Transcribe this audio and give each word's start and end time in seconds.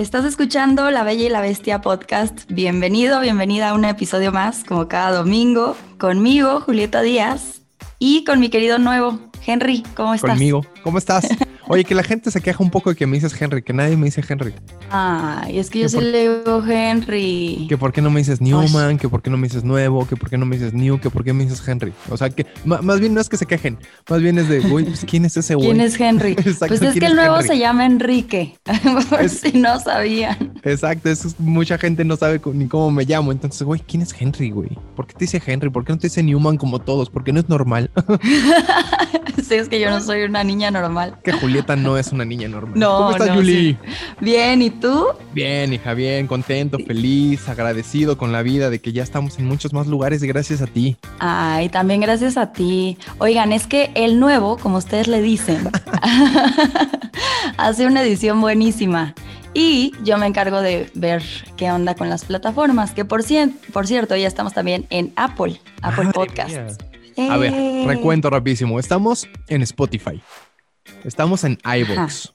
Estás 0.00 0.24
escuchando 0.24 0.90
La 0.90 1.02
Bella 1.02 1.26
y 1.26 1.28
la 1.28 1.42
Bestia 1.42 1.82
podcast. 1.82 2.50
Bienvenido, 2.50 3.20
bienvenida 3.20 3.68
a 3.68 3.74
un 3.74 3.84
episodio 3.84 4.32
más, 4.32 4.64
como 4.64 4.88
cada 4.88 5.10
domingo, 5.10 5.76
conmigo, 5.98 6.62
Julieta 6.62 7.02
Díaz, 7.02 7.60
y 7.98 8.24
con 8.24 8.40
mi 8.40 8.48
querido 8.48 8.78
nuevo, 8.78 9.20
Henry. 9.44 9.82
¿Cómo 9.94 10.14
estás? 10.14 10.30
Conmigo. 10.30 10.64
¿Cómo 10.82 10.96
estás? 10.96 11.28
Oye, 11.72 11.84
que 11.84 11.94
la 11.94 12.02
gente 12.02 12.32
se 12.32 12.40
queja 12.40 12.64
un 12.64 12.68
poco 12.68 12.90
de 12.90 12.96
que 12.96 13.06
me 13.06 13.16
dices 13.16 13.40
Henry, 13.40 13.62
que 13.62 13.72
nadie 13.72 13.96
me 13.96 14.06
dice 14.06 14.24
Henry. 14.28 14.52
Ay, 14.90 15.56
es 15.56 15.70
que 15.70 15.78
yo 15.78 15.88
sí 15.88 16.00
le 16.00 16.22
digo 16.22 16.64
Henry. 16.66 17.66
Que 17.68 17.78
por 17.78 17.92
qué 17.92 18.02
no 18.02 18.10
me 18.10 18.18
dices 18.18 18.40
Newman, 18.40 18.98
que 18.98 19.08
por 19.08 19.22
qué 19.22 19.30
no 19.30 19.36
me 19.36 19.46
dices 19.46 19.62
nuevo, 19.62 20.04
que 20.04 20.16
por 20.16 20.28
qué 20.28 20.36
no 20.36 20.46
me 20.46 20.56
dices 20.56 20.74
New, 20.74 20.98
que 20.98 21.10
por 21.10 21.22
qué 21.22 21.32
me 21.32 21.44
dices 21.44 21.62
Henry. 21.68 21.92
O 22.08 22.16
sea, 22.16 22.28
que 22.28 22.44
más 22.64 22.98
bien 22.98 23.14
no 23.14 23.20
es 23.20 23.28
que 23.28 23.36
se 23.36 23.46
quejen, 23.46 23.78
más 24.08 24.20
bien 24.20 24.36
es 24.38 24.48
de, 24.48 24.58
güey, 24.58 24.84
pues, 24.84 25.04
¿quién 25.08 25.24
es 25.24 25.36
ese 25.36 25.54
güey? 25.54 25.68
¿Quién 25.68 25.80
es 25.80 26.00
Henry? 26.00 26.34
pues 26.66 26.82
es 26.82 26.98
que 26.98 27.06
el 27.06 27.14
nuevo 27.14 27.40
se 27.40 27.56
llama 27.56 27.86
Enrique, 27.86 28.58
por 29.08 29.28
si 29.28 29.52
no 29.52 29.78
sabían. 29.78 30.54
Exacto, 30.64 31.08
es, 31.08 31.38
mucha 31.38 31.78
gente 31.78 32.04
no 32.04 32.16
sabe 32.16 32.40
ni 32.52 32.66
cómo 32.66 32.90
me 32.90 33.04
llamo. 33.04 33.30
Entonces, 33.30 33.62
güey, 33.62 33.80
¿quién 33.86 34.02
es 34.02 34.12
Henry, 34.18 34.50
güey? 34.50 34.70
¿Por 34.96 35.06
qué 35.06 35.12
te 35.12 35.20
dice 35.20 35.40
Henry? 35.46 35.70
¿Por 35.70 35.84
qué 35.84 35.92
no 35.92 36.00
te 36.00 36.08
dice 36.08 36.20
Newman 36.20 36.56
como 36.56 36.80
todos? 36.80 37.10
¿Por 37.10 37.22
qué 37.22 37.32
no 37.32 37.38
es 37.38 37.48
normal? 37.48 37.92
sí, 39.48 39.54
es 39.54 39.68
que 39.68 39.78
yo 39.78 39.88
no 39.90 40.00
soy 40.00 40.22
una 40.22 40.42
niña 40.42 40.72
normal. 40.72 41.16
Que 41.22 41.32
Julieta 41.60 41.76
no 41.76 41.98
es 41.98 42.12
una 42.12 42.24
niña 42.24 42.48
normal. 42.48 42.78
No, 42.78 42.96
¿Cómo 42.96 43.10
estás, 43.12 43.30
Juli? 43.30 43.76
Bien, 44.20 44.62
¿y 44.62 44.70
tú? 44.70 45.06
Bien, 45.32 45.72
hija, 45.72 45.94
bien, 45.94 46.26
contento, 46.26 46.78
feliz, 46.78 47.48
agradecido 47.48 48.16
con 48.16 48.32
la 48.32 48.42
vida 48.42 48.70
de 48.70 48.80
que 48.80 48.92
ya 48.92 49.02
estamos 49.02 49.38
en 49.38 49.46
muchos 49.46 49.72
más 49.72 49.86
lugares 49.86 50.22
gracias 50.22 50.62
a 50.62 50.66
ti. 50.66 50.96
Ay, 51.18 51.68
también 51.68 52.00
gracias 52.00 52.36
a 52.36 52.52
ti. 52.52 52.98
Oigan, 53.18 53.52
es 53.52 53.66
que 53.66 53.90
el 53.94 54.18
nuevo, 54.20 54.56
como 54.56 54.78
ustedes 54.78 55.08
le 55.08 55.20
dicen, 55.20 55.70
hace 57.56 57.86
una 57.86 58.02
edición 58.02 58.40
buenísima. 58.40 59.14
Y 59.52 59.92
yo 60.04 60.16
me 60.16 60.26
encargo 60.26 60.62
de 60.62 60.90
ver 60.94 61.22
qué 61.56 61.72
onda 61.72 61.94
con 61.94 62.08
las 62.08 62.24
plataformas, 62.24 62.92
que 62.92 63.04
por, 63.04 63.22
por 63.72 63.86
cierto, 63.86 64.16
ya 64.16 64.28
estamos 64.28 64.54
también 64.54 64.86
en 64.90 65.12
Apple, 65.16 65.60
Apple 65.82 66.10
Podcasts. 66.14 66.78
A 67.28 67.36
ver, 67.36 67.52
eh. 67.52 67.84
recuento 67.86 68.30
rapidísimo. 68.30 68.78
Estamos 68.78 69.28
en 69.48 69.62
Spotify. 69.62 70.22
Estamos 71.04 71.44
en 71.44 71.58
iVoox. 71.64 72.32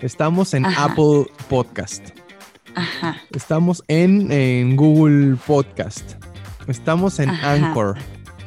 Estamos 0.00 0.54
en 0.54 0.66
Apple 0.66 1.26
Podcast. 1.48 2.10
Ajá. 2.74 3.16
Estamos 3.30 3.82
en, 3.88 4.76
Google 4.76 5.36
Podcast. 5.46 6.14
Estamos 6.68 7.18
en 7.18 7.30
Anchor. 7.30 7.96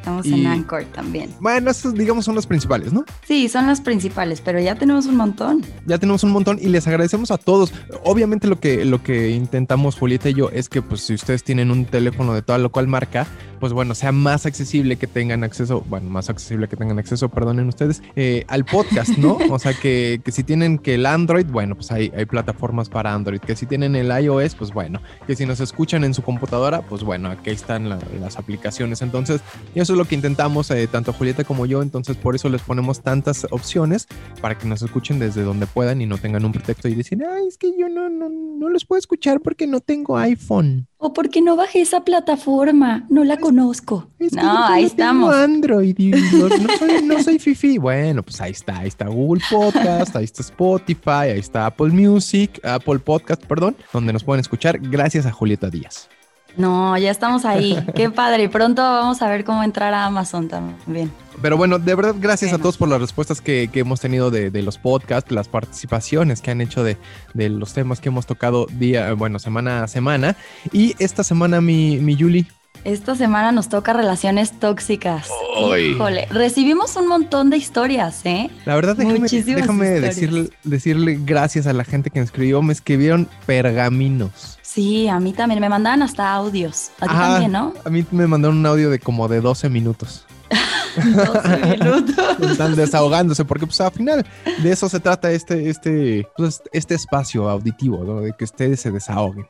Estamos 0.09 0.25
en 0.39 0.47
Anchor 0.47 0.85
también. 0.85 1.29
Bueno, 1.39 1.69
esos 1.69 1.93
digamos 1.93 2.25
son 2.25 2.33
los 2.33 2.47
principales, 2.47 2.91
¿no? 2.91 3.05
Sí, 3.27 3.47
son 3.47 3.67
los 3.67 3.79
principales, 3.79 4.41
pero 4.41 4.59
ya 4.59 4.73
tenemos 4.73 5.05
un 5.05 5.17
montón. 5.17 5.63
Ya 5.85 5.99
tenemos 5.99 6.23
un 6.23 6.31
montón 6.31 6.57
y 6.59 6.67
les 6.69 6.87
agradecemos 6.87 7.29
a 7.29 7.37
todos. 7.37 7.71
Obviamente 8.03 8.47
lo 8.47 8.59
que, 8.59 8.85
lo 8.85 9.03
que 9.03 9.29
intentamos 9.29 9.95
Julieta 9.95 10.29
y 10.29 10.33
yo 10.33 10.49
es 10.49 10.67
que 10.67 10.81
pues 10.81 11.01
si 11.01 11.13
ustedes 11.13 11.43
tienen 11.43 11.69
un 11.69 11.85
teléfono 11.85 12.33
de 12.33 12.41
toda 12.41 12.57
lo 12.57 12.71
cual 12.71 12.87
marca, 12.87 13.27
pues 13.59 13.73
bueno, 13.73 13.93
sea 13.93 14.11
más 14.11 14.45
accesible 14.45 14.95
que 14.95 15.05
tengan 15.05 15.43
acceso, 15.43 15.83
bueno, 15.87 16.09
más 16.09 16.29
accesible 16.29 16.67
que 16.67 16.75
tengan 16.75 16.97
acceso, 16.97 17.29
perdonen 17.29 17.67
ustedes, 17.67 18.01
eh, 18.15 18.45
al 18.47 18.65
podcast, 18.65 19.17
¿no? 19.17 19.37
O 19.49 19.59
sea, 19.59 19.73
que, 19.73 20.21
si 20.27 20.43
tienen 20.43 20.77
que 20.77 20.95
el 20.95 21.05
Android, 21.05 21.45
bueno, 21.45 21.75
pues 21.75 21.91
hay, 21.91 22.11
hay 22.15 22.25
plataformas 22.25 22.87
para 22.87 23.13
Android, 23.13 23.39
que 23.39 23.55
si 23.55 23.65
tienen 23.65 23.95
el 23.95 24.07
iOS, 24.07 24.55
pues 24.55 24.71
bueno, 24.71 25.01
que 25.27 25.35
si 25.35 25.45
nos 25.45 25.59
escuchan 25.59 26.03
en 26.03 26.13
su 26.13 26.21
computadora, 26.21 26.81
pues 26.81 27.03
bueno, 27.03 27.29
aquí 27.29 27.49
están 27.49 27.89
las 27.89 28.37
aplicaciones. 28.37 29.01
Entonces, 29.01 29.41
eso 29.75 29.93
es 29.93 29.97
lo 29.99 30.05
que 30.05 30.15
intentamos, 30.15 30.71
eh, 30.71 30.87
tanto 30.87 31.11
Julieta 31.11 31.43
como 31.43 31.65
yo, 31.65 31.81
entonces 31.81 32.15
por 32.15 32.33
eso 32.33 32.47
les 32.47 32.61
ponemos 32.61 33.01
tantas 33.01 33.45
opciones 33.51 34.07
para 34.41 34.57
que 34.57 34.65
nos 34.65 34.81
escuchen 34.81 35.19
desde 35.19 35.43
donde 35.43 35.67
puedan 35.67 36.01
y 36.01 36.05
no 36.05 36.17
tengan 36.17 36.45
un 36.45 36.53
pretexto 36.53 36.87
y 36.87 36.95
decir, 36.95 37.21
ay, 37.29 37.47
es 37.47 37.57
que 37.57 37.73
yo 37.77 37.89
no, 37.89 38.09
no, 38.09 38.29
no 38.29 38.69
los 38.69 38.85
puedo 38.85 38.97
escuchar 38.97 39.41
porque 39.41 39.67
no 39.67 39.81
tengo 39.81 40.17
iPhone. 40.17 40.87
O 40.97 41.11
porque 41.11 41.41
no 41.41 41.57
bajé 41.57 41.81
esa 41.81 42.05
plataforma, 42.05 43.05
no 43.09 43.25
la 43.25 43.37
conozco. 43.37 44.09
no, 44.19 44.65
ahí 44.65 44.85
estamos. 44.85 45.35
Android 45.35 45.97
no, 47.03 47.21
soy, 47.21 47.39
fifi. 47.39 47.77
Bueno, 47.77 48.23
pues 48.23 48.39
ahí 48.39 48.51
está, 48.51 48.79
ahí 48.79 48.87
está 48.87 49.07
Google 49.07 49.43
Podcast, 49.49 50.15
ahí 50.15 50.25
está 50.25 50.41
Spotify, 50.41 51.31
ahí 51.33 51.39
está 51.39 51.65
Apple 51.65 51.89
Music, 51.89 52.59
Apple 52.63 52.99
Podcast, 52.99 53.43
perdón, 53.45 53.75
donde 53.91 54.13
nos 54.13 54.23
pueden 54.23 54.39
escuchar 54.39 54.79
gracias 54.79 55.25
a 55.25 55.31
Julieta 55.31 55.69
Díaz. 55.69 56.09
No, 56.57 56.97
ya 56.97 57.11
estamos 57.11 57.45
ahí. 57.45 57.77
Qué 57.95 58.09
padre. 58.11 58.43
Y 58.43 58.47
pronto 58.47 58.81
vamos 58.81 59.21
a 59.21 59.29
ver 59.29 59.43
cómo 59.43 59.63
entrar 59.63 59.93
a 59.93 60.05
Amazon 60.05 60.47
también. 60.47 61.11
Pero 61.41 61.55
bueno, 61.55 61.79
de 61.79 61.95
verdad, 61.95 62.15
gracias 62.19 62.51
a 62.51 62.57
todos 62.57 62.77
por 62.77 62.89
las 62.89 62.99
respuestas 62.99 63.39
que, 63.39 63.69
hemos 63.73 64.01
tenido 64.01 64.29
de, 64.29 64.51
los 64.61 64.77
podcasts, 64.77 65.31
las 65.31 65.47
participaciones 65.47 66.41
que 66.41 66.51
han 66.51 66.59
hecho 66.59 66.83
de, 66.83 66.97
los 67.33 67.73
temas 67.73 68.01
que 68.01 68.09
hemos 68.09 68.25
tocado 68.25 68.65
día, 68.69 69.13
bueno, 69.13 69.39
semana 69.39 69.83
a 69.83 69.87
semana. 69.87 70.35
Y 70.73 70.95
esta 70.99 71.23
semana, 71.23 71.61
mi, 71.61 71.97
mi 71.97 72.15
Yuli. 72.15 72.45
Esta 72.83 73.15
semana 73.15 73.51
nos 73.51 73.69
toca 73.69 73.93
relaciones 73.93 74.57
tóxicas. 74.59 75.27
Híjole, 75.57 76.27
recibimos 76.31 76.95
un 76.95 77.07
montón 77.07 77.49
de 77.49 77.57
historias, 77.57 78.25
¿eh? 78.25 78.49
La 78.65 78.75
verdad, 78.75 78.95
déjame, 78.95 79.27
déjame 79.27 79.87
decirle, 79.87 80.49
decirle 80.63 81.19
gracias 81.23 81.67
a 81.67 81.73
la 81.73 81.83
gente 81.83 82.09
que 82.09 82.19
me 82.19 82.25
escribió. 82.25 82.61
Me 82.61 82.73
escribieron 82.73 83.27
pergaminos. 83.45 84.57
Sí, 84.61 85.07
a 85.07 85.19
mí 85.19 85.33
también. 85.33 85.59
Me 85.59 85.67
mandaban 85.67 86.01
hasta 86.03 86.31
audios. 86.33 86.91
A 86.99 87.07
ti 87.07 87.13
también, 87.13 87.51
¿no? 87.51 87.73
A 87.83 87.89
mí 87.89 88.05
me 88.11 88.27
mandaron 88.27 88.57
un 88.57 88.65
audio 88.65 88.89
de 88.89 88.99
como 88.99 89.27
de 89.27 89.41
12 89.41 89.69
minutos. 89.69 90.25
12 90.95 91.77
minutos. 91.77 92.51
Están 92.51 92.75
desahogándose, 92.75 93.45
porque 93.45 93.65
pues 93.65 93.81
al 93.81 93.91
final 93.91 94.25
de 94.61 94.71
eso 94.71 94.87
se 94.87 94.99
trata 94.99 95.31
este, 95.31 95.69
este, 95.69 96.27
pues, 96.37 96.61
este 96.71 96.95
espacio 96.95 97.49
auditivo, 97.49 98.03
¿no? 98.03 98.21
De 98.21 98.33
que 98.33 98.45
ustedes 98.45 98.79
se 98.79 98.91
desahoguen. 98.91 99.45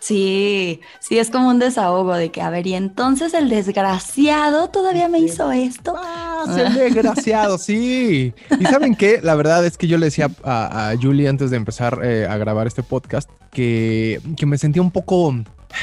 Sí, 0.00 0.80
sí, 1.00 1.18
es 1.18 1.30
como 1.30 1.48
un 1.48 1.58
desahogo 1.58 2.14
de 2.14 2.30
que, 2.30 2.40
a 2.40 2.50
ver, 2.50 2.66
y 2.66 2.74
entonces 2.74 3.34
el 3.34 3.48
desgraciado 3.48 4.68
todavía 4.68 5.08
me 5.08 5.18
hizo 5.18 5.50
esto. 5.52 5.94
Ah, 5.96 6.44
el 6.56 6.74
desgraciado, 6.74 7.58
sí. 7.58 8.32
Y 8.58 8.64
saben 8.64 8.94
qué, 8.94 9.20
la 9.22 9.34
verdad 9.34 9.64
es 9.66 9.76
que 9.76 9.88
yo 9.88 9.98
le 9.98 10.06
decía 10.06 10.30
a, 10.44 10.94
Julie 11.00 11.28
antes 11.28 11.50
de 11.50 11.56
empezar 11.56 12.00
eh, 12.02 12.26
a 12.28 12.36
grabar 12.36 12.66
este 12.66 12.82
podcast 12.82 13.28
que, 13.50 14.20
que 14.36 14.46
me 14.46 14.58
sentía 14.58 14.82
un 14.82 14.90
poco 14.90 15.34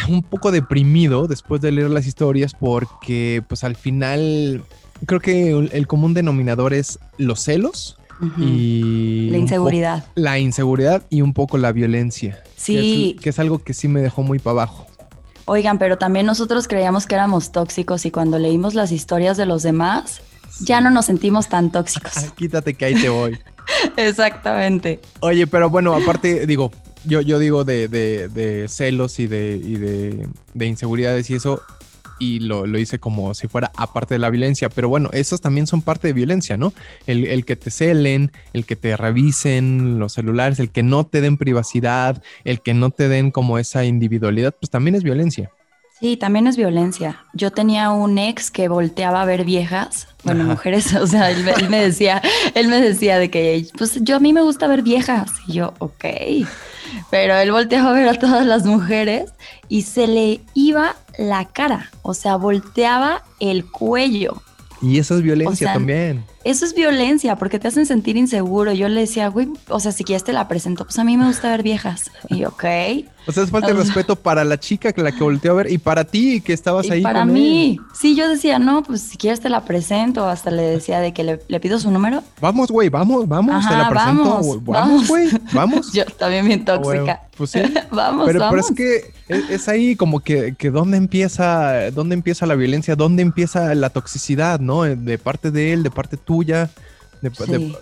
un 0.10 0.24
poco 0.24 0.52
deprimido 0.52 1.28
después 1.28 1.62
de 1.62 1.72
leer 1.72 1.90
las 1.90 2.08
historias 2.08 2.54
porque 2.60 3.44
pues 3.48 3.64
al 3.64 3.76
final 3.76 4.64
creo 5.06 5.20
que 5.20 5.52
el 5.52 5.88
común 5.88 6.14
denominador 6.14 6.74
es 6.74 7.00
los 7.18 7.42
celos 7.42 7.98
y 8.38 9.30
la 9.32 9.38
inseguridad. 9.38 10.06
La 10.16 10.40
inseguridad 10.40 11.04
y 11.10 11.22
un 11.22 11.34
poco 11.34 11.58
la 11.58 11.72
violencia. 11.72 12.42
Sí. 12.56 13.18
Que 13.22 13.30
es, 13.30 13.40
algo 13.40 13.60
que 13.60 13.74
sí 13.74 13.88
me 13.88 14.02
dejó 14.02 14.24
muy 14.24 14.40
para 14.40 14.54
abajo. 14.54 14.88
Oigan, 15.46 15.78
pero 15.78 15.98
también 15.98 16.26
nosotros 16.26 16.68
creíamos 16.68 17.06
que 17.06 17.16
éramos 17.16 17.52
tóxicos 17.52 18.06
y 18.06 18.12
cuando 18.12 18.40
leímos 18.40 18.74
las 18.74 18.92
historias 18.92 19.38
de 19.38 19.46
los 19.46 19.62
demás, 19.62 20.22
ya 20.62 20.82
no 20.82 20.90
nos 20.90 21.06
sentimos 21.06 21.50
tan 21.50 21.72
tóxicos. 21.72 22.14
Quítate 22.36 22.74
que 22.74 22.86
ahí 22.86 22.96
te 22.96 23.10
voy. 23.10 23.38
Exactamente. 23.98 25.00
Oye, 25.20 25.48
pero 25.48 25.70
bueno, 25.70 25.94
aparte, 25.94 26.48
digo, 26.48 26.72
yo, 27.06 27.22
yo 27.22 27.40
digo 27.40 27.64
de, 27.64 27.88
de, 27.88 28.68
celos 28.68 29.20
y, 29.20 29.28
de, 29.28 29.60
y 29.64 29.76
de, 29.76 30.28
de, 30.54 30.66
inseguridades 30.66 31.30
y 31.30 31.36
eso, 31.36 31.62
y 32.20 32.40
lo, 32.40 32.66
hice 32.78 33.00
como 33.00 33.34
si 33.34 33.48
fuera 33.48 33.72
aparte 33.76 34.16
de 34.16 34.20
la 34.20 34.30
violencia, 34.30 34.70
pero 34.70 34.90
bueno, 34.90 35.10
esos 35.14 35.42
también 35.42 35.68
son 35.68 35.82
parte 35.82 36.08
de 36.08 36.14
violencia, 36.14 36.58
¿no? 36.58 36.74
El, 37.08 37.46
que 37.46 37.56
te 37.56 37.72
celen, 37.72 38.32
el 38.54 38.66
que 38.66 38.76
te 38.76 38.96
revisen 38.98 40.00
los 40.00 40.14
celulares, 40.14 40.60
el 40.60 40.70
que 40.70 40.84
no 40.84 41.06
te 41.06 41.22
den 41.22 41.38
privacidad, 41.38 42.22
el 42.44 42.62
que 42.62 42.74
no 42.74 42.90
te 42.92 43.10
den 43.10 43.32
como 43.32 43.58
esa 43.60 43.86
individualidad, 43.86 44.56
pues 44.60 44.70
también 44.70 44.96
es 44.96 45.04
violencia. 45.04 45.52
Sí, 46.00 46.18
también 46.18 46.46
es 46.48 46.58
violencia. 46.58 47.24
Yo 47.34 47.52
tenía 47.52 47.92
un 47.92 48.18
ex 48.18 48.52
que 48.52 48.68
volteaba 48.68 49.22
a 49.22 49.26
ver 49.26 49.46
viejas, 49.46 50.08
bueno, 50.24 50.44
mujeres, 50.44 50.94
o 51.02 51.08
sea, 51.08 51.32
él, 51.32 51.48
él, 51.48 51.70
me 51.70 51.80
decía, 51.80 52.22
él 52.54 52.68
me 52.68 52.82
decía 52.82 53.18
de 53.18 53.30
que, 53.30 53.66
pues 53.78 54.00
yo 54.02 54.18
a 54.18 54.20
mí 54.20 54.34
me 54.34 54.42
gusta 54.42 54.68
ver 54.68 54.82
viejas. 54.82 55.32
Y 55.48 55.54
yo, 55.54 55.74
ok. 55.80 56.06
Pero 57.12 57.36
él 57.36 57.52
volteaba 57.52 57.92
a 57.92 57.94
ver 57.94 58.10
a 58.10 58.14
todas 58.20 58.46
las 58.46 58.66
mujeres 58.66 59.32
y 59.70 59.84
se 59.84 60.08
le 60.08 60.42
iba 60.54 60.96
la 61.18 61.46
cara, 61.46 61.92
o 62.02 62.14
sea, 62.14 62.36
volteaba 62.36 63.24
el 63.40 63.66
cuello. 63.66 64.42
Y 64.82 65.00
eso 65.00 65.16
es 65.16 65.22
violencia 65.22 65.74
también. 65.74 66.26
Eso 66.46 66.64
es 66.64 66.76
violencia 66.76 67.38
porque 67.38 67.58
te 67.58 67.68
hacen 67.68 67.88
sentir 67.88 68.18
inseguro. 68.18 68.72
Yo 68.72 68.88
le 68.88 69.02
decía, 69.02 69.30
güey, 69.30 69.50
o 69.68 69.80
sea, 69.80 69.92
si 69.92 70.04
quieres 70.04 70.24
te 70.24 70.32
la 70.32 70.48
presento, 70.48 70.86
pues 70.86 71.00
a 71.00 71.04
mí 71.04 71.18
me 71.18 71.26
gusta 71.26 71.50
ver 71.50 71.64
viejas. 71.64 72.12
Y 72.30 72.46
ok. 72.46 72.64
O 73.28 73.32
sea, 73.32 73.44
es 73.44 73.50
falta 73.50 73.70
de 73.70 73.74
respeto 73.74 74.16
para 74.16 74.44
la 74.44 74.60
chica 74.60 74.94
que 74.94 75.02
la 75.02 75.12
que 75.12 75.24
volteó 75.24 75.54
a 75.54 75.56
ver 75.56 75.72
y 75.72 75.80
para 75.80 76.04
ti 76.04 76.42
que 76.42 76.54
estabas 76.54 76.92
ahí. 76.92 77.02
Para 77.02 77.26
mí. 77.26 77.80
Sí, 77.94 78.16
yo 78.16 78.30
decía, 78.30 78.60
no, 78.60 78.84
pues 78.84 79.02
si 79.02 79.18
quieres 79.18 79.40
te 79.40 79.50
la 79.50 79.66
presento. 79.66 80.28
Hasta 80.28 80.52
le 80.52 80.62
decía 80.62 81.00
de 81.00 81.14
que 81.14 81.24
le, 81.24 81.60
pido 81.60 81.80
su 81.80 81.90
número. 81.90 82.22
Vamos, 82.40 82.70
güey, 82.70 82.90
vamos, 82.90 83.28
vamos, 83.28 83.68
te 83.68 83.76
la 83.76 83.90
presento. 83.90 84.42
Vamos, 84.66 85.08
güey, 85.08 85.30
vamos. 85.54 85.92
yo 85.92 86.06
también 86.06 86.46
bien 86.46 86.64
tóxica. 86.64 87.24
pues 87.36 87.50
sí. 87.50 87.62
vamos, 87.92 88.28
pero, 88.28 88.40
vamos. 88.40 88.52
Pero 88.52 88.62
es 88.62 88.72
que 88.72 89.16
es, 89.28 89.68
ahí 89.68 89.96
como 89.96 90.20
que, 90.20 90.54
que 90.56 90.70
dónde 90.70 90.98
empieza, 90.98 91.90
dónde 91.90 92.14
empieza 92.14 92.46
la 92.46 92.54
violencia, 92.54 92.96
dónde 92.96 93.24
empieza 93.24 93.74
la 93.74 93.90
toxicidad, 93.90 94.60
¿no? 94.60 94.84
De 94.84 95.18
parte 95.18 95.50
de 95.50 95.74
él, 95.74 95.82
de 95.82 95.90
parte 95.90 96.16
tuya. 96.36 96.70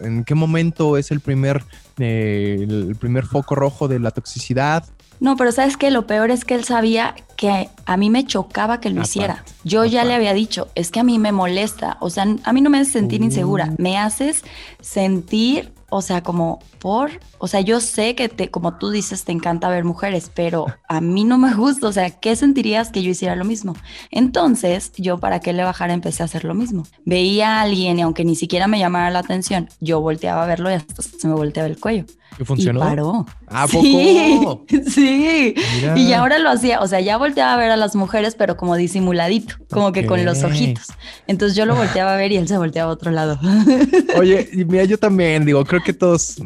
¿En 0.02 0.24
qué 0.24 0.36
momento 0.36 0.98
es 0.98 1.12
el 1.12 1.20
primer, 1.20 1.64
eh, 2.00 2.58
el 2.62 2.96
primer 2.96 3.26
foco 3.26 3.56
rojo 3.56 3.88
de 3.88 4.00
la 4.00 4.12
toxicidad? 4.12 4.86
No, 5.20 5.36
pero 5.36 5.52
sabes 5.52 5.78
que 5.78 5.92
lo 5.92 6.08
peor 6.08 6.32
es 6.32 6.46
que 6.46 6.56
él 6.56 6.64
sabía 6.64 7.16
que 7.36 7.70
a 7.86 7.98
mí 7.98 8.10
me 8.10 8.26
chocaba 8.26 8.80
que 8.80 8.90
lo 8.90 9.02
hiciera. 9.02 9.44
Yo 9.64 9.86
ya 9.86 10.06
le 10.06 10.14
había 10.14 10.34
dicho, 10.34 10.70
es 10.76 10.92
que 10.92 11.00
a 11.00 11.04
mí 11.04 11.20
me 11.20 11.32
molesta, 11.32 11.98
o 12.00 12.10
sea, 12.10 12.26
a 12.44 12.54
mí 12.54 12.62
no 12.62 12.70
me 12.70 12.80
hace 12.80 12.92
sentir 12.92 13.22
insegura, 13.22 13.70
uh. 13.72 13.82
me 13.82 13.98
haces 13.98 14.44
sentir 14.82 15.73
o 15.96 16.02
sea, 16.02 16.24
como 16.24 16.58
por, 16.80 17.12
o 17.38 17.48
sea, 17.48 17.62
yo 17.62 17.80
sé 17.80 18.16
que 18.16 18.28
te, 18.28 18.50
como 18.50 18.80
tú 18.80 18.90
dices, 18.90 19.26
te 19.26 19.32
encanta 19.32 19.70
ver 19.70 19.84
mujeres, 19.84 20.32
pero 20.34 20.66
a 20.90 21.02
mí 21.02 21.24
no 21.24 21.38
me 21.38 21.54
gusta, 21.54 21.88
o 21.88 21.92
sea, 21.92 22.10
¿qué 22.10 22.36
sentirías 22.36 22.90
que 22.90 23.04
yo 23.04 23.12
hiciera 23.12 23.36
lo 23.36 23.46
mismo? 23.46 23.76
Entonces, 24.10 24.92
yo 24.98 25.20
para 25.20 25.40
qué 25.40 25.54
le 25.54 25.64
bajara 25.64 25.94
empecé 25.94 26.24
a 26.24 26.26
hacer 26.26 26.46
lo 26.46 26.56
mismo. 26.56 26.84
Veía 27.06 27.60
a 27.60 27.62
alguien 27.62 28.00
y 28.00 28.02
aunque 28.02 28.26
ni 28.26 28.36
siquiera 28.36 28.68
me 28.68 28.80
llamara 28.80 29.12
la 29.12 29.20
atención, 29.20 29.70
yo 29.82 30.02
volteaba 30.02 30.44
a 30.44 30.48
verlo 30.48 30.72
y 30.72 30.74
hasta 30.74 31.04
se 31.04 31.28
me 31.28 31.36
volteaba 31.36 31.70
el 31.70 31.80
cuello. 31.80 32.06
¿Y 32.40 32.44
funcionó? 32.44 32.80
Y 32.80 32.84
paró. 32.84 33.26
¿A 33.48 33.68
sí? 33.68 34.40
Sí. 34.88 35.56
Y 35.96 36.14
ahora 36.14 36.40
lo 36.40 36.50
hacía, 36.50 36.80
o 36.82 36.88
sea, 36.88 37.00
ya 37.00 37.18
volteaba 37.18 37.54
a 37.54 37.58
ver 37.58 37.72
a 37.72 37.78
las 37.78 37.96
mujeres, 37.96 38.36
pero 38.36 38.58
como 38.58 38.76
disimuladito, 38.76 39.56
como 39.70 39.92
que 39.92 40.06
con 40.06 40.24
los 40.26 40.44
ojitos. 40.44 40.88
Entonces 41.28 41.56
yo 41.56 41.66
lo 41.66 41.76
volteaba 41.76 42.14
a 42.14 42.18
ver 42.18 42.32
y 42.32 42.38
él 42.38 42.48
se 42.48 42.58
volteaba 42.58 42.92
a 42.92 42.94
otro 42.94 43.12
lado. 43.12 43.40
Oye, 44.18 44.50
y 44.52 44.66
mira, 44.66 44.84
yo 44.86 44.98
también 44.98 45.46
digo, 45.46 45.64
creo 45.66 45.82
que 45.84 45.94
todos, 45.94 46.38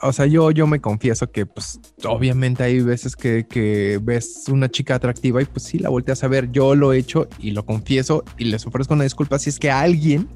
o 0.00 0.12
sea, 0.12 0.26
yo, 0.26 0.50
yo 0.50 0.66
me 0.66 0.80
confieso 0.80 1.30
que 1.30 1.46
pues 1.46 1.80
obviamente 2.04 2.62
hay 2.62 2.80
veces 2.80 3.16
que, 3.16 3.46
que 3.46 3.98
ves 4.02 4.44
una 4.48 4.68
chica 4.68 4.94
atractiva 4.94 5.42
y 5.42 5.44
pues 5.44 5.64
sí, 5.64 5.78
la 5.78 5.88
volteas 5.88 6.22
a 6.24 6.28
ver. 6.28 6.50
Yo 6.52 6.74
lo 6.74 6.92
he 6.92 6.98
hecho 6.98 7.28
y 7.38 7.52
lo 7.52 7.64
confieso 7.64 8.24
y 8.38 8.44
les 8.44 8.66
ofrezco 8.66 8.94
una 8.94 9.04
disculpa 9.04 9.38
si 9.38 9.50
es 9.50 9.58
que 9.58 9.70
alguien 9.70 10.28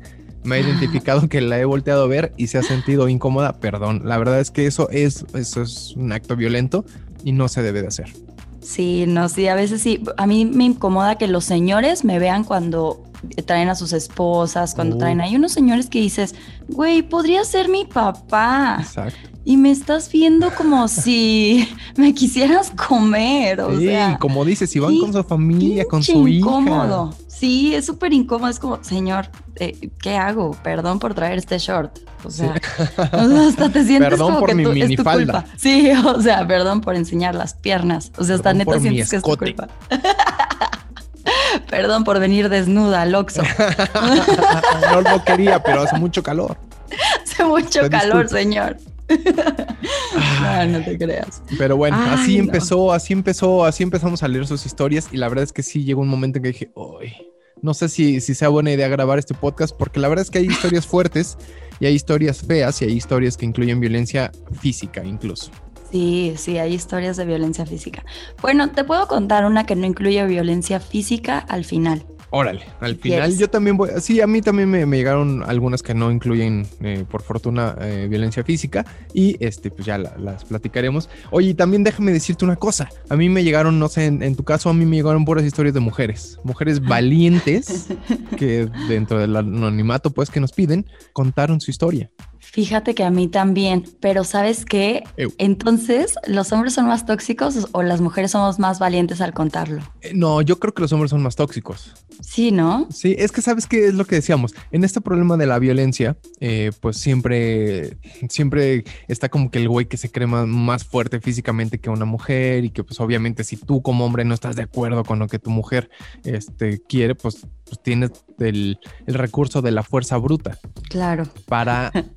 me 0.46 0.56
ha 0.56 0.60
identificado 0.60 1.28
que 1.28 1.40
la 1.40 1.58
he 1.58 1.64
volteado 1.64 2.04
a 2.04 2.06
ver 2.06 2.32
y 2.36 2.46
se 2.46 2.58
ha 2.58 2.62
sentido 2.62 3.08
incómoda, 3.08 3.54
perdón. 3.54 4.02
La 4.04 4.16
verdad 4.18 4.40
es 4.40 4.50
que 4.50 4.66
eso 4.66 4.88
es, 4.90 5.24
eso 5.34 5.62
es 5.62 5.94
un 5.96 6.12
acto 6.12 6.36
violento 6.36 6.84
y 7.24 7.32
no 7.32 7.48
se 7.48 7.62
debe 7.62 7.82
de 7.82 7.88
hacer. 7.88 8.12
Sí, 8.60 9.04
no, 9.06 9.28
sí, 9.28 9.46
a 9.46 9.54
veces 9.54 9.80
sí. 9.82 10.02
A 10.16 10.26
mí 10.26 10.44
me 10.44 10.64
incomoda 10.64 11.18
que 11.18 11.28
los 11.28 11.44
señores 11.44 12.04
me 12.04 12.18
vean 12.18 12.42
cuando 12.42 13.04
traen 13.44 13.68
a 13.68 13.74
sus 13.74 13.92
esposas, 13.92 14.74
cuando 14.74 14.98
traen. 14.98 15.20
Hay 15.20 15.36
unos 15.36 15.52
señores 15.52 15.88
que 15.88 16.00
dices, 16.00 16.34
güey, 16.68 17.02
podría 17.02 17.44
ser 17.44 17.68
mi 17.68 17.84
papá. 17.84 18.78
Exacto. 18.80 19.18
Y 19.44 19.56
me 19.56 19.70
estás 19.70 20.10
viendo 20.10 20.52
como 20.54 20.88
si 20.88 21.68
me 21.96 22.12
quisieras 22.14 22.70
comer. 22.70 23.60
O 23.60 23.78
sí, 23.78 23.88
como 24.18 24.44
dices, 24.44 24.70
si 24.70 24.80
van 24.80 24.98
con 24.98 25.12
su 25.12 25.22
familia, 25.22 25.84
con 25.84 26.02
su 26.02 26.26
hija. 26.26 26.38
incómodo. 26.38 27.14
Sí, 27.38 27.74
es 27.74 27.84
súper 27.84 28.14
incómodo. 28.14 28.50
Es 28.50 28.58
como, 28.58 28.82
señor, 28.82 29.28
eh, 29.56 29.90
¿qué 30.00 30.16
hago? 30.16 30.56
Perdón 30.62 30.98
por 30.98 31.12
traer 31.12 31.36
este 31.38 31.58
short. 31.58 31.98
O 32.24 32.30
sea, 32.30 32.54
hasta 32.96 33.68
te 33.68 33.84
sientes 33.84 34.10
perdón 34.10 34.28
como 34.28 34.40
por 34.40 34.48
que 34.48 34.54
mi 34.54 34.64
tú, 34.64 34.72
es 34.72 34.96
tu 34.96 35.04
culpa. 35.04 35.44
Sí, 35.56 35.92
o 36.04 36.20
sea, 36.22 36.46
perdón 36.46 36.80
por 36.80 36.96
enseñar 36.96 37.34
las 37.34 37.54
piernas. 37.54 38.10
O 38.16 38.24
sea, 38.24 38.36
hasta 38.36 38.54
neta 38.54 38.80
sientes 38.80 39.10
que 39.10 39.16
es 39.16 39.22
tu 39.22 39.36
culpa. 39.36 39.68
perdón 41.70 42.04
por 42.04 42.18
venir 42.18 42.48
desnuda 42.48 43.02
al 43.02 43.14
Oxxo. 43.14 43.42
no 44.90 45.00
lo 45.02 45.24
quería, 45.24 45.62
pero 45.62 45.82
hace 45.82 45.98
mucho 45.98 46.22
calor. 46.22 46.56
Hace 47.22 47.44
mucho 47.44 47.90
calor, 47.90 48.28
señor. 48.28 48.78
no, 50.42 50.66
no 50.66 50.84
te 50.84 50.98
creas. 50.98 51.42
Pero 51.58 51.76
bueno, 51.76 51.96
así 51.96 52.38
empezó, 52.38 52.92
así 52.92 53.12
empezó, 53.12 53.64
así 53.64 53.82
empezamos 53.82 54.22
a 54.22 54.28
leer 54.28 54.46
sus 54.46 54.66
historias 54.66 55.08
y 55.12 55.16
la 55.16 55.28
verdad 55.28 55.44
es 55.44 55.52
que 55.52 55.62
sí 55.62 55.84
llegó 55.84 56.02
un 56.02 56.08
momento 56.08 56.38
en 56.38 56.42
que 56.42 56.48
dije, 56.48 56.70
uy, 56.74 57.14
no 57.62 57.74
sé 57.74 57.88
si, 57.88 58.20
si 58.20 58.34
sea 58.34 58.48
buena 58.48 58.72
idea 58.72 58.88
grabar 58.88 59.18
este 59.18 59.34
podcast 59.34 59.76
porque 59.76 60.00
la 60.00 60.08
verdad 60.08 60.24
es 60.24 60.30
que 60.30 60.38
hay 60.38 60.46
historias 60.46 60.86
fuertes 60.86 61.38
y 61.80 61.86
hay 61.86 61.94
historias 61.94 62.40
feas 62.40 62.80
y 62.82 62.86
hay 62.86 62.92
historias 62.92 63.36
que 63.36 63.46
incluyen 63.46 63.80
violencia 63.80 64.30
física 64.60 65.04
incluso. 65.04 65.50
Sí, 65.90 66.34
sí, 66.36 66.58
hay 66.58 66.74
historias 66.74 67.16
de 67.16 67.24
violencia 67.24 67.64
física. 67.64 68.04
Bueno, 68.42 68.70
te 68.70 68.84
puedo 68.84 69.06
contar 69.06 69.44
una 69.44 69.64
que 69.64 69.76
no 69.76 69.86
incluye 69.86 70.24
violencia 70.26 70.80
física 70.80 71.38
al 71.38 71.64
final. 71.64 72.04
Órale, 72.38 72.66
al 72.80 72.96
final 72.96 73.34
yo 73.38 73.48
también 73.48 73.78
voy, 73.78 73.88
sí, 74.02 74.20
a 74.20 74.26
mí 74.26 74.42
también 74.42 74.68
me, 74.68 74.84
llegaron 74.84 75.42
algunas 75.46 75.82
que 75.82 75.94
no 75.94 76.10
incluyen, 76.10 76.66
eh, 76.82 77.06
por 77.10 77.22
fortuna, 77.22 77.74
eh, 77.80 78.08
violencia 78.10 78.44
física 78.44 78.84
y 79.14 79.42
este, 79.42 79.70
pues 79.70 79.86
ya 79.86 79.96
las 79.96 80.44
platicaremos. 80.44 81.08
Oye, 81.30 81.54
también 81.54 81.82
déjame 81.82 82.12
decirte 82.12 82.44
una 82.44 82.56
cosa, 82.56 82.90
a 83.08 83.16
mí 83.16 83.30
me 83.30 83.42
llegaron, 83.42 83.78
no 83.78 83.88
sé, 83.88 84.04
en, 84.04 84.36
tu 84.36 84.44
caso 84.44 84.68
a 84.68 84.74
mí 84.74 84.84
me 84.84 84.96
llegaron 84.96 85.24
puras 85.24 85.46
historias 85.46 85.72
de 85.72 85.80
mujeres, 85.80 86.38
mujeres 86.44 86.80
valientes 86.86 87.88
que 88.36 88.68
dentro 88.90 89.18
del 89.18 89.34
anonimato 89.34 90.10
pues 90.10 90.28
que 90.28 90.38
nos 90.38 90.52
piden, 90.52 90.84
contaron 91.14 91.58
su 91.62 91.70
historia. 91.70 92.10
Fíjate 92.56 92.94
que 92.94 93.04
a 93.04 93.10
mí 93.10 93.28
también, 93.28 93.84
pero 94.00 94.24
¿sabes 94.24 94.64
qué? 94.64 95.04
Entonces, 95.36 96.14
¿los 96.26 96.54
hombres 96.54 96.72
son 96.72 96.86
más 96.86 97.04
tóxicos 97.04 97.68
o 97.72 97.82
las 97.82 98.00
mujeres 98.00 98.30
somos 98.30 98.58
más 98.58 98.78
valientes 98.78 99.20
al 99.20 99.34
contarlo? 99.34 99.82
Eh, 100.00 100.12
no, 100.14 100.40
yo 100.40 100.58
creo 100.58 100.72
que 100.72 100.80
los 100.80 100.90
hombres 100.90 101.10
son 101.10 101.22
más 101.22 101.36
tóxicos. 101.36 101.92
Sí, 102.22 102.52
¿no? 102.52 102.88
Sí, 102.90 103.14
es 103.18 103.30
que 103.30 103.42
sabes 103.42 103.66
qué 103.66 103.88
es 103.88 103.94
lo 103.94 104.06
que 104.06 104.14
decíamos. 104.14 104.54
En 104.70 104.84
este 104.84 105.02
problema 105.02 105.36
de 105.36 105.44
la 105.44 105.58
violencia, 105.58 106.16
eh, 106.40 106.70
pues 106.80 106.96
siempre, 106.96 107.98
siempre 108.30 108.84
está 109.06 109.28
como 109.28 109.50
que 109.50 109.58
el 109.58 109.68
güey 109.68 109.84
que 109.84 109.98
se 109.98 110.10
cree 110.10 110.26
más, 110.26 110.82
fuerte 110.82 111.20
físicamente 111.20 111.78
que 111.78 111.90
una 111.90 112.06
mujer 112.06 112.64
y 112.64 112.70
que 112.70 112.82
pues 112.82 112.98
obviamente 113.00 113.44
si 113.44 113.58
tú 113.58 113.82
como 113.82 114.06
hombre 114.06 114.24
no 114.24 114.32
estás 114.32 114.56
de 114.56 114.62
acuerdo 114.62 115.04
con 115.04 115.18
lo 115.18 115.28
que 115.28 115.38
tu 115.38 115.50
mujer 115.50 115.90
este, 116.24 116.80
quiere, 116.88 117.14
pues, 117.14 117.46
pues 117.66 117.82
tienes 117.82 118.12
el, 118.38 118.78
el 119.06 119.14
recurso 119.14 119.60
de 119.60 119.72
la 119.72 119.82
fuerza 119.82 120.16
bruta. 120.16 120.58
Claro. 120.88 121.24
Para 121.44 121.92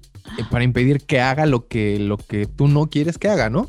para 0.49 0.63
impedir 0.63 1.05
que 1.05 1.19
haga 1.21 1.45
lo 1.45 1.67
que, 1.67 1.99
lo 1.99 2.17
que 2.17 2.45
tú 2.45 2.67
no 2.67 2.87
quieres 2.89 3.17
que 3.17 3.29
haga, 3.29 3.49
¿no? 3.49 3.67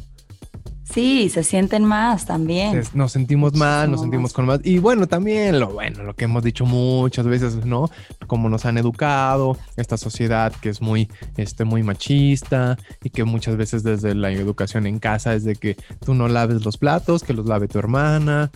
Sí, 0.92 1.28
se 1.28 1.44
sienten 1.44 1.84
más 1.84 2.26
también. 2.26 2.82
Nos 2.94 3.12
sentimos 3.12 3.54
más, 3.54 3.88
nos 3.88 4.00
sentimos 4.00 4.32
con 4.32 4.46
más. 4.46 4.60
Y 4.64 4.78
bueno, 4.78 5.06
también 5.06 5.60
lo 5.60 5.68
bueno, 5.68 6.02
lo 6.02 6.14
que 6.14 6.24
hemos 6.24 6.42
dicho 6.42 6.66
muchas 6.66 7.26
veces, 7.26 7.64
¿no? 7.64 7.90
Cómo 8.26 8.48
nos 8.48 8.64
han 8.64 8.76
educado, 8.76 9.56
esta 9.76 9.96
sociedad 9.96 10.52
que 10.60 10.68
es 10.68 10.80
muy, 10.80 11.08
este, 11.36 11.64
muy 11.64 11.82
machista 11.82 12.76
y 13.04 13.10
que 13.10 13.24
muchas 13.24 13.56
veces 13.56 13.82
desde 13.82 14.14
la 14.14 14.32
educación 14.32 14.86
en 14.86 14.98
casa 14.98 15.34
es 15.34 15.44
de 15.44 15.54
que 15.54 15.76
tú 16.04 16.14
no 16.14 16.28
laves 16.28 16.64
los 16.64 16.76
platos, 16.76 17.22
que 17.22 17.34
los 17.34 17.46
lave 17.46 17.68
tu 17.68 17.78
hermana, 17.78 18.50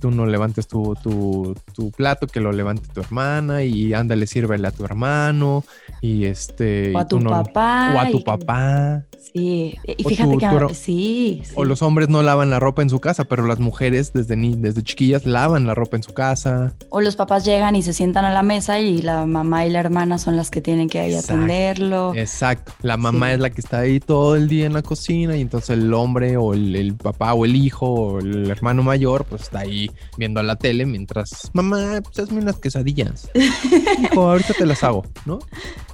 tú 0.00 0.10
no 0.10 0.26
levantes 0.26 0.68
tu, 0.68 0.94
tu, 1.02 1.54
tu 1.74 1.90
plato, 1.92 2.26
que 2.26 2.40
lo 2.40 2.52
levante 2.52 2.86
tu 2.92 3.00
hermana 3.00 3.62
y 3.62 3.94
ándale, 3.94 4.26
sírvele 4.26 4.68
a 4.68 4.72
tu 4.72 4.84
hermano 4.84 5.64
y 6.02 6.26
este... 6.26 6.94
O 6.94 6.98
a 6.98 7.08
tu 7.08 7.20
papá. 7.20 7.92
O 7.94 7.98
a 7.98 8.10
tu 8.10 8.22
papá. 8.22 9.04
Sí, 9.32 9.76
y 9.84 10.04
fíjate 10.04 10.38
que 10.38 10.74
sí, 10.74 11.42
O 11.54 11.64
los 11.64 11.82
hombres 11.82 12.08
no 12.08 12.22
lavan 12.22 12.50
la 12.50 12.60
ropa 12.60 12.82
en 12.82 12.90
su 12.90 13.00
casa, 13.00 13.24
pero 13.24 13.46
las 13.46 13.58
mujeres 13.58 14.12
desde, 14.12 14.36
ni, 14.36 14.54
desde 14.54 14.82
chiquillas 14.82 15.26
lavan 15.26 15.66
la 15.66 15.74
ropa 15.74 15.96
en 15.96 16.02
su 16.02 16.14
casa. 16.14 16.74
O 16.88 17.00
los 17.00 17.16
papás 17.16 17.44
llegan 17.44 17.76
y 17.76 17.82
se 17.82 17.92
sientan 17.92 18.24
a 18.24 18.32
la 18.32 18.42
mesa 18.42 18.78
y 18.80 19.02
la 19.02 19.26
mamá 19.26 19.66
y 19.66 19.70
la 19.70 19.80
hermana 19.80 20.18
son 20.18 20.36
las 20.36 20.50
que 20.50 20.60
tienen 20.60 20.88
que 20.88 21.06
ir 21.08 21.16
a 21.16 21.20
atenderlo. 21.20 22.14
Exacto. 22.14 22.72
La 22.82 22.96
mamá 22.96 23.32
es 23.32 23.40
la 23.40 23.50
que 23.50 23.60
está 23.60 23.80
ahí 23.80 24.00
todo 24.00 24.36
el 24.36 24.48
día 24.48 24.66
en 24.66 24.72
la 24.72 24.82
cocina 24.82 25.36
y 25.36 25.42
entonces 25.42 25.70
el 25.70 25.92
hombre 25.92 26.36
o 26.36 26.54
el, 26.54 26.94
papá 26.94 27.34
o 27.34 27.44
el 27.44 27.56
hijo 27.56 27.86
o 27.86 28.18
el 28.20 28.50
hermano 28.50 28.82
mayor 28.82 29.24
pues 29.24 29.42
está 29.42 29.60
ahí 29.60 29.90
viendo 30.16 30.42
la 30.42 30.56
tele 30.56 30.86
mientras 30.86 31.50
mamá, 31.52 32.00
pues 32.02 32.18
hazme 32.18 32.40
unas 32.40 32.56
quesadillas. 32.56 33.30
hijo, 33.34 34.30
ahorita 34.30 34.54
te 34.54 34.66
las 34.66 34.82
hago, 34.84 35.04
¿no? 35.26 35.38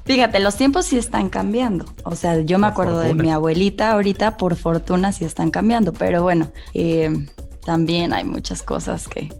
Fíjate, 0.05 0.39
los 0.39 0.57
tiempos 0.57 0.85
sí 0.87 0.99
están 0.99 1.31
cambiando. 1.31 1.87
O 2.05 2.15
sea, 2.15 2.39
yo 2.43 2.59
me 2.59 2.67
acuerdo 2.67 3.01
de 3.01 3.15
mi 3.25 3.31
abuelita 3.31 3.93
ahorita, 3.93 4.37
por 4.37 4.55
fortuna 4.55 5.11
sí 5.11 5.25
están 5.25 5.51
cambiando, 5.51 5.95
pero 5.95 6.23
bueno, 6.23 6.53
eh, 6.75 7.11
también 7.65 8.13
hay 8.13 8.23
muchas 8.23 8.63
cosas 8.63 9.09
que, 9.09 9.33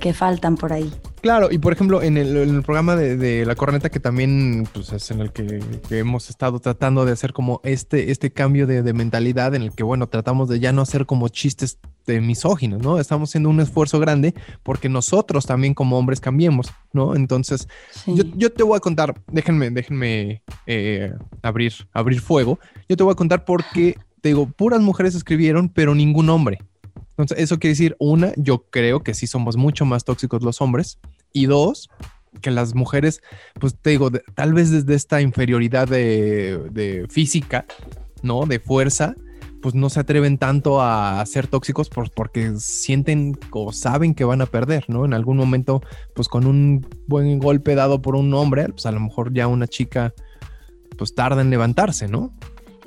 que, 0.00 0.12
faltan 0.12 0.56
por 0.56 0.72
ahí. 0.72 0.92
Claro, 1.20 1.48
y 1.50 1.58
por 1.58 1.72
ejemplo, 1.72 2.02
en 2.02 2.16
el, 2.16 2.62
programa 2.62 2.96
de, 2.96 3.46
La 3.46 3.54
Corneta, 3.54 3.88
que 3.88 4.00
también 4.00 4.66
pues, 4.72 4.92
es 4.92 5.10
en 5.12 5.20
el 5.20 5.32
que, 5.32 5.60
hemos 5.90 6.28
estado 6.28 6.58
tratando 6.58 7.04
de 7.04 7.12
hacer 7.12 7.32
como 7.32 7.60
este, 7.62 8.10
este 8.10 8.32
cambio 8.32 8.66
de, 8.66 8.92
mentalidad, 8.92 9.54
en 9.54 9.62
el 9.62 9.72
que, 9.72 9.84
bueno, 9.84 10.08
tratamos 10.08 10.48
de 10.48 10.58
ya 10.58 10.72
no 10.72 10.82
hacer 10.82 11.06
como 11.06 11.28
chistes 11.28 11.78
de 12.06 12.20
misóginos, 12.20 12.82
¿no? 12.82 12.98
Estamos 12.98 13.30
haciendo 13.30 13.48
un 13.48 13.60
esfuerzo 13.60 14.00
grande 14.00 14.34
porque 14.64 14.88
nosotros 14.88 15.46
también 15.46 15.74
como 15.74 15.98
hombres 15.98 16.20
cambiemos, 16.20 16.72
¿no? 16.92 17.14
Entonces, 17.14 17.68
yo, 18.06 18.50
te 18.50 18.62
voy 18.64 18.76
a 18.76 18.80
contar, 18.80 19.14
déjenme, 19.30 19.70
déjenme 19.70 20.42
eh, 20.66 21.12
abrir, 21.42 21.72
abrir 21.92 22.20
fuego. 22.20 22.58
Yo 22.88 22.96
te 22.96 23.04
voy 23.04 23.12
a 23.12 23.16
contar 23.16 23.44
por 23.44 23.62
qué, 23.72 23.96
te 24.20 24.30
digo, 24.30 24.46
puras 24.46 24.80
mujeres 24.80 25.14
escribieron, 25.14 25.68
pero 25.68 25.94
ningún 25.94 26.28
hombre. 26.28 26.58
Entonces, 27.22 27.44
eso 27.44 27.58
quiere 27.58 27.72
decir, 27.72 27.96
una, 27.98 28.32
yo 28.36 28.66
creo 28.70 29.00
que 29.00 29.14
sí 29.14 29.26
somos 29.26 29.56
mucho 29.56 29.84
más 29.84 30.04
tóxicos 30.04 30.42
los 30.42 30.60
hombres. 30.60 30.98
Y 31.32 31.46
dos, 31.46 31.88
que 32.40 32.50
las 32.50 32.74
mujeres, 32.74 33.22
pues 33.58 33.76
te 33.80 33.90
digo, 33.90 34.10
tal 34.34 34.54
vez 34.54 34.70
desde 34.70 34.94
esta 34.94 35.20
inferioridad 35.20 35.88
de, 35.88 37.06
física, 37.10 37.66
¿no? 38.22 38.46
De 38.46 38.60
fuerza, 38.60 39.14
pues 39.62 39.74
no 39.74 39.90
se 39.90 40.00
atreven 40.00 40.38
tanto 40.38 40.80
a 40.80 41.24
ser 41.26 41.46
tóxicos 41.46 41.90
porque 41.90 42.52
sienten 42.56 43.38
o 43.50 43.72
saben 43.72 44.14
que 44.14 44.24
van 44.24 44.40
a 44.40 44.46
perder, 44.46 44.84
¿no? 44.88 45.04
En 45.04 45.12
algún 45.12 45.36
momento, 45.36 45.82
pues 46.14 46.28
con 46.28 46.46
un 46.46 46.86
buen 47.06 47.38
golpe 47.38 47.74
dado 47.74 48.00
por 48.00 48.16
un 48.16 48.32
hombre, 48.34 48.68
pues 48.68 48.86
a 48.86 48.92
lo 48.92 49.00
mejor 49.00 49.34
ya 49.34 49.46
una 49.46 49.66
chica 49.66 50.14
pues 50.96 51.14
tarda 51.14 51.40
en 51.42 51.50
levantarse, 51.50 52.08
¿no? 52.08 52.32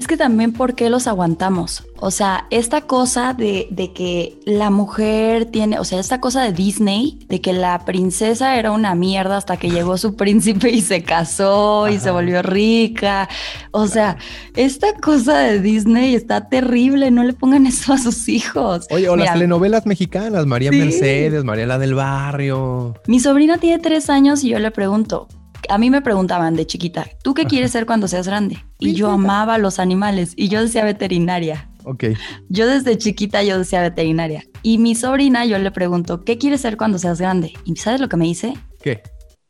Es 0.03 0.07
que 0.10 0.17
también 0.17 0.51
por 0.51 0.75
qué 0.75 0.89
los 0.89 1.07
aguantamos. 1.07 1.86
O 2.01 2.12
sea, 2.12 2.45
esta 2.50 2.81
cosa 2.81 3.33
de, 3.33 3.69
de, 3.72 3.93
que 3.93 4.38
la 4.43 4.69
mujer 4.69 5.45
tiene, 5.45 5.79
o 5.79 5.86
sea, 5.86 6.01
esta 6.01 6.19
cosa 6.19 6.43
de 6.43 6.51
Disney, 6.51 7.19
de 7.29 7.39
que 7.39 7.53
la 7.53 7.86
princesa 7.86 8.57
era 8.57 8.72
una 8.72 8.95
mierda 8.95 9.38
hasta 9.38 9.55
que 9.55 9.69
llegó 9.69 9.98
su 9.98 10.15
príncipe 10.17 10.72
y 10.72 10.81
se 10.81 11.03
casó 11.03 11.88
y 11.88 12.00
se 12.00 12.12
volvió 12.12 12.41
rica. 12.41 13.29
O 13.72 13.88
sea, 13.88 14.17
esta 14.57 14.93
cosa 14.95 15.39
de 15.39 15.62
Disney 15.62 16.15
está 16.15 16.50
terrible. 16.50 17.10
No 17.10 17.24
le 17.24 17.31
pongan 17.31 17.65
eso 17.65 17.93
a 17.93 17.98
sus 17.98 18.27
hijos. 18.27 18.88
Oye, 18.89 19.07
o 19.07 19.15
las 19.15 19.31
telenovelas 19.31 19.86
mexicanas, 19.86 20.45
María 20.45 20.72
Mercedes, 20.72 21.45
María 21.45 21.65
la 21.65 21.77
del 21.79 21.93
Barrio. 21.93 22.95
Mi 23.07 23.22
sobrina 23.22 23.57
tiene 23.57 23.79
tres 23.79 24.10
años 24.10 24.43
y 24.43 24.50
yo 24.50 24.60
le 24.60 24.72
pregunto, 24.72 25.29
a 25.70 25.77
mí 25.77 25.89
me 25.89 26.01
preguntaban 26.01 26.55
de 26.55 26.65
chiquita, 26.65 27.08
¿tú 27.24 27.34
qué 27.34 27.46
quieres 27.46 27.72
ser 27.72 27.86
cuando 27.86 28.08
seas 28.08 28.27
grande? 28.27 28.63
Y 28.79 28.93
yo 28.93 29.10
amaba 29.10 29.58
los 29.58 29.79
animales 29.79 30.34
y 30.36 30.50
yo 30.50 30.62
decía 30.62 30.84
veterinaria. 30.84 31.70
Ok. 31.84 32.05
Yo 32.50 32.67
desde 32.67 32.98
chiquita 32.98 33.43
yo 33.43 33.58
decía 33.58 33.82
veterinaria. 33.82 34.43
Y 34.62 34.77
mi 34.77 34.96
sobrina 34.96 35.46
yo 35.46 35.58
le 35.58 35.72
pregunto, 35.72 36.24
¿qué 36.24 36.38
quieres 36.38 36.62
ser 36.62 36.77
cuando 36.77 36.98
seas 36.98 37.20
grande? 37.20 37.53
¿Y 37.65 37.75
sabes 37.75 38.00
lo 38.00 38.10
que 38.10 38.17
me 38.17 38.25
dice? 38.25 38.53
¿Qué? 38.82 39.01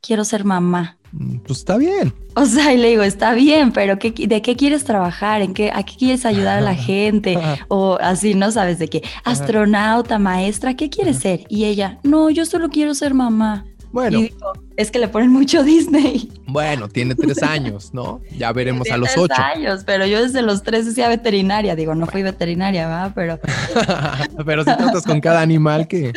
Quiero 0.01 0.25
ser 0.25 0.43
mamá. 0.43 0.97
Mm, 1.13 1.37
pues 1.45 1.59
está 1.59 1.77
bien. 1.77 2.13
O 2.35 2.45
sea, 2.45 2.73
y 2.73 2.77
le 2.77 2.89
digo, 2.89 3.03
está 3.03 3.33
bien, 3.33 3.71
pero 3.71 3.99
¿qué, 3.99 4.11
¿de 4.11 4.41
qué 4.41 4.55
quieres 4.55 4.83
trabajar? 4.83 5.41
¿En 5.43 5.53
qué, 5.53 5.71
¿A 5.71 5.83
qué 5.83 5.93
quieres 5.95 6.25
ayudar 6.25 6.57
a 6.57 6.61
la 6.61 6.75
gente? 6.89 7.37
O 7.67 7.97
así, 8.01 8.33
¿no 8.33 8.51
sabes 8.51 8.79
de 8.79 8.87
qué? 8.87 9.03
Astronauta, 9.23 10.17
maestra, 10.17 10.75
¿qué 10.75 10.89
quieres 10.89 11.19
ser? 11.19 11.45
Y 11.49 11.65
ella, 11.65 11.99
no, 12.03 12.29
yo 12.31 12.45
solo 12.45 12.69
quiero 12.69 12.95
ser 12.95 13.13
mamá. 13.13 13.65
Bueno. 13.93 14.19
es 14.75 14.89
que 14.89 14.97
le 14.97 15.07
ponen 15.07 15.29
mucho 15.29 15.63
Disney. 15.63 16.29
Bueno, 16.47 16.89
tiene 16.89 17.13
tres 17.13 17.41
años, 17.43 17.93
¿no? 17.93 18.21
Ya 18.35 18.51
veremos 18.51 18.89
a 18.89 18.97
los 18.97 19.09
ocho. 19.15 19.27
Tres 19.27 19.39
años, 19.39 19.83
pero 19.85 20.05
yo 20.07 20.21
desde 20.21 20.41
los 20.41 20.63
tres 20.63 20.87
decía 20.87 21.07
veterinaria. 21.07 21.75
Digo, 21.75 21.93
no 21.93 22.07
fui 22.07 22.23
veterinaria, 22.23 22.87
¿va? 22.87 23.11
Pero. 23.13 23.39
pero 24.45 24.63
si 24.63 24.75
tratas 24.75 25.03
con 25.03 25.21
cada 25.21 25.41
animal 25.41 25.87
que. 25.87 26.11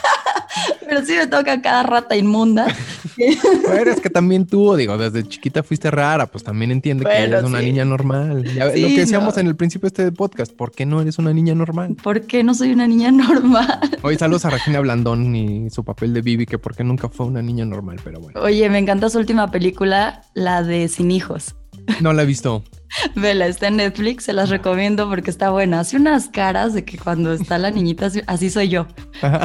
pero 0.88 1.04
sí 1.04 1.14
me 1.14 1.26
toca 1.26 1.60
cada 1.60 1.82
rata 1.82 2.16
inmunda. 2.16 2.68
Pero 3.66 3.90
es 3.90 4.00
que 4.00 4.10
también 4.10 4.46
tú, 4.46 4.74
digo, 4.76 4.96
desde 4.98 5.26
chiquita 5.26 5.62
fuiste 5.62 5.90
rara, 5.90 6.26
pues 6.26 6.44
también 6.44 6.70
entiende 6.70 7.04
que 7.04 7.16
eres 7.16 7.44
una 7.44 7.60
niña 7.60 7.84
normal. 7.84 8.42
lo 8.42 8.72
que 8.72 8.98
decíamos 8.98 9.36
en 9.38 9.46
el 9.46 9.56
principio 9.56 9.88
de 9.88 10.02
este 10.04 10.12
podcast, 10.12 10.52
¿por 10.52 10.72
qué 10.72 10.86
no 10.86 11.00
eres 11.00 11.18
una 11.18 11.32
niña 11.32 11.54
normal? 11.54 11.96
¿Por 12.02 12.22
qué 12.22 12.44
no 12.44 12.54
soy 12.54 12.72
una 12.72 12.86
niña 12.86 13.10
normal? 13.10 13.80
Hoy 14.02 14.16
saludos 14.16 14.44
a 14.44 14.50
Regina 14.50 14.80
Blandón 14.80 15.34
y 15.34 15.70
su 15.70 15.84
papel 15.84 16.12
de 16.12 16.22
Vivi, 16.22 16.46
que 16.46 16.58
porque 16.58 16.84
nunca 16.84 17.08
fue 17.08 17.26
una 17.26 17.42
niña 17.42 17.64
normal, 17.64 18.00
pero 18.04 18.20
bueno. 18.20 18.40
Oye, 18.40 18.68
me 18.68 18.78
encanta 18.78 19.08
su 19.10 19.18
última 19.18 19.50
película, 19.50 20.22
la 20.34 20.62
de 20.62 20.88
Sin 20.88 21.10
Hijos. 21.10 21.54
No 22.00 22.12
la 22.12 22.22
he 22.22 22.26
visto. 22.26 22.64
Vela, 23.14 23.46
está 23.46 23.68
en 23.68 23.76
Netflix, 23.76 24.24
se 24.24 24.32
las 24.32 24.50
recomiendo 24.50 25.08
porque 25.08 25.30
está 25.30 25.50
buena. 25.50 25.80
Hace 25.80 25.96
unas 25.96 26.28
caras 26.28 26.74
de 26.74 26.84
que 26.84 26.98
cuando 26.98 27.32
está 27.32 27.58
la 27.58 27.70
niñita, 27.70 28.10
así 28.26 28.50
soy 28.50 28.68
yo. 28.68 28.86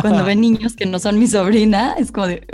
Cuando 0.01 0.23
ven 0.23 0.41
niños 0.41 0.75
que 0.75 0.85
no 0.85 0.99
son 0.99 1.19
mi 1.19 1.27
sobrina, 1.27 1.95
es 1.97 2.11
como 2.11 2.27
de, 2.27 2.45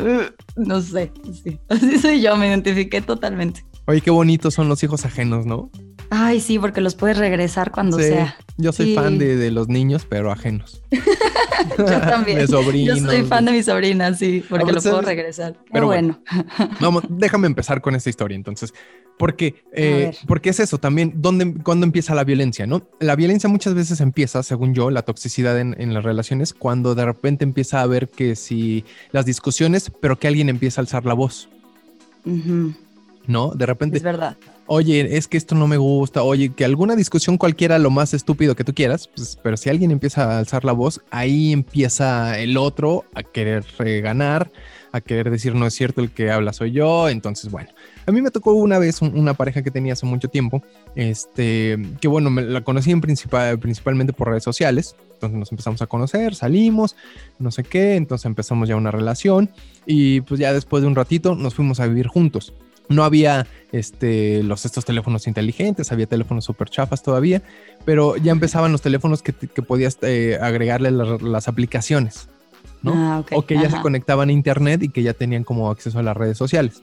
no 0.56 0.82
sé, 0.82 1.12
así 1.70 2.00
soy 2.00 2.22
yo, 2.22 2.36
me 2.38 2.48
identifiqué 2.48 3.02
totalmente. 3.02 3.66
Oye, 3.86 4.02
qué 4.02 4.12
bonitos 4.12 4.54
son 4.54 4.68
los 4.70 4.84
hijos 4.84 5.06
ajenos, 5.06 5.46
¿no? 5.46 5.72
Ay, 6.10 6.40
sí, 6.40 6.60
porque 6.60 6.82
los 6.82 6.96
puedes 6.96 7.18
regresar 7.18 7.72
cuando 7.72 7.98
sea. 7.98 8.38
Yo 8.58 8.72
soy 8.72 8.96
fan 8.96 9.18
de, 9.18 9.52
los 9.52 9.68
niños, 9.68 10.06
pero 10.08 10.32
ajenos. 10.32 10.82
yo 11.78 11.86
también. 11.86 12.40
de 12.40 12.48
sobrinos. 12.48 13.00
Yo 13.00 13.06
soy 13.06 13.24
fan 13.24 13.46
de 13.46 13.52
mi 13.52 13.64
sobrina, 13.64 14.14
sí, 14.14 14.44
porque 14.50 14.72
los 14.72 14.84
puedo 14.84 15.02
regresar. 15.02 15.56
Pero 15.72 15.88
bueno. 15.88 16.20
Vamos, 16.80 17.04
déjame 17.10 17.48
empezar 17.48 17.82
con 17.82 17.94
esta 17.96 18.10
historia. 18.10 18.36
Entonces, 18.36 18.74
porque, 19.18 19.64
eh, 19.74 20.16
porque 20.28 20.50
es 20.50 20.60
eso 20.60 20.78
también, 20.78 21.14
¿dónde, 21.18 21.56
cuando 21.64 21.86
empieza 21.86 22.16
la 22.16 22.24
violencia, 22.24 22.68
¿no? 22.68 22.88
La 23.00 23.16
violencia 23.16 23.50
muchas 23.50 23.74
veces 23.74 24.00
empieza, 24.00 24.44
según 24.44 24.74
yo, 24.74 24.92
la 24.92 25.02
toxicidad 25.02 25.60
en, 25.60 25.94
las 25.94 26.04
relaciones, 26.04 26.54
cuando 26.54 26.96
de 26.96 27.06
repente 27.06 27.44
empieza 27.44 27.82
a 27.82 27.88
ver 27.88 28.10
que 28.10 28.36
si 28.36 28.86
las 29.12 29.26
discusiones, 29.26 29.92
pero 30.02 30.20
que 30.20 30.28
alguien 30.28 30.50
empieza 30.50 30.82
a 30.82 30.84
alzar 30.84 31.06
la 31.06 31.14
voz. 31.14 31.50
¿No? 33.26 33.52
De 33.56 33.66
repente. 33.66 33.98
Es 33.98 34.04
verdad. 34.04 34.38
Oye, 34.70 35.16
es 35.16 35.30
que 35.30 35.38
esto 35.38 35.56
no 35.56 35.66
me 35.66 35.78
gusta. 35.78 36.24
Oye, 36.24 36.50
que 36.50 36.66
alguna 36.66 36.98
discusión 36.98 37.38
cualquiera, 37.38 37.80
lo 37.80 37.90
más 37.90 38.14
estúpido 38.14 38.54
que 38.54 38.66
tú 38.66 38.74
quieras, 38.74 39.08
pues, 39.16 39.40
pero 39.42 39.56
si 39.56 39.70
alguien 39.70 39.92
empieza 39.92 40.26
a 40.26 40.40
alzar 40.40 40.66
la 40.66 40.74
voz, 40.74 41.02
ahí 41.10 41.54
empieza 41.54 42.38
el 42.38 42.58
otro 42.58 43.06
a 43.16 43.24
querer 43.24 43.64
ganar, 44.02 44.52
a 44.92 45.00
querer 45.00 45.32
decir 45.32 45.56
no 45.56 45.66
es 45.66 45.74
cierto 45.74 46.02
el 46.02 46.12
que 46.12 46.32
habla 46.32 46.52
soy 46.52 46.74
yo. 46.74 47.08
Entonces, 47.08 47.50
bueno, 47.50 47.70
a 48.06 48.12
mí 48.12 48.22
me 48.22 48.30
tocó 48.30 48.52
una 48.56 48.78
vez 48.78 49.02
una 49.02 49.36
pareja 49.36 49.64
que 49.64 49.72
tenía 49.72 49.94
hace 49.94 50.06
mucho 50.06 50.28
tiempo, 50.28 50.62
este, 50.96 51.78
que 52.02 52.10
bueno, 52.10 52.30
me 52.30 52.42
la 52.42 52.60
conocí 52.60 52.92
en 52.92 53.00
principal, 53.00 53.58
principalmente 53.60 54.12
por 54.12 54.28
redes 54.28 54.44
sociales. 54.44 54.98
Entonces 55.14 55.40
nos 55.40 55.50
empezamos 55.50 55.82
a 55.82 55.88
conocer, 55.88 56.36
salimos, 56.36 56.98
no 57.40 57.52
sé 57.52 57.64
qué, 57.64 57.96
entonces 57.96 58.26
empezamos 58.26 58.68
ya 58.68 58.76
una 58.76 58.92
relación 58.92 59.50
y 59.86 60.20
pues 60.22 60.42
ya 60.42 60.52
después 60.52 60.82
de 60.82 60.88
un 60.88 60.96
ratito 60.96 61.36
nos 61.36 61.56
fuimos 61.56 61.80
a 61.80 61.88
vivir 61.88 62.08
juntos. 62.08 62.54
No 62.90 63.04
había 63.04 63.48
este, 63.72 64.44
los, 64.44 64.66
estos 64.66 64.86
teléfonos 64.86 65.28
inteligentes, 65.28 65.92
había 65.92 66.06
teléfonos 66.08 66.46
súper 66.46 66.70
chafas 66.70 67.04
todavía, 67.04 67.42
pero 67.86 68.18
ya 68.18 68.32
empezaban 68.32 68.72
los 68.72 68.82
teléfonos 68.82 69.22
que, 69.22 69.34
que 69.34 69.62
podías 69.62 69.98
eh, 70.02 70.38
agregarle 70.42 70.92
las 70.92 71.48
aplicaciones, 71.48 72.30
¿no? 72.82 72.94
Ah, 72.96 73.24
o 73.32 73.46
que 73.46 73.56
ya 73.56 73.70
se 73.70 73.82
conectaban 73.82 74.30
a 74.30 74.32
internet 74.32 74.84
y 74.84 74.90
que 74.90 75.04
ya 75.04 75.14
tenían 75.14 75.44
como 75.44 75.70
acceso 75.70 76.00
a 76.00 76.04
las 76.04 76.16
redes 76.16 76.38
sociales. 76.38 76.82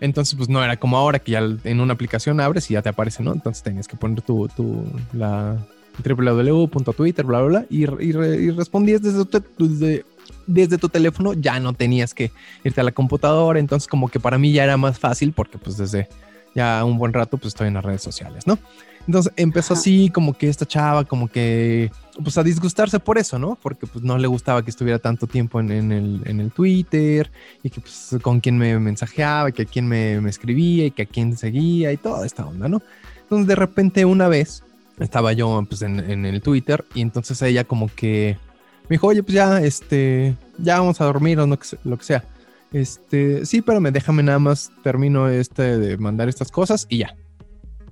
Entonces, 0.00 0.34
pues 0.34 0.48
no 0.48 0.62
era 0.62 0.76
como 0.76 0.96
ahora 0.96 1.18
que 1.18 1.32
ya 1.32 1.40
en 1.64 1.80
una 1.80 1.94
aplicación 1.94 2.40
abres 2.40 2.70
y 2.70 2.74
ya 2.74 2.82
te 2.82 2.88
aparece, 2.88 3.22
¿no? 3.22 3.32
Entonces 3.32 3.62
tenías 3.62 3.88
que 3.88 3.96
poner 3.96 4.22
tu, 4.22 4.48
tu 4.48 4.84
la 5.12 5.56
www.twitter, 6.02 7.24
bla, 7.24 7.40
bla, 7.42 7.48
bla, 7.60 7.66
y, 7.70 7.84
y, 7.84 8.50
respondías 8.50 9.02
desde 9.02 9.24
desde, 9.58 10.04
desde 10.46 10.78
tu 10.78 10.88
teléfono, 10.88 11.32
ya 11.32 11.60
no 11.60 11.72
tenías 11.72 12.14
que 12.14 12.30
irte 12.64 12.80
a 12.80 12.84
la 12.84 12.92
computadora. 12.92 13.58
Entonces, 13.58 13.88
como 13.88 14.08
que 14.08 14.20
para 14.20 14.38
mí 14.38 14.52
ya 14.52 14.64
era 14.64 14.76
más 14.76 14.98
fácil 14.98 15.32
porque, 15.32 15.58
pues, 15.58 15.76
desde 15.76 16.08
ya 16.54 16.84
un 16.84 16.98
buen 16.98 17.12
rato, 17.12 17.36
pues 17.36 17.48
estoy 17.48 17.68
en 17.68 17.74
las 17.74 17.84
redes 17.84 18.02
sociales, 18.02 18.46
¿no? 18.46 18.58
Entonces 19.06 19.32
empezó 19.36 19.74
así 19.74 20.08
como 20.08 20.32
que 20.32 20.48
esta 20.48 20.64
chava 20.64 21.04
como 21.04 21.28
que 21.28 21.90
pues 22.22 22.38
a 22.38 22.42
disgustarse 22.42 22.98
por 23.00 23.18
eso, 23.18 23.38
¿no? 23.38 23.58
Porque 23.60 23.86
pues 23.86 24.02
no 24.02 24.16
le 24.16 24.26
gustaba 24.26 24.64
que 24.64 24.70
estuviera 24.70 24.98
tanto 24.98 25.26
tiempo 25.26 25.60
en, 25.60 25.70
el, 25.70 26.22
en 26.24 26.40
el, 26.40 26.50
Twitter 26.50 27.30
y 27.62 27.70
que 27.70 27.80
pues 27.80 28.16
con 28.22 28.40
quién 28.40 28.56
me 28.56 28.78
mensajeaba, 28.78 29.50
y 29.50 29.52
que 29.52 29.62
a 29.62 29.66
quién 29.66 29.86
me, 29.86 30.20
me, 30.20 30.30
escribía 30.30 30.86
y 30.86 30.90
que 30.90 31.02
a 31.02 31.06
quién 31.06 31.36
seguía 31.36 31.92
y 31.92 31.96
toda 31.96 32.24
esta 32.24 32.46
onda, 32.46 32.68
¿no? 32.68 32.82
Entonces 33.22 33.46
de 33.46 33.56
repente 33.56 34.04
una 34.04 34.28
vez 34.28 34.62
estaba 34.98 35.32
yo 35.32 35.66
pues 35.68 35.82
en, 35.82 35.98
en 35.98 36.24
el 36.24 36.40
Twitter 36.40 36.84
y 36.94 37.02
entonces 37.02 37.42
ella 37.42 37.64
como 37.64 37.88
que 37.94 38.38
me 38.84 38.94
dijo, 38.94 39.06
oye 39.06 39.22
pues 39.22 39.34
ya, 39.34 39.60
este, 39.60 40.36
ya 40.58 40.78
vamos 40.78 41.00
a 41.00 41.04
dormir 41.04 41.38
o 41.40 41.46
no, 41.46 41.58
lo 41.84 41.98
que 41.98 42.04
sea. 42.04 42.24
Este, 42.72 43.46
sí, 43.46 43.62
pero 43.62 43.80
me 43.80 43.92
déjame 43.92 44.22
nada 44.22 44.38
más 44.38 44.72
termino 44.82 45.28
este 45.28 45.78
de 45.78 45.96
mandar 45.96 46.28
estas 46.28 46.50
cosas 46.50 46.86
y 46.88 46.98
ya 46.98 47.14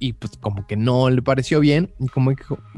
y 0.02 0.14
pues 0.14 0.32
como 0.40 0.66
que 0.66 0.76
no 0.76 1.10
le 1.10 1.22
pareció 1.22 1.60
bien 1.60 1.92
y 2.00 2.08
como, 2.08 2.32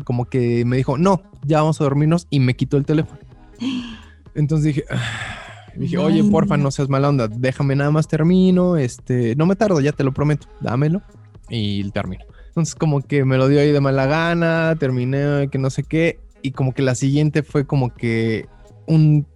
como 0.04 0.26
que 0.26 0.62
me 0.66 0.76
dijo, 0.76 0.98
no, 0.98 1.22
ya 1.42 1.62
vamos 1.62 1.80
a 1.80 1.84
dormirnos 1.84 2.26
y 2.28 2.38
me 2.38 2.54
quitó 2.54 2.76
el 2.76 2.84
teléfono. 2.84 3.18
Entonces 4.34 4.74
dije, 4.74 4.84
ah", 4.90 5.72
dije, 5.74 5.96
oye, 5.96 6.22
porfa, 6.24 6.58
no 6.58 6.70
seas 6.70 6.90
mala 6.90 7.08
onda, 7.08 7.26
déjame 7.26 7.76
nada 7.76 7.90
más 7.90 8.08
termino, 8.08 8.76
este, 8.76 9.34
no 9.36 9.46
me 9.46 9.56
tardo, 9.56 9.80
ya 9.80 9.92
te 9.92 10.04
lo 10.04 10.12
prometo, 10.12 10.48
dámelo 10.60 11.00
y 11.48 11.90
termino. 11.92 12.24
Entonces 12.48 12.74
como 12.74 13.00
que 13.00 13.24
me 13.24 13.38
lo 13.38 13.48
dio 13.48 13.58
ahí 13.58 13.72
de 13.72 13.80
mala 13.80 14.04
gana, 14.04 14.76
terminé, 14.78 15.48
que 15.50 15.56
no 15.56 15.70
sé 15.70 15.82
qué, 15.82 16.20
y 16.44 16.52
como 16.52 16.74
que 16.74 16.82
la 16.82 16.94
siguiente 16.94 17.42
fue 17.42 17.66
como 17.66 17.94
que 17.94 18.46
un 18.86 19.26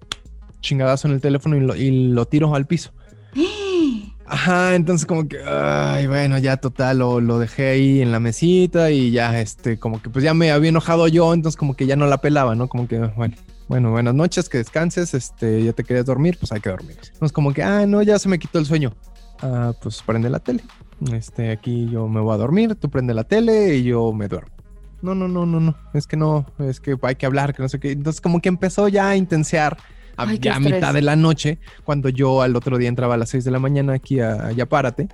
chingadazo 0.61 1.09
en 1.09 1.15
el 1.15 1.23
teléfono 1.23 1.57
y 1.57 1.61
lo, 1.61 1.75
y 1.75 2.11
lo 2.11 2.27
tiro 2.27 2.55
al 2.55 2.67
piso. 2.67 2.93
Ajá, 4.27 4.75
entonces 4.75 5.07
como 5.07 5.27
que, 5.27 5.38
ay, 5.43 6.07
bueno, 6.07 6.37
ya 6.37 6.59
total, 6.59 6.99
lo, 6.99 7.19
lo, 7.19 7.38
dejé 7.38 7.71
ahí 7.71 8.03
en 8.03 8.12
la 8.12 8.21
mesita 8.21 8.91
y 8.91 9.11
ya, 9.11 9.41
este, 9.41 9.79
como 9.79 10.03
que 10.03 10.11
pues 10.11 10.23
ya 10.23 10.35
me 10.35 10.50
había 10.50 10.69
enojado 10.69 11.09
yo, 11.09 11.33
entonces 11.33 11.57
como 11.57 11.75
que 11.75 11.87
ya 11.87 11.97
no 11.97 12.07
la 12.07 12.19
pelaba, 12.21 12.55
¿no? 12.55 12.69
Como 12.69 12.87
que, 12.87 12.99
bueno, 12.99 13.37
bueno, 13.69 13.91
buenas 13.91 14.15
noches, 14.15 14.50
que 14.50 14.59
descanses, 14.59 15.15
este, 15.15 15.65
ya 15.65 15.73
te 15.73 15.83
querías 15.83 16.05
dormir, 16.05 16.37
pues 16.38 16.53
hay 16.53 16.61
que 16.61 16.69
dormir. 16.69 16.99
Entonces 17.05 17.33
como 17.33 17.55
que, 17.55 17.62
ah, 17.62 17.87
no, 17.87 18.03
ya 18.03 18.19
se 18.19 18.29
me 18.29 18.38
quitó 18.38 18.59
el 18.59 18.67
sueño. 18.67 18.95
Ah, 19.41 19.73
pues 19.83 20.03
prende 20.03 20.29
la 20.29 20.41
tele. 20.41 20.62
Este, 21.11 21.53
aquí 21.53 21.88
yo 21.91 22.07
me 22.07 22.21
voy 22.21 22.35
a 22.35 22.37
dormir, 22.37 22.75
tú 22.75 22.91
prende 22.91 23.15
la 23.15 23.25
tele 23.25 23.77
y 23.77 23.85
yo 23.85 24.12
me 24.12 24.29
duermo. 24.29 24.58
No, 25.00 25.14
no, 25.14 25.28
no, 25.28 25.47
no, 25.47 25.61
no, 25.61 25.76
es 25.95 26.07
que 26.07 26.17
no, 26.17 26.47
es 26.59 26.81
que 26.81 26.97
hay 27.02 27.14
que 27.14 27.26
hablar, 27.26 27.55
que 27.55 27.62
no 27.62 27.69
sé 27.69 27.78
qué. 27.78 27.93
Entonces 27.93 28.21
como 28.21 28.40
que 28.40 28.49
empezó 28.49 28.88
ya 28.88 29.11
a 29.11 29.17
intensear 29.17 29.76
a, 30.17 30.33
ya 30.35 30.57
a 30.57 30.61
mitad 30.61 30.93
de 30.93 31.02
la 31.02 31.14
noche, 31.14 31.61
cuando 31.85 32.09
yo 32.09 32.43
al 32.43 32.57
otro 32.57 32.78
día 32.78 32.88
entraba 32.88 33.14
a 33.14 33.17
las 33.17 33.31
6 33.31 33.45
de 33.45 33.50
la 33.52 33.61
mañana 33.61 33.95
aquí 33.95 34.21
a, 34.21 34.50
Ya 34.52 34.67
Párate. 34.67 35.09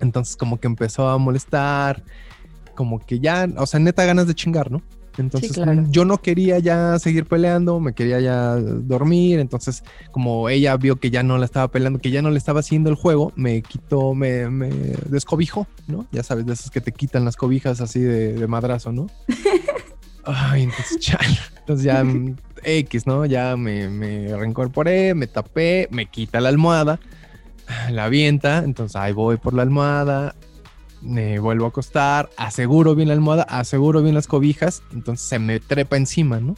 Entonces 0.00 0.36
como 0.36 0.60
que 0.60 0.66
empezó 0.66 1.08
a 1.08 1.18
molestar, 1.18 2.04
como 2.74 2.98
que 2.98 3.20
ya, 3.20 3.48
o 3.56 3.66
sea, 3.66 3.80
neta 3.80 4.04
ganas 4.04 4.26
de 4.26 4.34
chingar, 4.34 4.70
¿no? 4.70 4.82
Entonces 5.18 5.52
claro. 5.52 5.84
yo 5.90 6.04
no 6.04 6.18
quería 6.18 6.58
ya 6.58 6.98
seguir 6.98 7.26
peleando, 7.26 7.80
me 7.80 7.92
quería 7.92 8.20
ya 8.20 8.56
dormir. 8.56 9.38
Entonces, 9.40 9.82
como 10.12 10.48
ella 10.48 10.76
vio 10.76 10.96
que 10.96 11.10
ya 11.10 11.22
no 11.22 11.38
la 11.38 11.44
estaba 11.44 11.68
peleando, 11.68 11.98
que 11.98 12.10
ya 12.10 12.22
no 12.22 12.30
le 12.30 12.38
estaba 12.38 12.60
haciendo 12.60 12.90
el 12.90 12.96
juego, 12.96 13.32
me 13.36 13.62
quitó, 13.62 14.14
me, 14.14 14.48
me 14.48 14.70
descobijó, 15.06 15.66
¿no? 15.86 16.06
Ya 16.12 16.22
sabes, 16.22 16.46
de 16.46 16.52
esos 16.52 16.70
que 16.70 16.80
te 16.80 16.92
quitan 16.92 17.24
las 17.24 17.36
cobijas 17.36 17.80
así 17.80 18.00
de, 18.00 18.34
de 18.34 18.46
madrazo, 18.46 18.92
¿no? 18.92 19.08
Ay, 20.24 20.64
entonces 20.64 21.00
ya, 21.00 21.18
entonces 21.58 21.84
ya 21.84 22.04
mm, 22.04 22.36
X, 22.62 23.06
¿no? 23.06 23.24
Ya 23.26 23.56
me, 23.56 23.88
me 23.88 24.36
reincorporé, 24.36 25.14
me 25.14 25.26
tapé, 25.26 25.88
me 25.90 26.06
quita 26.06 26.40
la 26.40 26.50
almohada, 26.50 27.00
la 27.90 28.04
avienta, 28.04 28.58
entonces 28.58 28.96
ahí 28.96 29.12
voy 29.12 29.38
por 29.38 29.54
la 29.54 29.62
almohada, 29.62 30.34
me 31.02 31.38
vuelvo 31.38 31.66
a 31.66 31.68
acostar, 31.68 32.30
aseguro 32.36 32.94
bien 32.94 33.08
la 33.08 33.14
almohada, 33.14 33.42
aseguro 33.44 34.02
bien 34.02 34.14
las 34.14 34.26
cobijas, 34.26 34.82
entonces 34.92 35.26
se 35.26 35.38
me 35.38 35.60
trepa 35.60 35.96
encima, 35.96 36.40
¿no? 36.40 36.56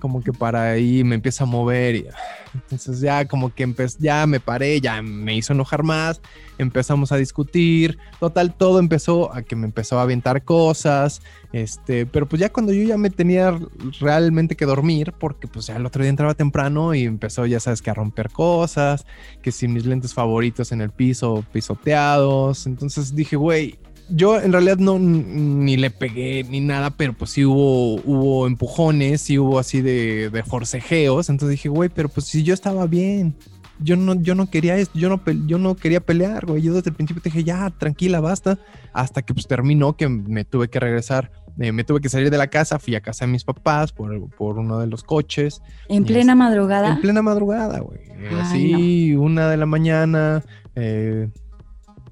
Como 0.00 0.22
que 0.22 0.32
para 0.32 0.70
ahí 0.70 1.02
me 1.04 1.14
empieza 1.14 1.44
a 1.44 1.46
mover 1.46 1.96
y 1.96 2.06
entonces 2.54 3.00
ya 3.00 3.26
como 3.26 3.54
que 3.54 3.66
ya 3.98 4.26
me 4.26 4.40
paré, 4.40 4.80
ya 4.80 5.02
me 5.02 5.36
hizo 5.36 5.52
enojar 5.52 5.82
más, 5.82 6.20
empezamos 6.58 7.12
a 7.12 7.16
discutir, 7.16 7.98
total 8.18 8.54
todo 8.54 8.78
empezó 8.78 9.34
a 9.34 9.42
que 9.42 9.56
me 9.56 9.66
empezó 9.66 9.98
a 9.98 10.02
aventar 10.02 10.42
cosas, 10.42 11.22
este, 11.52 12.06
pero 12.06 12.26
pues 12.26 12.40
ya 12.40 12.50
cuando 12.50 12.72
yo 12.72 12.82
ya 12.82 12.96
me 12.96 13.10
tenía 13.10 13.58
realmente 14.00 14.56
que 14.56 14.64
dormir, 14.64 15.12
porque 15.18 15.48
pues 15.48 15.66
ya 15.66 15.76
el 15.76 15.86
otro 15.86 16.02
día 16.02 16.10
entraba 16.10 16.34
temprano 16.34 16.94
y 16.94 17.02
empezó 17.02 17.46
ya 17.46 17.60
sabes 17.60 17.82
que 17.82 17.90
a 17.90 17.94
romper 17.94 18.30
cosas, 18.30 19.06
que 19.42 19.52
si 19.52 19.68
mis 19.68 19.86
lentes 19.86 20.14
favoritos 20.14 20.72
en 20.72 20.80
el 20.80 20.90
piso 20.90 21.44
pisoteados, 21.52 22.66
entonces 22.66 23.14
dije, 23.14 23.36
güey, 23.36 23.78
yo 24.08 24.40
en 24.40 24.52
realidad 24.52 24.78
no 24.78 24.98
ni 24.98 25.76
le 25.76 25.90
pegué 25.90 26.44
ni 26.48 26.60
nada, 26.60 26.90
pero 26.90 27.12
pues 27.12 27.30
sí 27.32 27.44
hubo, 27.44 27.94
hubo 28.04 28.46
empujones, 28.46 29.20
sí 29.22 29.38
hubo 29.38 29.58
así 29.58 29.80
de, 29.80 30.30
de 30.30 30.42
forcejeos. 30.42 31.28
Entonces 31.28 31.50
dije, 31.56 31.68
güey, 31.68 31.88
pero 31.88 32.08
pues 32.08 32.26
si 32.26 32.42
yo 32.42 32.54
estaba 32.54 32.86
bien. 32.86 33.34
Yo 33.78 33.94
no, 33.94 34.14
yo 34.14 34.34
no 34.34 34.48
quería 34.48 34.74
esto, 34.78 34.98
yo 34.98 35.10
no, 35.10 35.20
yo 35.46 35.58
no 35.58 35.74
quería 35.76 36.00
pelear, 36.00 36.46
güey. 36.46 36.62
Yo 36.62 36.72
desde 36.72 36.88
el 36.88 36.96
principio 36.96 37.22
te 37.22 37.28
dije, 37.28 37.44
ya, 37.44 37.68
tranquila, 37.76 38.20
basta. 38.20 38.58
Hasta 38.94 39.20
que 39.20 39.34
pues 39.34 39.46
terminó 39.46 39.98
que 39.98 40.08
me 40.08 40.46
tuve 40.46 40.68
que 40.68 40.80
regresar. 40.80 41.30
eh, 41.60 41.72
me 41.72 41.84
tuve 41.84 42.00
que 42.00 42.08
salir 42.08 42.30
de 42.30 42.38
la 42.38 42.46
casa, 42.46 42.78
fui 42.78 42.94
a 42.94 43.02
casa 43.02 43.26
de 43.26 43.32
mis 43.32 43.44
papás 43.44 43.92
por, 43.92 44.30
por 44.30 44.58
uno 44.58 44.78
de 44.78 44.86
los 44.86 45.02
coches. 45.02 45.60
En 45.90 46.04
plena 46.06 46.32
es- 46.32 46.38
madrugada. 46.38 46.88
En 46.94 47.00
plena 47.02 47.20
madrugada, 47.20 47.80
güey. 47.80 47.98
Ay, 48.30 48.36
Así, 48.40 49.14
una 49.14 49.50
de 49.50 49.58
la 49.58 49.66
mañana, 49.66 50.42
eh, 50.74 51.28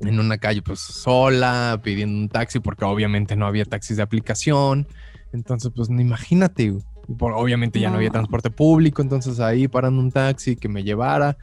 en 0.01 0.19
una 0.21 0.39
calle, 0.39 0.63
pues 0.63 0.81
sola, 0.81 1.81
pidiendo 1.83 2.19
un 2.19 2.29
taxi, 2.29 2.61
porque 2.61 2.85
obviamente 2.85 3.37
no 3.37 3.47
había 3.47 3.65
taxis 3.65 3.97
de 3.97 4.03
aplicación. 4.03 4.87
Entonces, 5.33 5.73
pues 5.75 5.91
no 5.91 6.01
imagínate. 6.01 6.75
Por- 7.19 7.33
obviamente 7.33 7.81
ya 7.81 7.91
no 7.91 7.97
había 7.97 8.11
transporte 8.11 8.51
público, 8.51 9.03
entonces 9.03 9.39
ahí 9.39 9.69
parando 9.69 10.01
un 10.01 10.11
taxi 10.11 10.57
que 10.57 10.69
me 10.69 10.83
llevara 10.85 11.37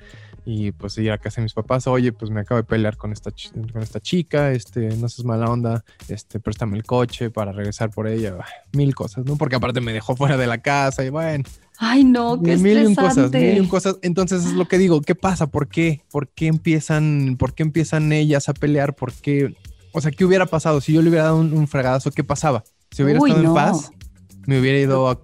y 0.43 0.71
pues 0.71 0.97
ir 0.97 1.11
a 1.11 1.19
casa 1.19 1.39
de 1.39 1.43
mis 1.43 1.53
papás, 1.53 1.85
oye, 1.85 2.11
pues 2.11 2.31
me 2.31 2.41
acabo 2.41 2.57
de 2.57 2.63
pelear 2.63 2.97
con 2.97 3.11
esta, 3.11 3.29
con 3.71 3.81
esta 3.83 3.99
chica, 3.99 4.51
este, 4.53 4.89
no 4.97 5.07
seas 5.07 5.23
mala 5.23 5.45
onda, 5.45 5.83
este, 6.07 6.39
préstame 6.39 6.77
el 6.77 6.83
coche 6.83 7.29
para 7.29 7.51
regresar 7.51 7.91
por 7.91 8.07
ella, 8.07 8.37
mil 8.73 8.95
cosas, 8.95 9.23
¿no? 9.23 9.35
Porque 9.35 9.55
aparte 9.55 9.81
me 9.81 9.93
dejó 9.93 10.15
fuera 10.15 10.37
de 10.37 10.47
la 10.47 10.57
casa 10.57 11.03
y 11.03 11.09
bueno, 11.09 11.43
Ay, 11.83 12.03
no, 12.03 12.39
qué 12.39 12.57
mil 12.57 12.77
y 12.77 12.85
un 12.85 12.93
cosas, 12.93 13.17
estresante. 13.17 13.39
mil 13.39 13.57
y 13.57 13.59
un 13.59 13.67
cosas. 13.67 13.97
Entonces 14.03 14.45
es 14.45 14.53
lo 14.53 14.67
que 14.67 14.77
digo, 14.77 15.01
¿qué 15.01 15.15
pasa? 15.15 15.47
¿Por 15.47 15.67
qué? 15.67 16.01
¿Por 16.11 16.27
qué 16.29 16.45
empiezan, 16.45 17.37
por 17.39 17.55
qué 17.55 17.63
empiezan 17.63 18.13
ellas 18.13 18.49
a 18.49 18.53
pelear? 18.53 18.95
¿Por 18.95 19.11
qué? 19.13 19.55
O 19.91 19.99
sea, 19.99 20.11
¿qué 20.11 20.23
hubiera 20.23 20.45
pasado? 20.45 20.79
Si 20.79 20.93
yo 20.93 21.01
le 21.01 21.09
hubiera 21.09 21.25
dado 21.25 21.37
un, 21.37 21.53
un 21.53 21.67
fregadazo, 21.67 22.11
¿qué 22.11 22.23
pasaba? 22.23 22.63
Si 22.91 23.01
hubiera 23.01 23.19
Uy, 23.19 23.31
estado 23.31 23.43
no. 23.43 23.49
en 23.49 23.55
paz, 23.55 23.91
me 24.47 24.59
hubiera 24.59 24.77
ido 24.79 25.09
a, 25.09 25.19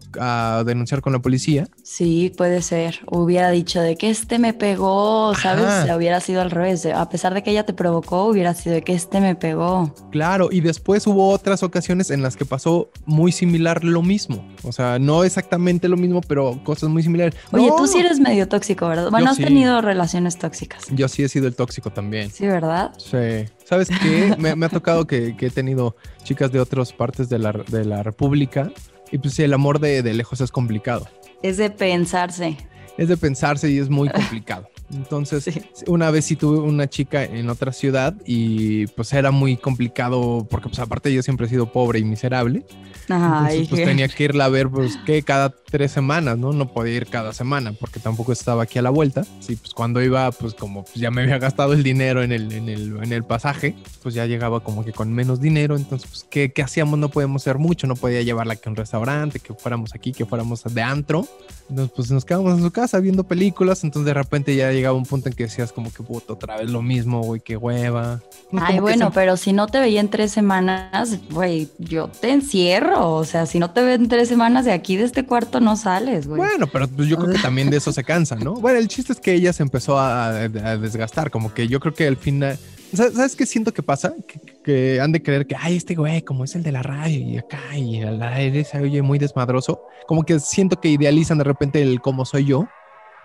a 0.59 0.63
denunciar 0.63 1.01
con 1.01 1.13
la 1.13 1.19
policía. 1.19 1.67
Sí, 1.83 2.31
puede 2.38 2.62
ser. 2.62 3.00
Hubiera 3.07 3.50
dicho 3.50 3.81
de 3.81 3.95
que 3.95 4.09
este 4.09 4.39
me 4.39 4.53
pegó, 4.53 5.33
¿sabes? 5.36 5.65
Ajá. 5.65 5.95
Hubiera 5.95 6.19
sido 6.19 6.41
al 6.41 6.51
revés. 6.51 6.86
A 6.86 7.09
pesar 7.09 7.33
de 7.33 7.43
que 7.43 7.51
ella 7.51 7.65
te 7.65 7.74
provocó, 7.74 8.25
hubiera 8.25 8.53
sido 8.53 8.75
de 8.75 8.83
que 8.83 8.93
este 8.93 9.19
me 9.19 9.36
pegó. 9.36 9.93
Claro, 10.12 10.50
y 10.51 10.62
después 10.62 11.07
hubo 11.07 11.29
otras 11.29 11.63
ocasiones 11.63 12.12
en 12.12 12.21
las 12.21 12.36
que 12.38 12.45
pasó 12.45 12.89
muy 13.05 13.31
similar 13.31 13.83
lo 13.83 14.01
mismo. 14.01 14.47
O 14.63 14.71
sea, 14.71 15.00
no 15.00 15.24
exactamente 15.24 15.88
lo 15.88 15.97
mismo, 15.97 16.21
pero 16.21 16.59
cosas 16.63 16.89
muy 16.89 17.03
similares. 17.03 17.36
Oye, 17.51 17.67
No, 17.67 17.75
tú 17.75 17.88
sí 17.88 17.99
eres 17.99 18.19
medio 18.19 18.47
tóxico, 18.47 18.88
¿verdad? 18.88 19.10
Bueno, 19.10 19.25
Yo 19.27 19.32
has 19.32 19.38
sí. 19.38 19.43
tenido 19.43 19.82
relaciones 19.82 20.38
tóxicas. 20.38 20.86
Yo 20.91 21.08
sí 21.08 21.23
he 21.23 21.30
sido 21.30 21.47
el 21.47 21.56
tóxico 21.56 21.89
también. 21.91 22.30
Sí, 22.30 22.45
¿verdad? 22.47 22.91
Sí. 22.97 23.51
¿Sabes 23.65 23.89
qué? 24.01 24.36
Me, 24.38 24.56
me 24.56 24.65
ha 24.65 24.69
tocado 24.69 25.08
que, 25.08 25.36
que 25.36 25.47
he 25.47 25.49
tenido 25.49 25.95
chicas 26.23 26.51
de 26.51 26.60
otras 26.60 26.93
partes 26.93 27.30
de 27.30 27.39
la, 27.39 27.51
de 27.51 27.84
la 27.86 28.03
República 28.03 28.71
y 29.12 29.17
pues 29.17 29.34
sí, 29.34 29.43
el 29.43 29.54
amor 29.54 29.80
de, 29.80 30.02
de 30.04 30.13
lejos 30.13 30.41
es 30.41 30.52
complicado. 30.52 31.08
Es 31.41 31.58
de 31.58 31.70
pensarse. 31.70 32.58
Es 32.98 33.08
de 33.10 33.17
pensarse 33.17 33.70
y 33.70 33.78
es 33.80 33.89
muy 33.89 34.10
complicado. 34.10 34.70
Entonces, 34.93 35.43
Sí. 35.43 35.62
una 35.88 36.10
vez 36.12 36.24
sí 36.26 36.38
tuve 36.38 36.60
una 36.60 36.88
chica 36.88 37.24
en 37.26 37.50
otra 37.50 37.74
ciudad 37.74 38.15
y 38.26 38.88
pues 38.88 39.12
era 39.12 39.32
muy 39.32 39.58
complicado 39.58 40.48
porque 40.50 40.70
pues 40.70 40.80
aparte 40.80 41.13
yo 41.13 41.22
siempre 41.22 41.46
he 41.46 41.50
sido 41.50 41.72
pobre 41.74 42.00
y 42.00 42.06
miserable. 42.06 42.65
Ay, 43.10 43.17
Entonces, 43.60 43.67
pues 43.70 43.82
qué- 43.82 43.86
tenía 43.86 44.08
que 44.08 44.24
irla 44.24 44.46
a 44.46 44.50
ver, 44.50 44.70
pues, 44.70 44.98
que 45.06 45.24
cada 45.24 45.54
tres 45.69 45.91
semanas, 45.91 46.38
¿no? 46.38 46.53
No 46.53 46.71
podía 46.71 46.95
ir 46.95 47.08
cada 47.08 47.34
semana 47.34 47.73
porque 47.73 47.99
tampoco 47.99 48.32
estaba 48.32 48.63
aquí 48.63 48.80
a 48.80 48.82
la 48.82 48.89
vuelta. 48.89 49.23
Sí, 49.39 49.56
pues 49.56 49.73
cuando 49.73 50.01
iba, 50.01 50.32
pues 50.32 50.53
como 50.53 50.84
pues, 50.84 50.95
ya 50.95 51.12
me 51.12 51.21
había 51.23 51.38
gastado 51.38 51.73
el 51.73 51.84
dinero 51.84 52.23
en 52.23 52.32
el, 52.32 52.51
en 52.51 52.69
el, 52.69 52.97
en 53.03 53.12
el 53.12 53.23
pasaje, 53.23 53.75
pues 54.01 54.15
ya 54.15 54.25
llegaba 54.25 54.62
como 54.62 54.84
que 54.86 54.93
con 54.93 55.12
menos 55.13 55.39
dinero. 55.41 55.75
Entonces, 55.75 56.10
pues, 56.10 56.25
¿qué, 56.30 56.51
qué 56.51 56.62
hacíamos? 56.63 56.97
No 56.99 57.10
podíamos 57.10 57.43
hacer 57.43 57.58
mucho, 57.58 57.86
no 57.88 57.95
podía 57.95 58.21
llevarla 58.21 58.53
a 58.53 58.69
un 58.69 58.75
restaurante, 58.75 59.39
que 59.39 59.53
fuéramos 59.53 59.93
aquí, 59.93 60.12
que 60.13 60.25
fuéramos 60.25 60.63
de 60.63 60.82
antro. 60.82 61.27
Entonces, 61.69 61.93
pues 61.95 62.12
nos 62.12 62.23
quedábamos 62.23 62.58
en 62.60 62.63
su 62.63 62.71
casa 62.71 62.99
viendo 62.99 63.25
películas. 63.25 63.84
Entonces, 63.84 64.06
de 64.06 64.13
repente 64.13 64.56
ya 64.56 64.71
llegaba 64.71 64.97
un 64.97 65.06
punto 65.06 65.27
en 65.27 65.36
que 65.36 65.43
decías 65.43 65.73
como 65.73 65.91
que, 65.91 66.01
puto, 66.01 66.34
otra 66.34 66.58
vez 66.58 66.69
lo 66.69 66.82
mismo, 66.82 67.21
güey, 67.21 67.41
qué 67.41 67.58
hueva. 67.58 68.21
No, 68.51 68.62
Ay, 68.65 68.80
bueno, 68.80 69.08
se- 69.08 69.12
pero 69.13 69.36
si 69.36 69.51
no 69.51 69.67
te 69.67 69.80
veía 69.80 69.99
en 69.99 70.10
tres 70.10 70.32
semanas, 70.32 71.17
güey, 71.30 71.67
yo 71.77 72.08
te 72.08 72.32
encierro. 72.32 73.13
O 73.15 73.25
sea, 73.25 73.45
si 73.45 73.60
no 73.60 73.71
te 73.71 73.82
veo 73.82 73.95
en 73.95 74.08
tres 74.08 74.30
semanas 74.30 74.63
de 74.63 74.71
aquí, 74.71 74.95
de 74.95 75.03
este 75.03 75.25
cuarto, 75.25 75.57
no 75.60 75.76
sales, 75.76 76.28
güey. 76.28 76.38
Bueno, 76.38 76.67
pero 76.67 76.88
yo 76.98 77.17
creo 77.17 77.34
que 77.34 77.41
también 77.41 77.70
de 77.70 77.78
eso 77.78 77.91
se 77.91 78.04
cansa, 78.04 78.36
¿no? 78.36 78.54
Bueno, 78.56 78.80
el 78.80 78.88
chiste 78.88 79.13
es 79.13 79.20
que 79.20 79.34
ella 79.34 79.54
se 79.54 79.63
empezó 79.63 80.00
a, 80.00 80.48
desgastar, 80.78 81.32
como 81.32 81.54
que 81.54 81.67
yo 81.67 81.80
creo 81.80 81.93
que 81.93 82.08
al 82.08 82.17
final, 82.17 82.58
¿sabes, 82.93 83.13
¿sabes 83.13 83.36
qué 83.36 83.46
siento 83.46 83.74
que 83.74 83.84
pasa? 83.84 84.13
Que, 84.28 84.39
que 84.63 85.02
han 85.02 85.12
de 85.12 85.22
creer 85.22 85.48
que, 85.48 85.56
ay, 85.56 85.78
este 85.78 85.96
güey, 85.96 86.22
como 86.22 86.43
es 86.43 86.56
el 86.56 86.63
de 86.63 86.72
la 86.72 86.84
radio 86.84 87.20
y 87.20 87.38
acá 87.38 87.78
y 87.78 88.02
al 88.02 88.22
aire 88.22 88.63
se 88.63 88.80
oye 88.80 89.02
muy 89.02 89.20
desmadroso, 89.20 89.82
como 90.08 90.24
que 90.24 90.39
siento 90.39 90.80
que 90.80 90.89
idealizan 90.89 91.38
de 91.38 91.43
repente 91.43 91.82
el 91.82 92.02
cómo 92.02 92.26
soy 92.26 92.46
yo 92.46 92.67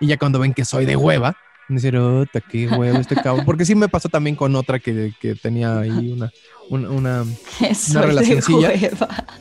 y 0.01 0.07
ya 0.09 0.18
cuando 0.18 0.38
ven 0.38 0.53
que 0.53 0.64
soy 0.64 0.85
de 0.85 0.97
hueva, 0.97 1.37
dicen, 1.76 1.96
"Ota, 1.96 2.40
qué 2.40 2.68
hueva 2.68 2.98
este 2.98 3.14
cabrón. 3.16 3.44
Porque 3.44 3.64
sí 3.64 3.74
me 3.74 3.88
pasó 3.88 4.08
también 4.08 4.37
con 4.37 4.54
otra 4.56 4.78
que, 4.78 5.12
que 5.20 5.35
tenía 5.35 5.78
ahí 5.78 6.12
una, 6.12 6.32
una, 6.68 6.90
una 6.90 7.22
una 7.90 8.02
relacioncilla. 8.02 8.72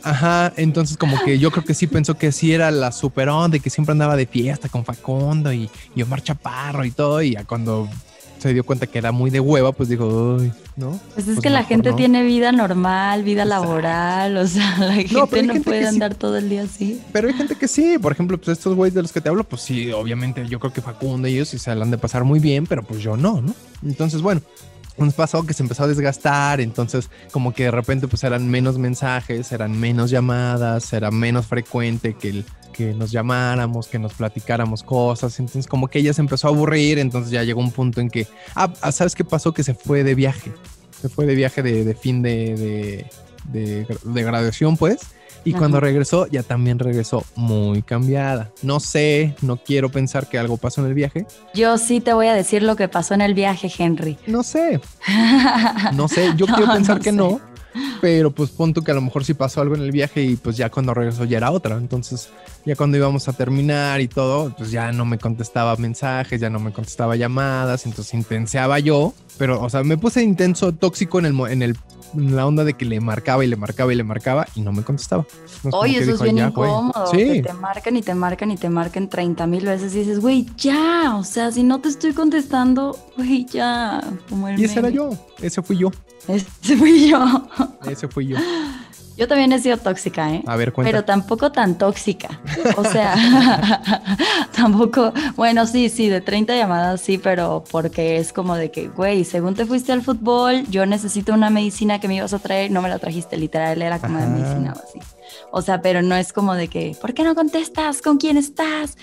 Ajá, 0.03 0.53
entonces 0.57 0.97
como 0.97 1.21
que 1.23 1.39
yo 1.39 1.51
creo 1.51 1.63
que 1.63 1.73
sí 1.73 1.87
pensó 1.87 2.17
que 2.17 2.31
sí 2.31 2.53
era 2.53 2.71
la 2.71 2.91
super 2.91 3.29
onda 3.29 3.57
y 3.57 3.59
que 3.59 3.69
siempre 3.69 3.91
andaba 3.91 4.15
de 4.15 4.25
fiesta 4.25 4.69
con 4.69 4.85
Facundo 4.85 5.51
y, 5.53 5.69
y 5.95 6.01
Omar 6.01 6.21
Chaparro 6.21 6.85
y 6.85 6.91
todo, 6.91 7.21
y 7.21 7.31
ya 7.31 7.43
cuando 7.43 7.89
se 8.41 8.53
dio 8.53 8.63
cuenta 8.65 8.87
que 8.87 8.97
era 8.97 9.11
muy 9.11 9.29
de 9.29 9.39
hueva, 9.39 9.71
pues 9.71 9.87
dijo, 9.89 10.07
uy, 10.07 10.51
¿no? 10.75 10.99
Pues 11.13 11.27
es 11.27 11.35
Pues 11.35 11.39
que 11.41 11.49
la 11.49 11.63
gente 11.63 11.91
no. 11.91 11.95
tiene 11.95 12.23
vida 12.23 12.51
normal, 12.51 13.23
vida 13.23 13.43
Exacto. 13.43 13.65
laboral, 13.65 14.37
o 14.37 14.47
sea, 14.47 14.77
la 14.79 14.93
gente 14.95 15.13
no, 15.13 15.27
gente 15.27 15.61
puede 15.61 15.81
sí- 15.81 15.87
andar 15.87 16.15
todo 16.15 16.37
el 16.37 16.49
día 16.49 16.63
así. 16.63 16.99
Pero 17.13 17.27
hay 17.27 17.33
gente 17.35 17.55
que 17.55 17.67
sí, 17.67 17.97
por 17.99 18.11
ejemplo, 18.11 18.37
pues 18.37 18.57
estos 18.57 18.75
güeyes 18.75 18.95
de 18.95 19.01
los 19.03 19.11
que 19.11 19.21
te 19.21 19.29
hablo, 19.29 19.43
pues 19.43 19.61
sí, 19.61 19.91
obviamente 19.91 20.47
yo 20.47 20.59
creo 20.59 20.73
que 20.73 20.81
Facundo 20.81 21.27
y 21.27 21.35
ellos 21.35 21.49
sí 21.49 21.59
se 21.59 21.73
la 21.75 21.83
han 21.85 21.91
de 21.91 21.97
pasar 21.97 22.23
muy 22.23 22.39
bien, 22.39 22.65
pero 22.65 22.83
pues 22.83 23.01
yo 23.01 23.15
no, 23.15 23.41
¿no? 23.41 23.53
Entonces, 23.85 24.21
bueno, 24.21 24.41
nos 24.97 25.13
pasó 25.13 25.45
que 25.45 25.53
se 25.53 25.63
empezó 25.63 25.83
a 25.83 25.87
desgastar, 25.87 26.59
entonces 26.61 27.09
como 27.31 27.53
que 27.53 27.63
de 27.63 27.71
repente 27.71 28.07
pues 28.07 28.23
eran 28.23 28.47
menos 28.49 28.77
mensajes, 28.77 29.51
eran 29.51 29.79
menos 29.79 30.11
llamadas, 30.11 30.91
era 30.93 31.09
menos 31.11 31.47
frecuente 31.47 32.13
que, 32.13 32.29
el- 32.29 32.45
que 32.71 32.93
nos 32.93 33.11
llamáramos, 33.11 33.87
que 33.87 33.99
nos 33.99 34.13
platicáramos 34.13 34.83
cosas, 34.83 35.39
entonces 35.39 35.67
como 35.67 35.87
que 35.87 35.99
ella 35.99 36.13
se 36.13 36.21
empezó 36.21 36.47
a 36.47 36.51
aburrir, 36.51 36.99
entonces 36.99 37.31
ya 37.31 37.43
llegó 37.43 37.59
un 37.61 37.71
punto 37.71 38.01
en 38.01 38.09
que, 38.09 38.27
ah, 38.55 38.71
ah, 38.81 38.91
¿sabes 38.91 39.15
qué 39.15 39.23
pasó? 39.23 39.53
Que 39.53 39.63
se 39.63 39.73
fue 39.73 40.03
de 40.03 40.15
viaje, 40.15 40.51
se 41.01 41.09
fue 41.09 41.25
de 41.25 41.35
viaje 41.35 41.61
de, 41.63 41.83
de 41.83 41.95
fin 41.95 42.21
de, 42.21 42.55
de, 42.55 43.05
de, 43.59 43.97
de 44.03 44.23
graduación 44.23 44.77
pues. 44.77 44.99
Y 45.43 45.51
Ajá. 45.53 45.57
cuando 45.59 45.79
regresó, 45.79 46.27
ya 46.27 46.43
también 46.43 46.77
regresó 46.77 47.25
muy 47.35 47.81
cambiada. 47.81 48.51
No 48.61 48.79
sé, 48.79 49.35
no 49.41 49.57
quiero 49.57 49.89
pensar 49.89 50.29
que 50.29 50.37
algo 50.37 50.57
pasó 50.57 50.81
en 50.81 50.87
el 50.87 50.93
viaje. 50.93 51.25
Yo 51.55 51.79
sí 51.79 51.99
te 51.99 52.13
voy 52.13 52.27
a 52.27 52.35
decir 52.35 52.61
lo 52.61 52.75
que 52.75 52.87
pasó 52.87 53.15
en 53.15 53.21
el 53.21 53.33
viaje, 53.33 53.71
Henry. 53.75 54.19
No 54.27 54.43
sé, 54.43 54.79
no 55.93 56.07
sé. 56.07 56.33
Yo 56.35 56.45
No, 56.45 56.55
quiero 56.55 56.71
pensar 56.73 56.97
no 56.97 57.01
que 57.03 57.09
sé. 57.09 57.15
no. 57.15 57.41
Pero 58.01 58.31
pues 58.31 58.49
pon 58.49 58.73
tú 58.73 58.83
que 58.83 58.91
a 58.91 58.95
lo 58.95 59.01
mejor 59.01 59.23
sí 59.23 59.33
pasó 59.33 59.61
algo 59.61 59.75
en 59.75 59.81
el 59.81 59.91
viaje 59.91 60.21
y 60.23 60.35
pues 60.35 60.57
ya 60.57 60.69
cuando 60.69 60.93
regresó 60.93 61.25
ya 61.25 61.37
era 61.37 61.51
otra. 61.51 61.77
Entonces, 61.77 62.29
Ya 62.65 62.75
cuando 62.75 62.97
íbamos 62.97 63.27
a 63.27 63.33
terminar 63.33 64.01
y 64.01 64.07
todo, 64.07 64.53
pues 64.55 64.69
ya 64.69 64.91
no 64.91 65.03
me 65.03 65.17
contestaba 65.17 65.75
mensajes, 65.77 66.39
ya 66.39 66.49
no 66.49 66.59
me 66.59 66.71
contestaba 66.71 67.15
llamadas, 67.15 67.87
entonces 67.87 68.13
intenseaba 68.13 68.77
yo, 68.77 69.15
pero, 69.39 69.61
o 69.61 69.69
sea, 69.69 69.83
me 69.83 69.97
puse 69.97 70.21
intenso, 70.21 70.71
tóxico 70.71 71.17
en 71.17 71.25
el, 71.25 71.39
en 71.49 71.61
el 71.63 71.75
la 72.15 72.45
onda 72.45 72.63
de 72.63 72.73
que 72.73 72.85
le 72.85 72.99
marcaba 72.99 73.43
y 73.43 73.47
le 73.47 73.55
marcaba 73.55 73.93
y 73.93 73.95
le 73.95 74.03
marcaba 74.03 74.47
y 74.55 74.61
no 74.61 74.71
me 74.71 74.83
contestaba. 74.83 75.25
Oye, 75.71 75.99
eso 75.99 76.11
es 76.11 76.21
bien 76.21 76.37
incómodo. 76.37 77.07
Sí. 77.11 77.17
Que 77.17 77.41
te 77.43 77.53
marcan 77.53 77.97
y 77.97 78.01
te 78.01 78.13
marcan 78.13 78.51
y 78.51 78.57
te 78.57 78.69
marcan 78.69 79.09
30 79.09 79.47
mil 79.47 79.65
veces 79.65 79.95
y 79.95 79.99
dices, 79.99 80.19
güey, 80.19 80.45
ya. 80.57 81.15
O 81.15 81.23
sea, 81.23 81.51
si 81.51 81.63
no 81.63 81.79
te 81.79 81.89
estoy 81.89 82.13
contestando, 82.13 82.97
güey, 83.17 83.45
ya. 83.45 84.01
Como 84.29 84.49
y 84.49 84.63
ese 84.63 84.79
era 84.79 84.89
yo. 84.89 85.09
Ese 85.41 85.61
fui 85.61 85.77
yo. 85.77 85.91
Ese 86.27 86.77
fui 86.77 87.09
yo. 87.09 87.47
Ese 87.89 88.07
fui 88.07 88.27
yo. 88.27 88.37
Yo 89.21 89.27
también 89.27 89.51
he 89.51 89.59
sido 89.59 89.77
tóxica, 89.77 90.33
¿eh? 90.33 90.43
A 90.47 90.55
ver, 90.55 90.73
cuenta. 90.73 90.89
Pero 90.89 91.05
tampoco 91.05 91.51
tan 91.51 91.77
tóxica. 91.77 92.41
O 92.75 92.83
sea, 92.83 93.13
tampoco, 94.55 95.13
bueno, 95.35 95.67
sí, 95.67 95.89
sí, 95.89 96.09
de 96.09 96.21
30 96.21 96.55
llamadas 96.55 97.01
sí, 97.01 97.19
pero 97.19 97.63
porque 97.69 98.17
es 98.17 98.33
como 98.33 98.55
de 98.55 98.71
que, 98.71 98.87
güey, 98.87 99.23
según 99.23 99.53
te 99.53 99.67
fuiste 99.67 99.91
al 99.91 100.01
fútbol, 100.01 100.65
yo 100.71 100.87
necesito 100.87 101.35
una 101.35 101.51
medicina 101.51 101.99
que 101.99 102.07
me 102.07 102.15
ibas 102.15 102.33
a 102.33 102.39
traer, 102.39 102.71
no 102.71 102.81
me 102.81 102.89
la 102.89 102.97
trajiste, 102.97 103.37
literal, 103.37 103.79
era 103.79 103.99
como 103.99 104.17
de 104.17 104.25
medicina 104.25 104.73
o 104.75 104.79
así. 104.79 104.99
O 105.51 105.61
sea, 105.61 105.83
pero 105.83 106.01
no 106.01 106.15
es 106.15 106.33
como 106.33 106.55
de 106.55 106.67
que, 106.67 106.97
¿por 106.99 107.13
qué 107.13 107.23
no 107.23 107.35
contestas? 107.35 108.01
¿Con 108.01 108.17
quién 108.17 108.37
estás? 108.37 108.97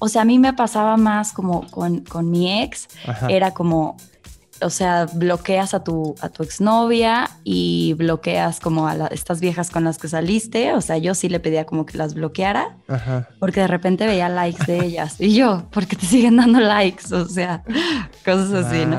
O 0.00 0.08
sea, 0.08 0.20
a 0.20 0.24
mí 0.26 0.38
me 0.38 0.52
pasaba 0.52 0.98
más 0.98 1.32
como 1.32 1.66
con, 1.70 2.00
con 2.00 2.30
mi 2.30 2.62
ex, 2.62 2.88
era 3.30 3.52
como, 3.52 3.96
o 4.62 4.70
sea, 4.70 5.06
bloqueas 5.12 5.74
a 5.74 5.84
tu, 5.84 6.14
a 6.20 6.28
tu 6.28 6.42
exnovia 6.42 7.30
y 7.44 7.94
bloqueas 7.94 8.60
como 8.60 8.86
a 8.86 9.06
estas 9.08 9.40
viejas 9.40 9.70
con 9.70 9.84
las 9.84 9.98
que 9.98 10.08
saliste. 10.08 10.74
O 10.74 10.80
sea, 10.80 10.98
yo 10.98 11.14
sí 11.14 11.28
le 11.28 11.40
pedía 11.40 11.64
como 11.64 11.86
que 11.86 11.98
las 11.98 12.14
bloqueara, 12.14 12.76
porque 13.38 13.60
de 13.60 13.68
repente 13.68 14.06
veía 14.06 14.28
likes 14.28 14.64
de 14.66 14.84
ellas. 14.84 15.20
Y 15.20 15.34
yo, 15.34 15.64
porque 15.70 15.96
te 15.96 16.06
siguen 16.06 16.36
dando 16.36 16.60
likes? 16.60 17.14
O 17.14 17.26
sea, 17.26 17.62
cosas 18.24 18.66
así, 18.66 18.84
¿no? 18.86 18.98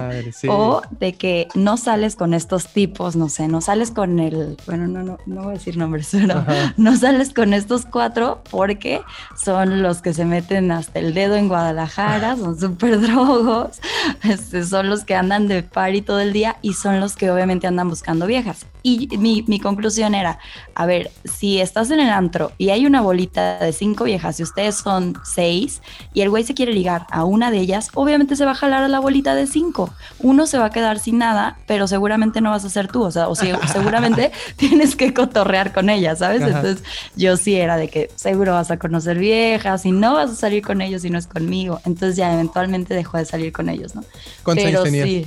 O 0.53 0.81
de 0.99 1.13
que 1.13 1.47
no 1.55 1.77
sales 1.77 2.15
con 2.15 2.33
estos 2.33 2.67
tipos, 2.67 3.15
no 3.15 3.29
sé, 3.29 3.47
no 3.47 3.61
sales 3.61 3.91
con 3.91 4.19
el, 4.19 4.57
bueno, 4.65 4.87
no, 4.87 5.03
no, 5.03 5.17
no 5.25 5.43
voy 5.43 5.51
a 5.51 5.53
decir 5.53 5.77
nombres, 5.77 6.09
pero 6.11 6.45
no 6.77 6.97
sales 6.97 7.33
con 7.33 7.53
estos 7.53 7.85
cuatro 7.85 8.41
porque 8.49 9.01
son 9.41 9.81
los 9.81 10.01
que 10.01 10.13
se 10.13 10.25
meten 10.25 10.71
hasta 10.71 10.99
el 10.99 11.13
dedo 11.13 11.35
en 11.35 11.47
Guadalajara, 11.47 12.35
son 12.35 12.59
súper 12.59 12.99
drogos, 12.99 13.79
este, 14.23 14.63
son 14.65 14.89
los 14.89 15.03
que 15.05 15.15
andan 15.15 15.47
de 15.47 15.52
de 15.53 15.63
party 15.63 16.01
todo 16.01 16.19
el 16.19 16.33
día 16.33 16.57
y 16.61 16.73
son 16.73 16.99
los 16.99 17.15
que 17.15 17.31
obviamente 17.31 17.67
andan 17.67 17.89
buscando 17.89 18.27
viejas. 18.27 18.65
Y 18.85 19.07
mi, 19.17 19.45
mi, 19.47 19.59
conclusión 19.59 20.13
era, 20.13 20.39
a 20.75 20.85
ver, 20.85 21.09
si 21.23 21.61
estás 21.61 21.89
en 21.89 22.01
el 22.01 22.09
antro 22.09 22.51
y 22.57 22.69
hay 22.69 22.85
una 22.85 22.99
bolita 22.99 23.57
de 23.59 23.71
cinco 23.71 24.03
viejas 24.03 24.41
y 24.41 24.43
ustedes 24.43 24.75
son 24.75 25.17
seis 25.23 25.81
y 26.13 26.19
el 26.19 26.29
güey 26.29 26.43
se 26.43 26.53
quiere 26.53 26.73
ligar 26.73 27.07
a 27.09 27.23
una 27.23 27.49
de 27.49 27.59
ellas, 27.59 27.89
obviamente 27.93 28.35
se 28.35 28.43
va 28.43 28.51
a 28.51 28.55
jalar 28.55 28.83
a 28.83 28.89
la 28.89 28.99
bolita 28.99 29.35
de 29.35 29.47
cinco. 29.47 29.93
Uno 30.19 30.47
se 30.47 30.57
va 30.57 30.65
a 30.65 30.69
quedar 30.69 30.99
sin 30.99 31.17
nada, 31.17 31.57
pero 31.65 31.87
seguramente 31.87 32.41
no 32.41 32.49
vas 32.49 32.65
a 32.65 32.69
ser 32.69 32.89
tú, 32.89 33.03
o 33.03 33.11
sea, 33.11 33.29
o 33.29 33.35
seguramente 33.71 34.33
tienes 34.57 34.97
que 34.97 35.13
cotorrear 35.13 35.71
con 35.71 35.89
ella, 35.89 36.17
¿sabes? 36.17 36.41
Entonces 36.41 36.83
yo 37.15 37.37
sí 37.37 37.55
era 37.55 37.77
de 37.77 37.87
que 37.87 38.09
seguro 38.15 38.51
vas 38.51 38.69
a 38.69 38.77
conocer 38.77 39.17
viejas 39.17 39.85
y 39.85 39.93
no 39.93 40.15
vas 40.15 40.31
a 40.31 40.35
salir 40.35 40.61
con 40.61 40.81
ellos 40.81 41.03
si 41.03 41.09
no 41.09 41.17
es 41.17 41.27
conmigo. 41.27 41.79
Entonces 41.85 42.17
ya 42.17 42.33
eventualmente 42.33 42.93
dejó 42.93 43.17
de 43.17 43.25
salir 43.25 43.53
con 43.53 43.69
ellos, 43.69 43.95
¿no? 43.95 44.03
pero 44.43 44.85
sí. 44.85 45.25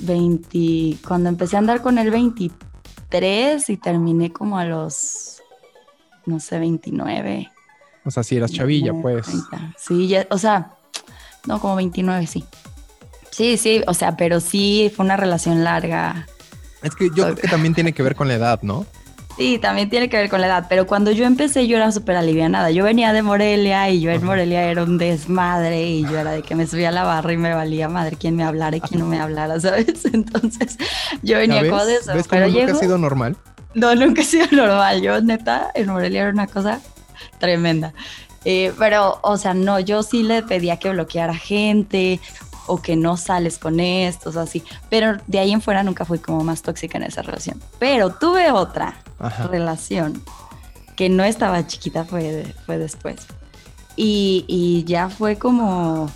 20, 0.00 0.98
cuando 1.06 1.28
empecé 1.28 1.56
a 1.56 1.60
andar 1.60 1.82
con 1.82 1.98
el 1.98 2.10
23 2.10 3.70
y 3.70 3.76
terminé 3.76 4.32
como 4.32 4.58
a 4.58 4.64
los, 4.64 5.42
no 6.26 6.40
sé, 6.40 6.58
29. 6.58 7.50
O 8.04 8.10
sea, 8.10 8.22
si 8.22 8.36
eras 8.36 8.52
chavilla, 8.52 8.92
pues. 8.94 9.26
Sí, 9.76 10.14
o 10.30 10.38
sea, 10.38 10.72
no, 11.46 11.60
como 11.60 11.76
29, 11.76 12.26
sí. 12.26 12.44
Sí, 13.30 13.56
sí, 13.56 13.82
o 13.86 13.94
sea, 13.94 14.16
pero 14.16 14.40
sí 14.40 14.90
fue 14.94 15.04
una 15.04 15.16
relación 15.16 15.62
larga. 15.62 16.26
Es 16.82 16.94
que 16.94 17.10
yo 17.14 17.24
creo 17.24 17.36
que 17.36 17.48
también 17.48 17.74
tiene 17.74 17.92
que 17.92 18.02
ver 18.02 18.14
con 18.14 18.28
la 18.28 18.34
edad, 18.34 18.62
¿no? 18.62 18.86
Sí, 19.38 19.60
también 19.60 19.88
tiene 19.88 20.08
que 20.08 20.16
ver 20.16 20.28
con 20.28 20.40
la 20.40 20.48
edad, 20.48 20.66
pero 20.68 20.88
cuando 20.88 21.12
yo 21.12 21.24
empecé 21.24 21.68
yo 21.68 21.76
era 21.76 21.92
súper 21.92 22.16
alivianada. 22.16 22.72
Yo 22.72 22.82
venía 22.82 23.12
de 23.12 23.22
Morelia 23.22 23.88
y 23.88 24.00
yo 24.00 24.10
en 24.10 24.24
Morelia 24.24 24.64
era 24.64 24.82
un 24.82 24.98
desmadre 24.98 25.88
y 25.88 26.02
yo 26.02 26.18
era 26.18 26.32
de 26.32 26.42
que 26.42 26.56
me 26.56 26.66
subía 26.66 26.88
a 26.88 26.92
la 26.92 27.04
barra 27.04 27.32
y 27.32 27.36
me 27.36 27.54
valía 27.54 27.88
madre 27.88 28.16
quién 28.18 28.34
me 28.34 28.42
hablara 28.42 28.76
y 28.76 28.80
quién 28.80 28.98
no 28.98 29.06
me 29.06 29.20
hablara, 29.20 29.60
¿sabes? 29.60 30.04
Entonces 30.12 30.76
yo 31.22 31.38
venía 31.38 31.62
de 31.62 31.68
eso. 31.68 32.14
¿Ves 32.14 32.26
pero 32.28 32.48
nunca 32.48 32.72
ha 32.72 32.74
sido 32.74 32.98
normal? 32.98 33.36
No, 33.74 33.94
nunca 33.94 34.22
ha 34.22 34.24
sido 34.24 34.46
normal. 34.50 35.02
Yo 35.02 35.20
neta 35.20 35.70
en 35.72 35.86
Morelia 35.86 36.22
era 36.22 36.30
una 36.30 36.48
cosa 36.48 36.80
tremenda. 37.38 37.94
Eh, 38.44 38.72
pero, 38.76 39.20
o 39.22 39.36
sea, 39.36 39.54
no, 39.54 39.78
yo 39.78 40.02
sí 40.02 40.24
le 40.24 40.42
pedía 40.42 40.78
que 40.78 40.90
bloqueara 40.90 41.34
gente 41.34 42.18
o 42.68 42.80
que 42.80 42.94
no 42.94 43.16
sales 43.16 43.58
con 43.58 43.80
estos 43.80 44.36
o 44.36 44.40
así. 44.40 44.62
Pero 44.88 45.16
de 45.26 45.40
ahí 45.40 45.52
en 45.52 45.60
fuera 45.60 45.82
nunca 45.82 46.04
fui 46.04 46.18
como 46.18 46.44
más 46.44 46.62
tóxica 46.62 46.98
en 46.98 47.04
esa 47.04 47.22
relación. 47.22 47.60
Pero 47.78 48.10
tuve 48.10 48.52
otra 48.52 48.94
relación 49.50 50.22
que 50.96 51.08
no 51.08 51.24
estaba 51.24 51.66
chiquita, 51.66 52.04
fue, 52.04 52.54
fue 52.66 52.76
después. 52.78 53.26
Y, 53.96 54.44
y, 54.48 54.84
ya 54.84 55.08
fue 55.08 55.36
como... 55.36 56.10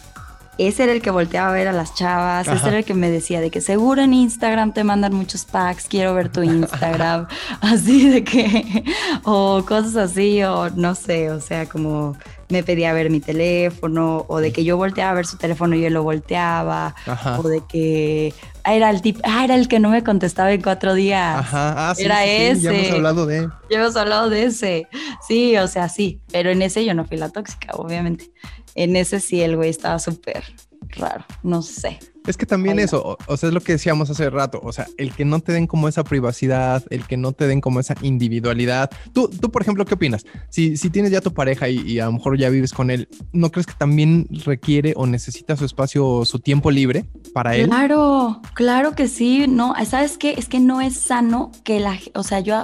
Ese 0.58 0.84
era 0.84 0.92
el 0.92 1.00
que 1.00 1.10
volteaba 1.10 1.48
a 1.48 1.52
ver 1.52 1.66
a 1.66 1.72
las 1.72 1.94
chavas, 1.94 2.46
ese 2.46 2.68
era 2.68 2.78
el 2.78 2.84
que 2.84 2.92
me 2.92 3.10
decía 3.10 3.40
de 3.40 3.50
que 3.50 3.60
seguro 3.60 4.02
en 4.02 4.12
Instagram 4.12 4.72
te 4.72 4.84
mandan 4.84 5.14
muchos 5.14 5.46
packs, 5.46 5.86
quiero 5.88 6.14
ver 6.14 6.30
tu 6.30 6.42
Instagram, 6.42 7.26
así 7.62 8.10
de 8.10 8.22
que, 8.22 8.84
o 9.24 9.64
cosas 9.66 9.96
así, 9.96 10.42
o 10.42 10.68
no 10.70 10.94
sé, 10.94 11.30
o 11.30 11.40
sea, 11.40 11.66
como 11.66 12.16
me 12.52 12.62
pedía 12.62 12.92
ver 12.92 13.10
mi 13.10 13.20
teléfono, 13.20 14.24
o 14.28 14.38
de 14.38 14.52
que 14.52 14.62
yo 14.62 14.76
volteaba 14.76 15.10
a 15.10 15.14
ver 15.14 15.26
su 15.26 15.36
teléfono 15.36 15.74
y 15.74 15.84
él 15.84 15.94
lo 15.94 16.02
volteaba, 16.02 16.94
o 17.38 17.48
de 17.48 17.62
que 17.68 18.32
ah, 18.64 18.74
era 18.74 18.90
el 18.90 19.02
tip, 19.02 19.18
ah, 19.24 19.44
era 19.44 19.56
el 19.56 19.66
que 19.66 19.80
no 19.80 19.90
me 19.90 20.04
contestaba 20.04 20.52
en 20.52 20.62
cuatro 20.62 20.94
días. 20.94 21.38
Ajá, 21.38 21.90
ah, 21.90 21.94
sí, 21.94 22.04
era 22.04 22.24
ese. 22.24 22.60
ya 22.60 22.72
hemos 22.72 22.92
hablado 22.92 23.26
de. 23.26 23.48
Ya 23.70 23.80
hemos 23.80 23.96
hablado 23.96 24.30
de 24.30 24.44
ese. 24.44 24.86
Sí, 25.26 25.56
o 25.56 25.66
sea, 25.66 25.88
sí, 25.88 26.20
pero 26.30 26.50
en 26.50 26.62
ese 26.62 26.84
yo 26.84 26.94
no 26.94 27.04
fui 27.04 27.16
la 27.16 27.30
tóxica, 27.30 27.72
obviamente. 27.74 28.30
En 28.74 28.96
ese 28.96 29.20
sí 29.20 29.42
el 29.42 29.56
güey 29.56 29.70
estaba 29.70 29.98
súper 29.98 30.44
raro, 30.92 31.24
no 31.42 31.62
sé. 31.62 31.98
Es 32.26 32.36
que 32.36 32.46
también 32.46 32.78
eso, 32.78 33.18
o, 33.26 33.36
sea, 33.36 33.48
es 33.48 33.54
lo 33.54 33.60
que 33.60 33.72
decíamos 33.72 34.08
hace 34.08 34.30
rato, 34.30 34.60
o 34.62 34.72
sea, 34.72 34.86
el 34.96 35.12
que 35.12 35.24
no 35.24 35.40
te 35.40 35.52
den 35.52 35.66
como 35.66 35.88
esa 35.88 36.04
privacidad, 36.04 36.84
el 36.90 37.04
que 37.06 37.16
no 37.16 37.32
te 37.32 37.48
den 37.48 37.60
como 37.60 37.80
esa 37.80 37.96
individualidad. 38.00 38.90
Tú, 39.12 39.28
tú 39.28 39.50
por 39.50 39.62
ejemplo, 39.62 39.84
¿qué 39.84 39.94
opinas? 39.94 40.24
Si, 40.48 40.76
si 40.76 40.88
tienes 40.90 41.10
ya 41.10 41.20
tu 41.20 41.34
pareja 41.34 41.68
y, 41.68 41.98
a 41.98 42.06
lo 42.06 42.12
mejor 42.12 42.38
ya 42.38 42.48
vives 42.48 42.72
con 42.72 42.90
él, 42.90 43.08
¿no 43.32 43.50
crees 43.50 43.66
que 43.66 43.74
también 43.74 44.28
requiere 44.44 44.94
o 44.96 45.06
necesita 45.06 45.56
su 45.56 45.64
espacio, 45.64 46.24
su 46.24 46.38
tiempo 46.38 46.70
libre 46.70 47.06
para 47.34 47.56
él? 47.56 47.66
Claro, 47.66 48.40
claro 48.54 48.92
que 48.94 49.08
sí, 49.08 49.46
no, 49.48 49.74
¿sabes 49.84 50.16
qué? 50.16 50.34
Es 50.38 50.48
que 50.48 50.60
no 50.60 50.80
es 50.80 50.94
sano 50.94 51.50
que 51.64 51.80
la, 51.80 51.98
o 52.14 52.22
sea, 52.22 52.38
yo 52.38 52.62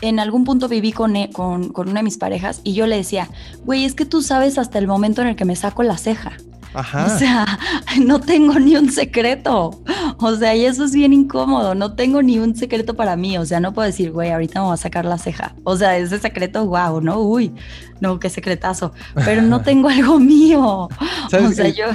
en 0.00 0.18
algún 0.18 0.44
punto 0.44 0.68
viví 0.68 0.90
con, 0.90 1.14
e, 1.14 1.30
con, 1.30 1.68
con 1.68 1.88
una 1.88 2.00
de 2.00 2.04
mis 2.04 2.18
parejas 2.18 2.60
y 2.64 2.74
yo 2.74 2.88
le 2.88 2.96
decía, 2.96 3.28
güey, 3.64 3.84
es 3.84 3.94
que 3.94 4.04
tú 4.04 4.22
sabes 4.22 4.58
hasta 4.58 4.78
el 4.78 4.88
momento 4.88 5.22
en 5.22 5.28
el 5.28 5.36
que 5.36 5.44
me 5.44 5.54
saco 5.54 5.84
la 5.84 5.98
ceja. 5.98 6.32
O 6.78 7.18
sea, 7.18 7.58
no 8.00 8.20
tengo 8.20 8.58
ni 8.58 8.76
un 8.76 8.90
secreto. 8.90 9.82
O 10.18 10.34
sea, 10.36 10.54
y 10.54 10.64
eso 10.64 10.84
es 10.84 10.92
bien 10.92 11.12
incómodo. 11.12 11.74
No 11.74 11.94
tengo 11.94 12.22
ni 12.22 12.38
un 12.38 12.54
secreto 12.54 12.94
para 12.94 13.16
mí. 13.16 13.38
O 13.38 13.46
sea, 13.46 13.60
no 13.60 13.72
puedo 13.72 13.86
decir, 13.86 14.12
güey, 14.12 14.30
ahorita 14.30 14.60
me 14.60 14.66
voy 14.66 14.74
a 14.74 14.76
sacar 14.76 15.04
la 15.04 15.18
ceja. 15.18 15.54
O 15.64 15.76
sea, 15.76 15.96
ese 15.96 16.18
secreto, 16.18 16.66
wow, 16.66 17.00
¿no? 17.00 17.20
Uy, 17.20 17.52
no, 18.00 18.18
qué 18.20 18.30
secretazo. 18.30 18.92
Pero 19.24 19.42
no 19.42 19.60
tengo 19.62 19.88
algo 19.88 20.18
mío. 20.18 20.62
O 20.62 21.50
sea, 21.52 21.68
yo. 21.68 21.86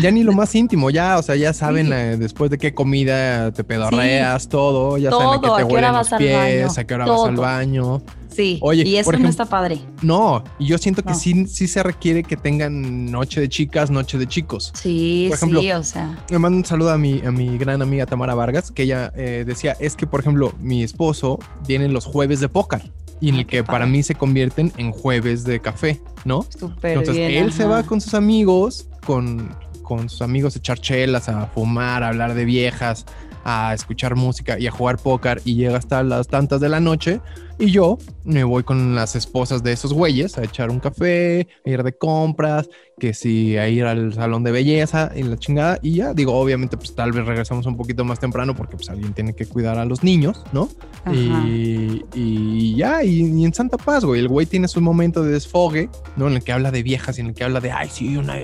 Ya 0.00 0.10
ni 0.10 0.22
lo 0.22 0.32
más 0.32 0.54
íntimo, 0.54 0.90
ya, 0.90 1.18
o 1.18 1.22
sea, 1.22 1.36
ya 1.36 1.52
saben 1.52 1.92
eh, 1.92 2.16
después 2.16 2.50
de 2.50 2.58
qué 2.58 2.74
comida 2.74 3.52
te 3.52 3.64
pedorreas, 3.64 4.48
todo. 4.48 4.98
Ya 4.98 5.10
saben 5.10 5.28
a 5.28 5.40
qué 5.40 5.48
te 5.56 5.64
huelen 5.64 5.92
los 5.92 6.10
pies, 6.10 6.78
a 6.78 6.84
qué 6.84 6.94
hora 6.94 7.06
vas 7.06 7.28
al 7.28 7.36
baño. 7.36 8.02
Sí, 8.34 8.58
Oye, 8.62 8.84
y 8.86 8.96
eso 8.96 9.12
no 9.12 9.28
está 9.28 9.44
padre. 9.44 9.80
No, 10.02 10.42
y 10.58 10.66
yo 10.66 10.78
siento 10.78 11.02
que 11.02 11.14
sí, 11.14 11.46
sí 11.46 11.66
se 11.68 11.82
requiere 11.82 12.22
que 12.22 12.36
tengan 12.36 13.10
noche 13.10 13.40
de 13.40 13.48
chicas, 13.48 13.90
noche 13.90 14.18
de 14.18 14.26
chicos. 14.26 14.72
Sí, 14.74 15.30
sí, 15.36 15.72
o 15.72 15.82
sea. 15.82 16.24
Me 16.30 16.38
mando 16.38 16.58
un 16.58 16.64
saludo 16.64 16.90
a 16.90 16.98
mi, 16.98 17.20
a 17.24 17.30
mi 17.30 17.58
gran 17.58 17.82
amiga 17.82 18.06
Tamara 18.06 18.34
Vargas, 18.34 18.70
que 18.70 18.84
ella 18.84 19.12
eh, 19.16 19.44
decía, 19.46 19.76
es 19.80 19.96
que, 19.96 20.06
por 20.06 20.20
ejemplo, 20.20 20.52
mi 20.60 20.82
esposo 20.82 21.38
tiene 21.66 21.88
los 21.88 22.04
jueves 22.04 22.40
de 22.40 22.48
póker 22.48 22.90
y 23.22 23.28
en 23.28 23.36
el 23.36 23.46
que 23.46 23.62
para 23.62 23.86
mí 23.86 24.02
se 24.02 24.16
convierten 24.16 24.72
en 24.76 24.90
jueves 24.90 25.44
de 25.44 25.60
café, 25.60 26.00
¿no? 26.24 26.44
Súper 26.58 26.98
Entonces 26.98 27.16
él 27.16 27.52
se 27.52 27.64
va 27.64 27.84
con 27.84 28.00
sus 28.00 28.14
amigos, 28.14 28.88
con, 29.06 29.56
con 29.82 30.08
sus 30.08 30.22
amigos 30.22 30.56
a 30.56 30.58
echar 30.58 30.80
chelas, 30.80 31.28
a 31.28 31.46
fumar, 31.46 32.02
a 32.02 32.08
hablar 32.08 32.34
de 32.34 32.44
viejas, 32.44 33.06
a 33.44 33.74
escuchar 33.74 34.16
música 34.16 34.58
y 34.58 34.66
a 34.66 34.70
jugar 34.70 34.98
póker 34.98 35.40
y 35.44 35.56
llega 35.56 35.78
hasta 35.78 36.02
las 36.02 36.28
tantas 36.28 36.60
de 36.60 36.68
la 36.68 36.80
noche 36.80 37.20
y 37.58 37.70
yo 37.70 37.98
me 38.24 38.44
voy 38.44 38.64
con 38.64 38.94
las 38.94 39.14
esposas 39.14 39.62
de 39.62 39.72
esos 39.72 39.92
güeyes 39.92 40.36
a 40.36 40.42
echar 40.42 40.70
un 40.70 40.80
café, 40.80 41.46
a 41.64 41.70
ir 41.70 41.82
de 41.82 41.96
compras, 41.96 42.68
que 42.98 43.14
si 43.14 43.56
a 43.56 43.68
ir 43.68 43.84
al 43.84 44.12
salón 44.14 44.42
de 44.42 44.50
belleza 44.52 45.12
y 45.14 45.22
la 45.22 45.36
chingada. 45.36 45.78
Y 45.80 45.94
ya 45.94 46.12
digo, 46.12 46.34
obviamente, 46.34 46.76
pues 46.76 46.94
tal 46.94 47.12
vez 47.12 47.24
regresamos 47.24 47.66
un 47.66 47.76
poquito 47.76 48.04
más 48.04 48.18
temprano 48.18 48.56
porque 48.56 48.76
pues 48.76 48.90
alguien 48.90 49.12
tiene 49.12 49.34
que 49.34 49.46
cuidar 49.46 49.78
a 49.78 49.84
los 49.84 50.02
niños, 50.02 50.42
¿no? 50.52 50.68
Y, 51.12 52.04
y, 52.14 52.74
ya, 52.74 53.04
y, 53.04 53.44
en 53.44 53.54
Santa 53.54 53.76
Paz, 53.76 54.04
güey, 54.04 54.20
el 54.20 54.28
güey 54.28 54.46
tiene 54.46 54.66
su 54.66 54.80
momento 54.80 55.22
de 55.22 55.32
desfogue, 55.32 55.88
¿no? 56.16 56.28
En 56.28 56.34
el 56.34 56.42
que 56.42 56.52
habla 56.52 56.70
de 56.70 56.82
viejas 56.82 57.18
y 57.18 57.20
en 57.20 57.28
el 57.28 57.34
que 57.34 57.44
habla 57.44 57.60
de, 57.60 57.70
ay, 57.70 57.88
sí, 57.92 58.16
una, 58.16 58.36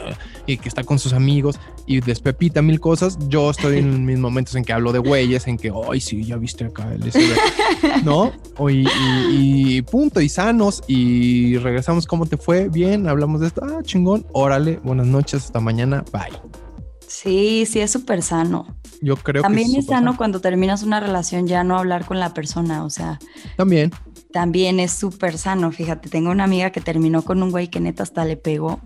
y 0.47 0.59
que 0.59 0.69
está 0.69 0.85
con 0.85 0.99
sus 0.99 1.13
amigos 1.13 1.59
y 1.89 2.01
despepita 2.01 2.63
mil 2.63 2.79
cosas. 2.79 3.19
Yo 3.29 3.51
estoy 3.51 3.79
en 3.79 4.05
mis 4.07 4.19
momentos 4.19 4.55
en 4.55 4.65
que 4.65 4.73
hablo 4.73 4.93
de 4.93 5.01
güeyes, 5.01 5.49
en 5.49 5.57
que, 5.57 5.73
ay, 5.91 6.01
sí, 6.01 6.23
ya 6.23 6.37
viste 6.37 6.67
acá 6.67 6.93
el 6.93 7.01
¿no? 8.05 8.31
Y, 8.69 8.87
y, 9.31 9.83
punto, 9.83 10.21
y 10.21 10.29
sanos, 10.29 10.85
y 10.87 11.57
regresamos, 11.57 12.07
¿cómo 12.07 12.27
te 12.27 12.37
fue? 12.37 12.69
Bien, 12.69 13.09
hablamos 13.09 13.41
de 13.41 13.49
esto, 13.49 13.63
ah, 13.65 13.83
chingón, 13.83 14.27
órale, 14.33 14.79
buenas 14.85 15.07
noches, 15.07 15.47
hasta 15.47 15.61
mañana, 15.61 16.05
bye. 16.13 16.39
Sí, 17.07 17.65
sí, 17.67 17.81
es 17.81 17.91
súper 17.91 18.23
sano. 18.23 18.77
Yo 19.01 19.17
creo 19.17 19.43
También 19.43 19.73
que 19.73 19.79
es, 19.79 19.87
sano, 19.87 20.17
cuando 20.17 20.41
terminas 20.41 20.83
una 20.83 21.01
relación 21.01 21.47
ya 21.47 21.65
no 21.65 21.79
hablar 21.79 22.05
con 22.05 22.21
la 22.21 22.35
persona, 22.35 22.85
o 22.85 22.91
sea. 22.91 23.19
También 23.57 23.93
también 24.33 24.81
es 24.81 24.93
súper 24.93 25.39
sano. 25.39 25.73
Fíjate, 25.73 26.09
tengo 26.09 26.31
una 26.31 26.45
amiga 26.45 26.71
que 26.71 26.81
terminó 26.81 27.23
con 27.23 27.43
un 27.43 27.51
güey 27.51 27.69
que 27.69 27.81
neta 27.81 28.03
hasta 28.03 28.25
le 28.25 28.37
pegó. 28.37 28.81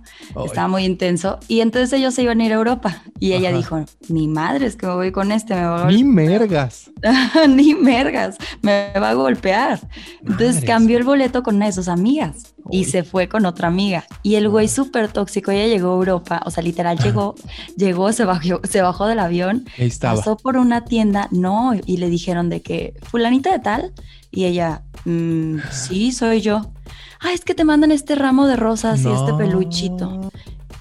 Estaba 0.45 0.69
muy 0.69 0.85
intenso. 0.85 1.39
Y 1.49 1.61
entonces 1.61 1.93
ellos 1.93 2.15
se 2.15 2.23
iban 2.23 2.41
a 2.41 2.45
ir 2.45 2.53
a 2.53 2.57
Europa. 2.57 3.03
Y 3.19 3.33
ella 3.33 3.53
dijo, 3.53 3.85
ni 4.09 4.29
madre, 4.29 4.67
es 4.67 4.77
que 4.77 4.87
me 4.87 4.95
voy 4.95 5.13
con 5.13 5.33
este, 5.33 5.55
me 5.55 5.65
va 5.65 5.89
a 5.89 5.91
Ni 5.91 6.05
mergas. 6.05 6.91
ni 7.49 7.75
mergas, 7.75 8.37
me 8.63 8.93
va 8.95 9.11
a 9.11 9.15
golpear. 9.15 9.81
Entonces 10.21 10.65
cambió 10.65 10.99
el 10.99 11.05
boleto 11.05 11.43
con 11.43 11.57
una 11.57 11.67
de 11.67 11.73
sus 11.73 11.89
amigas. 11.89 12.52
Y 12.71 12.85
se 12.85 13.03
fue 13.03 13.29
con 13.29 13.45
otra 13.45 13.69
amiga. 13.69 14.05
Y 14.23 14.37
el 14.37 14.49
güey 14.49 14.69
súper 14.69 15.09
tóxico, 15.09 15.51
ella 15.51 15.67
llegó 15.67 15.91
a 15.91 15.97
Europa, 15.97 16.43
o 16.45 16.51
sea, 16.51 16.63
literal 16.63 16.99
llegó, 16.99 17.35
llegó, 17.77 18.13
se 18.13 18.25
bajó, 18.25 18.61
se 18.65 18.83
bajó 18.83 19.07
del 19.07 19.19
avión, 19.19 19.67
pasó 20.01 20.37
por 20.37 20.57
una 20.57 20.85
tienda, 20.85 21.29
no, 21.31 21.73
y 21.87 21.97
le 21.97 22.09
dijeron 22.09 22.49
de 22.49 22.63
que 22.63 22.95
fulanita 23.03 23.51
de 23.53 23.59
tal, 23.59 23.93
y 24.31 24.45
ella, 24.45 24.83
mm, 25.05 25.59
sí, 25.71 26.13
soy 26.13 26.41
yo. 26.41 26.73
Ah, 27.21 27.33
es 27.33 27.45
que 27.45 27.55
te 27.55 27.65
mandan 27.65 27.93
este 27.93 28.15
ramo 28.15 28.47
de 28.47 28.57
rosas 28.57 29.05
y 29.05 29.09
este 29.09 29.35
peluchito. 29.35 30.33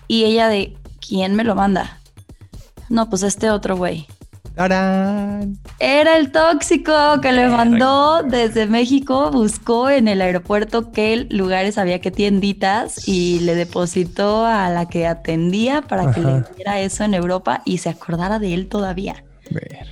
Y 0.07 0.23
ella 0.23 0.47
de, 0.47 0.75
¿quién 1.05 1.35
me 1.35 1.43
lo 1.43 1.55
manda? 1.55 1.99
No, 2.89 3.09
pues 3.09 3.23
este 3.23 3.49
otro 3.49 3.77
güey. 3.77 4.07
¡Tarán! 4.61 5.57
Era 5.79 6.17
el 6.17 6.31
tóxico 6.31 6.93
que 7.19 7.31
le 7.31 7.49
mandó 7.49 8.21
desde 8.21 8.67
México, 8.67 9.31
buscó 9.31 9.89
en 9.89 10.07
el 10.07 10.21
aeropuerto 10.21 10.91
qué 10.91 11.25
lugares 11.31 11.79
había, 11.79 11.99
qué 11.99 12.11
tienditas 12.11 13.07
y 13.07 13.39
le 13.39 13.55
depositó 13.55 14.45
a 14.45 14.69
la 14.69 14.87
que 14.87 15.07
atendía 15.07 15.81
para 15.81 16.13
que 16.13 16.19
le 16.21 16.43
diera 16.55 16.79
eso 16.79 17.03
en 17.03 17.15
Europa 17.15 17.63
y 17.65 17.79
se 17.79 17.89
acordara 17.89 18.37
de 18.37 18.53
él 18.53 18.67
todavía. 18.67 19.23
Ver. 19.49 19.87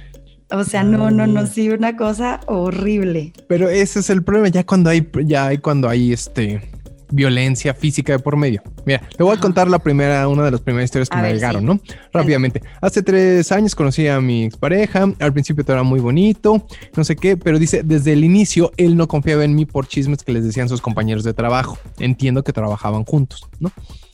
O 0.52 0.64
sea, 0.64 0.84
no, 0.84 1.10
no, 1.10 1.26
no, 1.26 1.48
sí, 1.48 1.70
una 1.70 1.98
cosa 1.98 2.40
horrible. 2.46 3.34
Pero 3.48 3.70
ese 3.70 4.02
es 4.02 4.12
el 4.12 4.24
problema, 4.24 4.50
ya 4.50 4.64
cuando 4.64 4.92
hay, 4.92 5.10
ya 5.26 5.48
hay 5.48 5.58
cuando 5.58 5.90
hay 5.90 6.14
este 6.14 6.62
violencia 7.12 7.74
física 7.74 8.14
de 8.14 8.20
por 8.20 8.36
medio. 8.36 8.62
Mira, 8.86 9.02
te 9.16 9.24
voy 9.24 9.36
a 9.36 9.40
contar 9.40 9.70
la 9.70 9.80
primera, 9.80 10.28
una 10.28 10.44
de 10.44 10.52
las 10.52 10.62
primeras 10.62 10.86
historias 10.86 11.10
que 11.10 11.18
me 11.18 11.34
llegaron, 11.34 11.66
¿no? 11.66 11.80
Rápidamente. 12.14 12.62
Hace 12.82 13.02
tres 13.04 13.52
años 13.52 13.76
conocí 13.76 14.08
a 14.08 14.20
mi 14.22 14.46
expareja. 14.46 15.12
Al 15.20 15.34
principio 15.34 15.64
todo 15.64 15.76
era 15.76 15.84
muy 15.84 16.00
bonito, 16.00 16.66
no 16.96 17.04
sé 17.04 17.16
qué, 17.16 17.38
pero 17.38 17.60
dice, 17.60 17.84
desde 17.84 18.14
el 18.14 18.24
inicio 18.24 18.72
él 18.78 18.96
no 18.96 19.08
confiaba 19.08 19.44
en 19.44 19.56
mí 19.56 19.66
por 19.66 19.88
chismes 19.88 20.24
que 20.24 20.32
les 20.32 20.44
decían 20.44 20.70
sus 20.70 20.82
compañeros 20.82 21.24
de 21.24 21.34
trabajo. 21.34 21.78
Entiendo 22.00 22.44
que 22.44 22.54
trabajaban 22.54 23.04
juntos, 23.06 23.48
¿no? 23.60 23.72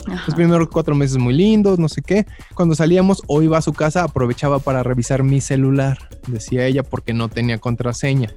Los 0.07 0.35
primeros 0.35 0.67
cuatro 0.69 0.93
meses 0.93 1.17
muy 1.17 1.33
lindos, 1.33 1.79
no 1.79 1.89
sé 1.89 2.01
qué. 2.01 2.27
Cuando 2.53 2.75
salíamos 2.75 3.23
o 3.27 3.41
iba 3.41 3.57
a 3.57 3.61
su 3.61 3.73
casa, 3.73 4.03
aprovechaba 4.03 4.59
para 4.59 4.83
revisar 4.83 5.23
mi 5.23 5.41
celular, 5.41 5.97
decía 6.27 6.65
ella, 6.67 6.83
porque 6.83 7.13
no 7.13 7.27
tenía 7.27 7.57
contraseña. 7.57 8.31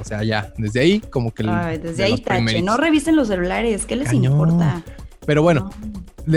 O 0.00 0.04
sea, 0.04 0.22
ya, 0.22 0.52
desde 0.56 0.80
ahí, 0.80 1.00
como 1.00 1.32
que. 1.32 1.44
Ay, 1.48 1.78
desde 1.78 2.04
ahí 2.04 2.20
tache. 2.20 2.62
No 2.62 2.76
revisen 2.76 3.16
los 3.16 3.28
celulares, 3.28 3.86
¿qué 3.86 3.96
les 3.96 4.12
importa? 4.12 4.82
Pero 5.28 5.42
bueno, 5.42 5.68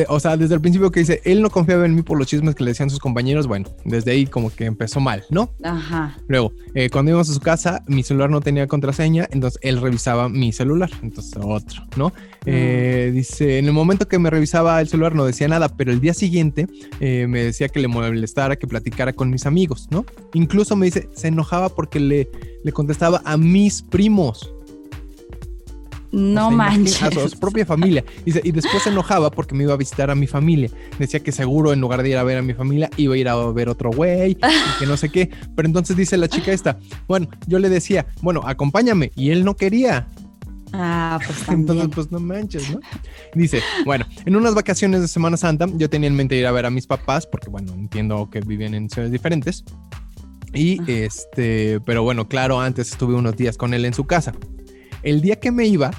o 0.09 0.19
sea, 0.19 0.35
desde 0.35 0.55
el 0.55 0.59
principio 0.59 0.91
que 0.91 0.99
dice, 0.99 1.21
él 1.23 1.41
no 1.41 1.49
confiaba 1.49 1.85
en 1.85 1.95
mí 1.95 2.01
por 2.01 2.17
los 2.17 2.27
chismes 2.27 2.55
que 2.55 2.65
le 2.65 2.71
decían 2.71 2.89
sus 2.89 2.99
compañeros, 2.99 3.47
bueno, 3.47 3.69
desde 3.85 4.11
ahí 4.11 4.25
como 4.25 4.49
que 4.49 4.65
empezó 4.65 4.99
mal, 4.99 5.23
¿no? 5.29 5.49
Ajá. 5.63 6.17
Luego, 6.27 6.51
eh, 6.73 6.89
cuando 6.89 7.11
íbamos 7.11 7.29
a 7.29 7.33
su 7.33 7.39
casa, 7.39 7.85
mi 7.87 8.03
celular 8.03 8.29
no 8.29 8.41
tenía 8.41 8.67
contraseña, 8.67 9.29
entonces 9.31 9.61
él 9.63 9.79
revisaba 9.79 10.27
mi 10.27 10.51
celular, 10.51 10.89
entonces 11.01 11.31
otro, 11.41 11.83
¿no? 11.95 12.11
Eh, 12.45 13.11
dice, 13.13 13.59
en 13.59 13.67
el 13.67 13.71
momento 13.71 14.09
que 14.09 14.19
me 14.19 14.29
revisaba 14.29 14.81
el 14.81 14.89
celular 14.89 15.15
no 15.15 15.23
decía 15.23 15.47
nada, 15.47 15.69
pero 15.69 15.93
el 15.93 16.01
día 16.01 16.13
siguiente 16.13 16.67
eh, 16.99 17.27
me 17.29 17.45
decía 17.45 17.69
que 17.69 17.79
le 17.79 17.87
molestara, 17.87 18.57
que 18.57 18.67
platicara 18.67 19.13
con 19.13 19.29
mis 19.29 19.45
amigos, 19.45 19.87
¿no? 19.89 20.05
Incluso 20.33 20.75
me 20.75 20.87
dice, 20.87 21.07
se 21.13 21.29
enojaba 21.29 21.69
porque 21.69 22.01
le, 22.01 22.29
le 22.61 22.71
contestaba 22.73 23.21
a 23.23 23.37
mis 23.37 23.83
primos. 23.83 24.53
No 26.11 26.51
manches. 26.51 27.01
A 27.01 27.29
su 27.29 27.39
propia 27.39 27.65
familia. 27.65 28.03
y 28.25 28.51
después 28.51 28.83
se 28.83 28.89
enojaba 28.89 29.31
porque 29.31 29.55
me 29.55 29.63
iba 29.63 29.73
a 29.73 29.77
visitar 29.77 30.11
a 30.11 30.15
mi 30.15 30.27
familia. 30.27 30.69
Decía 30.99 31.21
que 31.21 31.31
seguro 31.31 31.71
en 31.73 31.79
lugar 31.79 32.03
de 32.03 32.09
ir 32.09 32.17
a 32.17 32.23
ver 32.23 32.37
a 32.37 32.41
mi 32.41 32.53
familia, 32.53 32.89
iba 32.97 33.15
a 33.15 33.17
ir 33.17 33.29
a 33.29 33.35
ver 33.51 33.69
otro 33.69 33.91
güey 33.91 34.31
y 34.31 34.35
que 34.35 34.85
no 34.85 34.97
sé 34.97 35.09
qué. 35.09 35.29
Pero 35.55 35.67
entonces 35.67 35.95
dice 35.95 36.17
la 36.17 36.27
chica 36.27 36.51
esta, 36.51 36.79
bueno, 37.07 37.29
yo 37.47 37.59
le 37.59 37.69
decía, 37.69 38.07
bueno, 38.21 38.41
acompáñame. 38.45 39.11
Y 39.15 39.31
él 39.31 39.45
no 39.45 39.55
quería. 39.55 40.07
Ah, 40.73 41.19
pues 41.25 41.39
también. 41.45 41.61
Entonces, 41.61 41.89
pues 41.95 42.11
no 42.11 42.19
manches, 42.19 42.69
¿no? 42.71 42.79
Dice, 43.33 43.61
bueno, 43.85 44.05
en 44.25 44.35
unas 44.35 44.53
vacaciones 44.53 45.01
de 45.01 45.07
Semana 45.07 45.37
Santa 45.37 45.67
yo 45.75 45.89
tenía 45.89 46.07
en 46.07 46.15
mente 46.15 46.35
ir 46.35 46.45
a 46.45 46.51
ver 46.51 46.65
a 46.65 46.69
mis 46.69 46.87
papás 46.87 47.25
porque, 47.27 47.49
bueno, 47.49 47.73
entiendo 47.73 48.29
que 48.29 48.41
viven 48.41 48.73
en 48.73 48.89
ciudades 48.89 49.11
diferentes. 49.11 49.63
Y 50.53 50.79
este, 50.91 51.79
pero 51.85 52.03
bueno, 52.03 52.27
claro, 52.27 52.59
antes 52.59 52.91
estuve 52.91 53.15
unos 53.15 53.37
días 53.37 53.57
con 53.57 53.73
él 53.73 53.85
en 53.85 53.93
su 53.93 54.05
casa. 54.05 54.33
El 55.03 55.21
día 55.21 55.37
que 55.37 55.51
me 55.51 55.65
iba 55.65 55.91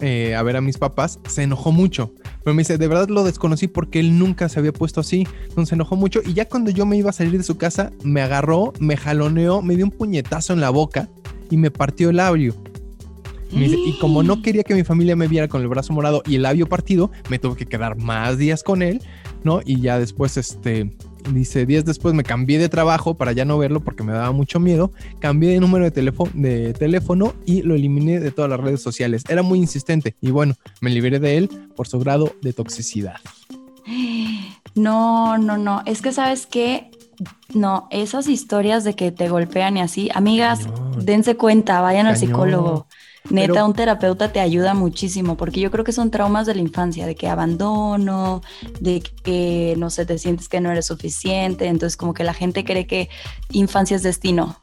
eh, 0.00 0.34
a 0.34 0.42
ver 0.42 0.56
a 0.56 0.60
mis 0.60 0.76
papás, 0.76 1.20
se 1.28 1.42
enojó 1.42 1.72
mucho. 1.72 2.12
Pero 2.42 2.54
me 2.54 2.60
dice, 2.60 2.76
de 2.76 2.88
verdad 2.88 3.08
lo 3.08 3.24
desconocí 3.24 3.68
porque 3.68 4.00
él 4.00 4.18
nunca 4.18 4.48
se 4.48 4.58
había 4.58 4.72
puesto 4.72 5.00
así. 5.00 5.26
Entonces 5.44 5.70
se 5.70 5.74
enojó 5.76 5.96
mucho. 5.96 6.20
Y 6.24 6.34
ya 6.34 6.46
cuando 6.46 6.70
yo 6.70 6.84
me 6.84 6.96
iba 6.96 7.10
a 7.10 7.12
salir 7.12 7.38
de 7.38 7.42
su 7.42 7.56
casa, 7.56 7.92
me 8.02 8.20
agarró, 8.20 8.72
me 8.80 8.96
jaloneó, 8.96 9.62
me 9.62 9.76
dio 9.76 9.86
un 9.86 9.90
puñetazo 9.90 10.52
en 10.52 10.60
la 10.60 10.70
boca 10.70 11.08
y 11.50 11.56
me 11.56 11.70
partió 11.70 12.10
el 12.10 12.16
labio. 12.16 12.54
y 13.50 13.98
como 13.98 14.22
no 14.22 14.42
quería 14.42 14.64
que 14.64 14.74
mi 14.74 14.84
familia 14.84 15.16
me 15.16 15.28
viera 15.28 15.48
con 15.48 15.62
el 15.62 15.68
brazo 15.68 15.92
morado 15.92 16.22
y 16.26 16.34
el 16.34 16.42
labio 16.42 16.66
partido, 16.66 17.10
me 17.30 17.38
tuve 17.38 17.56
que 17.56 17.66
quedar 17.66 17.96
más 17.96 18.36
días 18.36 18.62
con 18.62 18.82
él, 18.82 19.00
¿no? 19.44 19.60
Y 19.64 19.80
ya 19.80 19.98
después, 19.98 20.36
este, 20.36 20.92
Dice, 21.30 21.64
días 21.66 21.84
después 21.84 22.14
me 22.14 22.22
cambié 22.22 22.58
de 22.58 22.68
trabajo 22.68 23.14
para 23.14 23.32
ya 23.32 23.44
no 23.44 23.58
verlo 23.58 23.80
porque 23.80 24.02
me 24.02 24.12
daba 24.12 24.32
mucho 24.32 24.60
miedo. 24.60 24.92
Cambié 25.20 25.52
de 25.52 25.60
número 25.60 25.84
de 25.84 25.90
teléfono, 25.90 26.30
de 26.34 26.72
teléfono 26.74 27.34
y 27.46 27.62
lo 27.62 27.74
eliminé 27.74 28.20
de 28.20 28.30
todas 28.30 28.50
las 28.50 28.60
redes 28.60 28.82
sociales. 28.82 29.24
Era 29.28 29.42
muy 29.42 29.58
insistente 29.58 30.16
y 30.20 30.30
bueno, 30.30 30.54
me 30.80 30.90
liberé 30.90 31.18
de 31.18 31.38
él 31.38 31.48
por 31.76 31.88
su 31.88 31.98
grado 31.98 32.34
de 32.42 32.52
toxicidad. 32.52 33.16
No, 34.76 35.38
no, 35.38 35.56
no. 35.56 35.82
Es 35.86 36.02
que 36.02 36.10
sabes 36.10 36.46
que 36.46 36.90
no, 37.52 37.86
esas 37.90 38.28
historias 38.28 38.82
de 38.82 38.94
que 38.94 39.12
te 39.12 39.28
golpean 39.28 39.76
y 39.76 39.80
así, 39.80 40.10
amigas, 40.14 40.66
dense 40.98 41.36
cuenta, 41.36 41.80
vayan 41.80 42.06
al 42.06 42.16
psicólogo. 42.16 42.88
Neta, 43.30 43.64
un 43.64 43.72
terapeuta 43.72 44.32
te 44.32 44.40
ayuda 44.40 44.74
muchísimo 44.74 45.36
porque 45.36 45.60
yo 45.60 45.70
creo 45.70 45.82
que 45.82 45.92
son 45.92 46.10
traumas 46.10 46.46
de 46.46 46.54
la 46.54 46.60
infancia, 46.60 47.06
de 47.06 47.14
que 47.14 47.26
abandono, 47.28 48.42
de 48.80 49.00
que 49.00 49.74
no 49.78 49.88
sé, 49.88 50.04
te 50.04 50.18
sientes 50.18 50.48
que 50.48 50.60
no 50.60 50.70
eres 50.70 50.86
suficiente, 50.86 51.66
entonces 51.66 51.96
como 51.96 52.12
que 52.12 52.22
la 52.22 52.34
gente 52.34 52.64
cree 52.64 52.86
que 52.86 53.08
infancia 53.50 53.96
es 53.96 54.02
destino. 54.02 54.60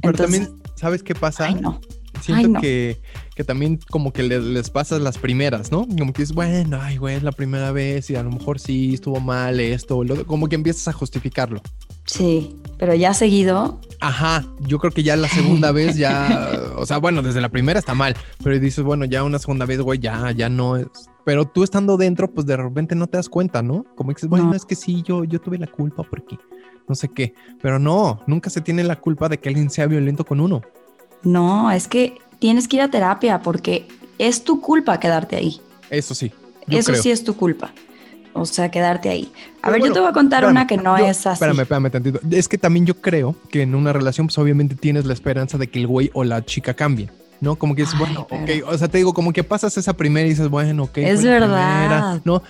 Pero 0.00 0.14
también, 0.14 0.62
¿sabes 0.76 1.02
qué 1.02 1.14
pasa? 1.14 1.46
Ay, 1.46 1.54
no. 1.56 1.80
Siento 2.20 2.60
que, 2.60 3.00
que, 3.34 3.44
también 3.44 3.78
como 3.90 4.12
que 4.12 4.22
les, 4.22 4.42
les, 4.42 4.70
pasas 4.70 5.00
las 5.00 5.18
primeras, 5.18 5.70
¿no? 5.70 5.86
Como 5.86 6.12
que 6.12 6.22
dices, 6.22 6.34
bueno, 6.34 6.78
ay, 6.80 6.96
güey, 6.96 7.16
es 7.16 7.22
la 7.22 7.32
primera 7.32 7.72
vez 7.72 8.10
y 8.10 8.16
a 8.16 8.22
lo 8.22 8.30
mejor 8.30 8.58
sí 8.58 8.94
estuvo 8.94 9.20
mal 9.20 9.60
esto, 9.60 10.02
como 10.26 10.48
que 10.48 10.54
empiezas 10.54 10.88
a 10.88 10.92
justificarlo. 10.92 11.60
Sí, 12.06 12.56
pero 12.78 12.94
ya 12.94 13.14
seguido. 13.14 13.80
Ajá, 14.00 14.44
yo 14.60 14.78
creo 14.78 14.92
que 14.92 15.02
ya 15.02 15.16
la 15.16 15.28
segunda 15.28 15.72
vez 15.72 15.96
ya, 15.96 16.60
o 16.76 16.84
sea, 16.86 16.98
bueno, 16.98 17.22
desde 17.22 17.40
la 17.40 17.48
primera 17.48 17.78
está 17.78 17.94
mal, 17.94 18.14
pero 18.42 18.58
dices, 18.58 18.84
bueno, 18.84 19.04
ya 19.04 19.24
una 19.24 19.38
segunda 19.38 19.64
vez, 19.66 19.80
güey, 19.80 19.98
ya, 19.98 20.30
ya 20.32 20.48
no 20.48 20.76
es. 20.76 20.86
Pero 21.24 21.46
tú 21.46 21.64
estando 21.64 21.96
dentro, 21.96 22.30
pues 22.30 22.46
de 22.46 22.56
repente 22.56 22.94
no 22.94 23.06
te 23.06 23.16
das 23.16 23.30
cuenta, 23.30 23.62
¿no? 23.62 23.84
Como 23.96 24.12
dices, 24.12 24.28
bueno, 24.28 24.54
es 24.54 24.66
que 24.66 24.74
sí, 24.74 25.02
yo, 25.06 25.24
yo 25.24 25.40
tuve 25.40 25.58
la 25.58 25.66
culpa 25.66 26.02
porque 26.02 26.38
no 26.86 26.94
sé 26.94 27.08
qué, 27.08 27.34
pero 27.62 27.78
no, 27.78 28.20
nunca 28.26 28.50
se 28.50 28.60
tiene 28.60 28.84
la 28.84 29.00
culpa 29.00 29.30
de 29.30 29.38
que 29.38 29.48
alguien 29.48 29.70
sea 29.70 29.86
violento 29.86 30.24
con 30.24 30.40
uno. 30.40 30.60
No, 31.24 31.70
es 31.70 31.88
que 31.88 32.18
tienes 32.38 32.68
que 32.68 32.76
ir 32.76 32.82
a 32.82 32.90
terapia 32.90 33.40
porque 33.42 33.88
es 34.18 34.44
tu 34.44 34.60
culpa 34.60 35.00
quedarte 35.00 35.36
ahí. 35.36 35.60
Eso 35.90 36.14
sí. 36.14 36.32
Eso 36.68 36.94
sí 36.94 37.10
es 37.10 37.24
tu 37.24 37.36
culpa. 37.36 37.72
o 38.32 38.46
sea, 38.46 38.70
quedarte 38.70 39.08
ahí. 39.08 39.32
A 39.62 39.70
ver, 39.70 39.80
yo 39.80 39.92
te 39.92 40.00
voy 40.00 40.08
a 40.08 40.12
contar 40.12 40.44
una 40.44 40.66
que 40.66 40.76
no 40.76 40.96
es 40.96 41.26
así. 41.26 41.34
Espérame, 41.34 41.60
espérame 41.60 41.90
tantito. 41.90 42.20
Es 42.30 42.48
que 42.48 42.58
también 42.58 42.84
yo 42.84 43.00
creo 43.00 43.36
que 43.48 43.62
en 43.62 43.74
una 43.74 43.92
relación, 43.92 44.26
pues 44.26 44.36
obviamente 44.38 44.74
tienes 44.74 45.04
la 45.04 45.12
esperanza 45.12 45.56
de 45.56 45.68
que 45.68 45.78
el 45.78 45.86
güey 45.86 46.10
o 46.14 46.24
la 46.24 46.44
chica 46.44 46.74
cambie. 46.74 47.10
¿No? 47.44 47.56
Como 47.56 47.74
que 47.76 47.82
es, 47.82 47.96
bueno, 47.96 48.22
ok, 48.22 48.66
o 48.66 48.76
sea, 48.76 48.88
te 48.88 48.98
digo, 48.98 49.14
como 49.14 49.32
que 49.32 49.44
pasas 49.44 49.76
esa 49.76 49.92
primera 49.92 50.26
y 50.26 50.30
dices, 50.30 50.48
bueno, 50.48 50.84
ok. 50.84 50.98
Es 50.98 51.22
verdad. 51.22 52.20
no, 52.24 52.42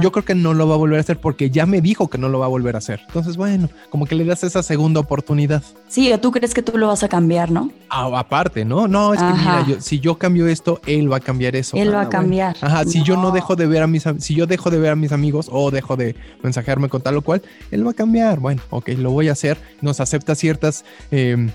yo 0.00 0.12
creo 0.12 0.24
que 0.24 0.34
no 0.34 0.54
lo 0.54 0.66
va 0.66 0.74
a 0.74 0.78
volver 0.78 0.98
a 0.98 1.00
hacer 1.00 1.20
porque 1.20 1.50
ya 1.50 1.66
me 1.66 1.80
dijo 1.80 2.08
que 2.08 2.16
no 2.16 2.28
lo 2.28 2.38
va 2.38 2.46
a 2.46 2.48
volver 2.48 2.76
a 2.76 2.78
hacer. 2.78 3.00
Entonces, 3.06 3.36
bueno, 3.36 3.68
como 3.90 4.06
que 4.06 4.14
le 4.14 4.24
das 4.24 4.44
esa 4.44 4.62
segunda 4.62 5.00
oportunidad. 5.00 5.62
Sí, 5.88 6.10
tú 6.22 6.30
crees 6.30 6.54
que 6.54 6.62
tú 6.62 6.78
lo 6.78 6.88
vas 6.88 7.02
a 7.02 7.08
cambiar, 7.08 7.50
¿no? 7.50 7.70
Ah, 7.90 8.10
aparte, 8.14 8.64
¿no? 8.64 8.88
No, 8.88 9.12
es 9.12 9.20
que 9.20 9.32
mira, 9.32 9.66
si 9.80 10.00
yo 10.00 10.16
cambio 10.16 10.46
esto, 10.46 10.80
él 10.86 11.10
va 11.12 11.16
a 11.16 11.20
cambiar 11.20 11.56
eso. 11.56 11.76
Él 11.76 11.92
va 11.92 12.02
a 12.02 12.04
ah, 12.04 12.08
cambiar. 12.08 12.56
Ajá, 12.60 12.84
si 12.84 13.02
yo 13.02 13.16
no 13.16 13.30
dejo 13.30 13.56
de 13.56 13.66
ver 13.66 13.82
a 13.82 13.86
mis, 13.86 14.04
si 14.18 14.34
yo 14.34 14.46
dejo 14.46 14.70
de 14.70 14.78
ver 14.78 14.92
a 14.92 14.96
mis 14.96 15.12
amigos 15.12 15.48
o 15.50 15.70
dejo 15.70 15.96
de 15.96 16.14
mensajearme 16.42 16.88
con 16.88 17.02
tal 17.02 17.16
o 17.16 17.22
cual, 17.22 17.42
él 17.70 17.86
va 17.86 17.90
a 17.90 17.94
cambiar. 17.94 18.38
Bueno, 18.38 18.62
ok, 18.70 18.90
lo 18.98 19.10
voy 19.10 19.28
a 19.28 19.32
hacer. 19.32 19.58
Nos 19.80 20.00
acepta 20.00 20.34
ciertas, 20.34 20.84
em, 21.10 21.50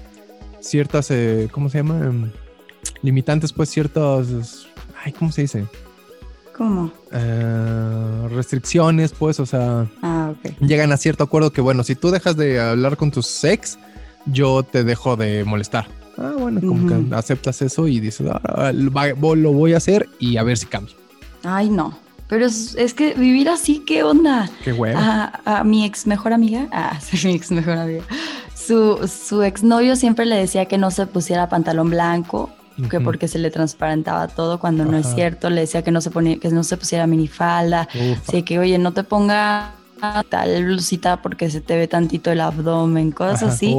ciertas, 0.59 1.11
eh, 1.11 1.47
¿cómo 1.51 1.69
se 1.69 1.79
llama? 1.79 2.31
Limitantes, 3.01 3.53
pues 3.53 3.69
ciertos, 3.69 4.67
ay, 5.03 5.11
¿cómo 5.11 5.31
se 5.31 5.41
dice? 5.41 5.65
¿Cómo? 6.55 6.91
Eh, 7.11 8.27
restricciones, 8.29 9.11
pues, 9.11 9.39
o 9.39 9.45
sea, 9.45 9.87
ah, 10.01 10.33
llegan 10.59 10.91
a 10.91 10.97
cierto 10.97 11.23
acuerdo 11.23 11.51
que, 11.51 11.61
bueno, 11.61 11.83
si 11.83 11.95
tú 11.95 12.11
dejas 12.11 12.37
de 12.37 12.59
hablar 12.59 12.95
con 12.95 13.11
tus 13.11 13.43
ex, 13.43 13.79
yo 14.25 14.63
te 14.63 14.83
dejo 14.83 15.15
de 15.15 15.43
molestar. 15.43 15.87
Ah, 16.17 16.33
bueno, 16.37 16.61
como 16.61 16.87
que 16.87 17.15
aceptas 17.15 17.61
eso 17.63 17.87
y 17.87 17.99
dices, 17.99 18.27
ah, 18.31 18.71
lo 18.71 19.51
voy 19.51 19.73
a 19.73 19.77
hacer 19.77 20.07
y 20.19 20.37
a 20.37 20.43
ver 20.43 20.57
si 20.57 20.67
cambia. 20.67 20.95
Ay, 21.43 21.69
no. 21.69 21.97
Pero 22.27 22.45
es, 22.45 22.93
que 22.95 23.13
vivir 23.15 23.49
así, 23.49 23.83
¿qué 23.85 24.03
onda? 24.03 24.49
Qué 24.63 24.73
huevo. 24.73 24.97
A, 24.99 25.63
mi 25.65 25.85
ex 25.85 26.07
mejor 26.07 26.33
amiga, 26.33 26.67
ah, 26.71 26.99
sí, 27.01 27.27
mi 27.27 27.33
ex 27.33 27.51
mejor 27.51 27.77
amiga, 27.77 28.03
su, 28.55 29.07
su 29.07 29.41
exnovio 29.41 29.95
siempre 29.95 30.25
le 30.25 30.35
decía 30.35 30.65
que 30.65 30.77
no 30.77 30.91
se 30.91 31.05
pusiera 31.07 31.49
pantalón 31.49 31.89
blanco 31.89 32.49
que 32.89 32.99
porque 32.99 33.27
se 33.27 33.39
le 33.39 33.51
transparentaba 33.51 34.27
todo 34.27 34.59
cuando 34.59 34.85
no 34.85 34.97
es 34.97 35.07
cierto, 35.13 35.49
le 35.49 35.61
decía 35.61 35.83
que 35.83 35.91
no 35.91 36.01
se 36.01 36.11
ponía, 36.11 36.39
que 36.39 36.49
no 36.49 36.63
se 36.63 36.77
pusiera 36.77 37.07
minifalda, 37.07 37.87
así 38.27 38.43
que 38.43 38.59
oye, 38.59 38.77
no 38.77 38.93
te 38.93 39.03
ponga 39.03 39.75
tal 40.29 40.65
blusita 40.65 41.21
porque 41.21 41.49
se 41.49 41.61
te 41.61 41.77
ve 41.77 41.87
tantito 41.87 42.31
el 42.31 42.41
abdomen, 42.41 43.11
cosas 43.11 43.43
así. 43.43 43.75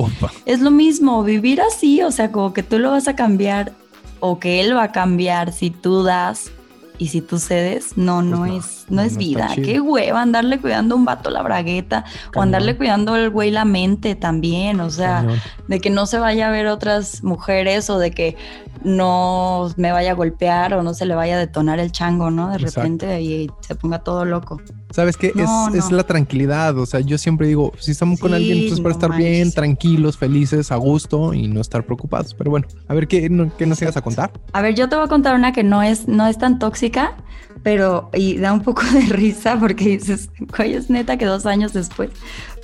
Es 0.46 0.60
lo 0.60 0.70
mismo, 0.70 1.22
vivir 1.22 1.60
así, 1.60 2.02
o 2.02 2.10
sea, 2.10 2.32
como 2.32 2.52
que 2.52 2.62
tú 2.62 2.78
lo 2.78 2.90
vas 2.90 3.08
a 3.08 3.16
cambiar 3.16 3.72
o 4.20 4.38
que 4.38 4.60
él 4.60 4.74
va 4.74 4.84
a 4.84 4.92
cambiar 4.92 5.52
si 5.52 5.70
tú 5.70 6.02
das 6.02 6.50
y 6.96 7.08
si 7.08 7.20
tú 7.20 7.38
cedes, 7.38 7.96
no, 7.96 8.20
pues 8.20 8.26
no, 8.30 8.46
es, 8.46 8.83
no, 8.88 9.02
es 9.02 9.16
vida. 9.16 9.50
Qué 9.54 9.80
hueva 9.80 10.22
andarle 10.22 10.60
cuidando 10.60 10.94
a 10.94 10.98
un 10.98 11.04
vato 11.04 11.30
la 11.30 11.42
bragueta 11.42 12.04
o 12.34 12.42
andarle 12.42 12.76
cuidando 12.76 13.14
al 13.14 13.30
güey 13.30 13.50
la 13.50 13.64
mente 13.64 14.14
también. 14.14 14.80
O 14.80 14.90
sea, 14.90 15.26
de 15.68 15.80
que 15.80 15.90
no 15.90 16.06
se 16.06 16.18
vaya 16.18 16.48
a 16.48 16.50
ver 16.50 16.66
otras 16.66 17.22
mujeres 17.22 17.90
o 17.90 17.98
de 17.98 18.10
que 18.10 18.36
no 18.82 19.72
me 19.76 19.92
vaya 19.92 20.10
a 20.10 20.14
golpear 20.14 20.74
o 20.74 20.82
no 20.82 20.94
se 20.94 21.06
le 21.06 21.14
vaya 21.14 21.36
a 21.36 21.38
detonar 21.38 21.78
el 21.78 21.90
chango, 21.90 22.30
¿no? 22.30 22.50
De 22.50 22.58
repente 22.58 23.20
y 23.22 23.50
se 23.60 23.74
ponga 23.74 24.00
todo 24.00 24.24
loco. 24.24 24.60
¿Sabes 24.90 25.16
qué? 25.16 25.32
es, 25.74 25.90
la 25.90 26.04
tranquilidad. 26.04 26.78
O 26.78 26.86
sea, 26.86 27.00
yo 27.00 27.18
siempre 27.18 27.48
digo, 27.48 27.72
si 27.78 27.90
estamos 27.90 28.20
con 28.20 28.34
alguien, 28.34 28.58
entonces 28.58 28.80
para 28.80 28.94
estar 28.94 29.16
bien, 29.16 29.50
tranquilos, 29.52 30.16
felices, 30.16 30.70
a 30.70 30.76
gusto 30.76 31.34
y 31.34 31.48
no 31.48 31.60
estar 31.60 31.84
preocupados. 31.84 32.34
Pero 32.34 32.50
bueno, 32.50 32.66
a 32.86 32.94
ver, 32.94 33.08
¿qué, 33.08 33.30
qué 33.58 33.66
nos 33.66 33.82
ibas 33.82 33.96
a 33.96 34.02
contar? 34.02 34.30
A 34.52 34.62
ver, 34.62 34.74
yo 34.74 34.88
te 34.88 34.96
voy 34.96 35.06
a 35.06 35.08
contar 35.08 35.34
una 35.34 35.52
que 35.52 35.64
no 35.64 35.82
es, 35.82 36.06
no 36.06 36.26
es 36.26 36.38
tan 36.38 36.58
tóxica, 36.58 37.16
pero 37.62 38.10
y 38.12 38.36
da 38.36 38.52
un 38.52 38.62
poco 38.62 38.73
de 38.82 39.00
risa 39.14 39.58
porque 39.58 39.84
dices, 39.84 40.30
güey, 40.56 40.74
es 40.74 40.90
neta 40.90 41.16
que 41.16 41.26
dos 41.26 41.46
años 41.46 41.72
después. 41.72 42.10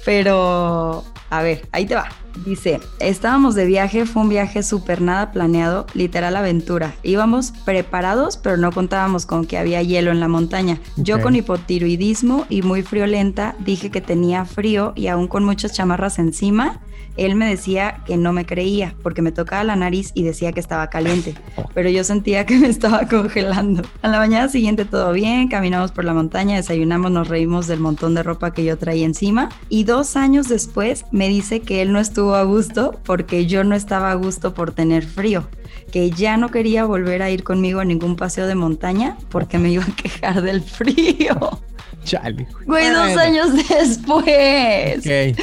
Pero, 0.04 1.04
a 1.28 1.42
ver, 1.42 1.68
ahí 1.72 1.86
te 1.86 1.94
va. 1.94 2.08
Dice, 2.44 2.80
estábamos 3.00 3.54
de 3.54 3.66
viaje, 3.66 4.06
fue 4.06 4.22
un 4.22 4.28
viaje 4.28 4.62
súper 4.62 5.02
nada 5.02 5.32
planeado, 5.32 5.84
literal 5.94 6.36
aventura. 6.36 6.94
Íbamos 7.02 7.52
preparados, 7.64 8.36
pero 8.36 8.56
no 8.56 8.72
contábamos 8.72 9.26
con 9.26 9.44
que 9.44 9.58
había 9.58 9.82
hielo 9.82 10.10
en 10.10 10.20
la 10.20 10.28
montaña. 10.28 10.78
Yo 10.96 11.20
con 11.20 11.34
hipotiroidismo 11.34 12.46
y 12.48 12.62
muy 12.62 12.82
friolenta 12.82 13.56
dije 13.58 13.90
que 13.90 14.00
tenía 14.00 14.44
frío 14.44 14.92
y 14.96 15.08
aún 15.08 15.28
con 15.28 15.44
muchas 15.44 15.72
chamarras 15.72 16.18
encima 16.18 16.80
él 17.20 17.34
me 17.34 17.48
decía 17.48 18.02
que 18.06 18.16
no 18.16 18.32
me 18.32 18.46
creía 18.46 18.94
porque 19.02 19.22
me 19.22 19.32
tocaba 19.32 19.62
la 19.62 19.76
nariz 19.76 20.12
y 20.14 20.22
decía 20.22 20.52
que 20.52 20.60
estaba 20.60 20.88
caliente, 20.88 21.34
pero 21.74 21.88
yo 21.90 22.02
sentía 22.04 22.46
que 22.46 22.56
me 22.58 22.68
estaba 22.68 23.06
congelando. 23.06 23.82
A 24.02 24.08
la 24.08 24.18
mañana 24.18 24.48
siguiente 24.48 24.84
todo 24.84 25.12
bien, 25.12 25.48
caminamos 25.48 25.92
por 25.92 26.04
la 26.04 26.14
montaña, 26.14 26.56
desayunamos, 26.56 27.10
nos 27.10 27.28
reímos 27.28 27.66
del 27.66 27.80
montón 27.80 28.14
de 28.14 28.22
ropa 28.22 28.52
que 28.52 28.64
yo 28.64 28.78
traía 28.78 29.04
encima 29.04 29.50
y 29.68 29.84
dos 29.84 30.16
años 30.16 30.48
después 30.48 31.04
me 31.10 31.28
dice 31.28 31.60
que 31.60 31.82
él 31.82 31.92
no 31.92 32.00
estuvo 32.00 32.34
a 32.34 32.42
gusto 32.44 32.98
porque 33.04 33.46
yo 33.46 33.64
no 33.64 33.74
estaba 33.74 34.10
a 34.10 34.14
gusto 34.14 34.54
por 34.54 34.72
tener 34.72 35.04
frío 35.04 35.46
que 35.92 36.10
ya 36.10 36.36
no 36.36 36.50
quería 36.50 36.84
volver 36.84 37.22
a 37.22 37.30
ir 37.30 37.42
conmigo 37.42 37.80
a 37.80 37.84
ningún 37.84 38.16
paseo 38.16 38.46
de 38.46 38.54
montaña 38.54 39.16
porque 39.28 39.58
me 39.58 39.70
iba 39.70 39.84
a 39.84 39.96
quejar 39.96 40.42
del 40.42 40.62
frío. 40.62 41.60
Chale. 42.04 42.46
Güey, 42.66 42.90
dos 42.90 43.16
años 43.16 43.48
después. 43.68 44.98
Ok, 44.98 45.38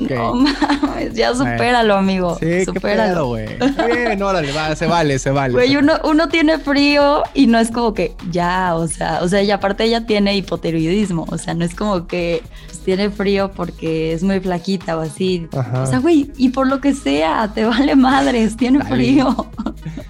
ok. 0.00 0.10
No 0.10 0.34
mames, 0.34 1.14
ya 1.14 1.34
supéralo, 1.34 1.96
amigo. 1.96 2.36
Sí, 2.38 2.64
supéralo, 2.64 3.28
güey. 3.28 3.46
Bien, 3.86 4.22
órale, 4.22 4.52
va, 4.52 4.74
se 4.76 4.86
vale, 4.86 5.18
se 5.18 5.30
vale. 5.30 5.54
Güey, 5.54 5.76
uno, 5.76 5.94
uno 6.04 6.28
tiene 6.28 6.58
frío 6.58 7.22
y 7.34 7.46
no 7.46 7.58
es 7.58 7.70
como 7.70 7.94
que 7.94 8.14
ya, 8.30 8.74
o 8.74 8.88
sea, 8.88 9.20
o 9.22 9.28
sea, 9.28 9.42
y 9.42 9.50
aparte 9.50 9.84
ella 9.84 10.06
tiene 10.06 10.36
hipotiroidismo, 10.36 11.26
o 11.28 11.38
sea, 11.38 11.54
no 11.54 11.64
es 11.64 11.74
como 11.74 12.06
que 12.06 12.42
tiene 12.84 13.10
frío 13.10 13.52
porque 13.52 14.12
es 14.12 14.22
muy 14.22 14.40
flaquita 14.40 14.96
o 14.96 15.02
así. 15.02 15.48
O 15.52 15.86
sea, 15.86 15.98
güey, 15.98 16.30
y 16.36 16.50
por 16.50 16.66
lo 16.66 16.80
que 16.80 16.94
sea, 16.94 17.50
te 17.54 17.64
vale 17.64 17.96
madres, 17.96 18.56
tiene 18.56 18.84
frío. 18.84 19.34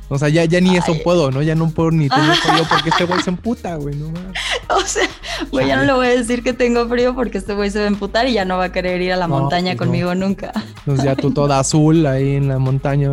O 0.08 0.18
sea, 0.18 0.28
ya, 0.28 0.44
ya 0.44 0.60
ni 0.60 0.76
eso 0.76 0.94
puedo, 1.02 1.30
¿no? 1.30 1.42
Ya 1.42 1.54
no 1.54 1.70
puedo 1.70 1.90
ni 1.90 2.08
tener 2.08 2.34
frío 2.36 2.64
porque 2.68 2.90
este 2.90 3.04
güey 3.04 3.22
se 3.22 3.30
emputa, 3.30 3.76
güey, 3.76 3.94
no 3.96 4.12
O 4.68 4.80
sea, 4.80 5.08
güey, 5.50 5.68
ya 5.68 5.76
no 5.76 5.84
le 5.84 5.91
voy 5.96 6.06
a 6.06 6.10
decir 6.10 6.42
que 6.42 6.52
tengo 6.52 6.86
frío 6.88 7.14
porque 7.14 7.38
este 7.38 7.54
güey 7.54 7.70
se 7.70 7.78
va 7.78 7.84
a 7.84 7.88
emputar 7.88 8.28
y 8.28 8.34
ya 8.34 8.44
no 8.44 8.58
va 8.58 8.64
a 8.64 8.72
querer 8.72 9.00
ir 9.00 9.12
a 9.12 9.16
la 9.16 9.28
montaña 9.28 9.72
pues 9.72 9.78
conmigo 9.78 10.14
nunca. 10.14 10.52
Entonces 10.78 11.04
ya 11.04 11.16
tú 11.16 11.30
toda 11.32 11.58
azul 11.60 12.06
ahí 12.06 12.36
en 12.36 12.48
la 12.48 12.58
montaña. 12.58 13.10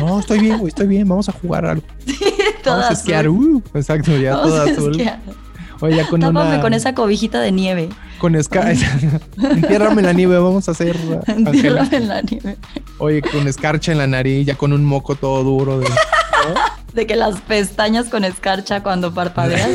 No, 0.00 0.20
estoy 0.20 0.40
bien, 0.40 0.58
güey, 0.58 0.68
estoy 0.68 0.86
bien, 0.86 1.08
vamos 1.08 1.28
a 1.28 1.32
jugar 1.32 1.66
algo. 1.66 1.84
Sí, 2.06 2.64
toda 2.64 2.76
vamos 2.76 2.90
a 2.90 2.92
esquiar, 2.92 3.28
uh, 3.28 3.62
exacto, 3.74 4.16
ya 4.16 4.40
toda 4.40 4.64
azul. 4.64 4.96
Oye, 5.80 5.96
ya 5.96 6.06
con 6.06 6.20
Tápame 6.20 6.60
con 6.60 6.74
esa 6.74 6.94
cobijita 6.94 7.40
de 7.40 7.50
nieve. 7.50 7.88
Con 8.18 8.36
escarcha. 8.36 8.86
Entiérrame 9.42 9.98
en 9.98 10.06
la 10.06 10.12
nieve, 10.12 10.38
vamos 10.38 10.68
a 10.68 10.70
hacer. 10.70 10.96
Entiérrame 11.26 11.96
en 11.96 12.08
la 12.08 12.22
nieve. 12.22 12.56
Oye, 12.98 13.20
con 13.20 13.48
escarcha 13.48 13.90
en 13.90 13.98
la 13.98 14.06
nariz, 14.06 14.46
ya 14.46 14.54
con 14.54 14.72
un 14.72 14.84
moco 14.84 15.16
todo 15.16 15.42
duro. 15.42 15.80
De, 15.80 15.88
de 16.92 17.06
que 17.06 17.16
las 17.16 17.40
pestañas 17.40 18.08
con 18.08 18.22
escarcha 18.22 18.84
cuando 18.84 19.12
parpadeas. 19.12 19.70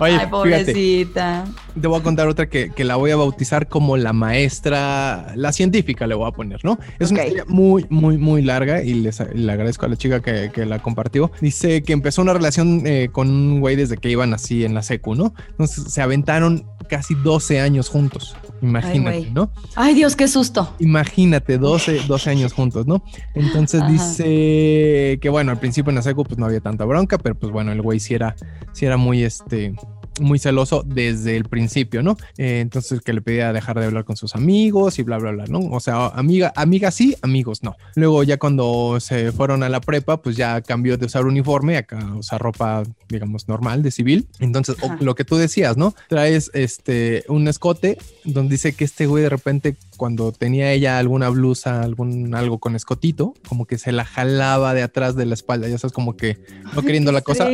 Oye, 0.00 0.16
Ay, 0.16 0.26
pobrecita. 0.26 1.44
Te 1.78 1.88
voy 1.88 2.00
a 2.00 2.02
contar 2.02 2.28
otra 2.28 2.48
que, 2.48 2.72
la 2.84 2.96
voy 2.96 3.10
a 3.10 3.16
bautizar 3.16 3.68
como 3.68 3.96
la 3.96 4.12
maestra, 4.12 5.32
la 5.34 5.52
científica 5.52 6.06
le 6.06 6.14
voy 6.14 6.28
a 6.28 6.32
poner, 6.32 6.64
¿no? 6.64 6.78
Es 6.98 7.10
una 7.10 7.22
historia 7.22 7.44
muy, 7.46 7.86
muy, 7.90 8.18
muy 8.18 8.42
larga 8.42 8.82
y 8.82 8.94
les, 8.94 9.20
le 9.34 9.52
agradezco 9.52 9.86
a 9.86 9.88
la 9.88 9.96
chica 9.96 10.20
que, 10.20 10.66
la 10.66 10.80
compartió. 10.80 11.30
Dice 11.40 11.82
que 11.82 11.92
empezó 11.92 12.20
una 12.20 12.32
relación 12.32 12.82
eh, 12.84 13.08
con 13.12 13.28
un 13.28 13.60
güey 13.60 13.76
desde 13.76 13.96
que 13.96 14.10
iban 14.10 14.34
así 14.34 14.64
en 14.64 14.74
la 14.74 14.82
secu, 14.82 15.14
¿no? 15.14 15.34
Entonces 15.50 15.92
se 15.92 16.02
aventaron 16.02 16.66
casi 16.88 17.14
12 17.14 17.60
años 17.60 17.88
juntos. 17.88 18.36
Imagínate, 18.60 19.30
¿no? 19.32 19.50
Ay, 19.76 19.94
Dios, 19.94 20.16
qué 20.16 20.26
susto. 20.26 20.74
Imagínate, 20.80 21.58
12, 21.58 22.02
12 22.08 22.30
años 22.30 22.52
juntos, 22.52 22.86
¿no? 22.86 23.04
Entonces 23.34 23.82
dice 23.88 25.18
que, 25.20 25.28
bueno, 25.28 25.52
al 25.52 25.60
principio 25.60 25.90
en 25.90 25.96
la 25.96 26.02
secu 26.02 26.24
pues 26.24 26.38
no 26.38 26.46
había 26.46 26.60
tanta 26.60 26.84
bronca, 26.84 27.18
pero 27.18 27.36
pues 27.36 27.52
bueno, 27.52 27.72
el 27.72 27.82
güey 27.82 28.00
sí 28.00 28.14
era, 28.14 28.34
sí 28.72 28.86
era 28.86 28.96
muy, 28.96 29.22
este, 29.22 29.74
muy 30.20 30.38
celoso 30.38 30.84
desde 30.86 31.36
el 31.36 31.44
principio, 31.44 32.02
¿no? 32.02 32.16
Eh, 32.36 32.60
entonces 32.60 33.00
que 33.00 33.12
le 33.12 33.20
pedía 33.20 33.52
dejar 33.52 33.78
de 33.78 33.86
hablar 33.86 34.04
con 34.04 34.16
sus 34.16 34.34
amigos 34.34 34.98
y 34.98 35.02
bla, 35.02 35.18
bla, 35.18 35.32
bla, 35.32 35.44
¿no? 35.48 35.60
O 35.70 35.80
sea, 35.80 36.06
amiga, 36.08 36.52
amiga 36.56 36.90
sí, 36.90 37.16
amigos 37.22 37.62
no. 37.62 37.76
Luego 37.94 38.22
ya 38.22 38.38
cuando 38.38 38.98
se 39.00 39.32
fueron 39.32 39.62
a 39.62 39.68
la 39.68 39.80
prepa, 39.80 40.22
pues 40.22 40.36
ya 40.36 40.60
cambió 40.60 40.96
de 40.96 41.06
usar 41.06 41.26
uniforme, 41.26 41.76
acá 41.76 41.98
usar 42.16 42.40
ropa, 42.40 42.82
digamos, 43.08 43.48
normal, 43.48 43.82
de 43.82 43.90
civil. 43.90 44.28
Entonces, 44.40 44.76
lo 45.00 45.14
que 45.14 45.24
tú 45.24 45.36
decías, 45.36 45.76
¿no? 45.76 45.94
Traes 46.08 46.50
este, 46.54 47.24
un 47.28 47.48
escote 47.48 47.98
donde 48.24 48.52
dice 48.52 48.74
que 48.74 48.84
este 48.84 49.06
güey 49.06 49.22
de 49.22 49.28
repente 49.28 49.76
cuando 49.96 50.32
tenía 50.32 50.72
ella 50.72 50.98
alguna 50.98 51.28
blusa, 51.28 51.82
algún 51.82 52.34
algo 52.34 52.58
con 52.58 52.76
escotito, 52.76 53.34
como 53.48 53.66
que 53.66 53.78
se 53.78 53.92
la 53.92 54.04
jalaba 54.04 54.72
de 54.72 54.82
atrás 54.82 55.16
de 55.16 55.26
la 55.26 55.34
espalda, 55.34 55.68
ya 55.68 55.76
sabes, 55.76 55.92
como 55.92 56.16
que 56.16 56.38
no 56.74 56.82
queriendo 56.82 57.12
la 57.12 57.20
cosa. 57.20 57.48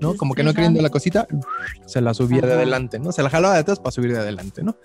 ¿No? 0.00 0.16
Como 0.16 0.34
que 0.34 0.42
no 0.42 0.54
queriendo 0.54 0.82
la 0.82 0.90
cosita, 0.90 1.26
se 1.86 2.00
la 2.00 2.14
subía 2.14 2.42
de 2.42 2.52
adelante, 2.52 2.98
¿no? 2.98 3.12
Se 3.12 3.22
la 3.22 3.30
jalaba 3.30 3.54
de 3.54 3.60
atrás 3.60 3.78
para 3.78 3.90
subir 3.90 4.12
de 4.12 4.18
adelante, 4.18 4.62
¿no? 4.62 4.76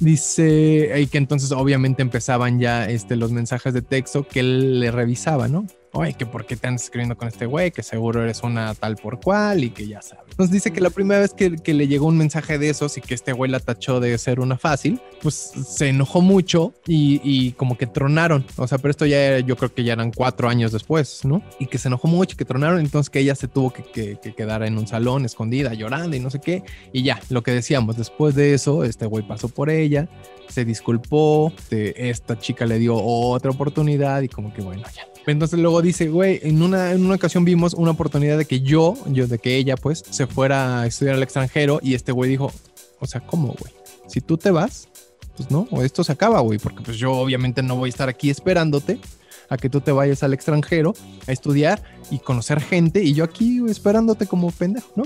Dice 0.00 0.92
y 1.00 1.06
que 1.06 1.18
entonces 1.18 1.52
obviamente 1.52 2.02
empezaban 2.02 2.60
ya 2.60 2.88
este, 2.88 3.16
los 3.16 3.32
mensajes 3.32 3.72
de 3.72 3.82
texto 3.82 4.26
que 4.28 4.40
él 4.40 4.80
le 4.80 4.90
revisaba, 4.90 5.48
¿no? 5.48 5.66
Oye, 5.98 6.14
que 6.14 6.26
por 6.26 6.46
qué 6.46 6.56
te 6.56 6.66
andas 6.66 6.84
escribiendo 6.84 7.16
con 7.16 7.28
este 7.28 7.46
güey, 7.46 7.70
que 7.70 7.82
seguro 7.82 8.22
eres 8.22 8.42
una 8.42 8.74
tal 8.74 8.96
por 8.96 9.20
cual 9.20 9.64
y 9.64 9.70
que 9.70 9.86
ya 9.86 10.02
sabes. 10.02 10.24
Nos 10.38 10.50
dice 10.50 10.72
que 10.72 10.80
la 10.80 10.90
primera 10.90 11.20
vez 11.20 11.32
que, 11.32 11.56
que 11.56 11.74
le 11.74 11.88
llegó 11.88 12.06
un 12.06 12.16
mensaje 12.16 12.58
de 12.58 12.68
esos 12.68 12.96
y 12.96 13.00
que 13.00 13.14
este 13.14 13.32
güey 13.32 13.50
la 13.50 13.60
tachó 13.60 14.00
de 14.00 14.16
ser 14.18 14.40
una 14.40 14.58
fácil, 14.58 15.00
pues 15.22 15.34
se 15.34 15.88
enojó 15.88 16.20
mucho 16.20 16.74
y, 16.86 17.20
y 17.22 17.52
como 17.52 17.78
que 17.78 17.86
tronaron. 17.86 18.44
O 18.56 18.66
sea, 18.66 18.78
pero 18.78 18.90
esto 18.90 19.06
ya 19.06 19.38
yo 19.40 19.56
creo 19.56 19.72
que 19.72 19.84
ya 19.84 19.94
eran 19.94 20.12
cuatro 20.12 20.48
años 20.48 20.72
después, 20.72 21.24
¿no? 21.24 21.42
Y 21.58 21.66
que 21.66 21.78
se 21.78 21.88
enojó 21.88 22.08
mucho, 22.08 22.36
que 22.36 22.44
tronaron, 22.44 22.80
entonces 22.80 23.10
que 23.10 23.20
ella 23.20 23.34
se 23.34 23.48
tuvo 23.48 23.72
que, 23.72 23.82
que, 23.82 24.18
que 24.22 24.34
quedar 24.34 24.62
en 24.62 24.78
un 24.78 24.86
salón 24.86 25.24
escondida, 25.24 25.74
llorando 25.74 26.16
y 26.16 26.20
no 26.20 26.30
sé 26.30 26.40
qué. 26.40 26.62
Y 26.92 27.02
ya, 27.02 27.20
lo 27.30 27.42
que 27.42 27.52
decíamos, 27.52 27.96
después 27.96 28.34
de 28.34 28.54
eso, 28.54 28.84
este 28.84 29.06
güey 29.06 29.26
pasó 29.26 29.48
por 29.48 29.70
ella, 29.70 30.08
se 30.48 30.64
disculpó, 30.64 31.52
este, 31.56 32.10
esta 32.10 32.38
chica 32.38 32.66
le 32.66 32.78
dio 32.78 32.96
otra 32.96 33.50
oportunidad 33.50 34.22
y 34.22 34.28
como 34.28 34.52
que 34.52 34.62
bueno, 34.62 34.82
ya. 34.94 35.06
Entonces 35.26 35.58
luego 35.58 35.82
dice, 35.82 36.08
güey, 36.08 36.40
en 36.42 36.62
una, 36.62 36.92
en 36.92 37.04
una 37.04 37.16
ocasión 37.16 37.44
vimos 37.44 37.74
una 37.74 37.90
oportunidad 37.90 38.38
de 38.38 38.44
que 38.44 38.60
yo, 38.60 38.94
yo, 39.08 39.26
de 39.26 39.38
que 39.38 39.56
ella 39.56 39.76
pues 39.76 40.04
se 40.08 40.26
fuera 40.26 40.82
a 40.82 40.86
estudiar 40.86 41.16
al 41.16 41.22
extranjero 41.22 41.80
y 41.82 41.94
este 41.94 42.12
güey 42.12 42.30
dijo, 42.30 42.52
o 43.00 43.06
sea, 43.06 43.20
¿cómo, 43.20 43.54
güey? 43.58 43.72
Si 44.06 44.20
tú 44.20 44.36
te 44.38 44.50
vas, 44.50 44.88
pues 45.36 45.50
no, 45.50 45.66
o 45.70 45.82
esto 45.82 46.04
se 46.04 46.12
acaba, 46.12 46.40
güey, 46.40 46.58
porque 46.58 46.82
pues 46.82 46.96
yo 46.96 47.12
obviamente 47.12 47.62
no 47.62 47.76
voy 47.76 47.88
a 47.88 47.90
estar 47.90 48.08
aquí 48.08 48.30
esperándote 48.30 49.00
a 49.48 49.56
que 49.56 49.68
tú 49.68 49.80
te 49.80 49.92
vayas 49.92 50.22
al 50.22 50.34
extranjero 50.34 50.94
a 51.26 51.32
estudiar 51.32 51.82
y 52.10 52.18
conocer 52.18 52.60
gente 52.60 53.02
y 53.02 53.14
yo 53.14 53.24
aquí 53.24 53.60
esperándote 53.68 54.26
como 54.26 54.50
pendejo, 54.50 54.88
¿no? 54.96 55.04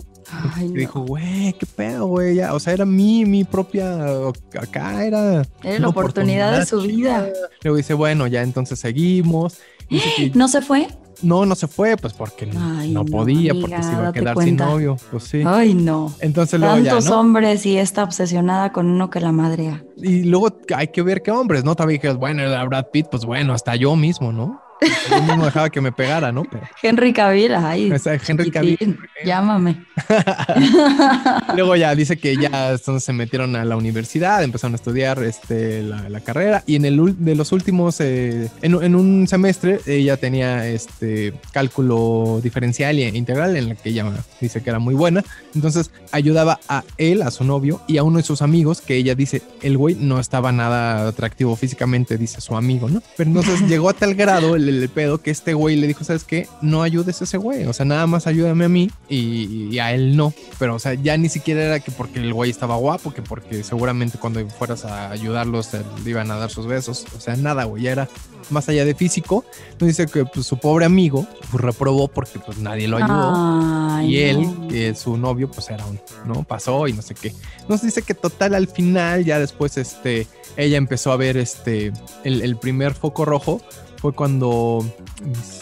Ay, 0.54 0.66
Y 0.66 0.68
no. 0.68 0.74
dijo, 0.74 1.00
güey, 1.00 1.52
qué 1.54 1.66
pedo, 1.66 2.06
güey, 2.06 2.40
o 2.40 2.60
sea, 2.60 2.72
era 2.72 2.84
mi, 2.84 3.24
mi 3.24 3.44
propia, 3.44 4.28
acá 4.58 5.04
era... 5.04 5.42
Era 5.62 5.72
la 5.72 5.78
una 5.78 5.88
oportunidad 5.88 6.58
de 6.58 6.66
su 6.66 6.80
vida. 6.82 7.28
Luego 7.62 7.76
dice, 7.76 7.94
bueno, 7.94 8.26
ya 8.26 8.42
entonces 8.42 8.78
seguimos. 8.78 9.58
Que 10.16 10.32
¿No 10.34 10.48
se 10.48 10.62
fue? 10.62 10.88
no, 11.22 11.44
no 11.44 11.54
se 11.54 11.66
fue, 11.68 11.98
pues 11.98 12.14
porque 12.14 12.46
no, 12.46 12.78
Ay, 12.78 12.92
no 12.92 13.04
no, 13.04 13.10
podía, 13.10 13.50
amiga, 13.50 13.68
porque 13.68 13.82
se 13.82 13.92
iba 13.92 14.08
a 14.08 14.12
quedar 14.12 14.34
cuenta. 14.34 14.64
sin 14.64 14.72
novio. 14.72 14.96
Pues 15.10 15.24
sí. 15.24 15.42
Ay, 15.44 15.74
no. 15.74 16.14
Entonces 16.20 16.58
luego 16.58 16.78
ya, 16.78 16.92
Tantos 16.92 17.10
¿no? 17.10 17.20
hombres 17.20 17.66
y 17.66 17.76
esta 17.76 18.04
obsesionada 18.04 18.72
con 18.72 18.86
uno 18.88 19.10
que 19.10 19.20
la 19.20 19.30
madrea. 19.30 19.84
Y 19.98 20.22
luego 20.24 20.48
hay 20.74 20.88
que 20.88 21.02
ver 21.02 21.20
qué 21.22 21.30
hombres, 21.30 21.62
¿no? 21.62 21.74
También 21.74 22.00
que, 22.00 22.10
bueno, 22.14 22.40
era 22.42 22.64
Brad 22.64 22.86
Pitt, 22.90 23.08
pues 23.10 23.26
bueno, 23.26 23.52
hasta 23.52 23.76
yo 23.76 23.96
mismo, 23.96 24.32
¿no? 24.32 24.62
Yo 25.10 25.22
mismo 25.22 25.44
dejaba 25.44 25.70
que 25.70 25.80
me 25.80 25.92
pegara, 25.92 26.32
¿no? 26.32 26.44
Pero, 26.44 26.62
Henry 26.82 27.12
Cavill, 27.12 27.54
ay. 27.54 27.92
Henry 28.26 28.50
Cavill. 28.50 28.78
chiquitín, 28.78 28.98
Llámame. 29.24 29.84
Luego 31.54 31.76
ya 31.76 31.94
dice 31.94 32.16
que 32.16 32.36
ya 32.36 32.70
entonces 32.70 33.04
se 33.04 33.12
metieron 33.12 33.56
a 33.56 33.64
la 33.64 33.76
universidad, 33.76 34.42
empezaron 34.42 34.74
a 34.74 34.76
estudiar 34.76 35.22
este, 35.22 35.82
la, 35.82 36.08
la 36.08 36.20
carrera 36.20 36.62
y 36.66 36.76
en 36.76 36.84
el 36.84 37.16
de 37.18 37.34
los 37.34 37.52
últimos, 37.52 38.00
eh, 38.00 38.48
en, 38.62 38.82
en 38.82 38.94
un 38.94 39.26
semestre 39.28 39.80
ella 39.86 40.16
tenía 40.16 40.66
este 40.66 41.34
cálculo 41.52 42.40
diferencial 42.42 42.98
e 42.98 43.08
integral 43.08 43.56
en 43.56 43.68
la 43.68 43.74
que 43.74 43.90
ella 43.90 44.06
dice 44.40 44.62
que 44.62 44.70
era 44.70 44.78
muy 44.78 44.94
buena. 44.94 45.24
Entonces 45.54 45.90
ayudaba 46.12 46.60
a 46.68 46.84
él, 46.96 47.22
a 47.22 47.30
su 47.30 47.44
novio 47.44 47.80
y 47.86 47.98
a 47.98 48.02
uno 48.02 48.18
de 48.18 48.24
sus 48.24 48.42
amigos 48.42 48.80
que 48.80 48.96
ella 48.96 49.14
dice, 49.14 49.42
el 49.62 49.76
güey 49.76 49.94
no 49.94 50.20
estaba 50.20 50.52
nada 50.52 51.08
atractivo 51.08 51.56
físicamente, 51.56 52.16
dice 52.16 52.40
su 52.40 52.56
amigo, 52.56 52.88
¿no? 52.88 53.02
Pero 53.16 53.30
entonces 53.30 53.60
llegó 53.68 53.90
a 53.90 53.92
tal 53.92 54.14
grado 54.14 54.56
el, 54.56 54.69
el 54.70 54.88
pedo 54.88 55.18
que 55.18 55.30
este 55.30 55.54
güey 55.54 55.76
le 55.76 55.86
dijo, 55.86 56.04
¿sabes 56.04 56.24
qué? 56.24 56.48
No 56.62 56.82
ayudes 56.82 57.20
a 57.20 57.24
ese 57.24 57.36
güey, 57.36 57.64
o 57.66 57.72
sea, 57.72 57.84
nada 57.84 58.06
más 58.06 58.26
ayúdame 58.26 58.64
a 58.64 58.68
mí 58.68 58.90
y, 59.08 59.68
y 59.70 59.78
a 59.78 59.92
él 59.92 60.16
no. 60.16 60.32
Pero, 60.58 60.74
o 60.74 60.78
sea, 60.78 60.94
ya 60.94 61.16
ni 61.16 61.28
siquiera 61.28 61.62
era 61.62 61.80
que 61.80 61.90
porque 61.90 62.18
el 62.18 62.32
güey 62.32 62.50
estaba 62.50 62.76
guapo, 62.76 63.12
que 63.12 63.22
porque 63.22 63.62
seguramente 63.62 64.18
cuando 64.18 64.46
fueras 64.48 64.84
a 64.84 65.10
ayudarlos 65.10 65.70
te 65.70 65.80
le 66.04 66.10
iban 66.10 66.30
a 66.30 66.36
dar 66.36 66.50
sus 66.50 66.66
besos. 66.66 67.06
O 67.16 67.20
sea, 67.20 67.36
nada, 67.36 67.64
güey, 67.64 67.84
ya 67.84 67.92
era 67.92 68.08
más 68.50 68.68
allá 68.68 68.84
de 68.84 68.94
físico. 68.94 69.44
Entonces 69.72 69.96
dice 69.96 70.12
que 70.12 70.24
pues, 70.24 70.46
su 70.46 70.58
pobre 70.58 70.84
amigo 70.84 71.26
pues, 71.50 71.62
reprobó 71.62 72.08
porque 72.08 72.38
pues 72.38 72.58
nadie 72.58 72.88
lo 72.88 72.96
ayudó. 72.96 73.32
Ay, 73.34 74.14
Y 74.14 74.18
él, 74.18 74.96
su 74.96 75.16
novio, 75.16 75.50
pues 75.50 75.70
era 75.70 75.84
un, 75.86 76.00
¿no? 76.26 76.42
Pasó 76.44 76.86
y 76.88 76.92
no 76.92 77.02
sé 77.02 77.14
qué. 77.14 77.32
Nos 77.68 77.82
dice 77.82 78.02
que 78.02 78.14
total 78.14 78.54
al 78.54 78.68
final, 78.68 79.24
ya 79.24 79.38
después, 79.38 79.76
este, 79.76 80.26
ella 80.56 80.76
empezó 80.76 81.12
a 81.12 81.16
ver 81.16 81.36
este, 81.36 81.92
el, 82.24 82.42
el 82.42 82.56
primer 82.56 82.94
foco 82.94 83.24
rojo. 83.24 83.60
Fue 84.00 84.12
cuando, 84.14 84.82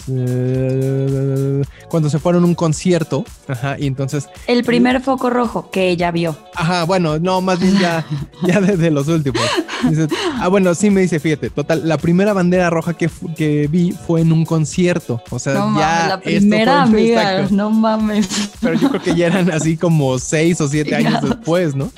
dice, 0.08 1.62
cuando 1.88 2.08
se 2.10 2.18
fueron 2.18 2.44
a 2.44 2.46
un 2.46 2.54
concierto. 2.54 3.24
Ajá, 3.48 3.76
y 3.78 3.86
entonces, 3.86 4.28
El 4.46 4.64
primer 4.64 5.00
foco 5.00 5.30
rojo 5.30 5.70
que 5.70 5.88
ella 5.90 6.10
vio. 6.10 6.36
ajá, 6.54 6.84
bueno, 6.84 7.18
no, 7.18 7.40
más 7.40 7.58
bien 7.60 7.78
ya, 7.78 8.04
ya 8.46 8.60
desde 8.60 8.90
los 8.90 9.08
últimos. 9.08 9.42
Dice, 9.88 10.06
ah, 10.40 10.48
bueno, 10.48 10.74
sí 10.74 10.90
me 10.90 11.00
dice, 11.00 11.18
fíjate, 11.20 11.50
total, 11.50 11.82
la 11.88 11.98
primera 11.98 12.32
bandera 12.32 12.70
roja 12.70 12.94
que, 12.94 13.08
que 13.36 13.68
vi 13.68 13.92
fue 13.92 14.20
en 14.20 14.32
un 14.32 14.44
concierto. 14.44 15.22
O 15.30 15.38
sea, 15.38 15.54
No 15.54 15.78
ya. 15.78 15.86
mames, 15.86 16.08
la 16.08 16.14
esto 16.14 16.22
primera 16.24 16.72
fue- 16.86 16.98
amiga. 17.00 17.48
No 17.50 17.70
mames. 17.70 18.50
pero 18.60 18.74
yo 18.74 18.88
creo 18.90 19.02
que 19.02 19.14
ya 19.14 19.26
eran 19.26 19.50
así 19.50 19.76
como 19.76 20.18
seis 20.18 20.60
o 20.60 20.68
siete 20.68 20.94
años 20.94 21.20
después, 21.22 21.74
¿no? 21.74 21.90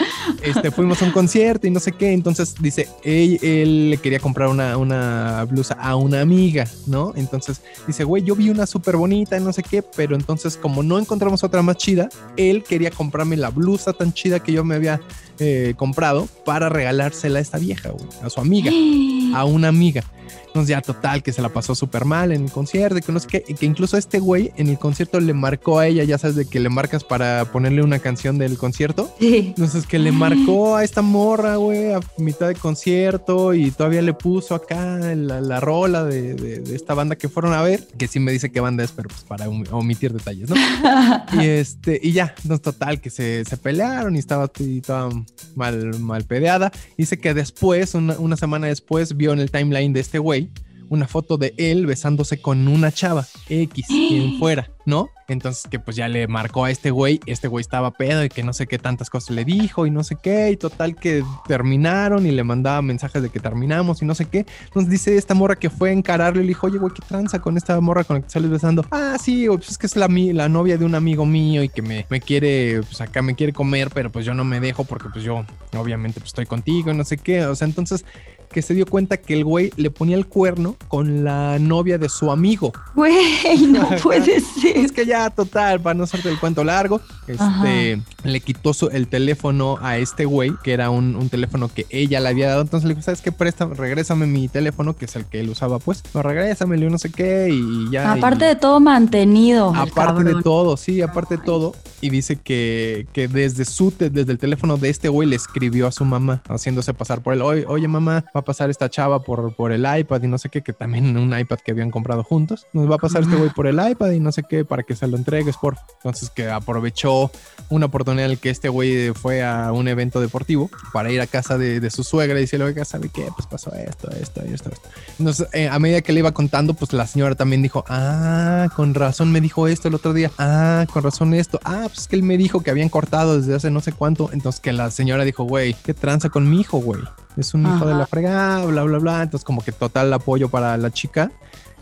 Este, 0.43 0.71
fuimos 0.71 1.03
a 1.03 1.05
un 1.07 1.11
concierto 1.13 1.67
y 1.67 1.71
no 1.71 1.81
sé 1.81 1.93
qué, 1.93 2.13
entonces 2.13 2.55
dice, 2.61 2.89
él, 3.05 3.39
él 3.43 3.91
le 3.91 3.97
quería 3.99 4.21
comprar 4.21 4.49
una, 4.49 4.77
una 4.77 5.45
blusa 5.45 5.75
a 5.75 5.97
una 5.97 6.25
amiga, 6.31 6.65
¿no? 6.87 7.13
Entonces 7.17 7.61
dice, 7.89 8.05
güey, 8.05 8.23
yo 8.23 8.37
vi 8.37 8.51
una 8.51 8.65
súper 8.65 8.97
bonita 8.97 9.37
y 9.37 9.41
no 9.41 9.53
sé 9.53 9.65
qué, 9.65 9.83
pero 9.83 10.15
entonces 10.15 10.57
como 10.57 10.85
no 10.85 10.97
encontramos 10.97 11.43
otra 11.43 11.61
más 11.61 11.77
chida, 11.77 12.09
él 12.37 12.63
quería 12.63 12.93
comprarme 12.93 13.37
la 13.37 13.51
blusa 13.51 13.93
tan 13.93 14.13
chida 14.13 14.39
que 14.39 14.53
yo 14.53 14.63
me 14.63 14.77
había 14.77 15.01
eh, 15.41 15.75
comprado 15.77 16.29
para 16.45 16.69
regalársela 16.69 17.39
a 17.39 17.43
esta 17.43 17.59
vieja, 17.59 17.89
güey, 17.91 18.07
a 18.23 18.31
su 18.31 18.41
amiga 18.41 18.71
a 19.35 19.45
una 19.45 19.69
amiga. 19.69 20.05
Entonces 20.47 20.71
ya 20.71 20.81
total, 20.83 21.23
que 21.23 21.33
se 21.33 21.43
la 21.43 21.49
pasó 21.51 21.77
súper 21.77 22.05
mal 22.05 22.33
en 22.33 22.45
el 22.47 22.51
concierto 22.51 23.01
que 23.01 23.13
no 23.13 23.21
sé 23.21 23.29
qué, 23.29 23.43
que 23.43 23.67
incluso 23.67 23.97
este 23.97 24.19
güey 24.19 24.51
en 24.57 24.67
el 24.69 24.81
concierto 24.81 25.21
le 25.21 25.33
marcó 25.33 25.79
a 25.79 25.87
ella, 25.87 26.03
ya 26.03 26.19
sabes, 26.19 26.35
de 26.35 26.45
que 26.45 26.59
le 26.59 26.69
marcas 26.69 27.05
para 27.05 27.45
ponerle 27.53 27.85
una 27.85 28.01
canción 28.01 28.37
del 28.37 28.59
concierto. 28.59 29.15
Entonces 29.21 29.87
que 29.87 30.01
le 30.01 30.11
marcó 30.11 30.75
a 30.75 30.83
esta 30.83 31.03
morra, 31.03 31.55
güey, 31.55 31.93
a 31.93 32.01
mitad 32.19 32.49
de 32.49 32.57
concierto 32.57 33.55
y 33.55 33.71
todavía 33.71 34.03
le 34.03 34.13
puso 34.13 34.57
acá 34.57 34.99
la, 35.15 35.41
la 35.41 35.61
rola 35.61 36.05
de, 36.05 36.35
de- 36.35 36.59
de 36.61 36.75
esta 36.75 36.95
banda 36.95 37.15
que 37.15 37.29
fueron 37.29 37.53
a 37.53 37.63
ver, 37.63 37.87
que 37.97 38.09
sí 38.09 38.19
me 38.19 38.33
dice 38.33 38.51
qué 38.51 38.59
banda 38.59 38.83
es, 38.83 38.91
pero 38.91 39.09
pues 39.09 39.23
para 39.23 39.49
om- 39.49 39.65
omitir 39.71 40.13
detalles, 40.13 40.51
¿no? 40.51 40.57
y 41.41 41.47
este, 41.47 42.01
y 42.03 42.11
ya, 42.11 42.35
no 42.43 42.59
total, 42.59 43.01
que 43.01 43.11
se, 43.11 43.45
se 43.45 43.57
pelearon 43.57 44.17
y 44.17 44.19
estaba, 44.19 44.51
y 44.59 44.79
estaba 44.79 45.11
mal, 45.55 45.99
mal 46.01 46.25
pedeada. 46.25 46.73
Dice 46.97 47.19
que 47.19 47.35
después, 47.35 47.95
una, 47.95 48.19
una 48.19 48.37
semana 48.37 48.67
después, 48.67 49.17
vio 49.17 49.33
en 49.33 49.41
el 49.41 49.51
timeline 49.51 49.93
de 49.93 50.01
este 50.01 50.19
güey 50.19 50.51
una 50.91 51.07
foto 51.07 51.39
de 51.39 51.55
él 51.57 51.87
besándose 51.87 52.43
con 52.43 52.69
una 52.69 52.93
chava 52.93 53.27
X, 53.49 53.87
quien 54.09 54.39
fuera, 54.39 54.71
¿no? 54.85 55.09
Entonces 55.29 55.69
que 55.71 55.79
pues 55.79 55.97
ya 55.97 56.09
le 56.09 56.27
marcó 56.27 56.65
a 56.65 56.71
este 56.73 56.91
güey, 56.91 57.21
este 57.27 57.47
güey 57.47 57.63
estaba 57.63 57.93
pedo 57.93 58.25
y 58.25 58.29
que 58.29 58.43
no 58.43 58.53
sé 58.53 58.67
qué 58.67 58.79
tantas 58.79 59.09
cosas 59.09 59.31
le 59.31 59.45
dijo 59.45 59.87
y 59.87 59.91
no 59.91 60.03
sé 60.03 60.17
qué, 60.21 60.51
y 60.51 60.57
total 60.57 60.97
que 60.97 61.23
terminaron 61.47 62.27
y 62.27 62.33
le 62.33 62.43
mandaba 62.43 62.83
mensajes 62.83 63.23
de 63.23 63.31
que 63.31 63.39
terminamos 63.39 64.03
y 64.03 64.05
no 64.05 64.17
sé 64.17 64.25
qué. 64.25 64.45
Entonces 64.65 64.91
dice 64.91 65.17
esta 65.17 65.35
morra 65.35 65.55
que 65.55 65.71
fue 65.71 65.91
a 65.91 65.93
encararlo 65.93 66.41
y 66.41 66.45
le 66.45 66.49
dijo, 66.49 66.67
oye 66.67 66.79
güey, 66.79 66.93
¿qué 66.93 67.03
tranza 67.07 67.39
con 67.39 67.57
esta 67.57 67.81
morra 67.81 68.03
con 68.03 68.17
la 68.17 68.23
que 68.23 68.31
sales 68.31 68.51
besando? 68.51 68.85
Ah, 68.91 69.17
sí, 69.23 69.47
pues 69.47 69.71
es 69.71 69.79
que 69.79 69.87
es 69.87 69.95
la, 69.95 70.09
novia 70.09 70.77
de 70.77 70.85
un 70.85 70.97
amigo 70.97 71.25
mío 71.25 71.63
y 71.63 71.69
que 71.69 71.83
me, 71.83 72.05
me 72.11 72.21
quiere, 72.21 72.81
pues 72.83 73.01
acá 73.01 73.23
me 73.23 73.37
quiere 73.37 73.53
comer, 73.53 73.91
pero 73.95 74.11
pues 74.11 74.27
yo 74.27 74.35
no 74.35 74.45
me 74.45 74.59
dejo 74.59 74.83
porque 74.83 75.09
pues 75.13 75.25
yo 75.25 75.45
obviamente 75.77 76.19
pues 76.19 76.31
estoy 76.31 76.47
contigo 76.47 76.91
y 76.91 76.97
no 76.97 77.05
sé 77.05 77.17
qué. 77.17 77.47
O 77.47 77.55
sea, 77.55 77.69
entonces 77.69 78.05
que 78.53 78.63
se 78.63 78.75
dio 78.75 78.85
cuenta 78.87 79.17
que 79.17 79.35
el 79.35 79.45
güey 79.45 79.73
le 79.77 79.91
ponía 79.91 80.17
el 80.17 80.27
cuerno 80.27 80.77
con 80.89 81.25
la 81.25 81.59
novia 81.59 81.99
de 81.99 82.09
su 82.09 82.31
amigo. 82.33 82.73
Güey, 82.95 83.67
no 83.69 83.89
puede 84.03 84.41
ser. 84.41 84.77
Es 84.77 84.93
que 84.93 85.07
ya, 85.07 85.31
total, 85.31 85.81
para 85.81 85.95
no 85.95 86.05
hacerte 86.05 86.29
el 86.29 86.39
cuento 86.39 86.65
largo, 86.65 87.01
Ajá. 87.39 87.63
este, 87.73 88.03
le 88.25 88.41
quitó 88.41 88.75
su- 88.75 88.89
el 88.89 89.07
teléfono 89.09 89.79
a 89.81 89.99
este 89.99 90.25
güey, 90.25 90.53
que 90.63 90.73
era 90.73 90.91
un, 90.91 91.15
un 91.17 91.29
teléfono 91.29 91.69
que 91.69 91.87
ella 91.91 92.21
le 92.21 92.29
había 92.29 92.49
dado. 92.49 92.63
Entonces 92.63 92.89
le 92.89 92.95
dijo, 92.95 93.05
¿sabes 93.05 93.21
qué? 93.21 93.31
Presta, 93.33 93.67
regrésame 93.67 94.27
mi 94.27 94.49
teléfono, 94.49 94.97
que 94.97 95.05
es 95.05 95.17
el 95.17 95.25
que 95.27 95.41
él 95.41 95.49
usaba, 95.51 95.79
pues. 95.79 96.03
No, 96.15 96.23
regrésame, 96.23 96.77
no 96.79 96.99
sé 96.99 97.11
qué, 97.13 97.49
y 97.53 97.91
ya. 97.91 98.13
Aparte 98.13 98.45
y- 98.45 98.49
de 98.49 98.57
todo 98.57 98.81
mantenido. 98.81 99.73
Aparte 99.75 100.25
de 100.25 100.43
todo, 100.43 100.77
sí, 100.77 101.01
aparte 101.03 101.37
de 101.37 101.43
todo. 101.45 101.75
Y 102.01 102.11
dice 102.11 102.37
que, 102.37 103.07
que 103.13 103.29
desde 103.29 103.65
su 103.65 103.93
desde 103.99 104.33
el 104.33 104.39
teléfono 104.39 104.77
de 104.77 104.89
este 104.89 105.09
güey 105.09 105.29
le 105.29 105.37
escribió 105.37 105.87
a 105.87 105.93
su 105.93 106.05
mamá, 106.05 106.43
haciéndose 106.49 106.95
pasar 106.95 107.21
por 107.23 107.35
él. 107.35 107.43
Oye, 107.43 107.65
oye, 107.69 107.89
mamá, 107.89 108.25
va 108.41 108.43
a 108.43 108.45
pasar 108.45 108.71
esta 108.71 108.89
chava 108.89 109.23
por, 109.23 109.55
por 109.55 109.73
el 109.73 109.87
iPad 109.87 110.23
y 110.23 110.27
no 110.27 110.39
sé 110.39 110.49
qué, 110.49 110.63
que 110.63 110.73
también 110.73 111.17
un 111.17 111.39
iPad 111.39 111.59
que 111.59 111.73
habían 111.73 111.91
comprado 111.91 112.25
juntos. 112.25 112.67
Nos 112.73 112.91
va 112.91 112.95
a 112.95 112.99
pasar 112.99 113.23
este 113.23 113.37
güey 113.37 113.51
por 113.51 113.67
el 113.67 113.79
iPad 113.79 114.11
y 114.13 114.21
no 114.21 114.33
sé 114.33 114.43
qué, 114.49 114.65
para 114.65 114.83
que 114.83 114.97
se 114.97 115.07
lo 115.07 115.17
entregues, 115.17 115.57
por 115.57 115.77
Entonces 115.97 116.31
que 116.31 116.49
aprovechó 116.49 117.31
una 117.69 117.87
oportunidad 117.87 118.27
en 118.27 118.33
la 118.33 118.37
que 118.37 118.51
este 118.51 118.69
güey 118.69 119.13
fue 119.13 119.45
a 119.45 119.73
un 119.73 119.89
evento 119.89 120.21
deportivo 120.21 120.71
para 120.93 121.11
ir 121.11 121.21
a 121.21 121.27
casa 121.27 121.59
de, 121.59 121.91
su 121.91 122.05
suegra 122.05 122.39
y 122.39 122.43
decirle, 122.43 122.67
oiga, 122.67 122.85
¿sabe 122.85 123.09
qué? 123.09 123.29
Pues 123.35 123.47
pasó 123.47 123.73
esto, 123.75 124.11
esto, 124.11 124.43
esto, 124.43 124.71
esto. 124.71 124.89
Entonces, 125.19 125.49
eh, 125.53 125.69
a 125.69 125.79
medida 125.79 126.01
que 126.01 126.13
le 126.13 126.21
iba 126.21 126.33
contando, 126.33 126.75
pues 126.75 126.93
la 126.93 127.07
señora 127.07 127.35
también 127.35 127.63
dijo, 127.63 127.85
ah, 127.89 128.69
con 128.77 128.95
razón 128.95 129.33
me 129.33 129.41
dijo 129.41 129.67
esto 129.67 129.89
el 129.89 129.95
otro 129.95 130.13
día, 130.13 130.31
ah, 130.39 130.87
con 130.93 131.03
razón 131.03 131.35
esto, 131.35 131.61
ah, 131.65 131.85
pues 131.87 132.01
es 132.01 132.09
que 132.09 132.17
él 132.17 132.23
me 132.23 132.37
dijo 132.37 132.63
que 132.63 132.71
habían 132.71 132.89
cortado 132.89 133.39
desde 133.39 133.55
hace 133.55 133.71
no 133.71 133.81
sé 133.81 133.93
cuánto. 133.93 134.31
Entonces 134.33 134.61
que 134.61 134.73
la 134.73 134.91
señora 134.91 135.25
dijo, 135.25 135.45
güey, 135.45 135.75
¿qué 135.85 135.95
tranza 135.95 136.29
con 136.29 136.49
mi 136.49 136.61
hijo, 136.61 136.79
güey? 136.79 137.01
Es 137.37 137.55
un 137.55 137.63
hijo 137.67 137.87
de 137.87 137.95
la 137.95 138.07
fregada, 138.07 138.65
bla, 138.67 138.83
bla, 138.83 138.99
bla. 138.99 139.23
Entonces 139.23 139.45
como 139.45 139.63
que 139.63 139.73
total 139.73 140.13
apoyo 140.13 140.49
para 140.49 140.77
la 140.77 140.91
chica. 140.91 141.31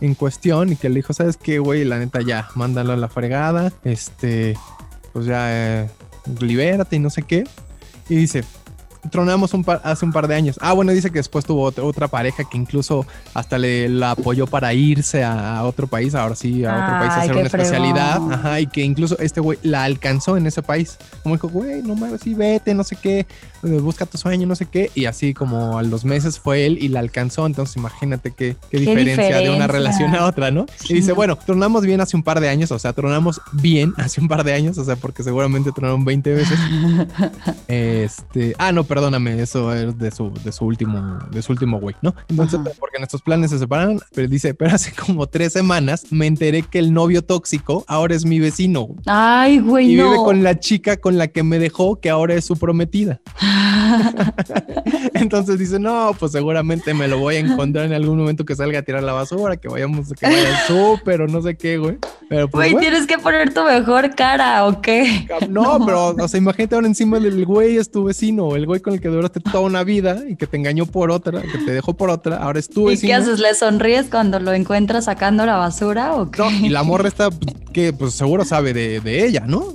en 0.00 0.14
cuestión 0.14 0.72
y 0.72 0.76
que 0.76 0.88
le 0.88 0.96
dijo, 0.96 1.12
¿sabes 1.12 1.36
qué, 1.36 1.58
güey? 1.58 1.84
La 1.84 1.98
neta 1.98 2.20
ya, 2.20 2.48
mándalo 2.54 2.92
a 2.92 2.96
la 2.96 3.08
fregada, 3.08 3.72
este, 3.82 4.56
pues 5.12 5.26
ya, 5.26 5.46
eh, 5.50 5.90
libérate 6.40 6.96
y 6.96 6.98
no 7.00 7.10
sé 7.10 7.22
qué. 7.22 7.44
Y 8.08 8.16
dice, 8.16 8.44
tronamos 9.08 9.54
un 9.54 9.64
hace 9.82 10.04
un 10.04 10.12
par 10.12 10.28
de 10.28 10.34
años. 10.34 10.58
Ah, 10.60 10.72
bueno, 10.72 10.92
dice 10.92 11.10
que 11.10 11.18
después 11.18 11.44
tuvo 11.44 11.62
otra, 11.62 12.08
pareja 12.08 12.44
que 12.44 12.56
incluso 12.56 13.06
hasta 13.34 13.58
le 13.58 13.88
la 13.88 14.12
apoyó 14.12 14.46
para 14.46 14.72
irse 14.74 15.24
a, 15.24 15.62
otro 15.64 15.86
país, 15.86 16.14
ahora 16.14 16.34
sí, 16.34 16.64
a 16.64 16.72
otro 16.72 16.98
país 16.98 17.10
a 17.10 17.20
hacer 17.22 17.36
una 17.36 17.46
especialidad. 17.46 18.32
Ajá, 18.32 18.60
y 18.60 18.66
que 18.66 18.82
incluso 18.82 19.18
este 19.18 19.40
güey 19.40 19.58
la 19.62 19.84
alcanzó 19.84 20.36
en 20.36 20.46
ese 20.46 20.62
país. 20.62 20.98
Como 21.22 21.34
dijo, 21.34 21.48
güey, 21.48 21.82
no 21.82 21.94
mames, 21.94 22.20
sí, 22.22 22.34
vete, 22.34 22.74
no 22.74 22.84
sé 22.84 22.96
qué, 22.96 23.26
eh, 23.62 23.68
busca 23.80 24.06
tu 24.06 24.18
sueño, 24.18 24.46
no 24.46 24.54
sé 24.54 24.66
qué. 24.66 24.90
Y 24.94 25.06
así 25.06 25.34
como 25.34 25.78
a 25.78 25.82
los 25.82 26.04
meses 26.04 26.38
fue 26.38 26.66
él 26.66 26.78
y 26.80 26.88
la 26.88 27.00
alcanzó. 27.00 27.46
Entonces 27.46 27.76
imagínate 27.76 28.32
qué, 28.32 28.56
qué, 28.70 28.78
diferencia, 28.78 29.38
de 29.38 29.50
una 29.50 29.66
relación 29.66 30.14
a 30.14 30.26
otra, 30.26 30.50
¿no? 30.50 30.66
Y 30.88 30.94
dice, 30.94 31.12
bueno, 31.12 31.36
tronamos 31.36 31.84
bien 31.84 32.00
hace 32.00 32.16
un 32.16 32.22
par 32.22 32.40
de 32.40 32.48
años, 32.48 32.70
o 32.72 32.78
sea, 32.78 32.92
tronamos 32.92 33.40
bien 33.52 33.94
hace 33.98 34.20
un 34.20 34.28
par 34.28 34.44
de 34.44 34.52
años, 34.52 34.78
o 34.78 34.84
sea, 34.84 34.96
porque 34.96 35.22
seguramente 35.22 35.72
tronaron 35.72 36.04
20 36.04 36.34
veces. 36.34 36.58
este, 37.68 38.54
ah, 38.58 38.72
no, 38.72 38.84
perdóname, 38.98 39.40
eso 39.40 39.72
es 39.72 39.96
de 39.96 40.10
su, 40.10 40.32
de 40.42 40.50
su 40.50 40.64
último, 40.64 41.20
de 41.30 41.40
su 41.40 41.52
último 41.52 41.78
güey, 41.78 41.94
¿no? 42.02 42.16
Entonces, 42.28 42.58
porque 42.80 42.96
en 42.96 43.04
estos 43.04 43.22
planes 43.22 43.52
se 43.52 43.60
separan, 43.60 44.00
pero 44.12 44.26
dice, 44.26 44.54
pero 44.54 44.74
hace 44.74 44.90
como 44.90 45.28
tres 45.28 45.52
semanas 45.52 46.06
me 46.10 46.26
enteré 46.26 46.62
que 46.62 46.80
el 46.80 46.92
novio 46.92 47.22
tóxico 47.22 47.84
ahora 47.86 48.16
es 48.16 48.24
mi 48.24 48.40
vecino. 48.40 48.88
Ay, 49.06 49.60
güey, 49.60 49.92
y 49.92 49.94
vive 49.94 50.16
con 50.16 50.42
la 50.42 50.58
chica 50.58 50.96
con 50.96 51.16
la 51.16 51.28
que 51.28 51.44
me 51.44 51.60
dejó, 51.60 52.00
que 52.00 52.10
ahora 52.10 52.34
es 52.34 52.44
su 52.44 52.56
prometida. 52.56 53.20
Entonces 55.14 55.60
dice, 55.60 55.78
no, 55.78 56.10
pues 56.18 56.32
seguramente 56.32 56.92
me 56.92 57.06
lo 57.06 57.18
voy 57.18 57.36
a 57.36 57.38
encontrar 57.38 57.84
en 57.84 57.92
algún 57.92 58.18
momento 58.18 58.44
que 58.44 58.56
salga 58.56 58.80
a 58.80 58.82
tirar 58.82 59.04
la 59.04 59.12
basura, 59.12 59.56
que 59.58 59.68
vayamos, 59.68 60.12
que 60.12 60.26
vaya 60.26 60.58
al 60.58 60.66
súper 60.66 61.22
o 61.22 61.28
no 61.28 61.40
sé 61.40 61.56
qué, 61.56 61.78
güey. 61.78 61.98
Pero 62.28 62.48
pues, 62.48 62.72
güey, 62.72 62.82
tienes 62.82 63.06
que 63.06 63.16
poner 63.18 63.54
tu 63.54 63.62
mejor 63.62 64.14
cara, 64.16 64.66
¿o 64.66 64.82
qué? 64.82 65.28
No, 65.48 65.78
pero, 65.86 66.08
o 66.08 66.28
sea, 66.28 66.38
imagínate 66.38 66.74
ahora 66.74 66.88
encima 66.88 67.20
del 67.20 67.46
güey 67.46 67.76
es 67.76 67.90
tu 67.90 68.04
vecino, 68.04 68.56
el 68.56 68.66
güey 68.66 68.77
con 68.80 68.94
el 68.94 69.00
que 69.00 69.08
duraste 69.08 69.40
toda 69.40 69.60
una 69.60 69.84
vida 69.84 70.22
y 70.28 70.36
que 70.36 70.46
te 70.46 70.56
engañó 70.56 70.86
por 70.86 71.10
otra, 71.10 71.42
que 71.42 71.58
te 71.58 71.72
dejó 71.72 71.94
por 71.94 72.10
otra, 72.10 72.36
ahora 72.38 72.58
es 72.58 72.68
tu 72.68 72.86
vecino. 72.86 73.06
¿Y 73.06 73.08
qué 73.08 73.14
haces? 73.14 73.38
¿Le 73.40 73.54
sonríes 73.54 74.06
cuando 74.06 74.40
lo 74.40 74.52
encuentras 74.52 75.06
sacando 75.06 75.46
la 75.46 75.56
basura 75.56 76.14
o 76.14 76.30
qué? 76.30 76.42
y 76.62 76.68
la 76.68 76.82
morra 76.82 77.08
está, 77.08 77.30
que 77.72 77.92
pues 77.92 78.14
seguro 78.14 78.44
sabe 78.44 78.72
de, 78.72 79.00
de 79.00 79.26
ella, 79.26 79.44
¿no? 79.46 79.74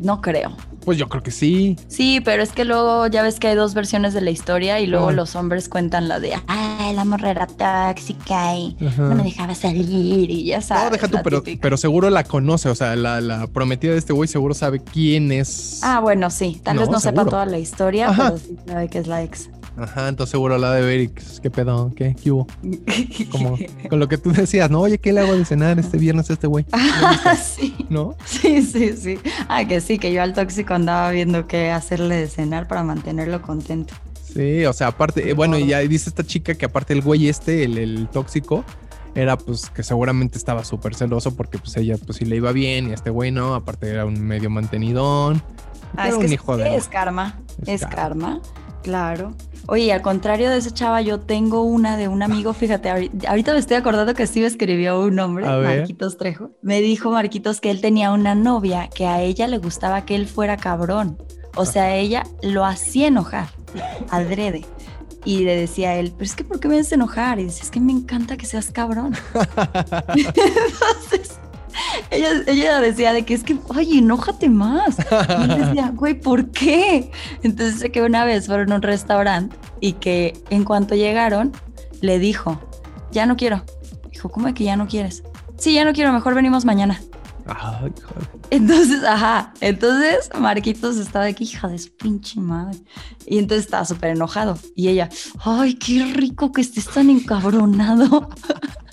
No 0.00 0.20
creo. 0.20 0.56
Pues 0.88 0.96
yo 0.96 1.06
creo 1.10 1.22
que 1.22 1.30
sí. 1.30 1.76
Sí, 1.86 2.22
pero 2.24 2.42
es 2.42 2.52
que 2.52 2.64
luego 2.64 3.08
ya 3.08 3.20
ves 3.20 3.38
que 3.38 3.48
hay 3.48 3.54
dos 3.54 3.74
versiones 3.74 4.14
de 4.14 4.22
la 4.22 4.30
historia 4.30 4.80
y 4.80 4.86
luego 4.86 5.12
los 5.12 5.36
hombres 5.36 5.68
cuentan 5.68 6.08
la 6.08 6.18
de, 6.18 6.32
ay, 6.46 6.94
la 6.94 7.04
morra 7.04 7.30
era 7.30 7.46
tóxica 7.46 8.56
y 8.56 8.74
no 8.96 9.14
me 9.14 9.22
dejaba 9.22 9.54
salir 9.54 10.30
y 10.30 10.46
ya 10.46 10.62
sabes. 10.62 10.84
No, 10.84 10.90
deja 10.92 11.08
tú, 11.08 11.18
pero, 11.22 11.42
pero 11.60 11.76
seguro 11.76 12.08
la 12.08 12.24
conoce, 12.24 12.70
o 12.70 12.74
sea, 12.74 12.96
la, 12.96 13.46
prometida 13.52 13.92
de 13.92 13.98
este 13.98 14.14
güey 14.14 14.30
seguro 14.30 14.54
sabe 14.54 14.80
quién 14.80 15.30
es. 15.30 15.80
Ah, 15.82 16.00
bueno, 16.00 16.30
sí, 16.30 16.58
tal 16.64 16.78
vez 16.78 16.88
no 16.88 17.00
sepa 17.00 17.26
toda 17.26 17.44
la 17.44 17.58
historia, 17.58 18.10
pero 18.16 18.38
sí 18.38 18.56
sabe 18.66 18.88
que 18.88 18.98
es 19.00 19.06
la 19.08 19.22
ex. 19.22 19.50
Ajá, 19.78 20.08
entonces 20.08 20.32
seguro 20.32 20.58
la 20.58 20.72
de 20.72 20.82
ver 20.82 21.10
qué 21.40 21.50
pedo, 21.50 21.92
qué, 21.94 22.16
qué 22.20 22.32
hubo. 22.32 22.46
Como 23.30 23.56
con 23.88 23.98
lo 24.00 24.08
que 24.08 24.18
tú 24.18 24.32
decías, 24.32 24.70
¿no? 24.70 24.80
Oye, 24.80 24.98
¿qué 24.98 25.12
le 25.12 25.20
hago 25.20 25.36
de 25.36 25.44
cenar 25.44 25.78
este 25.78 25.98
viernes 25.98 26.28
a 26.30 26.32
este 26.32 26.46
güey? 26.46 26.66
Ah, 26.72 27.36
sí. 27.42 27.74
¿No? 27.88 28.16
Sí, 28.24 28.62
sí, 28.62 28.96
sí. 28.96 29.18
Ah, 29.48 29.64
que 29.64 29.80
sí, 29.80 29.98
que 29.98 30.12
yo 30.12 30.22
al 30.22 30.34
tóxico 30.34 30.74
andaba 30.74 31.10
viendo 31.10 31.46
qué 31.46 31.70
hacerle 31.70 32.16
de 32.16 32.26
cenar 32.28 32.66
para 32.66 32.82
mantenerlo 32.82 33.40
contento. 33.40 33.94
Sí, 34.34 34.64
o 34.66 34.72
sea, 34.72 34.88
aparte, 34.88 35.30
eh, 35.30 35.32
bueno, 35.32 35.56
y 35.58 35.66
ya 35.66 35.78
dice 35.78 36.10
esta 36.10 36.24
chica 36.24 36.54
que 36.54 36.66
aparte 36.66 36.92
el 36.92 37.02
güey 37.02 37.28
este, 37.28 37.64
el, 37.64 37.78
el 37.78 38.08
tóxico, 38.08 38.64
era 39.14 39.36
pues 39.36 39.70
que 39.70 39.82
seguramente 39.82 40.38
estaba 40.38 40.64
súper 40.64 40.94
celoso 40.94 41.34
porque 41.34 41.58
pues 41.58 41.76
ella 41.76 41.96
pues 42.04 42.18
sí 42.18 42.24
le 42.24 42.36
iba 42.36 42.52
bien 42.52 42.90
y 42.90 42.92
este 42.92 43.10
güey 43.10 43.30
no, 43.30 43.54
aparte 43.54 43.88
era 43.88 44.04
un 44.04 44.20
medio 44.20 44.50
mantenidón. 44.50 45.42
Ah, 45.96 46.08
es 46.08 46.14
un 46.14 46.32
hijo 46.32 46.56
de... 46.56 46.76
es 46.76 46.88
karma, 46.88 47.40
es, 47.66 47.84
karma. 47.86 48.40
claro. 48.82 49.34
Oye, 49.70 49.92
al 49.92 50.00
contrario 50.00 50.48
de 50.48 50.56
esa 50.56 50.72
chava, 50.72 51.02
yo 51.02 51.20
tengo 51.20 51.60
una 51.60 51.98
de 51.98 52.08
un 52.08 52.22
amigo, 52.22 52.54
fíjate, 52.54 52.88
ahorita 52.88 53.52
me 53.52 53.58
estoy 53.58 53.76
acordando 53.76 54.14
que 54.14 54.26
Steve 54.26 54.46
escribió 54.46 54.98
un 54.98 55.16
nombre, 55.16 55.44
Marquitos 55.44 56.16
Trejo. 56.16 56.52
Me 56.62 56.80
dijo 56.80 57.10
Marquitos 57.10 57.60
que 57.60 57.70
él 57.70 57.82
tenía 57.82 58.10
una 58.12 58.34
novia 58.34 58.88
que 58.88 59.06
a 59.06 59.20
ella 59.20 59.46
le 59.46 59.58
gustaba 59.58 60.06
que 60.06 60.14
él 60.14 60.26
fuera 60.26 60.56
cabrón. 60.56 61.22
O 61.54 61.66
sea, 61.66 61.94
ella 61.94 62.24
lo 62.40 62.64
hacía 62.64 63.08
enojar, 63.08 63.48
adrede. 64.08 64.64
Y 65.26 65.40
le 65.40 65.54
decía 65.54 65.90
a 65.90 65.94
él, 65.96 66.12
pero 66.12 66.24
es 66.24 66.34
que 66.34 66.44
¿por 66.44 66.60
qué 66.60 66.68
me 66.68 66.78
haces 66.78 66.92
enojar? 66.92 67.38
Y 67.38 67.44
dice, 67.44 67.62
es 67.62 67.70
que 67.70 67.80
me 67.80 67.92
encanta 67.92 68.38
que 68.38 68.46
seas 68.46 68.70
cabrón. 68.70 69.14
Entonces, 72.10 72.48
ella, 72.48 72.80
decía 72.80 73.12
de 73.12 73.24
que 73.24 73.34
es 73.34 73.44
que, 73.44 73.58
oye, 73.68 73.98
enójate 73.98 74.48
más. 74.48 74.96
Y 74.98 75.42
él 75.42 75.66
decía, 75.66 75.90
güey, 75.94 76.14
¿por 76.14 76.50
qué? 76.50 77.10
Entonces 77.42 77.90
que 77.90 78.02
una 78.02 78.24
vez 78.24 78.46
fueron 78.46 78.72
a 78.72 78.76
un 78.76 78.82
restaurante 78.82 79.56
y 79.80 79.94
que 79.94 80.40
en 80.50 80.64
cuanto 80.64 80.94
llegaron, 80.94 81.52
le 82.00 82.18
dijo, 82.18 82.60
ya 83.10 83.26
no 83.26 83.36
quiero. 83.36 83.62
Dijo, 84.10 84.28
¿cómo 84.30 84.48
es 84.48 84.54
que 84.54 84.64
ya 84.64 84.76
no 84.76 84.88
quieres? 84.88 85.22
Sí, 85.58 85.74
ya 85.74 85.84
no 85.84 85.92
quiero, 85.92 86.12
mejor 86.12 86.34
venimos 86.34 86.64
mañana. 86.64 87.00
Entonces, 88.50 89.04
ajá, 89.04 89.52
entonces 89.60 90.30
Marquitos 90.38 90.96
estaba 90.98 91.26
aquí, 91.26 91.44
hija 91.44 91.68
de 91.68 91.78
su 91.78 91.90
pinche 91.96 92.40
madre. 92.40 92.78
Y 93.26 93.38
entonces 93.38 93.64
estaba 93.64 93.84
súper 93.84 94.10
enojado. 94.10 94.58
Y 94.74 94.88
ella, 94.88 95.08
ay, 95.44 95.74
qué 95.74 96.04
rico 96.14 96.52
que 96.52 96.60
estés 96.60 96.86
tan 96.86 97.10
encabronado. 97.10 98.28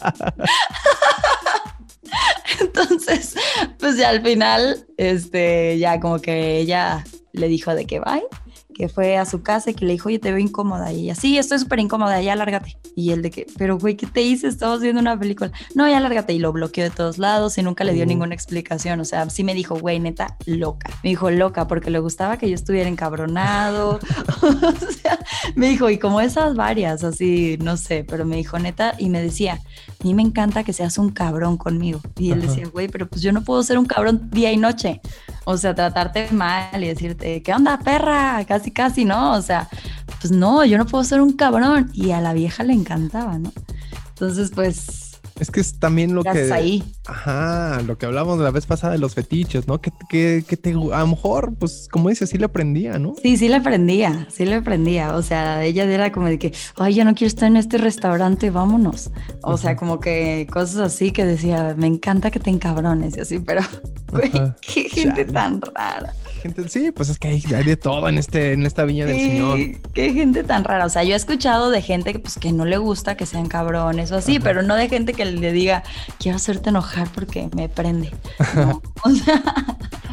Entonces, 2.60 3.36
pues 3.80 3.98
ya 3.98 4.10
al 4.10 4.22
final, 4.22 4.86
este, 4.98 5.78
ya 5.78 6.00
como 6.00 6.20
que 6.20 6.58
ella 6.58 7.04
le 7.34 7.48
dijo 7.48 7.76
de 7.76 7.86
que 7.86 8.00
bye 8.00 8.24
que 8.76 8.90
fue 8.90 9.18
a 9.18 9.26
su 9.26 9.42
casa 9.42 9.72
y 9.72 9.74
que 9.74 9.86
le 9.86 9.94
dijo, 9.94 10.10
oye, 10.10 10.20
te 10.20 10.32
veo 10.32 10.38
incómoda. 10.38 10.92
Y 10.92 11.04
ella, 11.04 11.16
sí, 11.16 11.38
estoy 11.38 11.60
súper 11.60 11.80
incómoda, 11.80 12.22
ya 12.22 12.36
lárgate. 12.36 12.78
Y 12.94 13.12
él 13.12 13.22
de 13.22 13.32
que, 13.32 13.48
pero 13.58 13.78
güey, 13.78 13.96
¿qué 13.96 14.06
te 14.06 14.22
hice? 14.22 14.48
Estamos 14.48 14.82
viendo 14.82 15.00
una 15.00 15.18
película. 15.18 15.52
No, 15.76 15.90
ya 15.90 16.00
lárgate. 16.02 16.34
Y 16.34 16.40
lo 16.40 16.52
bloqueó 16.52 16.84
de 16.84 16.90
todos 16.90 17.18
lados 17.18 17.58
y 17.58 17.64
nunca 17.64 17.86
le 17.86 17.94
dio 17.94 18.06
ninguna 18.06 18.36
explicación. 18.36 19.00
O 19.00 19.06
sea, 19.06 19.30
sí 19.30 19.46
me 19.46 19.54
dijo, 19.54 19.80
güey, 19.80 20.00
neta, 20.00 20.36
loca. 20.46 20.90
Me 21.04 21.10
dijo, 21.10 21.32
loca, 21.32 21.68
porque 21.68 21.90
le 21.90 22.00
gustaba 22.00 22.38
que 22.38 22.50
yo 22.50 22.56
estuviera 22.56 22.90
encabronado. 22.90 24.00
o 24.42 24.92
sea, 24.92 25.20
me 25.56 25.70
dijo, 25.70 25.90
y 25.90 25.98
como 25.98 26.20
esas 26.20 26.56
varias, 26.56 27.06
así, 27.06 27.58
no 27.62 27.78
sé, 27.78 28.04
pero 28.04 28.26
me 28.26 28.36
dijo, 28.36 28.60
neta, 28.60 28.96
y 29.00 29.08
me 29.08 29.22
decía, 29.22 29.54
a 29.54 30.04
mí 30.04 30.14
me 30.14 30.22
encanta 30.22 30.66
que 30.66 30.74
seas 30.74 30.98
un 30.98 31.12
cabrón 31.12 31.56
conmigo. 31.56 32.02
Y 32.18 32.32
él 32.32 32.42
decía, 32.42 32.68
güey, 32.68 32.90
pero 32.90 33.08
pues 33.08 33.22
yo 33.22 33.32
no 33.32 33.42
puedo 33.42 33.64
ser 33.64 33.78
un 33.78 33.86
cabrón 33.86 34.30
día 34.32 34.52
y 34.52 34.58
noche. 34.58 35.00
O 35.46 35.58
sea, 35.58 35.76
tratarte 35.76 36.30
mal 36.32 36.84
y 36.84 36.88
decirte, 36.88 37.42
¿qué 37.44 37.54
onda, 37.54 37.80
perra? 37.80 38.44
Casi, 38.48 38.72
casi, 38.72 39.06
¿no? 39.06 39.34
O 39.34 39.42
sea, 39.42 39.70
pues 40.20 40.32
no, 40.32 40.66
yo 40.66 40.78
no 40.78 40.86
puedo 40.86 41.04
ser 41.04 41.22
un 41.22 41.34
cabrón. 41.34 41.92
Y 41.94 42.12
a 42.12 42.22
la 42.22 42.34
vieja 42.34 42.64
le 42.64 42.74
encantaba, 42.74 43.38
¿no? 43.38 43.54
Entonces, 44.10 44.52
pues 44.54 45.05
es 45.40 45.52
que 45.52 45.60
es 45.60 45.80
también 45.80 46.16
lo 46.16 46.24
que. 46.24 46.52
ahí. 46.54 46.84
Ajá, 47.06 47.82
lo 47.86 47.98
que 47.98 48.06
hablamos 48.06 48.40
la 48.40 48.52
vez 48.52 48.66
pasada 48.66 48.94
de 48.94 49.00
los 49.00 49.16
fetiches, 49.16 49.68
¿no? 49.68 49.82
Que, 49.82 49.92
que, 50.10 50.46
que 50.48 50.56
te, 50.56 50.72
a 50.72 51.00
lo 51.00 51.08
mejor, 51.08 51.54
pues, 51.56 51.90
como 51.92 52.10
dices, 52.10 52.30
sí 52.30 52.38
le 52.38 52.46
aprendía, 52.46 52.98
¿no? 53.00 53.16
Sí, 53.22 53.36
sí 53.36 53.50
le 53.50 53.56
aprendía, 53.56 54.28
sí 54.32 54.46
le 54.46 54.56
aprendía. 54.56 55.16
O 55.16 55.22
sea, 55.22 55.64
ella 55.64 55.84
era 55.84 56.12
como 56.12 56.28
de 56.28 56.40
que, 56.40 56.54
ay, 56.78 56.94
ya 56.94 57.04
no 57.04 57.16
quiero 57.16 57.28
estar 57.28 57.48
en 57.48 57.58
este 57.58 57.78
restaurante, 57.78 58.50
vámonos. 58.50 59.12
O 59.42 59.58
sea, 59.58 59.76
como 59.76 60.00
que 60.00 60.48
cosas 60.50 60.78
así 60.78 61.12
que 61.12 61.26
decía, 61.26 61.76
me 61.78 61.88
encanta 61.88 62.32
que 62.32 62.40
te 62.40 62.50
encabrones 62.50 63.18
y 63.18 63.22
así, 63.22 63.40
pero, 63.40 63.62
güey, 64.12 64.32
qué 64.62 64.90
gente 64.90 65.26
tan 65.26 65.62
rara 65.62 66.14
sí, 66.68 66.92
pues 66.92 67.10
es 67.10 67.20
que 67.20 67.28
hay, 67.28 67.42
de 67.42 67.78
todo 67.78 68.08
en 68.10 68.18
este, 68.18 68.54
en 68.54 68.66
esta 68.66 68.86
viña 68.86 69.06
del 69.06 69.18
Señor. 69.18 69.60
Qué 69.94 70.14
gente 70.14 70.44
tan 70.44 70.64
rara. 70.64 70.86
O 70.86 70.90
sea, 70.90 71.04
yo 71.04 71.14
he 71.14 71.16
escuchado 71.16 71.70
de 71.70 71.82
gente 71.82 72.14
que, 72.14 72.20
pues, 72.20 72.38
que 72.38 72.52
no 72.52 72.66
le 72.66 72.78
gusta 72.78 73.16
que 73.16 73.26
sean 73.26 73.48
cabrones 73.48 74.12
o 74.12 74.16
así, 74.16 74.40
pero 74.40 74.62
no 74.62 74.76
de 74.76 74.90
gente 74.90 75.14
que 75.14 75.26
le 75.26 75.52
diga, 75.52 75.84
quiero 76.20 76.38
hacerte 76.38 76.70
enojar 76.70 77.08
porque 77.14 77.50
me 77.56 77.70
prende. 77.70 78.12
o 79.04 79.10
sea. 79.12 79.44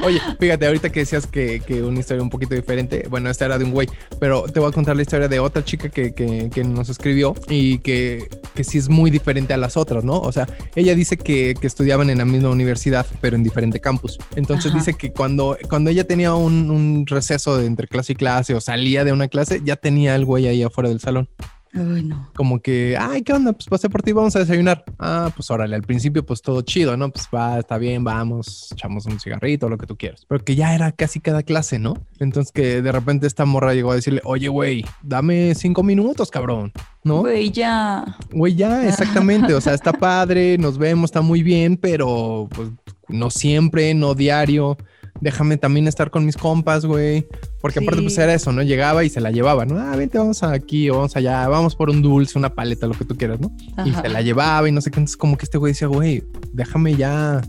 Oye, 0.05 0.21
fíjate, 0.41 0.67
ahorita 0.67 0.91
que 0.91 1.01
decías 1.01 1.27
que, 1.27 1.61
que, 1.61 1.83
una 1.83 2.01
historia 2.01 2.23
un 2.23 2.31
poquito 2.31 2.55
diferente, 2.55 3.07
bueno, 3.09 3.31
esta 3.31 3.45
era 3.45 3.59
de 3.59 3.65
un 3.65 3.71
güey, 3.71 3.89
pero 4.19 4.45
te 4.45 4.59
voy 4.59 4.69
a 4.69 4.73
contar 4.73 4.97
la 4.97 5.03
historia 5.03 5.29
de 5.29 5.39
otra 5.39 5.65
chica 5.65 5.89
que, 5.91 6.13
que, 6.13 6.65
nos 6.65 6.89
escribió 6.89 7.35
y 7.49 7.79
que, 7.79 8.29
que 8.55 8.65
sí 8.65 8.79
es 8.79 8.89
muy 8.89 9.11
diferente 9.11 9.53
a 9.55 9.57
las 9.57 9.77
otras, 9.77 10.03
¿no? 10.03 10.19
O 10.19 10.33
sea, 10.33 10.49
ella 10.75 10.95
dice 10.95 11.17
que, 11.17 11.55
estudiaban 11.63 12.11
en 12.11 12.19
la 12.19 12.25
misma 12.25 12.51
universidad, 12.51 13.07
pero 13.21 13.37
en 13.37 13.45
diferente 13.45 13.81
campus. 13.81 14.19
Entonces 14.35 14.75
dice 14.75 14.95
que 14.95 15.13
cuando, 15.13 15.57
cuando 15.69 15.91
ella 15.91 16.05
tenía 16.05 16.22
un, 16.29 17.05
receso 17.07 17.59
de 17.59 17.67
entre 17.67 17.89
clase 17.89 18.13
y 18.13 18.17
clase 18.17 18.55
o 18.55 18.61
salía 18.61 19.05
de 19.05 19.13
una 19.13 19.29
clase, 19.29 19.61
ya 19.65 19.77
tenía 19.77 20.15
el 20.15 20.25
güey 20.25 20.47
ahí 20.47 20.63
afuera 20.63 20.89
del 20.89 21.01
salón. 21.01 21.29
Uy, 21.75 22.03
no. 22.03 22.29
Como 22.35 22.61
que, 22.61 22.99
ay, 23.01 23.23
¿qué 23.23 23.33
onda? 23.33 23.55
Pues 23.55 23.67
pasé 23.67 23.89
por 23.89 24.03
ti, 24.03 24.13
vamos 24.13 24.37
a 24.37 24.41
desayunar. 24.41 24.85
Ah, 24.99 25.33
pues 25.35 25.51
órale, 25.51 25.75
al 25.75 25.83
principio 25.83 26.25
pues 26.25 26.43
todo 26.43 26.61
chido, 26.61 26.99
¿no? 26.99 27.11
Pues 27.11 27.29
va, 27.35 27.59
está 27.59 27.79
bien, 27.79 28.05
vamos, 28.05 28.71
echamos 28.73 29.07
un 29.07 29.19
cigarrito, 29.19 29.71
lo 29.71 29.79
que 29.79 29.87
tú 29.87 29.97
quieras. 29.97 30.27
Pero 30.29 30.45
que 30.45 30.55
ya 30.55 30.75
era 30.75 30.93
casi 30.93 31.21
cada 31.21 31.43
clase, 31.43 31.79
¿no? 31.79 31.95
Entonces 32.19 32.53
que 32.53 32.83
de 32.83 32.93
repente 32.93 33.27
esta 33.27 33.47
morra 33.47 33.73
llegó 33.73 33.93
a 33.93 33.95
decirle, 33.95 34.21
oye, 34.25 34.49
güey, 34.49 34.85
dame 35.03 35.55
cinco 35.55 35.83
minutos, 35.83 36.31
cabrón, 36.31 36.73
¿no? 37.05 37.21
Güey, 37.21 37.51
ya. 37.51 38.19
Güey, 38.31 38.55
ya, 38.55 38.87
exactamente. 38.87 39.55
O 39.55 39.61
sea, 39.63 39.73
está 39.73 39.95
padre, 39.95 40.59
nos 40.59 40.77
vemos, 40.77 41.09
está 41.09 41.23
muy 41.23 41.43
bien, 41.43 41.79
pero 41.79 42.49
pues 42.55 42.69
no 43.09 43.31
siempre, 43.31 43.95
no 43.95 44.15
diario 44.15 44.77
déjame 45.23 45.57
también 45.57 45.87
estar 45.87 46.11
con 46.11 46.27
mis 46.27 46.37
compas, 46.37 46.85
güey. 46.85 47.27
Porque 47.61 47.79
aparte, 47.79 48.03
pues 48.03 48.19
era 48.19 48.35
eso, 48.35 48.53
¿no? 48.53 48.63
Llegaba 48.63 49.05
y 49.05 49.09
se 49.09 49.21
la 49.21 49.31
llevaba, 49.31 49.65
¿no? 49.65 49.79
Ah, 49.79 49.95
vente, 49.97 50.19
vamos 50.19 50.43
aquí 50.43 50.91
o 50.91 50.97
vamos 50.97 51.17
allá, 51.17 51.47
vamos 51.49 51.77
por 51.77 51.91
un 51.91 52.03
dulce, 52.03 52.37
una 52.37 52.55
paleta, 52.55 52.89
lo 52.89 52.95
que 52.95 53.05
tú 53.05 53.17
quieras, 53.17 53.41
¿no? 53.41 53.55
Y 53.87 53.93
se 53.93 54.09
la 54.09 54.21
llevaba 54.21 54.69
y 54.69 54.73
no 54.73 54.81
sé 54.81 54.91
qué. 54.91 54.99
Entonces, 54.99 55.17
como 55.17 55.39
que 55.39 55.45
este 55.45 55.59
güey 55.59 55.73
decía, 55.73 55.87
güey, 55.87 56.25
déjame 56.53 56.97
ya 56.97 57.41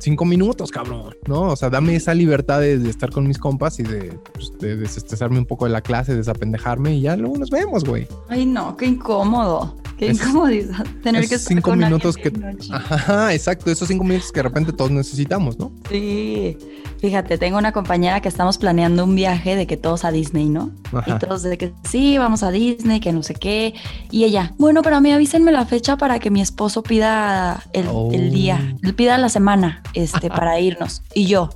cinco 0.00 0.24
minutos, 0.24 0.72
cabrón, 0.72 1.14
¿no? 1.28 1.42
O 1.42 1.56
sea, 1.56 1.70
dame 1.70 1.94
esa 1.94 2.14
libertad 2.14 2.60
de, 2.60 2.74
estar 2.90 3.10
con 3.10 3.28
mis 3.28 3.38
compas 3.38 3.78
y 3.78 3.84
de, 3.84 4.18
pues, 4.34 4.52
de, 4.58 4.76
desestresarme 4.76 5.38
un 5.38 5.46
poco 5.46 5.66
de 5.66 5.70
la 5.70 5.82
clase, 5.82 6.16
desapendejarme 6.16 6.96
y 6.96 7.02
ya 7.02 7.16
luego 7.16 7.38
nos 7.38 7.50
vemos, 7.50 7.84
güey. 7.84 8.08
Ay, 8.28 8.44
no, 8.44 8.76
qué 8.76 8.86
incómodo. 8.86 9.76
Qué 10.06 10.12
incomodidad 10.12 10.86
tener 11.02 11.28
que 11.28 11.34
estar 11.34 11.54
cinco 11.54 11.74
minutos 11.76 12.16
que. 12.16 12.32
Ajá, 12.70 13.32
exacto, 13.32 13.70
esos 13.70 13.88
cinco 13.88 14.04
minutos 14.04 14.32
que 14.32 14.38
de 14.38 14.44
repente 14.44 14.72
todos 14.72 14.90
necesitamos, 14.90 15.58
¿no? 15.58 15.72
Sí. 15.90 16.56
Fíjate, 16.98 17.36
tengo 17.36 17.58
una 17.58 17.72
compañera 17.72 18.20
que 18.20 18.28
estamos 18.28 18.56
planeando 18.56 19.04
un 19.04 19.14
viaje 19.14 19.56
de 19.56 19.66
que 19.66 19.76
todos 19.76 20.04
a 20.04 20.10
Disney, 20.10 20.48
¿no? 20.48 20.70
Y 21.06 21.12
todos 21.18 21.42
de 21.42 21.58
que 21.58 21.72
sí, 21.84 22.16
vamos 22.16 22.42
a 22.42 22.50
Disney, 22.50 23.00
que 23.00 23.12
no 23.12 23.22
sé 23.22 23.34
qué. 23.34 23.74
Y 24.10 24.24
ella, 24.24 24.54
bueno, 24.58 24.80
pero 24.82 24.96
a 24.96 25.00
mí 25.00 25.12
avísenme 25.12 25.52
la 25.52 25.66
fecha 25.66 25.98
para 25.98 26.18
que 26.18 26.30
mi 26.30 26.40
esposo 26.40 26.82
pida 26.82 27.62
el, 27.72 27.86
el 28.12 28.32
día, 28.32 28.74
oh. 28.86 28.92
pida 28.94 29.18
la 29.18 29.28
semana 29.28 29.82
este, 29.92 30.30
para 30.30 30.58
irnos. 30.60 31.02
Y 31.14 31.26
yo, 31.26 31.50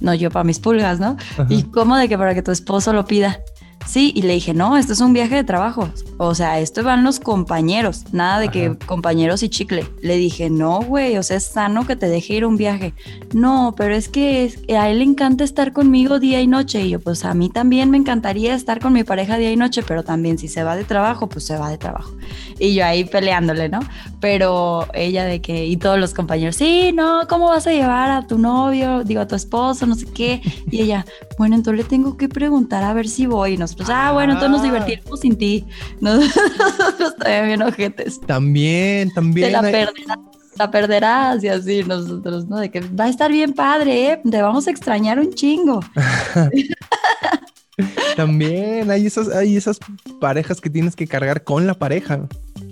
no 0.00 0.14
yo 0.14 0.30
para 0.30 0.44
mis 0.44 0.58
pulgas, 0.58 1.00
¿no? 1.00 1.16
Y 1.48 1.62
cómo 1.64 1.96
de 1.96 2.08
que 2.08 2.18
para 2.18 2.34
que 2.34 2.42
tu 2.42 2.50
esposo 2.50 2.92
lo 2.92 3.06
pida. 3.06 3.40
Sí, 3.86 4.12
y 4.14 4.22
le 4.22 4.34
dije, 4.34 4.54
no, 4.54 4.76
esto 4.76 4.92
es 4.92 5.00
un 5.00 5.12
viaje 5.12 5.34
de 5.34 5.44
trabajo. 5.44 5.88
O 6.16 6.34
sea, 6.34 6.60
esto 6.60 6.84
van 6.84 7.02
los 7.02 7.18
compañeros, 7.18 8.04
nada 8.12 8.38
de 8.38 8.48
que 8.48 8.76
compañeros 8.86 9.42
y 9.42 9.48
chicle. 9.48 9.86
Le 10.00 10.16
dije, 10.16 10.48
no, 10.50 10.80
güey, 10.80 11.16
o 11.16 11.22
sea, 11.22 11.38
es 11.38 11.44
sano 11.46 11.86
que 11.86 11.96
te 11.96 12.08
deje 12.08 12.34
ir 12.34 12.46
un 12.46 12.56
viaje. 12.56 12.94
No, 13.32 13.74
pero 13.76 13.94
es 13.94 14.08
que 14.08 14.52
a 14.78 14.90
él 14.90 14.98
le 14.98 15.04
encanta 15.04 15.44
estar 15.44 15.72
conmigo 15.72 16.20
día 16.20 16.40
y 16.40 16.46
noche. 16.46 16.82
Y 16.82 16.90
yo, 16.90 17.00
pues 17.00 17.24
a 17.24 17.34
mí 17.34 17.48
también 17.48 17.90
me 17.90 17.96
encantaría 17.96 18.54
estar 18.54 18.80
con 18.80 18.92
mi 18.92 19.02
pareja 19.02 19.38
día 19.38 19.50
y 19.50 19.56
noche, 19.56 19.82
pero 19.82 20.04
también 20.04 20.38
si 20.38 20.46
se 20.46 20.62
va 20.62 20.76
de 20.76 20.84
trabajo, 20.84 21.28
pues 21.28 21.44
se 21.44 21.56
va 21.56 21.70
de 21.70 21.78
trabajo. 21.78 22.12
Y 22.58 22.74
yo 22.74 22.84
ahí 22.84 23.04
peleándole, 23.04 23.68
¿no? 23.68 23.80
Pero 24.20 24.86
ella 24.92 25.24
de 25.24 25.40
que, 25.40 25.66
y 25.66 25.78
todos 25.78 25.98
los 25.98 26.12
compañeros, 26.12 26.56
sí, 26.56 26.92
no, 26.92 27.22
¿cómo 27.28 27.48
vas 27.48 27.66
a 27.66 27.72
llevar 27.72 28.10
a 28.10 28.26
tu 28.26 28.38
novio? 28.38 29.02
Digo, 29.04 29.22
a 29.22 29.26
tu 29.26 29.34
esposo, 29.34 29.86
no 29.86 29.94
sé 29.94 30.06
qué. 30.06 30.42
Y 30.70 30.82
ella, 30.82 31.06
bueno, 31.38 31.56
entonces 31.56 31.84
le 31.84 31.88
tengo 31.88 32.16
que 32.16 32.28
preguntar 32.28 32.84
a 32.84 32.92
ver 32.92 33.08
si 33.08 33.26
voy. 33.26 33.54
Y 33.54 33.56
nosotros, 33.70 33.90
ah, 33.92 34.12
bueno, 34.12 34.32
entonces 34.32 34.50
nos 34.50 34.60
ah. 34.60 34.64
divertimos 34.64 35.20
sin 35.20 35.36
ti. 35.36 35.66
Nosotros 36.00 37.16
también 37.16 37.46
bien 37.46 37.62
ojetes. 37.62 38.20
También, 38.20 39.12
también. 39.12 39.48
Te 39.48 39.52
la 39.52 39.62
perderás, 39.62 40.18
la 40.56 40.70
perderás 40.70 41.44
y 41.44 41.48
así 41.48 41.84
nosotros, 41.84 42.48
¿no? 42.48 42.58
De 42.58 42.70
que 42.70 42.80
va 42.80 43.04
a 43.04 43.08
estar 43.08 43.30
bien 43.30 43.52
padre, 43.52 44.12
¿eh? 44.12 44.20
Te 44.28 44.42
vamos 44.42 44.66
a 44.66 44.70
extrañar 44.70 45.18
un 45.18 45.32
chingo. 45.32 45.80
también 48.16 48.90
hay 48.90 49.06
esas, 49.06 49.28
hay 49.28 49.56
esas 49.56 49.78
parejas 50.20 50.60
que 50.60 50.70
tienes 50.70 50.96
que 50.96 51.06
cargar 51.06 51.44
con 51.44 51.66
la 51.66 51.74
pareja. 51.74 52.20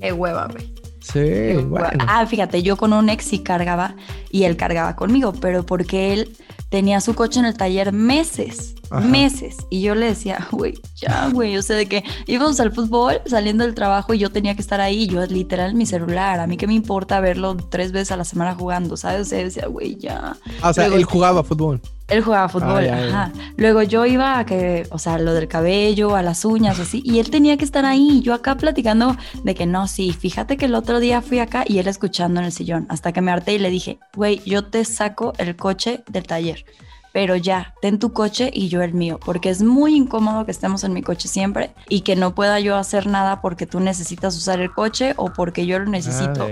Qué 0.01 0.13
hueva, 0.13 0.49
güey. 0.49 0.73
Sí, 1.01 1.55
bueno. 1.65 1.89
Ah, 2.07 2.27
fíjate, 2.27 2.63
yo 2.63 2.77
con 2.77 2.93
un 2.93 3.09
ex 3.09 3.25
sí 3.25 3.39
cargaba 3.39 3.95
y 4.31 4.45
él 4.45 4.57
cargaba 4.57 4.95
conmigo, 4.95 5.33
pero 5.33 5.65
porque 5.65 6.13
él 6.13 6.37
tenía 6.69 7.01
su 7.01 7.15
coche 7.15 7.41
en 7.41 7.47
el 7.47 7.57
taller 7.57 7.93
meses, 7.93 8.75
meses. 8.91 9.57
Y 9.71 9.83
yo 9.83 9.95
le 9.95 10.07
decía, 10.07 10.49
güey, 10.51 10.75
ya, 10.97 11.29
güey, 11.33 11.57
o 11.57 11.63
sea, 11.63 11.77
de 11.77 11.87
que 11.87 12.05
íbamos 12.27 12.61
al 12.61 12.73
fútbol 12.73 13.21
saliendo 13.27 13.65
del 13.65 13.75
trabajo 13.75 14.15
y 14.15 14.19
yo 14.19 14.31
tenía 14.31 14.55
que 14.55 14.63
estar 14.63 14.81
ahí, 14.81 15.07
yo 15.07 15.25
literal 15.27 15.75
mi 15.75 15.87
celular, 15.87 16.41
a 16.41 16.47
mí 16.47 16.57
que 16.57 16.67
me 16.67 16.75
importa 16.75 17.21
verlo 17.21 17.57
tres 17.57 17.93
veces 17.93 18.13
a 18.13 18.17
la 18.17 18.25
semana 18.25 18.55
jugando, 18.55 18.97
¿sabes? 18.97 19.23
O 19.23 19.31
sea, 19.31 19.39
decía, 19.39 19.67
güey, 19.67 19.97
ya. 19.97 20.37
Ah, 20.63 20.71
o 20.71 20.75
sea, 20.75 20.87
él 20.87 21.05
jugaba 21.05 21.43
fútbol. 21.43 21.81
Él 22.09 22.23
jugaba 22.23 22.49
fútbol, 22.49 22.89
ajá. 22.89 23.33
Luego 23.59 23.83
yo 23.83 24.07
iba 24.07 24.39
a 24.39 24.47
que, 24.47 24.87
o 24.91 24.99
sea, 24.99 25.19
lo 25.19 25.35
del 25.35 25.47
cabello, 25.47 26.17
a 26.17 26.23
las 26.23 26.47
uñas, 26.47 26.81
así, 26.81 27.03
y 27.05 27.19
él 27.19 27.29
tenía 27.29 27.59
que 27.59 27.67
estar 27.67 27.85
ahí, 27.85 28.23
yo 28.23 28.33
acá 28.33 28.57
platicando 28.57 29.15
de 29.45 29.55
que 29.55 29.67
no, 29.67 29.87
sí, 29.89 30.13
fíjate 30.19 30.57
que 30.57 30.65
el 30.65 30.75
otro 30.75 31.01
día 31.01 31.21
fui 31.21 31.39
acá 31.39 31.65
y 31.67 31.79
él 31.79 31.87
escuchando 31.87 32.41
en 32.41 32.47
el 32.47 32.53
sillón, 32.53 32.87
hasta 32.89 33.13
que 33.13 33.21
me 33.21 33.31
harté 33.31 33.53
y 33.53 33.59
le 33.59 33.69
dije, 33.69 33.99
güey, 34.15 34.41
yo 34.47 34.65
te 34.65 34.87
saco 34.87 35.35
el 35.37 35.55
coche 35.55 36.03
del 36.09 36.27
taller 36.27 36.58
hacer. 36.67 36.88
Pero 37.19 37.35
ya, 37.35 37.75
ten 37.83 37.99
tu 37.99 38.13
coche 38.13 38.49
y 38.55 38.69
yo 38.69 38.81
el 38.81 38.95
mío, 38.95 39.19
porque 39.19 39.51
es 39.51 39.61
muy 39.61 39.97
incómodo 39.97 40.45
que 40.45 40.53
estemos 40.53 40.85
en 40.85 40.93
mi 40.93 41.03
coche 41.03 41.27
siempre 41.27 41.73
y 41.89 42.03
que 42.03 42.15
no 42.15 42.33
pueda 42.33 42.61
yo 42.61 42.77
hacer 42.77 43.09
nada 43.09 43.41
porque 43.41 43.67
tú 43.67 43.81
necesitas 43.81 44.37
usar 44.37 44.61
el 44.61 44.71
coche 44.71 45.15
o 45.17 45.33
porque 45.33 45.67
yo 45.67 45.81
lo 45.81 45.87
necesito. 45.87 46.47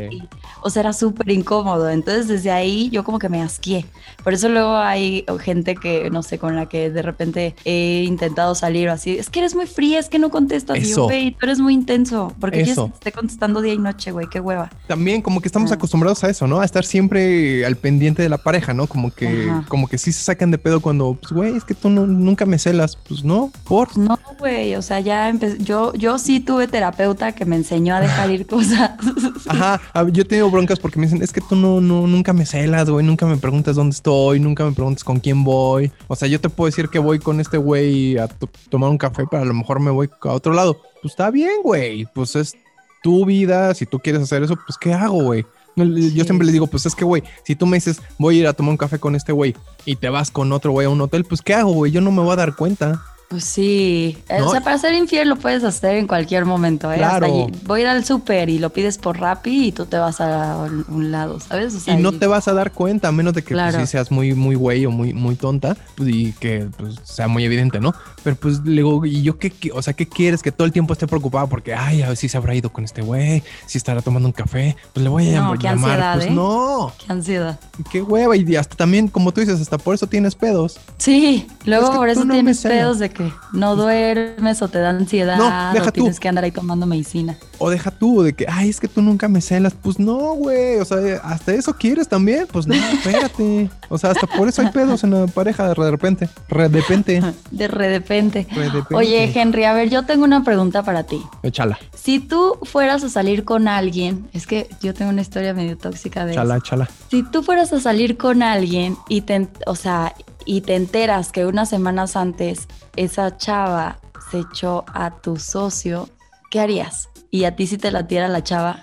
o 0.62 0.68
sea, 0.68 0.80
era 0.80 0.92
súper 0.92 1.30
incómodo. 1.30 1.88
Entonces, 1.88 2.26
desde 2.26 2.50
ahí 2.50 2.90
yo 2.90 3.04
como 3.04 3.20
que 3.20 3.28
me 3.28 3.42
asqué. 3.42 3.86
Por 4.24 4.34
eso 4.34 4.48
luego 4.48 4.74
hay 4.76 5.24
gente 5.38 5.76
que, 5.76 6.10
no 6.10 6.24
sé, 6.24 6.40
con 6.40 6.56
la 6.56 6.66
que 6.66 6.90
de 6.90 7.00
repente 7.00 7.54
he 7.64 8.02
intentado 8.02 8.56
salir 8.56 8.88
o 8.88 8.92
así. 8.92 9.16
Es 9.16 9.30
que 9.30 9.38
eres 9.38 9.54
muy 9.54 9.66
fría, 9.66 10.00
es 10.00 10.08
que 10.08 10.18
no 10.18 10.30
contestas. 10.30 10.78
Y 10.78 10.90
yo, 10.90 11.04
güey, 11.04 11.30
tú 11.30 11.46
eres 11.46 11.60
muy 11.60 11.74
intenso. 11.74 12.34
Porque 12.40 12.64
yo 12.64 12.90
esté 12.92 13.12
contestando 13.12 13.62
día 13.62 13.74
y 13.74 13.78
noche, 13.78 14.10
güey, 14.10 14.26
qué 14.28 14.40
hueva. 14.40 14.68
También 14.88 15.22
como 15.22 15.40
que 15.40 15.46
estamos 15.46 15.70
ah. 15.70 15.74
acostumbrados 15.76 16.24
a 16.24 16.28
eso, 16.28 16.48
¿no? 16.48 16.60
A 16.60 16.64
estar 16.64 16.84
siempre 16.84 17.64
al 17.64 17.76
pendiente 17.76 18.20
de 18.20 18.28
la 18.28 18.38
pareja, 18.38 18.74
¿no? 18.74 18.88
Como 18.88 19.12
que, 19.12 19.48
como 19.68 19.86
que 19.86 19.96
sí 19.96 20.10
se 20.10 20.24
sacan 20.24 20.50
de 20.50 20.55
pedo 20.58 20.80
cuando, 20.80 21.16
pues, 21.20 21.32
güey, 21.32 21.56
es 21.56 21.64
que 21.64 21.74
tú 21.74 21.88
nunca 21.90 22.46
me 22.46 22.58
celas. 22.58 22.96
Pues 22.96 23.24
no, 23.24 23.52
por. 23.64 23.96
No, 23.96 24.18
güey, 24.38 24.74
o 24.76 24.82
sea, 24.82 25.00
ya 25.00 25.28
empecé. 25.28 25.62
Yo, 25.62 25.92
yo 25.94 26.18
sí 26.18 26.40
tuve 26.40 26.68
terapeuta 26.68 27.32
que 27.32 27.44
me 27.44 27.56
enseñó 27.56 27.94
a 27.94 28.00
dejar 28.00 28.30
ir 28.30 28.46
cosas. 28.46 28.92
Ajá, 29.48 29.80
yo 30.12 30.22
he 30.22 30.24
tenido 30.24 30.50
broncas 30.50 30.78
porque 30.78 30.98
me 30.98 31.06
dicen, 31.06 31.22
es 31.22 31.32
que 31.32 31.40
tú 31.40 31.56
no, 31.56 31.80
no, 31.80 32.06
nunca 32.06 32.32
me 32.32 32.46
celas, 32.46 32.88
güey, 32.88 33.04
nunca 33.04 33.26
me 33.26 33.36
preguntas 33.36 33.76
dónde 33.76 33.94
estoy, 33.94 34.40
nunca 34.40 34.64
me 34.64 34.72
preguntas 34.72 35.04
con 35.04 35.20
quién 35.20 35.44
voy. 35.44 35.92
O 36.08 36.16
sea, 36.16 36.28
yo 36.28 36.40
te 36.40 36.48
puedo 36.48 36.66
decir 36.66 36.88
que 36.88 36.98
voy 36.98 37.18
con 37.18 37.40
este 37.40 37.56
güey 37.56 38.18
a 38.18 38.28
tomar 38.68 38.90
un 38.90 38.98
café, 38.98 39.24
pero 39.30 39.42
a 39.42 39.46
lo 39.46 39.54
mejor 39.54 39.80
me 39.80 39.90
voy 39.90 40.10
a 40.22 40.32
otro 40.32 40.52
lado. 40.52 40.80
Pues 41.02 41.12
está 41.12 41.30
bien, 41.30 41.62
güey, 41.62 42.06
pues 42.14 42.36
es 42.36 42.54
tu 43.02 43.24
vida, 43.24 43.72
si 43.74 43.86
tú 43.86 44.00
quieres 44.00 44.22
hacer 44.22 44.42
eso, 44.42 44.56
pues 44.66 44.76
¿qué 44.78 44.92
hago, 44.92 45.22
güey? 45.22 45.46
Yo 45.76 46.24
siempre 46.24 46.46
le 46.46 46.52
digo, 46.52 46.66
pues 46.66 46.86
es 46.86 46.94
que, 46.94 47.04
güey, 47.04 47.22
si 47.44 47.54
tú 47.54 47.66
me 47.66 47.76
dices, 47.76 48.00
voy 48.18 48.36
a 48.36 48.40
ir 48.40 48.46
a 48.46 48.54
tomar 48.54 48.70
un 48.70 48.76
café 48.78 48.98
con 48.98 49.14
este 49.14 49.32
güey 49.32 49.54
y 49.84 49.96
te 49.96 50.08
vas 50.08 50.30
con 50.30 50.50
otro 50.52 50.72
güey 50.72 50.86
a 50.86 50.90
un 50.90 51.00
hotel, 51.02 51.24
pues 51.24 51.42
¿qué 51.42 51.52
hago, 51.52 51.72
güey? 51.72 51.92
Yo 51.92 52.00
no 52.00 52.10
me 52.10 52.22
voy 52.22 52.32
a 52.32 52.36
dar 52.36 52.56
cuenta. 52.56 53.04
Pues 53.28 53.42
sí, 53.42 54.16
o 54.30 54.50
sea, 54.52 54.60
para 54.60 54.78
ser 54.78 54.94
infiel 54.94 55.28
lo 55.28 55.36
puedes 55.36 55.64
hacer 55.64 55.96
en 55.96 56.06
cualquier 56.06 56.44
momento, 56.44 56.92
¿eh? 56.92 56.96
Claro. 56.98 57.48
voy 57.64 57.80
a 57.80 57.82
ir 57.82 57.88
al 57.88 58.04
súper 58.04 58.48
y 58.48 58.60
lo 58.60 58.70
pides 58.70 58.98
por 58.98 59.18
Rappi 59.18 59.66
y 59.66 59.72
tú 59.72 59.84
te 59.86 59.98
vas 59.98 60.20
a 60.20 60.68
un 60.88 61.10
lado, 61.10 61.40
¿sabes? 61.40 61.88
y 61.88 61.96
no 61.96 62.12
te 62.12 62.28
vas 62.28 62.46
a 62.46 62.52
dar 62.52 62.70
cuenta, 62.70 63.08
a 63.08 63.12
menos 63.12 63.34
de 63.34 63.42
que 63.42 63.52
pues, 63.52 63.90
seas 63.90 64.12
muy, 64.12 64.34
muy 64.34 64.54
güey 64.54 64.86
o 64.86 64.92
muy, 64.92 65.12
muy 65.12 65.34
tonta 65.34 65.76
pues, 65.96 66.08
y 66.08 66.32
que 66.34 66.68
pues, 66.76 67.00
sea 67.02 67.26
muy 67.26 67.44
evidente, 67.44 67.80
¿no? 67.80 67.94
Pero 68.22 68.36
pues 68.36 68.60
le 68.60 68.76
digo, 68.82 69.04
¿y 69.04 69.22
yo 69.22 69.38
qué, 69.38 69.52
O 69.74 69.82
sea, 69.82 69.92
¿qué 69.92 70.08
quieres? 70.08 70.40
Que 70.40 70.52
todo 70.52 70.64
el 70.64 70.72
tiempo 70.72 70.92
esté 70.92 71.08
preocupado 71.08 71.48
porque, 71.48 71.74
ay, 71.74 72.02
a 72.02 72.08
ver 72.08 72.16
si 72.16 72.28
se 72.28 72.36
habrá 72.36 72.54
ido 72.54 72.72
con 72.72 72.84
este 72.84 73.02
güey, 73.02 73.42
si 73.66 73.78
estará 73.78 74.02
tomando 74.02 74.28
un 74.28 74.32
café, 74.32 74.76
pues 74.92 75.02
le 75.02 75.08
voy 75.08 75.34
a 75.34 75.40
no, 75.40 75.54
qué 75.54 75.64
llamar. 75.64 76.00
Ansiedad, 76.00 76.14
pues 76.14 76.26
¿eh? 76.26 76.30
no. 76.30 76.92
Qué 77.04 77.12
ansiedad. 77.12 77.60
Qué 77.90 78.02
hueva, 78.02 78.36
y 78.36 78.54
hasta 78.54 78.76
también, 78.76 79.08
como 79.08 79.32
tú 79.32 79.40
dices, 79.40 79.60
hasta 79.60 79.78
por 79.78 79.96
eso 79.96 80.06
tienes 80.06 80.36
pedos. 80.36 80.78
Sí, 80.98 81.48
luego 81.64 81.92
por 81.92 82.08
eso 82.08 82.24
tienes 82.24 82.60
pedos 82.60 83.00
de 83.00 83.15
que 83.16 83.32
no 83.52 83.76
duermes 83.76 84.60
o 84.62 84.68
te 84.68 84.78
da 84.78 84.90
ansiedad 84.90 85.38
no, 85.38 85.82
o 85.82 85.92
tienes 85.92 86.20
que 86.20 86.28
andar 86.28 86.44
ahí 86.44 86.50
tomando 86.50 86.86
medicina. 86.86 87.36
O 87.58 87.70
deja 87.70 87.90
tú 87.90 88.22
de 88.22 88.34
que, 88.34 88.46
ay, 88.48 88.68
es 88.68 88.78
que 88.78 88.88
tú 88.88 89.00
nunca 89.00 89.28
me 89.28 89.40
celas. 89.40 89.74
Pues 89.74 89.98
no, 89.98 90.34
güey. 90.34 90.78
O 90.78 90.84
sea, 90.84 90.98
hasta 91.24 91.54
eso 91.54 91.74
quieres 91.74 92.08
también. 92.08 92.46
Pues 92.50 92.66
no, 92.66 92.74
espérate. 92.92 93.70
O 93.88 93.96
sea, 93.96 94.10
hasta 94.10 94.26
por 94.26 94.48
eso 94.48 94.62
hay 94.62 94.68
pedos 94.70 95.02
en 95.04 95.10
la 95.12 95.26
pareja 95.26 95.68
de 95.68 95.74
repente. 95.74 96.28
De 96.46 96.68
repente. 96.70 97.20
De 97.50 97.68
repente. 97.68 98.46
Oye, 98.94 99.32
Henry, 99.34 99.64
a 99.64 99.72
ver, 99.72 99.88
yo 99.88 100.04
tengo 100.04 100.24
una 100.24 100.44
pregunta 100.44 100.82
para 100.82 101.04
ti. 101.04 101.22
Échala. 101.42 101.78
Si 101.94 102.18
tú 102.18 102.58
fueras 102.62 103.02
a 103.04 103.08
salir 103.08 103.44
con 103.44 103.68
alguien, 103.68 104.28
es 104.32 104.46
que 104.46 104.68
yo 104.82 104.92
tengo 104.94 105.10
una 105.10 105.22
historia 105.22 105.54
medio 105.54 105.78
tóxica 105.78 106.26
de 106.26 106.34
Chala, 106.34 106.60
chala. 106.60 106.88
Si 107.10 107.22
tú 107.22 107.42
fueras 107.42 107.72
a 107.72 107.80
salir 107.80 108.16
con 108.16 108.42
alguien 108.42 108.96
y 109.08 109.22
te, 109.22 109.48
o 109.66 109.74
sea, 109.74 110.14
y 110.44 110.60
te 110.62 110.76
enteras 110.76 111.32
que 111.32 111.44
unas 111.44 111.68
semanas 111.68 112.16
antes 112.16 112.68
esa 112.96 113.36
chava 113.36 113.98
se 114.30 114.40
echó 114.40 114.84
a 114.92 115.10
tu 115.10 115.36
socio, 115.36 116.08
¿qué 116.50 116.60
harías? 116.60 117.08
Y 117.30 117.44
a 117.44 117.54
ti 117.54 117.66
si 117.66 117.78
te 117.78 117.90
latiera 117.90 118.28
la 118.28 118.42
chava 118.42 118.80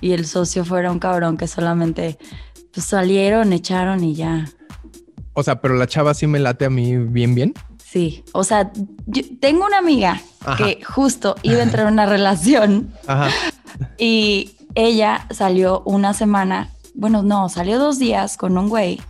y 0.00 0.12
el 0.12 0.26
socio 0.26 0.64
fuera 0.64 0.90
un 0.90 0.98
cabrón 0.98 1.36
que 1.36 1.46
solamente 1.46 2.18
pues, 2.72 2.86
salieron, 2.86 3.52
echaron 3.52 4.02
y 4.02 4.14
ya. 4.14 4.46
O 5.34 5.42
sea, 5.42 5.60
pero 5.60 5.74
la 5.74 5.86
chava 5.86 6.14
sí 6.14 6.26
me 6.26 6.38
late 6.38 6.64
a 6.64 6.70
mí 6.70 6.96
bien, 6.96 7.34
bien. 7.34 7.54
Sí, 7.84 8.24
o 8.32 8.44
sea, 8.44 8.72
yo 9.06 9.22
tengo 9.40 9.66
una 9.66 9.78
amiga 9.78 10.20
que 10.56 10.80
justo 10.84 11.34
iba 11.42 11.58
a 11.58 11.62
entrar 11.62 11.86
en 11.86 11.94
una 11.94 12.06
relación 12.06 12.92
y 13.98 14.52
ella 14.74 15.26
salió 15.30 15.82
una 15.84 16.14
semana, 16.14 16.70
bueno, 16.94 17.22
no, 17.22 17.48
salió 17.48 17.78
dos 17.78 17.98
días 17.98 18.36
con 18.36 18.56
un 18.56 18.68
güey 18.68 19.00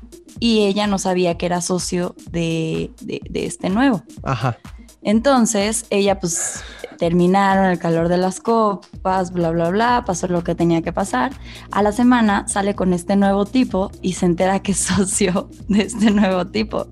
y 0.41 0.67
ella 0.67 0.87
no 0.87 0.99
sabía 0.99 1.39
que 1.39 1.47
era 1.47 1.61
socio 1.61 2.17
de, 2.31 2.91
de, 3.01 3.21
de 3.31 3.47
este 3.47 3.71
nuevo. 3.71 4.03
Ajá. 4.23 4.59
Entonces, 5.03 5.87
ella 5.91 6.19
pues 6.19 6.63
terminaron 6.99 7.65
el 7.67 7.79
calor 7.79 8.09
de 8.09 8.19
las 8.19 8.41
copas, 8.41 9.33
bla, 9.33 9.51
bla, 9.51 9.71
bla, 9.71 10.05
pasó 10.05 10.27
lo 10.29 10.45
que 10.45 10.55
tenía 10.55 10.83
que 10.83 10.93
pasar. 10.93 11.33
A 11.71 11.83
la 11.83 11.93
semana 11.93 12.47
sale 12.47 12.75
con 12.75 12.93
este 12.93 13.17
nuevo 13.17 13.47
tipo 13.47 13.91
y 14.03 14.13
se 14.15 14.27
entera 14.27 14.61
que 14.61 14.73
es 14.73 14.79
socio 14.97 15.49
de 15.69 15.83
este 15.83 16.11
nuevo 16.11 16.47
tipo. 16.47 16.87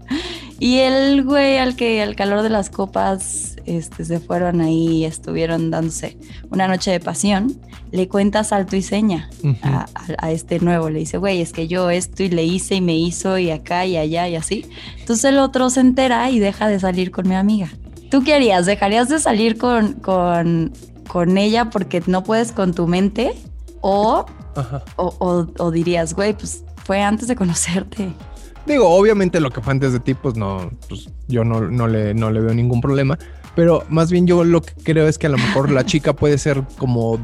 Y 0.61 0.79
el 0.79 1.23
güey 1.23 1.59
al 1.59 1.77
que 1.77 2.03
al 2.03 2.17
calor 2.17 2.43
de 2.43 2.51
las 2.51 2.69
copas 2.69 3.57
este, 3.65 4.05
se 4.05 4.19
fueron 4.19 4.61
ahí, 4.61 5.05
estuvieron 5.05 5.71
dándose 5.71 6.17
una 6.51 6.67
noche 6.67 6.91
de 6.91 7.01
pasión, 7.01 7.61
le 7.93 8.09
cuenta 8.09 8.43
salto 8.43 8.75
y 8.75 8.83
seña 8.83 9.31
a, 9.63 9.87
a, 10.19 10.31
este 10.33 10.59
nuevo. 10.59 10.91
Le 10.91 11.01
dice, 11.01 11.19
güey, 11.19 11.41
es 11.41 11.53
que 11.53 11.69
yo 11.69 11.91
esto 11.91 12.23
y 12.23 12.31
le 12.31 12.45
hice 12.45 12.77
y 12.77 12.81
me 12.81 12.97
hizo 12.97 13.39
y 13.39 13.51
acá 13.51 13.87
y 13.87 13.97
allá 13.97 14.29
y 14.29 14.37
así. 14.37 14.67
Entonces 14.99 15.27
el 15.27 15.39
otro 15.39 15.71
se 15.71 15.81
entera 15.81 16.29
y 16.31 16.39
deja 16.39 16.69
de 16.69 16.81
salir 16.81 17.11
con 17.11 17.29
mi 17.29 17.35
amiga. 17.35 17.71
¿Tú 18.11 18.25
qué 18.25 18.35
harías? 18.35 18.67
¿Dejarías 18.67 19.09
de 19.09 19.19
salir 19.21 19.59
con, 19.59 19.95
con, 19.95 20.73
con 21.07 21.37
ella 21.37 21.71
porque 21.71 22.03
no 22.07 22.25
puedes 22.25 22.53
con 22.53 22.73
tu 22.73 22.87
mente? 22.87 23.35
¿O, 23.81 24.25
o, 24.97 25.47
o, 25.59 25.71
dirías, 25.71 26.15
güey, 26.15 26.33
pues 26.33 26.65
fue 26.85 27.03
antes 27.03 27.29
de 27.29 27.37
conocerte? 27.37 28.13
Digo, 28.69 28.91
obviamente 28.91 29.41
lo 29.41 29.51
que 29.51 29.63
fue 29.63 29.73
antes 29.73 29.95
de 29.95 30.01
ti, 30.01 30.13
pues 30.13 30.37
no, 30.37 30.71
pues 30.89 31.09
yo 31.27 31.43
no, 31.43 31.63
no, 31.63 31.89
le, 31.89 32.13
no 32.13 32.31
le 32.31 32.41
veo 32.41 32.55
ningún 32.55 32.83
problema. 32.83 33.19
Pero 33.57 33.83
más 33.89 34.13
bien 34.13 34.27
yo 34.27 34.45
lo 34.45 34.61
que 34.61 34.73
creo 34.75 35.09
es 35.09 35.19
que 35.19 35.27
a 35.27 35.31
lo 35.31 35.39
mejor 35.39 35.71
la 35.71 35.85
chica 35.87 36.13
puede 36.13 36.37
ser 36.37 36.63
como 36.77 37.19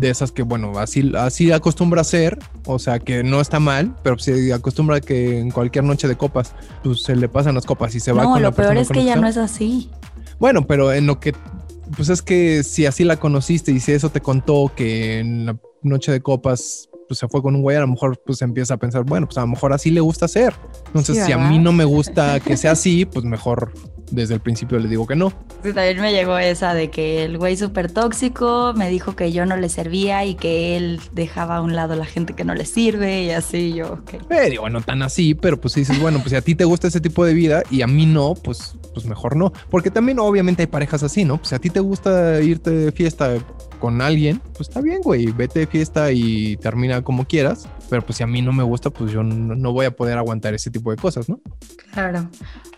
de 0.00 0.10
esas 0.10 0.32
que, 0.32 0.42
bueno, 0.42 0.76
así, 0.78 1.12
así 1.16 1.52
acostumbra 1.52 2.00
a 2.00 2.04
ser, 2.04 2.38
o 2.66 2.80
sea, 2.80 2.98
que 2.98 3.22
no 3.22 3.40
está 3.40 3.60
mal, 3.60 3.94
pero 4.02 4.18
se 4.18 4.52
acostumbra 4.52 5.00
que 5.00 5.38
en 5.38 5.52
cualquier 5.52 5.84
noche 5.84 6.08
de 6.08 6.16
copas, 6.16 6.52
pues 6.82 7.02
se 7.04 7.14
le 7.14 7.28
pasan 7.28 7.54
las 7.54 7.64
copas 7.64 7.94
y 7.94 8.00
se 8.00 8.12
va 8.12 8.24
con 8.24 8.34
la 8.34 8.38
No, 8.40 8.44
lo 8.46 8.52
peor 8.52 8.76
es 8.76 8.88
que 8.88 9.04
ya 9.04 9.14
no 9.14 9.28
es 9.28 9.36
así. 9.36 9.88
Bueno, 10.40 10.66
pero 10.66 10.92
en 10.92 11.06
lo 11.06 11.20
que, 11.20 11.32
pues 11.96 12.08
es 12.08 12.22
que 12.22 12.64
si 12.64 12.86
así 12.86 13.04
la 13.04 13.18
conociste 13.18 13.70
y 13.70 13.78
si 13.78 13.92
eso 13.92 14.10
te 14.10 14.20
contó 14.20 14.72
que 14.74 15.20
en 15.20 15.46
la 15.46 15.56
noche 15.82 16.10
de 16.10 16.20
copas 16.20 16.87
pues 17.08 17.18
se 17.18 17.28
fue 17.28 17.42
con 17.42 17.56
un 17.56 17.62
güey, 17.62 17.76
a 17.76 17.80
lo 17.80 17.88
mejor 17.88 18.20
pues 18.24 18.42
empieza 18.42 18.74
a 18.74 18.76
pensar, 18.76 19.04
bueno, 19.04 19.26
pues 19.26 19.38
a 19.38 19.40
lo 19.40 19.48
mejor 19.48 19.72
así 19.72 19.90
le 19.90 20.00
gusta 20.00 20.28
ser. 20.28 20.54
Entonces, 20.86 21.24
si 21.24 21.32
a 21.32 21.38
mí 21.38 21.58
no 21.58 21.72
me 21.72 21.84
gusta 21.84 22.38
que 22.40 22.56
sea 22.56 22.72
así, 22.72 23.04
pues 23.06 23.24
mejor 23.24 23.72
desde 24.10 24.34
el 24.34 24.40
principio 24.40 24.78
le 24.78 24.88
digo 24.88 25.06
que 25.06 25.16
no. 25.16 25.32
Sí, 25.62 25.72
también 25.72 26.00
me 26.00 26.12
llegó 26.12 26.38
esa 26.38 26.74
de 26.74 26.90
que 26.90 27.24
el 27.24 27.38
güey 27.38 27.56
súper 27.56 27.90
tóxico 27.90 28.72
me 28.76 28.88
dijo 28.88 29.16
que 29.16 29.32
yo 29.32 29.44
no 29.46 29.56
le 29.56 29.68
servía 29.68 30.24
y 30.24 30.34
que 30.34 30.76
él 30.76 31.00
dejaba 31.12 31.56
a 31.56 31.60
un 31.60 31.74
lado 31.74 31.94
a 31.94 31.96
la 31.96 32.04
gente 32.04 32.34
que 32.34 32.44
no 32.44 32.54
le 32.54 32.64
sirve 32.64 33.24
y 33.24 33.30
así 33.30 33.74
yo, 33.74 33.94
ok. 33.94 34.30
Eh, 34.30 34.50
digo, 34.50 34.68
no 34.70 34.80
tan 34.80 35.02
así, 35.02 35.34
pero 35.34 35.60
pues 35.60 35.74
dices, 35.74 36.00
bueno, 36.00 36.18
pues 36.18 36.30
si 36.30 36.36
a 36.36 36.42
ti 36.42 36.54
te 36.54 36.64
gusta 36.64 36.88
ese 36.88 37.00
tipo 37.00 37.24
de 37.24 37.34
vida 37.34 37.62
y 37.70 37.82
a 37.82 37.86
mí 37.86 38.06
no, 38.06 38.34
pues, 38.34 38.76
pues 38.94 39.06
mejor 39.06 39.36
no. 39.36 39.52
Porque 39.70 39.90
también 39.90 40.18
obviamente 40.18 40.62
hay 40.62 40.66
parejas 40.68 41.02
así, 41.02 41.24
¿no? 41.24 41.38
Pues 41.38 41.48
si 41.48 41.54
a 41.54 41.58
ti 41.58 41.70
te 41.70 41.80
gusta 41.80 42.40
irte 42.40 42.70
de 42.70 42.92
fiesta 42.92 43.34
con 43.78 44.00
alguien, 44.02 44.40
pues 44.54 44.68
está 44.68 44.80
bien, 44.80 45.00
güey, 45.02 45.26
vete 45.26 45.60
de 45.60 45.66
fiesta 45.66 46.12
y 46.12 46.56
termina 46.56 47.02
como 47.02 47.26
quieras, 47.26 47.68
pero 47.88 48.02
pues 48.02 48.18
si 48.18 48.24
a 48.24 48.26
mí 48.26 48.42
no 48.42 48.52
me 48.52 48.62
gusta, 48.62 48.90
pues 48.90 49.12
yo 49.12 49.22
no, 49.22 49.72
voy 49.72 49.86
a 49.86 49.90
poder 49.90 50.18
aguantar 50.18 50.54
ese 50.54 50.70
tipo 50.70 50.90
de 50.90 50.96
cosas, 50.96 51.28
¿no? 51.28 51.40
Claro. 51.92 52.28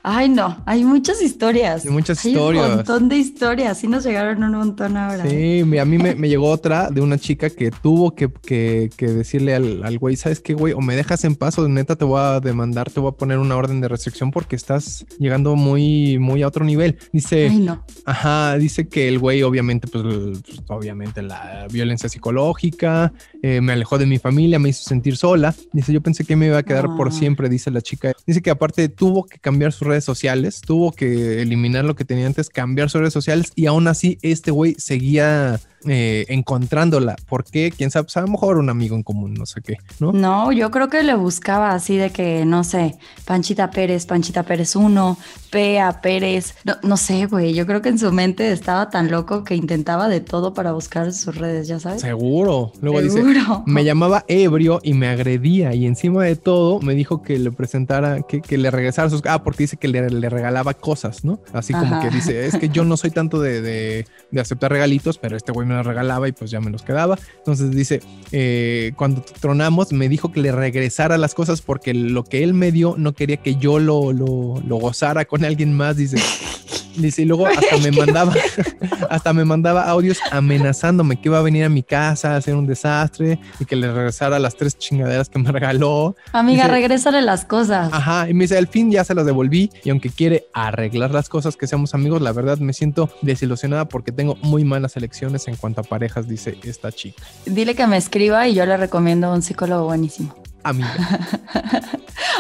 Ay, 0.03 0.29
no, 0.29 0.63
hay 0.67 0.85
muchas 0.85 1.21
historias. 1.21 1.85
Hay 1.85 1.91
muchas 1.91 2.25
hay 2.25 2.33
historias. 2.33 2.69
Un 2.69 2.77
montón 2.77 3.09
de 3.09 3.17
historias. 3.17 3.79
Sí 3.79 3.87
nos 3.87 4.05
llegaron 4.05 4.43
un 4.43 4.53
montón 4.53 4.97
ahora. 4.97 5.29
Sí, 5.29 5.61
a 5.79 5.85
mí 5.85 5.99
me, 6.17 6.29
llegó 6.29 6.49
otra 6.49 6.91
de 6.91 7.01
una 7.01 7.19
chica 7.19 7.51
que 7.51 7.71
tuvo 7.71 8.15
que, 8.15 8.91
decirle 8.99 9.55
al, 9.55 9.83
al, 9.85 9.99
güey, 9.99 10.17
¿sabes 10.17 10.41
qué, 10.41 10.55
güey? 10.55 10.73
O 10.73 10.81
me 10.81 10.97
dejas 10.97 11.25
en 11.25 11.37
paz 11.37 11.59
o 11.59 11.69
neta 11.69 11.97
te 11.97 12.05
voy 12.05 12.21
a 12.21 12.41
demandar, 12.41 12.91
te 12.91 13.01
voy 13.01 13.11
a 13.11 13.17
poner 13.17 13.39
una 13.39 13.57
orden 13.57 13.81
de 13.81 13.89
restricción 13.89 14.31
porque 14.31 14.57
estás 14.57 15.05
llegando 15.19 15.57
muy, 15.57 16.19
muy 16.19 16.43
a 16.43 16.49
otro 16.49 16.65
nivel. 16.65 16.99
Dice, 17.13 17.49
Ay, 17.51 17.59
no. 17.59 17.85
Ajá, 18.07 18.57
dice 18.57 18.89
que 18.89 19.09
el 19.09 19.19
güey 19.19 19.43
obviamente, 19.43 19.87
pues, 19.89 20.03
pues 20.05 20.63
obviamente 20.69 21.23
la 21.23 21.67
violencia 21.71 22.09
psicológica, 22.09 23.13
eh, 23.43 23.61
me 23.61 23.73
alejó 23.73 23.99
de 23.99 24.07
mi 24.07 24.19
familia, 24.19 24.59
me 24.59 24.71
hizo 24.71 24.83
sentir 24.83 25.17
sola. 25.17 25.55
Dice, 25.73 25.93
yo 25.93 26.01
pensé 26.01 26.25
que 26.25 26.37
me 26.37 26.47
iba 26.47 26.59
a 26.59 26.63
quedar 26.63 26.87
por 26.97 27.13
siempre, 27.13 27.49
dice 27.49 27.71
la 27.71 27.83
chica. 27.83 28.13
Dice 28.27 28.41
que 28.41 28.51
aparte 28.51 28.89
tuvo 28.89 29.25
que 29.25 29.39
cambiar 29.39 29.73
su 29.73 29.85
redes 29.91 30.05
sociales, 30.05 30.61
tuvo 30.61 30.93
que 30.93 31.43
eliminar 31.43 31.85
lo 31.85 31.95
que 31.95 32.05
tenía 32.05 32.27
antes, 32.27 32.49
cambiar 32.49 32.91
sus 32.91 33.01
redes 33.01 33.13
sociales 33.13 33.53
y 33.55 33.67
aún 33.67 33.89
así 33.89 34.19
este 34.23 34.51
güey 34.51 34.75
seguía 34.79 35.61
eh, 35.87 36.27
encontrándola. 36.29 37.17
¿Por 37.27 37.45
qué? 37.45 37.73
Quién 37.75 37.91
sabe, 37.91 38.05
pues 38.05 38.17
a 38.17 38.21
lo 38.21 38.29
mejor 38.29 38.59
un 38.59 38.69
amigo 38.69 38.97
en 38.97 39.03
común, 39.03 39.35
no 39.35 39.47
sé 39.47 39.63
qué, 39.63 39.79
¿no? 39.99 40.13
No, 40.13 40.53
yo 40.53 40.71
creo 40.71 40.89
que 40.89 41.03
le 41.03 41.15
buscaba 41.15 41.73
así 41.73 41.97
de 41.97 42.11
que, 42.11 42.45
no 42.45 42.65
sé, 42.65 42.97
Panchita 43.25 43.71
Pérez, 43.71 44.05
Panchita 44.05 44.43
Pérez 44.43 44.77
1, 44.77 45.19
Pea 45.51 46.01
Pérez, 46.03 46.55
no, 46.65 46.77
no 46.83 46.97
sé, 46.97 47.27
güey, 47.27 47.55
yo 47.55 47.67
creo 47.67 47.81
que 47.81 47.89
en 47.89 47.99
su 47.99 48.13
mente 48.13 48.53
estaba 48.53 48.91
tan 48.91 49.11
loco 49.11 49.43
que 49.43 49.55
intentaba 49.55 50.09
de 50.09 50.21
todo 50.21 50.55
para 50.55 50.73
buscar 50.73 51.13
sus 51.13 51.37
redes, 51.37 51.67
ya 51.69 51.81
sabes. 51.81 52.03
Seguro. 52.03 52.73
Luego 52.83 53.01
dice, 53.01 53.23
me 53.67 53.85
llamaba 53.85 54.25
ebrio 54.29 54.81
y 54.83 54.95
me 54.95 55.09
agredía 55.09 55.75
y 55.75 55.87
encima 55.87 56.25
de 56.25 56.37
todo 56.37 56.81
me 56.81 56.95
dijo 56.95 57.23
que 57.23 57.39
le 57.39 57.51
presentara, 57.53 58.23
que, 58.23 58.43
que 58.43 58.59
le 58.59 58.71
regresara 58.71 59.09
sus... 59.09 59.23
Ah, 59.27 59.43
porque 59.43 59.65
dice 59.65 59.77
que 59.77 59.89
le, 59.89 60.11
le 60.11 60.29
regalaba 60.29 60.75
cosas, 60.75 61.25
¿no? 61.25 61.41
Así 61.53 61.73
como 61.73 62.01
que 62.01 62.11
dice, 62.11 62.47
es 62.47 62.57
que 62.57 62.69
yo 62.69 62.85
no 62.85 62.97
soy 62.97 63.11
tanto 63.11 63.41
de, 63.41 63.63
de, 63.63 64.07
de 64.31 64.41
aceptar 64.41 64.71
regalitos, 64.71 65.19
pero 65.19 65.37
este 65.37 65.53
güey 65.53 65.70
me 65.71 65.77
los 65.77 65.87
regalaba 65.87 66.29
y 66.29 66.33
pues 66.33 66.51
ya 66.51 66.61
me 66.61 66.71
los 66.71 66.83
quedaba. 66.83 67.19
Entonces 67.39 67.71
dice, 67.71 68.01
eh, 68.33 68.93
cuando 68.97 69.23
tronamos 69.41 69.93
me 69.93 70.09
dijo 70.09 70.33
que 70.33 70.41
le 70.41 70.53
regresara 70.53 71.17
las 71.19 71.35
cosas 71.35 71.63
porque 71.63 71.95
lo 71.95 72.25
que 72.25 72.43
él 72.43 72.55
me 72.55 72.73
dio 72.73 72.95
no 72.99 73.13
quería 73.13 73.39
que 73.39 73.57
yo 73.57 73.79
lo, 73.79 74.13
lo, 74.13 74.61
lo 74.67 74.77
gozara 74.77 75.25
con 75.25 75.45
alguien 75.45 75.73
más, 75.75 75.97
dice. 75.97 76.19
Dice, 76.97 77.23
y 77.23 77.25
luego 77.25 77.47
hasta 77.47 77.77
me 77.79 77.91
mandaba, 77.93 78.35
hasta 79.11 79.33
me 79.33 79.45
mandaba 79.45 79.85
audios 79.85 80.19
amenazándome 80.31 81.21
que 81.21 81.29
iba 81.29 81.39
a 81.39 81.43
venir 81.43 81.65
a 81.65 81.69
mi 81.69 81.83
casa 81.83 82.35
a 82.35 82.37
hacer 82.37 82.55
un 82.55 82.67
desastre 82.67 83.39
y 83.59 83.65
que 83.65 83.77
le 83.77 83.93
regresara 83.93 84.39
las 84.39 84.57
tres 84.57 84.79
chingaderas 84.79 85.29
que 85.29 85.39
me 85.39 85.53
regaló. 85.53 86.17
Amiga, 86.33 86.69
regrésale 86.69 87.23
las 87.23 87.45
cosas. 87.45 87.91
Ajá, 87.93 88.29
y 88.29 88.35
me 88.35 88.45
dice, 88.45 88.59
al 88.59 88.69
fin 88.69 88.91
ya 88.91 89.05
se 89.05 89.15
las 89.15 89.27
devolví 89.27 89.71
y 89.85 89.91
aunque 89.91 90.11
quiere 90.11 90.47
arreglar 90.53 91.13
las 91.13 91.29
cosas, 91.29 91.57
que 91.57 91.67
seamos 91.67 91.95
amigos, 91.95 92.23
la 92.23 92.33
verdad 92.33 92.59
me 92.59 92.73
siento 92.73 93.11
desilusionada 93.23 93.89
porque 93.89 94.13
tengo 94.13 94.37
muy 94.43 94.65
malas 94.65 94.97
elecciones 94.97 95.49
en 95.49 95.57
cuanto 95.57 95.81
a 95.81 95.85
parejas, 95.85 96.29
dice 96.29 96.59
esta 96.65 96.93
chica. 96.93 97.23
Dile 97.47 97.75
que 97.75 97.87
me 97.87 97.97
escriba 97.97 98.49
y 98.49 98.55
yo 98.55 98.67
le 98.67 98.77
recomiendo 98.77 99.33
un 99.33 99.43
psicólogo 99.43 99.85
buenísimo 99.85 100.40
amiga. 100.63 101.19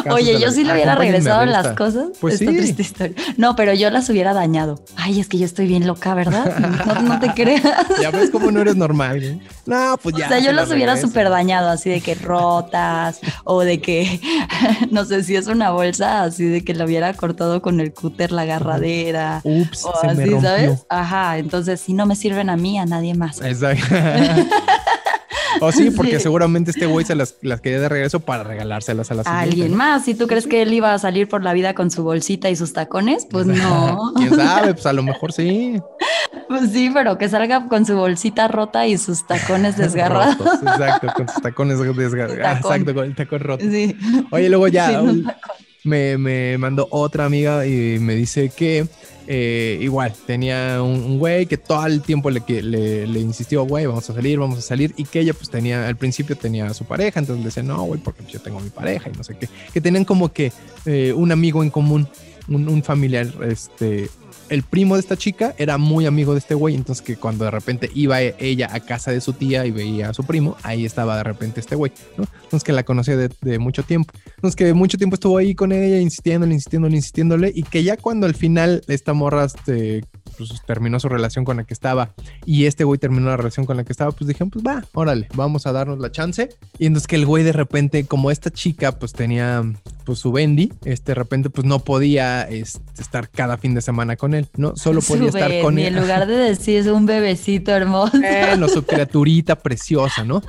Oye, 0.10 0.40
yo 0.40 0.50
sí 0.50 0.64
le 0.64 0.72
hubiera 0.72 0.94
regresado 0.94 1.44
las 1.44 1.68
cosas. 1.76 2.08
Pues 2.20 2.40
Esta 2.40 2.50
triste 2.52 2.82
historia. 2.82 3.16
No, 3.36 3.56
pero 3.56 3.74
yo 3.74 3.90
las 3.90 4.08
hubiera 4.08 4.32
dañado. 4.32 4.82
Ay, 4.96 5.20
es 5.20 5.28
que 5.28 5.38
yo 5.38 5.44
estoy 5.44 5.66
bien 5.66 5.86
loca, 5.86 6.14
¿verdad? 6.14 6.56
No, 7.00 7.18
te 7.18 7.32
creas. 7.34 7.62
Ya 8.00 8.10
ves 8.10 8.30
cómo 8.30 8.50
no 8.50 8.60
eres 8.60 8.76
normal. 8.76 9.40
No, 9.66 9.98
pues 10.02 10.16
ya. 10.16 10.26
O 10.26 10.28
sea, 10.28 10.38
yo 10.38 10.52
las 10.52 10.70
hubiera 10.70 10.96
súper 10.96 11.28
dañado, 11.28 11.68
así 11.68 11.90
de 11.90 12.00
que 12.00 12.14
rotas 12.14 13.20
o 13.44 13.62
de 13.62 13.80
que, 13.80 14.20
no 14.90 15.04
sé 15.04 15.24
si 15.24 15.36
es 15.36 15.46
una 15.46 15.70
bolsa, 15.70 16.22
así 16.22 16.44
de 16.44 16.62
que 16.62 16.74
la 16.74 16.84
hubiera 16.84 17.12
cortado 17.14 17.62
con 17.62 17.80
el 17.80 17.92
cúter 17.92 18.32
la 18.32 18.42
agarradera. 18.42 19.40
Ups, 19.44 19.84
o 19.84 19.98
se 20.00 20.06
así, 20.08 20.16
me 20.16 20.26
rompió. 20.26 20.48
¿sabes? 20.48 20.86
Ajá, 20.88 21.38
entonces 21.38 21.80
si 21.80 21.92
no 21.94 22.06
me 22.06 22.16
sirven 22.16 22.50
a 22.50 22.56
mí, 22.56 22.78
a 22.78 22.86
nadie 22.86 23.14
más. 23.14 23.40
Exacto. 23.40 23.94
O 25.66 25.72
sí, 25.72 25.90
porque 25.90 26.18
seguramente 26.20 26.70
este 26.70 26.86
güey 26.86 27.04
se 27.04 27.14
las, 27.14 27.36
las, 27.42 27.60
quería 27.60 27.80
de 27.80 27.88
regreso 27.88 28.20
para 28.20 28.44
regalárselas 28.44 29.10
a 29.10 29.14
la 29.14 29.24
siguiente. 29.24 29.50
alguien 29.50 29.76
más. 29.76 30.04
Si 30.04 30.14
tú 30.14 30.26
crees 30.26 30.46
que 30.46 30.62
él 30.62 30.72
iba 30.72 30.94
a 30.94 30.98
salir 30.98 31.28
por 31.28 31.42
la 31.42 31.52
vida 31.52 31.74
con 31.74 31.90
su 31.90 32.02
bolsita 32.02 32.48
y 32.50 32.56
sus 32.56 32.72
tacones, 32.72 33.26
pues 33.30 33.46
no. 33.46 34.12
¿Quién 34.16 34.34
sabe? 34.34 34.74
Pues 34.74 34.86
a 34.86 34.92
lo 34.92 35.02
mejor 35.02 35.32
sí. 35.32 35.80
Pues 36.48 36.72
sí, 36.72 36.90
pero 36.92 37.18
que 37.18 37.28
salga 37.28 37.68
con 37.68 37.84
su 37.84 37.94
bolsita 37.94 38.48
rota 38.48 38.86
y 38.86 38.96
sus 38.98 39.26
tacones 39.26 39.76
desgarrados. 39.78 40.36
exacto, 40.62 41.08
con 41.14 41.28
sus 41.28 41.42
tacones 41.42 41.78
desgarrados. 41.96 42.58
Exacto, 42.60 42.94
con 42.94 43.04
el 43.04 43.14
tacón 43.14 43.40
roto. 43.40 43.64
Sí. 43.70 43.96
Oye, 44.30 44.48
luego 44.48 44.68
ya 44.68 45.00
sí, 45.00 45.24
me, 45.84 46.18
me 46.18 46.58
mandó 46.58 46.88
otra 46.90 47.26
amiga 47.26 47.66
y 47.66 47.98
me 47.98 48.14
dice 48.14 48.50
que 48.50 48.86
eh, 49.32 49.78
igual, 49.80 50.12
tenía 50.26 50.82
un, 50.82 51.20
güey 51.20 51.46
que 51.46 51.56
todo 51.56 51.86
el 51.86 52.02
tiempo 52.02 52.30
le, 52.30 52.42
le, 52.48 53.06
le 53.06 53.20
insistió, 53.20 53.62
güey, 53.62 53.86
vamos 53.86 54.10
a 54.10 54.12
salir, 54.12 54.40
vamos 54.40 54.58
a 54.58 54.60
salir, 54.60 54.92
y 54.96 55.04
que 55.04 55.20
ella 55.20 55.34
pues 55.34 55.48
tenía, 55.48 55.86
al 55.86 55.96
principio 55.96 56.36
tenía 56.36 56.66
a 56.66 56.74
su 56.74 56.84
pareja, 56.84 57.20
entonces 57.20 57.38
le 57.38 57.44
decía, 57.44 57.62
no, 57.62 57.80
güey, 57.84 58.00
porque 58.00 58.24
yo 58.24 58.40
tengo 58.40 58.58
mi 58.58 58.70
pareja 58.70 59.08
y 59.08 59.16
no 59.16 59.22
sé 59.22 59.36
qué, 59.38 59.48
que 59.72 59.80
tenían 59.80 60.04
como 60.04 60.32
que 60.32 60.50
eh, 60.84 61.12
un 61.12 61.30
amigo 61.30 61.62
en 61.62 61.70
común, 61.70 62.08
un, 62.48 62.68
un, 62.68 62.82
familiar, 62.82 63.28
este, 63.48 64.10
el 64.48 64.64
primo 64.64 64.96
de 64.96 65.00
esta 65.00 65.16
chica 65.16 65.54
era 65.58 65.78
muy 65.78 66.06
amigo 66.06 66.32
de 66.32 66.40
este 66.40 66.56
güey, 66.56 66.74
entonces 66.74 67.00
que 67.00 67.14
cuando 67.14 67.44
de 67.44 67.52
repente 67.52 67.88
iba 67.94 68.20
ella 68.20 68.68
a 68.72 68.80
casa 68.80 69.12
de 69.12 69.20
su 69.20 69.32
tía 69.32 69.64
y 69.64 69.70
veía 69.70 70.08
a 70.08 70.12
su 70.12 70.24
primo, 70.24 70.56
ahí 70.64 70.84
estaba 70.84 71.16
de 71.16 71.22
repente 71.22 71.60
este 71.60 71.76
güey, 71.76 71.92
¿no? 72.16 72.24
Entonces 72.60 72.64
que 72.64 72.72
la 72.72 72.82
conocía 72.82 73.16
de, 73.16 73.58
mucho 73.60 73.84
tiempo. 73.84 74.12
Entonces 74.34 74.56
que 74.56 74.74
mucho 74.74 74.98
tiempo 74.98 75.14
estuvo 75.14 75.38
ahí 75.38 75.54
con 75.54 75.70
ella, 75.70 76.00
insistiéndole, 76.00 76.52
insistiéndole, 76.52 76.96
insistiéndole. 76.96 77.52
Y 77.54 77.62
que 77.62 77.84
ya 77.84 77.96
cuando 77.96 78.26
al 78.26 78.34
final 78.34 78.82
esta 78.88 79.12
morra 79.12 79.44
este, 79.44 80.04
pues, 80.36 80.60
terminó 80.66 80.98
su 80.98 81.08
relación 81.08 81.44
con 81.44 81.58
la 81.58 81.64
que 81.64 81.72
estaba 81.72 82.12
y 82.44 82.66
este 82.66 82.82
güey 82.82 82.98
terminó 82.98 83.28
la 83.28 83.36
relación 83.36 83.66
con 83.66 83.76
la 83.76 83.84
que 83.84 83.92
estaba, 83.92 84.10
pues 84.10 84.26
dijeron, 84.26 84.50
pues 84.50 84.64
va, 84.66 84.84
órale, 84.94 85.28
vamos 85.34 85.68
a 85.68 85.72
darnos 85.72 86.00
la 86.00 86.10
chance. 86.10 86.48
Y 86.76 86.86
entonces 86.86 87.06
que 87.06 87.14
el 87.14 87.24
güey 87.24 87.44
de 87.44 87.52
repente, 87.52 88.04
como 88.04 88.32
esta 88.32 88.50
chica 88.50 88.98
pues 88.98 89.12
tenía 89.12 89.62
pues 90.04 90.18
su 90.18 90.32
Bendy, 90.32 90.72
este 90.84 91.12
de 91.12 91.14
repente 91.14 91.50
pues 91.50 91.64
no 91.64 91.78
podía 91.78 92.42
este, 92.42 92.80
estar 93.00 93.30
cada 93.30 93.58
fin 93.58 93.74
de 93.74 93.80
semana 93.80 94.16
con 94.16 94.34
él, 94.34 94.48
¿no? 94.56 94.74
Solo 94.74 95.02
podía 95.02 95.28
estar 95.28 95.52
con 95.62 95.78
él. 95.78 95.94
En 95.94 96.02
lugar 96.02 96.26
de 96.26 96.34
decir 96.34 96.78
es 96.78 96.88
un 96.88 97.06
bebecito 97.06 97.70
hermoso. 97.70 98.18
Bueno, 98.18 98.66
su 98.66 98.82
criaturita 98.82 99.54
preciosa, 99.54 100.24
¿no? 100.24 100.42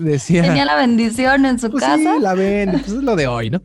Decía. 0.00 0.42
Tenía 0.42 0.64
la 0.64 0.76
bendición 0.76 1.44
en 1.46 1.58
su 1.58 1.70
pues 1.70 1.82
casa. 1.82 2.14
Sí, 2.14 2.20
la 2.20 2.34
Bendy, 2.34 2.78
pues 2.78 2.92
es 2.92 3.02
lo 3.02 3.16
de 3.16 3.26
hoy, 3.26 3.50
¿no? 3.50 3.62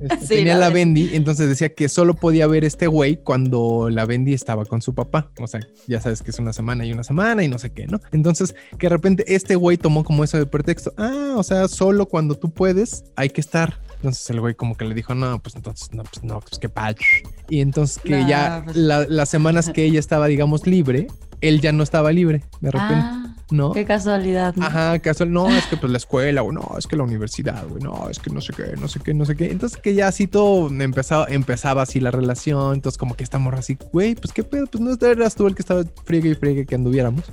Este, 0.00 0.26
tenía 0.36 0.56
la, 0.56 0.70
Bendy, 0.70 1.10
entonces 1.14 1.48
decía 1.48 1.74
que 1.74 1.88
solo 1.88 2.14
podía 2.14 2.46
ver 2.46 2.64
este 2.64 2.86
güey 2.86 3.16
cuando 3.16 3.88
la 3.90 4.06
Bendy 4.06 4.32
estaba 4.34 4.64
con 4.64 4.82
su 4.82 4.94
papá. 4.94 5.30
O 5.38 5.46
sea, 5.46 5.60
ya 5.86 6.00
sabes 6.00 6.22
que 6.22 6.30
es 6.30 6.38
una 6.38 6.52
semana 6.52 6.84
y 6.84 6.92
una 6.92 7.04
semana 7.04 7.42
y 7.42 7.48
no 7.48 7.58
sé 7.58 7.72
qué, 7.72 7.86
¿no? 7.86 8.00
Entonces, 8.12 8.54
que 8.78 8.86
de 8.86 8.90
repente 8.90 9.24
este 9.34 9.56
güey 9.56 9.76
tomó 9.76 10.04
como 10.04 10.24
eso 10.24 10.38
de 10.38 10.46
pretexto. 10.46 10.92
Ah, 10.96 11.34
o 11.36 11.42
sea, 11.42 11.68
solo 11.68 12.06
cuando 12.06 12.34
tú 12.34 12.50
puedes 12.50 13.04
hay 13.16 13.30
que 13.30 13.40
estar. 13.40 13.78
Entonces 13.96 14.28
el 14.28 14.40
güey 14.40 14.54
como 14.54 14.76
que 14.76 14.84
le 14.84 14.94
dijo, 14.94 15.14
no, 15.14 15.38
pues 15.38 15.56
entonces, 15.56 15.90
no, 15.92 16.02
pues 16.02 16.22
no, 16.22 16.40
pues 16.40 16.58
qué 16.58 16.68
patch. 16.68 17.02
Y 17.48 17.60
entonces 17.60 17.98
que 18.02 18.26
ya 18.26 18.62
pues 18.64 18.76
las 18.76 19.28
semanas 19.30 19.70
que 19.70 19.84
ella 19.84 19.98
estaba, 19.98 20.26
digamos, 20.26 20.66
libre, 20.66 21.06
él 21.40 21.60
ya 21.60 21.72
no 21.72 21.82
estaba 21.82 22.12
libre 22.12 22.44
de 22.60 22.70
repente. 22.70 22.94
Ah. 22.96 23.34
¿no? 23.50 23.72
Qué 23.72 23.84
casualidad. 23.84 24.54
¿no? 24.56 24.66
Ajá, 24.66 24.98
casual. 24.98 25.32
No, 25.32 25.48
es 25.48 25.66
que 25.66 25.76
pues 25.76 25.90
la 25.90 25.98
escuela, 25.98 26.42
o 26.42 26.52
no, 26.52 26.76
es 26.78 26.86
que 26.86 26.96
la 26.96 27.04
universidad, 27.04 27.66
güey, 27.68 27.82
no, 27.82 28.08
es 28.08 28.18
que 28.18 28.30
no 28.30 28.40
sé 28.40 28.52
qué, 28.52 28.74
no 28.78 28.88
sé 28.88 29.00
qué, 29.00 29.14
no 29.14 29.24
sé 29.24 29.36
qué. 29.36 29.50
Entonces 29.50 29.78
que 29.80 29.94
ya 29.94 30.08
así 30.08 30.26
todo 30.26 30.68
empezaba, 30.68 31.26
empezaba 31.28 31.82
así 31.82 32.00
la 32.00 32.10
relación. 32.10 32.74
Entonces 32.74 32.98
como 32.98 33.14
que 33.14 33.24
esta 33.24 33.38
morra 33.38 33.58
así, 33.58 33.78
güey, 33.92 34.14
pues 34.14 34.32
qué 34.32 34.44
pedo, 34.44 34.66
pues 34.66 34.82
no 34.82 34.92
eras 35.06 35.34
tú 35.34 35.46
el 35.46 35.54
que 35.54 35.62
estaba 35.62 35.84
friegue 36.04 36.30
y 36.30 36.34
friegue 36.34 36.66
que 36.66 36.74
anduviéramos. 36.74 37.24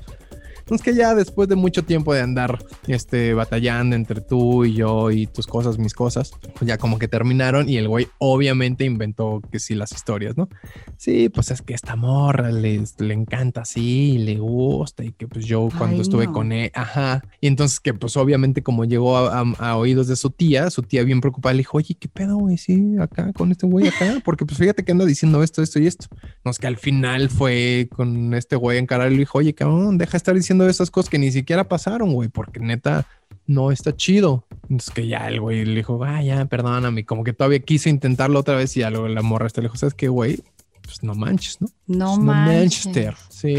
Entonces 0.71 0.85
que 0.85 0.97
ya 0.97 1.13
después 1.13 1.49
de 1.49 1.57
mucho 1.57 1.83
tiempo 1.83 2.13
de 2.13 2.21
andar 2.21 2.63
este, 2.87 3.33
batallando 3.33 3.93
entre 3.93 4.21
tú 4.21 4.63
y 4.63 4.75
yo 4.75 5.11
y 5.11 5.27
tus 5.27 5.45
cosas, 5.45 5.77
mis 5.77 5.93
cosas, 5.93 6.31
pues 6.57 6.65
ya 6.65 6.77
como 6.77 6.97
que 6.97 7.09
terminaron 7.09 7.67
y 7.67 7.75
el 7.75 7.89
güey 7.89 8.07
obviamente 8.19 8.85
inventó 8.85 9.41
que 9.51 9.59
sí 9.59 9.75
las 9.75 9.91
historias, 9.91 10.37
¿no? 10.37 10.47
Sí, 10.95 11.27
pues 11.27 11.51
es 11.51 11.61
que 11.61 11.73
esta 11.73 11.97
morra 11.97 12.53
le, 12.53 12.81
le 12.99 13.13
encanta 13.13 13.63
así, 13.63 14.17
le 14.17 14.37
gusta 14.37 15.03
y 15.03 15.11
que 15.11 15.27
pues 15.27 15.45
yo 15.45 15.67
cuando 15.77 16.01
estuve 16.01 16.31
con 16.31 16.53
él, 16.53 16.71
ajá. 16.73 17.21
Y 17.41 17.47
entonces 17.47 17.81
que 17.81 17.93
pues 17.93 18.15
obviamente 18.15 18.63
como 18.63 18.85
llegó 18.85 19.17
a, 19.17 19.75
oídos 19.75 20.07
de 20.07 20.15
su 20.15 20.29
tía, 20.29 20.69
su 20.69 20.83
tía 20.83 21.03
bien 21.03 21.19
preocupada 21.19 21.51
le 21.51 21.59
dijo, 21.59 21.79
oye, 21.79 21.97
¿qué 21.99 22.07
pedo, 22.07 22.37
güey? 22.37 22.57
Sí, 22.57 22.95
acá 22.97 23.33
con 23.33 23.51
este 23.51 23.67
güey 23.67 23.89
acá, 23.89 24.21
porque 24.23 24.45
pues 24.45 24.57
fíjate 24.57 24.85
que 24.85 24.93
anda 24.93 25.03
diciendo 25.03 25.43
esto, 25.43 25.61
esto 25.61 25.79
y 25.79 25.87
esto. 25.87 26.07
No, 26.45 26.51
es 26.51 26.59
que 26.59 26.67
al 26.67 26.77
final 26.77 27.29
fue 27.29 27.89
con 27.93 28.33
este 28.35 28.55
güey 28.55 28.77
encararlo 28.77 29.11
y 29.11 29.15
le 29.17 29.23
dijo, 29.23 29.37
oye, 29.37 29.53
cabrón, 29.53 29.97
deja 29.97 30.11
de 30.11 30.17
estar 30.17 30.33
diciendo 30.33 30.60
de 30.63 30.71
esas 30.71 30.91
cosas 30.91 31.09
que 31.09 31.19
ni 31.19 31.31
siquiera 31.31 31.67
pasaron, 31.67 32.13
güey, 32.13 32.29
porque 32.29 32.59
neta 32.59 33.07
no 33.47 33.71
está 33.71 33.95
chido. 33.95 34.45
Entonces 34.63 34.91
que 34.91 35.07
ya 35.07 35.27
el 35.27 35.39
güey 35.39 35.65
le 35.65 35.75
dijo, 35.75 36.03
ah, 36.03 36.21
ya, 36.21 36.45
perdóname, 36.45 37.05
como 37.05 37.23
que 37.23 37.33
todavía 37.33 37.59
quiso 37.59 37.89
intentarlo 37.89 38.39
otra 38.39 38.55
vez 38.55 38.75
y 38.77 38.81
ya 38.81 38.89
luego 38.89 39.07
la 39.07 39.21
morra 39.21 39.47
está 39.47 39.61
lejos, 39.61 39.79
¿sabes 39.79 39.93
qué, 39.93 40.07
güey? 40.07 40.41
Pues 40.81 41.03
no 41.03 41.13
manches, 41.13 41.61
¿no? 41.61 41.67
No 41.87 42.15
pues 42.15 42.25
manches. 42.25 42.89
Sí. 43.29 43.55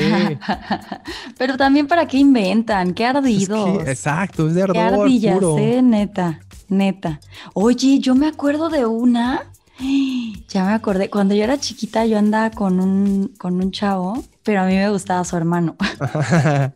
Pero 1.39 1.57
también 1.57 1.87
para 1.87 2.07
qué 2.07 2.19
inventan, 2.19 2.95
qué 2.95 3.07
ardidos. 3.07 3.87
exacto, 3.87 4.49
es 4.49 4.55
de 4.55 4.63
ardor. 4.63 4.75
Qué 4.75 4.81
ardillas, 4.81 5.43
eh, 5.59 5.81
neta, 5.83 6.41
neta. 6.69 7.21
Oye, 7.55 8.01
yo 8.01 8.15
me 8.15 8.27
acuerdo 8.27 8.69
de 8.69 8.87
una 8.87 9.53
ya 10.49 10.65
me 10.65 10.73
acordé, 10.73 11.11
cuando 11.11 11.35
yo 11.35 11.45
era 11.45 11.59
chiquita 11.59 12.05
yo 12.07 12.19
andaba 12.19 12.51
con 12.51 12.81
un, 12.81 13.29
con 13.39 13.55
un 13.63 13.71
chavo, 13.71 14.23
pero 14.43 14.63
a 14.63 14.65
mí 14.65 14.77
me 14.77 14.91
gustaba 14.91 15.25
su 15.25 15.37
hermano. 15.37 15.77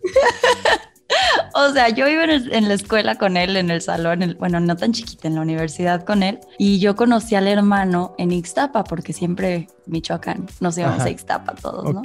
o 1.55 1.73
sea, 1.73 1.89
yo 1.89 2.09
iba 2.09 2.25
en, 2.25 2.69
la 2.69 2.75
escuela 2.75 3.17
con 3.17 3.37
él, 3.37 3.57
en 3.57 3.71
el 3.71 3.81
salón, 3.83 4.37
bueno, 4.39 4.61
no 4.61 4.77
tan 4.77 4.93
chiquita, 4.93 5.29
en 5.29 5.35
la 5.37 5.41
universidad 5.41 6.05
con 6.05 6.23
él, 6.23 6.41
y 6.59 6.79
yo 6.79 6.97
conocí 6.97 7.35
al 7.35 7.49
hermano 7.49 8.15
en 8.19 8.33
Ixtapa, 8.33 8.85
porque 8.85 9.13
siempre 9.13 9.69
Michoacán, 9.87 10.47
nos 10.61 10.77
íbamos 10.79 11.01
a 11.03 11.11
Ixtapa 11.11 11.55
todos, 11.55 11.95
¿no? 11.95 12.03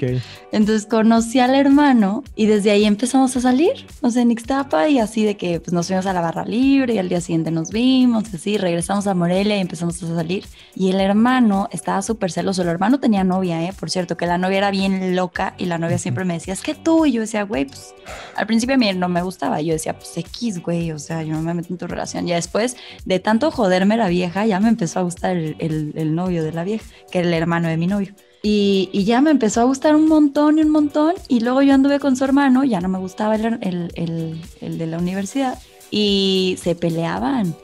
Entonces 0.52 0.86
conocí 0.86 1.40
al 1.40 1.56
hermano 1.56 2.24
y 2.36 2.46
desde 2.46 2.72
ahí 2.72 2.86
empezamos 2.86 3.36
a 3.36 3.42
salir, 3.42 3.86
o 4.02 4.10
sea, 4.10 4.22
en 4.22 4.32
Ixtapa 4.32 4.88
y 4.90 5.00
así 5.00 5.24
de 5.24 5.38
que 5.38 5.60
pues, 5.60 5.74
nos 5.74 5.88
fuimos 5.88 6.06
a 6.06 6.14
la 6.14 6.22
barra 6.22 6.46
libre 6.46 6.94
y 6.94 6.98
al 6.98 7.10
día 7.10 7.22
siguiente 7.22 7.52
nos 7.52 7.72
vimos, 7.72 8.34
así, 8.34 8.58
regresamos 8.58 9.08
a 9.08 9.14
Morelia 9.14 9.58
y 9.58 9.62
empezamos 9.62 10.02
a 10.04 10.16
salir. 10.16 10.46
Y 10.76 10.90
el 10.90 11.00
hermano 11.00 11.68
estaba 11.72 12.02
súper 12.02 12.32
celoso, 12.32 12.62
el 12.62 12.68
hermano 12.68 13.00
tenía 13.00 13.24
novia, 13.24 13.64
¿eh? 13.64 13.74
Por 13.78 13.90
cierto, 13.90 14.18
que 14.18 14.26
la 14.26 14.38
novia 14.38 14.60
era 14.60 14.72
bien 14.72 15.16
loca 15.16 15.56
y 15.58 15.66
la 15.66 15.78
novia 15.78 15.98
siempre 15.98 16.26
me 16.26 16.36
decía, 16.36 16.54
es 16.54 16.62
que 16.62 16.76
tú, 16.76 17.06
y 17.06 17.14
yo 17.14 17.22
decía, 17.22 17.44
güey, 17.44 17.66
pues 17.66 17.94
al 18.36 18.48
principio 18.48 18.76
a 18.76 18.78
mí 18.78 18.92
no 18.94 19.10
me 19.10 19.22
gustaba, 19.22 19.62
yo 19.62 19.74
decía, 19.74 19.98
pues 19.98 20.18
X, 20.18 20.62
güey, 20.62 20.92
o 20.92 21.00
sea, 21.00 21.24
yo 21.24 21.34
no 21.34 21.42
me 21.42 21.54
meto 21.54 21.70
en 21.70 21.78
tu 21.78 21.88
relación. 21.88 22.28
Ya 22.28 22.36
después 22.36 22.78
de 23.06 23.20
tanto 23.20 23.52
joderme 23.52 23.98
la 23.98 24.08
vieja, 24.08 24.46
ya 24.46 24.60
me 24.60 24.70
empezó 24.70 25.00
a 25.00 25.04
gustar 25.04 25.36
el, 25.36 25.56
el, 25.60 25.94
el 25.96 26.16
novio 26.16 26.44
de 26.44 26.52
la 26.52 26.64
vieja, 26.64 26.86
que 27.12 27.20
el 27.20 27.34
hermano 27.34 27.71
de 27.72 27.78
mi 27.78 27.88
novio. 27.88 28.14
Y, 28.44 28.90
y, 28.92 29.04
ya 29.04 29.22
me 29.22 29.30
empezó 29.30 29.62
a 29.62 29.66
gustar 29.66 29.96
un 29.96 30.08
montón 30.08 30.58
y 30.58 30.62
un 30.62 30.70
montón. 30.70 31.14
Y 31.28 31.42
luego 31.42 31.62
yo 31.62 31.74
anduve 31.74 32.00
con 32.00 32.16
su 32.16 32.24
hermano, 32.24 32.64
ya 32.64 32.82
no 32.82 32.90
me 32.90 32.98
gustaba 32.98 33.36
el, 33.36 33.60
el, 33.62 34.42
el, 34.62 34.78
de 34.78 34.88
la 34.88 34.98
universidad. 34.98 35.60
Y 35.92 36.58
se 36.62 36.74
peleaban. 36.74 37.56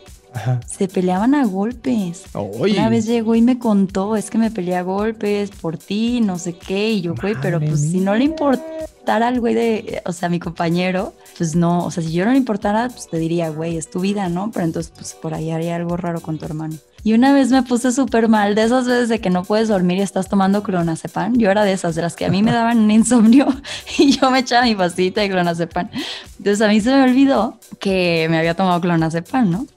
Se 0.68 0.88
peleaban 0.88 1.34
a 1.34 1.46
golpes. 1.46 2.26
Una 2.34 2.90
vez 2.90 3.06
llegó 3.08 3.34
y 3.34 3.42
me 3.42 3.58
contó, 3.58 4.16
es 4.16 4.30
que 4.30 4.38
me 4.38 4.52
peleé 4.52 4.76
a 4.76 4.84
golpes 4.84 5.50
por 5.50 5.78
ti, 5.78 6.22
no 6.22 6.38
sé 6.38 6.54
qué. 6.54 6.92
Y 6.92 7.02
yo, 7.02 7.16
güey, 7.16 7.34
pero 7.42 7.60
pues 7.60 7.80
si 7.82 8.00
no 8.00 8.14
le 8.16 8.26
importara 8.26 9.30
al 9.30 9.40
güey 9.40 9.56
de, 9.56 10.04
o 10.06 10.14
sea, 10.14 10.30
mi 10.30 10.40
compañero, 10.40 11.14
pues 11.38 11.56
no, 11.56 11.86
o 11.86 11.92
sea, 11.92 12.04
si 12.04 12.12
yo 12.12 12.26
no 12.26 12.32
le 12.32 12.38
importara, 12.38 12.90
pues 12.90 13.08
te 13.08 13.18
diría, 13.18 13.50
güey, 13.50 13.78
es 13.78 13.90
tu 13.90 14.00
vida, 14.00 14.30
¿no? 14.30 14.52
Pero 14.52 14.66
entonces, 14.66 14.92
pues 14.96 15.16
por 15.16 15.34
ahí 15.34 15.50
haría 15.50 15.76
algo 15.76 15.98
raro 15.98 16.22
con 16.22 16.38
tu 16.38 16.46
hermano. 16.46 16.76
Y 17.08 17.14
una 17.14 17.32
vez 17.32 17.52
me 17.52 17.64
puse 17.64 17.94
súper 17.94 18.28
mal, 18.28 18.54
de 18.54 18.64
esas 18.64 18.86
veces 18.86 19.08
de 19.08 19.22
que 19.22 19.30
no 19.30 19.44
puedes 19.44 19.70
dormir 19.70 20.00
y 20.00 20.02
estás 20.02 20.28
tomando 20.28 20.62
clonazepam. 20.62 21.38
Yo 21.38 21.50
era 21.50 21.64
de 21.64 21.72
esas, 21.72 21.96
de 21.96 22.02
las 22.02 22.18
que 22.18 22.26
a 22.26 22.30
mí 22.30 22.44
me 22.44 22.52
daban 22.60 22.80
un 22.80 22.92
insomnio 22.92 23.48
y 23.98 24.12
yo 24.12 24.30
me 24.30 24.40
echaba 24.40 24.66
mi 24.66 24.76
pasita 24.76 25.22
de 25.22 25.30
clonazepam. 25.30 25.90
Entonces 26.38 26.60
a 26.60 26.68
mí 26.68 26.82
se 26.82 26.90
me 26.94 27.04
olvidó 27.04 27.60
que 27.80 28.28
me 28.30 28.38
había 28.38 28.56
tomado 28.56 28.82
clonazepam, 28.82 29.50
¿no? 29.50 29.68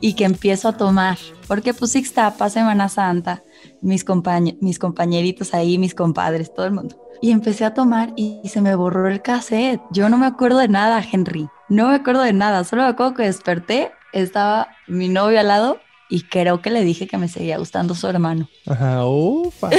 Y 0.00 0.14
que 0.14 0.24
empiezo 0.24 0.68
a 0.68 0.72
tomar, 0.78 1.18
porque 1.46 1.74
pues 1.74 1.94
Ixtapa, 1.94 2.48
Semana 2.48 2.88
Santa, 2.88 3.42
mis, 3.82 4.06
mis 4.62 4.78
compañeritos 4.78 5.52
ahí, 5.52 5.76
mis 5.76 5.94
compadres, 5.94 6.54
todo 6.54 6.64
el 6.64 6.72
mundo. 6.72 6.96
Y 7.20 7.32
empecé 7.32 7.66
a 7.66 7.74
tomar 7.74 8.14
y 8.16 8.40
se 8.48 8.62
me 8.62 8.74
borró 8.74 9.06
el 9.06 9.20
cassette. 9.20 9.82
Yo 9.90 10.08
no 10.08 10.16
me 10.16 10.24
acuerdo 10.24 10.56
de 10.56 10.68
nada, 10.68 11.04
Henry. 11.12 11.46
No 11.68 11.88
me 11.88 11.96
acuerdo 11.96 12.22
de 12.22 12.32
nada. 12.32 12.64
Solo 12.64 12.84
me 12.84 12.88
acuerdo 12.88 13.12
que 13.12 13.24
desperté, 13.24 13.92
estaba 14.14 14.68
mi 14.88 15.10
novio 15.10 15.38
al 15.40 15.48
lado 15.48 15.78
y 16.10 16.22
creo 16.22 16.60
que 16.60 16.70
le 16.70 16.84
dije 16.84 17.06
que 17.06 17.16
me 17.16 17.28
seguía 17.28 17.58
gustando 17.58 17.94
su 17.94 18.06
hermano. 18.06 18.48
Ajá, 18.66 19.04
ufa. 19.06 19.70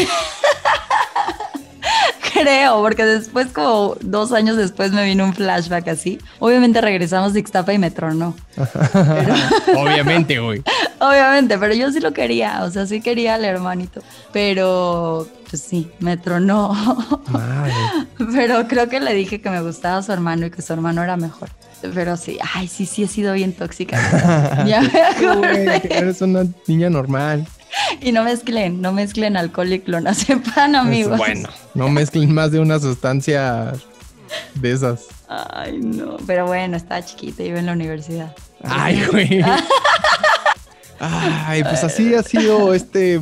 creo, 2.33 2.81
porque 2.81 3.05
después, 3.05 3.47
como 3.47 3.95
dos 4.01 4.31
años 4.31 4.57
después, 4.57 4.91
me 4.91 5.05
vino 5.05 5.23
un 5.25 5.33
flashback 5.33 5.87
así. 5.89 6.19
Obviamente 6.39 6.81
regresamos 6.81 7.33
de 7.33 7.39
Ixtapa 7.41 7.73
y 7.73 7.77
me 7.77 7.91
tronó. 7.91 8.35
Obviamente, 9.77 10.39
güey. 10.39 10.63
Obviamente, 10.99 11.57
pero 11.57 11.73
yo 11.73 11.91
sí 11.91 11.99
lo 11.99 12.13
quería, 12.13 12.63
o 12.63 12.71
sea, 12.71 12.85
sí 12.85 13.01
quería 13.01 13.35
al 13.35 13.45
hermanito. 13.45 14.01
Pero, 14.31 15.27
pues 15.49 15.61
sí, 15.61 15.91
me 15.99 16.17
tronó. 16.17 16.75
Pero 18.33 18.67
creo 18.67 18.87
que 18.89 18.99
le 18.99 19.13
dije 19.13 19.41
que 19.41 19.49
me 19.49 19.61
gustaba 19.61 20.01
su 20.01 20.11
hermano 20.11 20.45
y 20.45 20.51
que 20.51 20.61
su 20.61 20.73
hermano 20.73 21.03
era 21.03 21.17
mejor. 21.17 21.49
Pero 21.93 22.17
sí, 22.17 22.37
ay, 22.53 22.67
sí, 22.67 22.85
sí 22.85 23.03
he 23.03 23.07
sido 23.07 23.33
bien 23.33 23.53
tóxica. 23.53 24.65
ya 24.67 24.81
me 24.81 25.75
Eres 25.89 26.21
una 26.21 26.45
niña 26.67 26.89
normal. 26.89 27.47
Y 28.01 28.11
no 28.11 28.23
mezclen, 28.23 28.81
no 28.81 28.91
mezclen 28.91 29.37
alcohol 29.37 29.71
y 29.71 29.79
clonazepam, 29.79 30.75
amigos. 30.75 31.17
bueno, 31.17 31.49
no 31.73 31.89
mezclen 31.89 32.33
más 32.33 32.51
de 32.51 32.59
una 32.59 32.79
sustancia 32.79 33.73
de 34.55 34.71
esas. 34.71 35.07
Ay, 35.27 35.79
no. 35.81 36.17
Pero 36.27 36.45
bueno, 36.45 36.77
estaba 36.77 37.03
chiquita, 37.03 37.43
iba 37.43 37.59
en 37.59 37.65
la 37.65 37.73
universidad. 37.73 38.35
Ay, 38.63 39.05
güey. 39.11 39.43
Ay, 40.99 41.63
pues 41.63 41.83
así 41.83 42.13
ha 42.13 42.23
sido 42.23 42.73
este. 42.73 43.19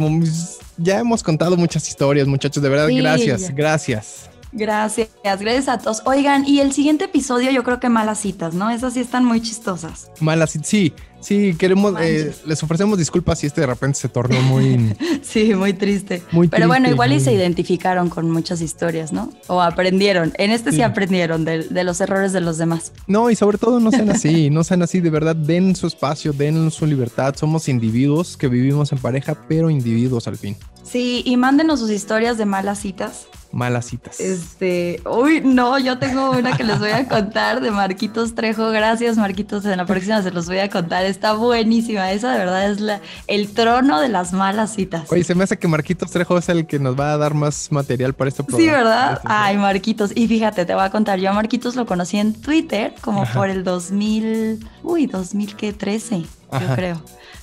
Ya 0.77 0.99
hemos 0.99 1.23
contado 1.23 1.55
muchas 1.55 1.87
historias, 1.87 2.27
muchachos. 2.27 2.61
De 2.61 2.69
verdad, 2.69 2.89
gracias, 2.91 3.53
gracias. 3.53 4.29
Gracias, 4.51 5.09
gracias 5.23 5.67
a 5.67 5.77
todos. 5.77 6.01
Oigan, 6.05 6.47
y 6.47 6.59
el 6.59 6.71
siguiente 6.71 7.05
episodio 7.05 7.51
yo 7.51 7.63
creo 7.63 7.79
que 7.79 7.89
malas 7.89 8.19
citas, 8.19 8.53
¿no? 8.53 8.69
Esas 8.69 8.93
sí 8.93 8.99
están 8.99 9.23
muy 9.25 9.41
chistosas. 9.41 10.09
Malas 10.19 10.51
citas, 10.51 10.67
sí, 10.67 10.93
sí, 11.19 11.55
queremos, 11.57 11.93
eh, 12.01 12.33
les 12.45 12.63
ofrecemos 12.63 12.97
disculpas 12.97 13.39
si 13.39 13.47
este 13.47 13.61
de 13.61 13.67
repente 13.67 13.99
se 13.99 14.09
tornó 14.09 14.41
muy... 14.41 14.95
sí, 15.21 15.53
muy 15.53 15.73
triste. 15.73 16.23
Muy 16.31 16.47
Pero 16.47 16.67
bueno, 16.67 16.89
igual 16.89 17.13
y 17.13 17.19
se 17.19 17.31
identificaron 17.31 18.09
con 18.09 18.31
muchas 18.31 18.61
historias, 18.61 19.13
¿no? 19.13 19.31
O 19.47 19.61
aprendieron. 19.61 20.33
En 20.37 20.51
este 20.51 20.71
sí, 20.71 20.81
aprendieron 20.81 21.45
de, 21.45 21.63
de, 21.63 21.83
los 21.83 22.01
errores 22.01 22.33
de 22.33 22.41
los 22.41 22.57
demás. 22.57 22.91
No, 23.05 23.29
y 23.29 23.35
sobre 23.35 23.59
todo 23.59 23.79
no 23.79 23.91
sean 23.91 24.09
así, 24.09 24.49
no 24.51 24.63
sean 24.63 24.81
así, 24.81 24.99
de 24.99 25.09
verdad, 25.11 25.35
den 25.35 25.75
su 25.75 25.85
espacio, 25.85 26.33
den 26.33 26.71
su 26.71 26.87
libertad. 26.87 27.35
Somos 27.37 27.69
individuos 27.69 28.35
que 28.35 28.47
vivimos 28.47 28.91
en 28.91 28.97
pareja, 28.97 29.37
pero 29.47 29.69
individuos 29.69 30.27
al 30.27 30.37
fin. 30.37 30.55
Sí, 30.89 31.21
y 31.25 31.37
mándenos 31.37 31.79
sus 31.79 31.91
historias 31.91 32.37
de 32.37 32.45
malas 32.45 32.79
citas 32.79 33.27
malas 33.51 33.85
citas. 33.85 34.19
Este, 34.19 35.01
uy, 35.05 35.41
no, 35.41 35.79
yo 35.79 35.97
tengo 35.97 36.31
una 36.31 36.55
que 36.55 36.63
les 36.63 36.79
voy 36.79 36.91
a 36.91 37.07
contar 37.07 37.61
de 37.61 37.71
Marquitos 37.71 38.35
Trejo. 38.35 38.69
Gracias, 38.69 39.17
Marquitos. 39.17 39.65
En 39.65 39.77
la 39.77 39.85
próxima 39.85 40.21
se 40.21 40.31
los 40.31 40.47
voy 40.47 40.59
a 40.59 40.69
contar. 40.69 41.05
Está 41.05 41.33
buenísima. 41.33 42.11
Esa 42.11 42.31
de 42.31 42.39
verdad 42.39 42.71
es 42.71 42.79
la, 42.79 43.01
el 43.27 43.51
trono 43.53 43.99
de 43.99 44.09
las 44.09 44.33
malas 44.33 44.73
citas. 44.73 45.11
Oye, 45.11 45.23
se 45.23 45.35
me 45.35 45.43
hace 45.43 45.57
que 45.57 45.67
Marquitos 45.67 46.11
Trejo 46.11 46.37
es 46.37 46.49
el 46.49 46.67
que 46.67 46.79
nos 46.79 46.99
va 46.99 47.13
a 47.13 47.17
dar 47.17 47.33
más 47.33 47.71
material 47.71 48.13
para 48.13 48.29
este 48.29 48.43
programa. 48.43 48.63
Sí, 48.63 48.69
¿verdad? 48.69 49.21
Ay, 49.25 49.57
Marquitos. 49.57 50.11
Y 50.15 50.27
fíjate, 50.27 50.65
te 50.65 50.73
voy 50.73 50.83
a 50.83 50.89
contar. 50.89 51.19
Yo 51.19 51.29
a 51.29 51.33
Marquitos 51.33 51.75
lo 51.75 51.85
conocí 51.85 52.17
en 52.17 52.33
Twitter 52.33 52.93
como 53.01 53.25
por 53.33 53.49
el 53.49 53.63
2000, 53.63 54.67
uy, 54.83 55.07
2013, 55.07 56.21
yo 56.21 56.75
creo. 56.75 57.01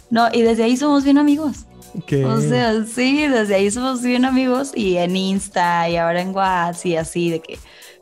No, 0.08 0.28
y 0.32 0.42
desde 0.42 0.62
ahí 0.62 0.76
somos 0.76 1.02
bien 1.02 1.18
amigos. 1.18 1.66
O 2.24 2.40
sea, 2.40 2.84
sí, 2.84 3.26
desde 3.26 3.54
ahí 3.54 3.70
somos 3.70 4.02
bien 4.02 4.24
amigos 4.24 4.72
y 4.74 4.96
en 4.96 5.16
Insta 5.16 5.88
y 5.88 5.96
ahora 5.96 6.20
en 6.20 6.34
WhatsApp 6.34 6.86
y 6.86 6.96
así, 6.96 7.30
de 7.30 7.40
que, 7.40 7.58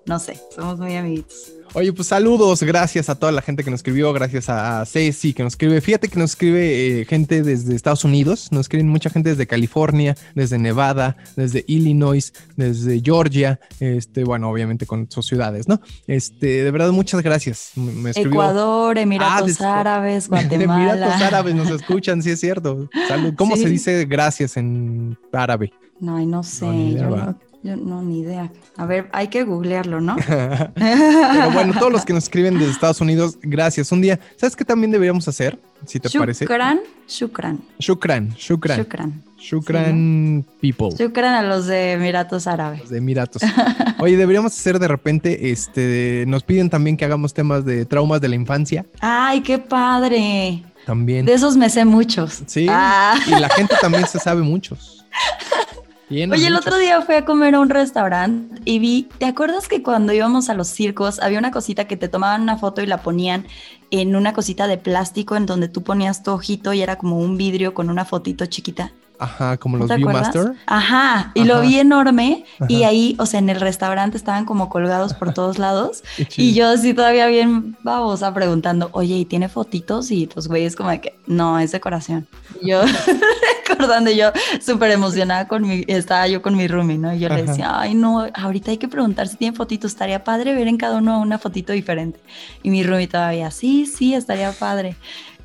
no 0.07 0.19
sé, 0.19 0.41
somos 0.55 0.79
muy 0.79 0.97
amiguitos. 0.97 1.54
Oye, 1.77 1.93
pues 1.93 2.07
saludos, 2.07 2.63
gracias 2.63 3.09
a 3.09 3.17
toda 3.17 3.33
la 3.33 3.43
gente 3.43 3.65
que 3.65 3.71
nos 3.71 3.79
escribió, 3.79 4.13
gracias 4.13 4.49
a 4.49 4.87
Ceci 4.87 5.35
que 5.35 5.43
nos 5.43 5.55
escribe. 5.55 5.81
Fíjate 5.81 6.07
que 6.07 6.21
nos 6.21 6.31
escribe 6.31 7.01
eh, 7.01 7.05
gente 7.05 7.43
desde 7.43 7.75
Estados 7.75 8.05
Unidos, 8.05 8.53
nos 8.53 8.61
escriben 8.61 8.89
mucha 8.89 9.11
gente 9.11 9.31
desde 9.31 9.49
California, 9.49 10.15
desde 10.37 10.57
Nevada, 10.57 11.17
desde 11.35 11.65
Illinois, 11.67 12.33
desde 12.55 13.01
Georgia, 13.01 13.59
este, 13.81 14.23
bueno, 14.23 14.51
obviamente 14.51 14.87
con 14.87 15.11
sus 15.11 15.27
ciudades, 15.27 15.67
¿no? 15.67 15.81
Este, 16.07 16.63
de 16.63 16.71
verdad, 16.71 16.93
muchas 16.93 17.25
gracias. 17.25 17.73
Ecuador, 18.15 18.97
Emiratos 18.97 19.61
ah, 19.61 19.81
Árabes, 19.81 20.29
Guatemala. 20.31 20.93
Emiratos 20.93 21.23
Árabes 21.23 21.57
nos 21.57 21.71
escuchan, 21.71 22.23
sí 22.23 22.31
es 22.31 22.39
cierto. 22.39 22.89
Salud. 23.09 23.35
¿Cómo 23.37 23.57
se 23.57 23.69
dice 23.69 24.05
gracias 24.05 24.57
en 24.57 25.19
árabe? 25.33 25.73
No, 25.99 26.25
no 26.25 26.45
sé. 26.45 26.67
yo 26.93 27.35
yo 27.65 27.77
no, 27.77 28.03
ni 28.03 28.21
idea. 28.21 28.53
A 28.77 28.85
ver, 28.85 29.09
hay 29.13 29.29
que 29.29 29.43
googlearlo, 29.43 29.99
¿no? 29.99 30.17
Pero 30.75 31.51
bueno, 31.51 31.73
todos 31.79 31.91
los 31.91 32.05
que 32.05 32.13
nos 32.13 32.25
escriben 32.25 32.59
desde 32.59 32.73
Estados 32.73 33.01
Unidos, 33.01 33.39
gracias. 33.41 33.91
Un 33.91 34.03
día, 34.03 34.21
¿sabes 34.37 34.55
qué 34.55 34.67
también 34.67 34.91
deberíamos 34.91 35.27
hacer? 35.29 35.59
Si 35.87 35.99
te 35.99 36.11
parece. 36.11 36.45
Shukran, 36.45 36.81
shukran. 37.09 37.61
Shukran, 37.79 38.35
shukran. 38.37 38.79
Shukran. 38.79 39.23
Shukran 39.39 40.45
people. 40.61 40.91
Shukran 40.91 41.35
a 41.35 41.43
los 41.43 41.67
de 41.67 41.93
Emiratos 41.93 42.47
Árabes. 42.47 42.81
Los 42.81 42.91
de 42.91 42.99
Emiratos. 42.99 43.43
Oye, 43.99 44.19
deberíamos 44.19 44.53
hacer 44.53 44.79
de 44.79 44.89
repente, 44.89 45.51
este, 45.51 46.25
nos 46.29 46.43
piden 46.43 46.69
también 46.69 46.99
que 46.99 47.07
hagamos 47.07 47.33
temas 47.33 47.65
de 47.65 47.87
traumas 47.87 48.21
de 48.21 48.29
la 48.29 48.35
infancia. 48.35 48.85
Ay, 49.01 49.41
qué 49.41 49.59
padre. 49.59 50.63
También. 50.85 51.25
De 51.25 51.33
esos 51.33 51.57
me 51.57 51.71
sé 51.71 51.87
muchos. 51.87 52.43
Sí. 52.47 52.67
Ah. 52.69 53.19
Y 53.27 53.31
la 53.31 53.49
gente 53.49 53.75
también 53.81 54.07
se 54.07 54.19
sabe 54.19 54.43
muchos. 54.43 55.07
Oye, 56.11 56.47
el 56.47 56.57
otro 56.57 56.77
día 56.77 57.01
fui 57.01 57.15
a 57.15 57.25
comer 57.25 57.55
a 57.55 57.61
un 57.61 57.71
restaurante 57.71 58.61
y 58.65 58.79
vi, 58.79 59.09
¿te 59.19 59.25
acuerdas 59.25 59.69
que 59.69 59.83
cuando 59.83 60.13
íbamos 60.13 60.51
a 60.51 60.55
los 60.55 60.69
circos 60.69 61.19
había 61.21 61.39
una 61.39 61.51
cosita 61.51 61.87
que 61.87 61.97
te 61.97 62.09
tomaban 62.09 62.43
una 62.43 62.59
foto 62.59 62.83
y 62.83 62.87
la 62.87 63.03
ponían 63.03 63.47
en 63.91 64.15
una 64.15 64.35
cosita 64.35 64.67
de 64.67 64.77
plástico 64.77 65.35
en 65.37 65.47
donde 65.47 65.69
tú 65.69 65.83
ponías 65.83 66.23
tu 66.23 66.33
ojito 66.33 66.75
y 66.75 66.83
era 66.83 66.97
como 66.97 67.19
un 67.19 67.37
vidrio 67.39 67.73
con 67.73 67.89
una 67.89 68.05
fotito 68.05 68.45
chiquita? 68.47 68.93
Ajá, 69.19 69.57
como 69.57 69.77
los 69.77 69.95
Viewmaster. 69.95 70.55
Ajá, 70.67 71.31
y 71.35 71.45
lo 71.45 71.61
vi 71.61 71.79
enorme 71.79 72.45
y 72.69 72.83
ahí, 72.83 73.17
o 73.19 73.27
sea, 73.27 73.39
en 73.39 73.49
el 73.49 73.61
restaurante 73.61 74.17
estaban 74.17 74.45
como 74.45 74.69
colgados 74.69 75.15
por 75.15 75.33
todos 75.35 75.59
lados 75.59 76.03
y 76.37 76.55
yo 76.55 76.69
así 76.69 76.95
todavía 76.95 77.27
bien 77.27 77.77
babosa 77.83 78.35
preguntando, 78.35 78.89
oye, 78.93 79.17
¿y 79.17 79.25
tiene 79.25 79.49
fotitos? 79.49 80.11
Y 80.11 80.29
los 80.35 80.49
güeyes 80.49 80.75
como 80.77 80.91
de 80.91 81.01
que, 81.01 81.19
no, 81.27 81.59
es 81.59 81.73
decoración. 81.73 82.27
Y 82.61 82.71
yo 82.71 82.83
recordando, 83.69 84.11
yo 84.11 84.33
súper 84.61 84.91
emocionada 84.91 85.49
con 85.49 85.67
mi, 85.67 85.85
estaba 85.87 86.27
yo 86.29 86.43
con 86.43 86.57
mi 86.57 86.67
roomie, 86.67 86.99
¿no? 86.99 87.15
Y 87.15 87.19
yo 87.21 87.29
le 87.29 87.45
decía, 87.45 87.79
ay, 87.79 87.95
no, 87.95 88.27
ahorita 88.35 88.71
hay 88.71 88.79
que 88.79 88.89
preguntar 88.89 89.29
si 89.29 89.37
tiene 89.37 89.57
fotitos, 89.57 89.93
estaría 89.93 90.25
padre 90.25 90.55
ver 90.55 90.69
en 90.69 90.77
cada 90.77 90.99
uno 90.99 91.21
una 91.21 91.39
fotito 91.39 91.73
diferente. 91.73 92.21
Y 92.63 92.71
mi 92.71 92.83
roomie 92.83 93.09
todavía, 93.09 93.51
sí, 93.51 93.87
sí, 93.87 94.15
estaría 94.15 94.53
padre. 94.53 94.97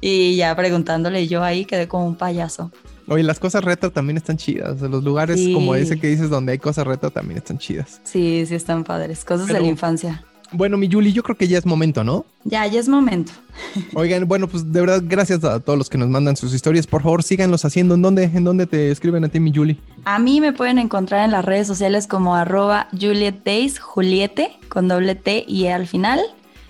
Y 0.01 0.37
ya 0.37 0.55
preguntándole 0.55 1.27
yo 1.27 1.43
ahí 1.43 1.65
quedé 1.65 1.87
como 1.87 2.05
un 2.05 2.15
payaso. 2.15 2.71
Oye, 3.09 3.23
las 3.23 3.39
cosas 3.39 3.63
retro 3.63 3.91
también 3.91 4.17
están 4.17 4.37
chidas. 4.37 4.81
Los 4.81 5.03
lugares 5.03 5.39
como 5.53 5.75
ese 5.75 5.99
que 5.99 6.07
dices 6.07 6.29
donde 6.29 6.53
hay 6.53 6.59
cosas 6.59 6.85
retro 6.85 7.09
también 7.09 7.37
están 7.37 7.57
chidas. 7.57 8.01
Sí, 8.03 8.45
sí 8.47 8.55
están 8.55 8.83
padres. 8.83 9.25
Cosas 9.25 9.47
de 9.47 9.59
la 9.59 9.67
infancia. 9.67 10.23
Bueno, 10.51 10.77
mi 10.77 10.87
Yuli, 10.87 11.13
yo 11.13 11.21
creo 11.21 11.37
que 11.37 11.47
ya 11.47 11.59
es 11.59 11.65
momento, 11.65 12.03
¿no? 12.03 12.25
Ya, 12.43 12.65
ya 12.65 12.79
es 12.79 12.89
momento. 12.89 13.31
Oigan, 13.93 14.27
bueno, 14.27 14.47
pues 14.47 14.71
de 14.71 14.79
verdad, 14.79 15.03
gracias 15.05 15.43
a 15.43 15.59
todos 15.59 15.77
los 15.77 15.89
que 15.89 15.97
nos 15.97 16.09
mandan 16.09 16.35
sus 16.35 16.53
historias. 16.53 16.87
Por 16.87 17.03
favor, 17.03 17.21
síganlos 17.21 17.65
haciendo. 17.65 17.93
¿En 17.93 18.01
dónde, 18.01 18.23
en 18.23 18.43
dónde 18.43 18.65
te 18.65 18.89
escriben 18.89 19.23
a 19.23 19.29
ti, 19.29 19.39
mi 19.39 19.51
Yuli? 19.51 19.79
A 20.05 20.17
mí 20.17 20.41
me 20.41 20.51
pueden 20.51 20.79
encontrar 20.79 21.25
en 21.25 21.31
las 21.31 21.45
redes 21.45 21.67
sociales 21.67 22.07
como 22.07 22.35
arroba 22.35 22.87
Juliet 22.91 23.43
Days, 23.43 23.79
Juliete, 23.79 24.57
con 24.69 24.87
doble 24.87 25.13
T 25.13 25.45
y 25.47 25.65
E 25.65 25.73
al 25.73 25.85
final 25.85 26.19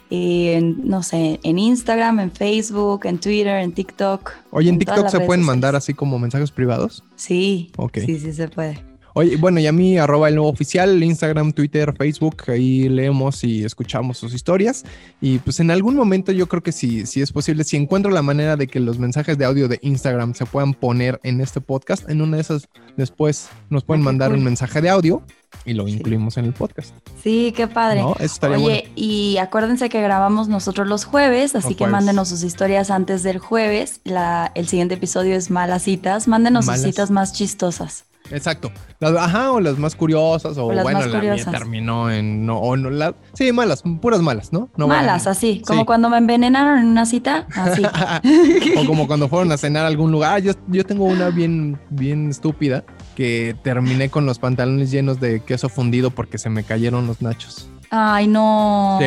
en, 0.09 0.87
no 0.87 1.03
sé, 1.03 1.39
en 1.43 1.59
Instagram, 1.59 2.19
en 2.19 2.31
Facebook, 2.31 3.05
en 3.05 3.19
Twitter, 3.19 3.57
en 3.57 3.71
TikTok. 3.71 4.31
Oye, 4.51 4.69
¿en, 4.69 4.79
TikTok 4.79 5.09
se 5.09 5.19
pueden 5.21 5.43
mandar 5.43 5.75
así 5.75 5.93
como 5.93 6.17
mensajes 6.19 6.51
privados? 6.51 7.03
Sí. 7.15 7.71
Ok. 7.77 7.99
Sí, 8.05 8.19
sí 8.19 8.33
se 8.33 8.47
puede. 8.47 8.88
Oye, 9.13 9.37
bueno, 9.37 9.59
y 9.59 9.67
a 9.67 9.71
mí, 9.71 9.97
arroba 9.97 10.29
el 10.29 10.35
nuevo 10.35 10.49
oficial, 10.49 11.03
Instagram, 11.03 11.53
Twitter, 11.53 11.93
Facebook, 11.97 12.43
ahí 12.47 12.87
leemos 12.89 13.43
y 13.43 13.63
escuchamos 13.63 14.17
sus 14.17 14.33
historias. 14.33 14.85
Y 15.21 15.39
pues 15.39 15.59
en 15.59 15.71
algún 15.71 15.95
momento 15.95 16.31
yo 16.31 16.47
creo 16.47 16.61
que 16.61 16.71
si, 16.71 17.05
si 17.05 17.21
es 17.21 17.31
posible, 17.31 17.63
si 17.63 17.77
encuentro 17.77 18.11
la 18.11 18.21
manera 18.21 18.55
de 18.55 18.67
que 18.67 18.79
los 18.79 18.99
mensajes 18.99 19.37
de 19.37 19.45
audio 19.45 19.67
de 19.67 19.79
Instagram 19.81 20.33
se 20.35 20.45
puedan 20.45 20.73
poner 20.73 21.19
en 21.23 21.41
este 21.41 21.61
podcast, 21.61 22.09
en 22.09 22.21
una 22.21 22.37
de 22.37 22.41
esas 22.41 22.69
después 22.97 23.49
nos 23.69 23.83
pueden 23.83 24.03
mandar 24.03 24.31
un 24.31 24.43
mensaje 24.43 24.81
de 24.81 24.89
audio 24.89 25.23
y 25.65 25.73
lo 25.73 25.87
incluimos 25.87 26.37
en 26.37 26.45
el 26.45 26.53
podcast. 26.53 26.93
Sí, 27.21 27.53
qué 27.55 27.67
padre. 27.67 28.03
Oye, 28.03 28.91
y 28.95 29.37
acuérdense 29.37 29.89
que 29.89 30.01
grabamos 30.01 30.47
nosotros 30.47 30.87
los 30.87 31.05
jueves, 31.05 31.55
así 31.55 31.75
que 31.75 31.87
mándenos 31.87 32.29
sus 32.29 32.43
historias 32.43 32.91
antes 32.91 33.23
del 33.23 33.39
jueves. 33.39 34.01
La, 34.03 34.51
el 34.55 34.67
siguiente 34.67 34.95
episodio 34.95 35.35
es 35.35 35.49
Malas 35.49 35.83
Citas. 35.83 36.27
Mándenos 36.27 36.65
sus 36.65 36.81
citas 36.81 37.11
más 37.11 37.33
chistosas. 37.33 38.05
Exacto. 38.31 38.71
ajá, 39.01 39.51
o 39.51 39.59
las 39.59 39.77
más 39.77 39.95
curiosas, 39.95 40.57
o, 40.57 40.65
bueno, 40.65 41.05
la 41.05 41.21
mía 41.21 41.45
terminó 41.45 42.11
en 42.11 42.45
no, 42.45 42.57
o 42.59 42.75
no 42.77 42.89
la, 42.89 43.15
sí, 43.33 43.51
malas, 43.51 43.83
puras 44.01 44.21
malas, 44.21 44.51
¿no? 44.51 44.69
malas, 44.75 45.27
así, 45.27 45.61
como 45.65 45.85
cuando 45.85 46.09
me 46.09 46.17
envenenaron 46.17 46.79
en 46.79 46.85
una 46.87 47.05
cita, 47.05 47.47
así. 47.55 47.83
o 48.77 48.85
como 48.85 49.07
cuando 49.07 49.27
fueron 49.27 49.51
a 49.51 49.57
cenar 49.57 49.85
a 49.85 49.87
algún 49.87 50.11
lugar. 50.11 50.41
yo, 50.41 50.53
yo 50.67 50.85
tengo 50.85 51.05
una 51.05 51.29
bien, 51.29 51.79
bien 51.89 52.29
estúpida 52.29 52.83
que 53.15 53.55
terminé 53.63 54.09
con 54.09 54.25
los 54.25 54.39
pantalones 54.39 54.91
llenos 54.91 55.19
de 55.19 55.41
queso 55.41 55.69
fundido 55.69 56.11
porque 56.11 56.37
se 56.37 56.49
me 56.49 56.63
cayeron 56.63 57.07
los 57.07 57.21
nachos. 57.21 57.69
Ay, 57.91 58.27
no. 58.27 58.99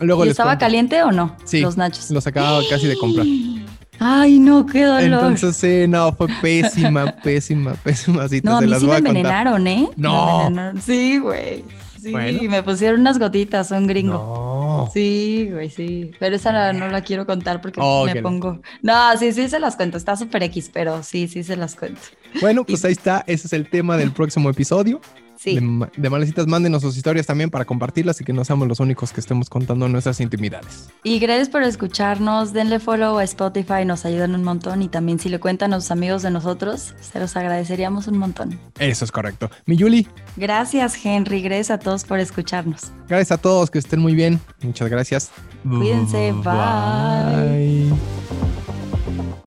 Luego 0.00 0.24
¿Y 0.24 0.30
estaba 0.30 0.56
caliente 0.58 1.02
o 1.02 1.12
no? 1.12 1.36
Sí. 1.44 1.60
Los 1.60 1.76
nachos. 1.76 2.10
Los 2.10 2.26
acababa 2.26 2.62
casi 2.68 2.86
de 2.86 2.96
comprar. 2.96 3.26
Ay, 4.02 4.38
no, 4.38 4.64
qué 4.64 4.84
dolor. 4.84 5.02
Entonces, 5.02 5.56
sí, 5.56 5.86
no, 5.86 6.10
fue 6.14 6.26
pésima, 6.40 7.12
pésima, 7.22 7.74
pésima 7.74 8.26
cita. 8.28 8.50
No, 8.50 8.56
a 8.56 8.60
mí 8.62 8.74
sí 8.80 8.86
me 8.86 8.96
envenenaron, 8.96 9.66
¿eh? 9.66 9.88
No. 9.96 10.50
Sí, 10.80 11.18
güey. 11.18 11.62
Sí, 12.00 12.48
me 12.48 12.62
pusieron 12.62 13.00
unas 13.00 13.18
gotitas, 13.18 13.70
un 13.72 13.86
gringo. 13.86 14.14
No. 14.14 14.90
Sí, 14.90 15.50
güey, 15.52 15.68
sí. 15.68 16.12
Pero 16.18 16.36
esa 16.36 16.72
no 16.72 16.88
la 16.88 17.02
quiero 17.02 17.26
contar 17.26 17.60
porque 17.60 17.78
oh, 17.82 18.06
me 18.06 18.22
pongo. 18.22 18.62
No, 18.80 19.16
sí, 19.18 19.32
sí 19.32 19.50
se 19.50 19.60
las 19.60 19.76
cuento. 19.76 19.98
Está 19.98 20.16
súper 20.16 20.44
X, 20.44 20.70
pero 20.72 21.02
sí, 21.02 21.28
sí 21.28 21.42
se 21.42 21.56
las 21.56 21.76
cuento. 21.76 22.00
Bueno, 22.40 22.64
pues 22.66 22.82
ahí 22.86 22.92
está. 22.92 23.22
Ese 23.26 23.48
es 23.48 23.52
el 23.52 23.68
tema 23.68 23.98
del 23.98 24.12
próximo 24.12 24.48
episodio. 24.48 25.02
Sí. 25.40 25.54
De, 25.54 25.88
de, 25.96 26.10
Malecitas, 26.10 26.46
mándenos 26.46 26.82
sus 26.82 26.98
historias 26.98 27.26
también 27.26 27.48
para 27.48 27.64
compartirlas 27.64 28.20
y 28.20 28.24
que 28.24 28.34
no 28.34 28.44
seamos 28.44 28.68
los 28.68 28.78
únicos 28.78 29.10
que 29.10 29.20
estemos 29.20 29.48
contando 29.48 29.88
nuestras 29.88 30.20
intimidades. 30.20 30.90
Y 31.02 31.18
gracias 31.18 31.48
por 31.48 31.62
escucharnos. 31.62 32.52
Denle 32.52 32.78
follow 32.78 33.16
a 33.16 33.24
Spotify, 33.24 33.86
nos 33.86 34.04
ayudan 34.04 34.34
un 34.34 34.44
montón. 34.44 34.82
Y 34.82 34.88
también 34.88 35.18
si 35.18 35.30
le 35.30 35.40
cuentan 35.40 35.72
a 35.72 35.80
sus 35.80 35.92
amigos 35.92 36.20
de 36.20 36.30
nosotros, 36.30 36.94
se 37.00 37.18
los 37.18 37.34
agradeceríamos 37.36 38.06
un 38.06 38.18
montón. 38.18 38.60
Eso 38.78 39.06
es 39.06 39.10
correcto. 39.10 39.50
Mi 39.64 39.78
Yuli. 39.78 40.06
Gracias, 40.36 41.02
Henry. 41.02 41.40
Gracias 41.40 41.70
a 41.70 41.78
todos 41.78 42.04
por 42.04 42.18
escucharnos. 42.18 42.92
Gracias 43.08 43.32
a 43.32 43.38
todos, 43.38 43.70
que 43.70 43.78
estén 43.78 44.00
muy 44.00 44.14
bien. 44.14 44.38
Muchas 44.60 44.90
gracias. 44.90 45.30
Cuídense. 45.62 46.32
bye. 46.32 47.90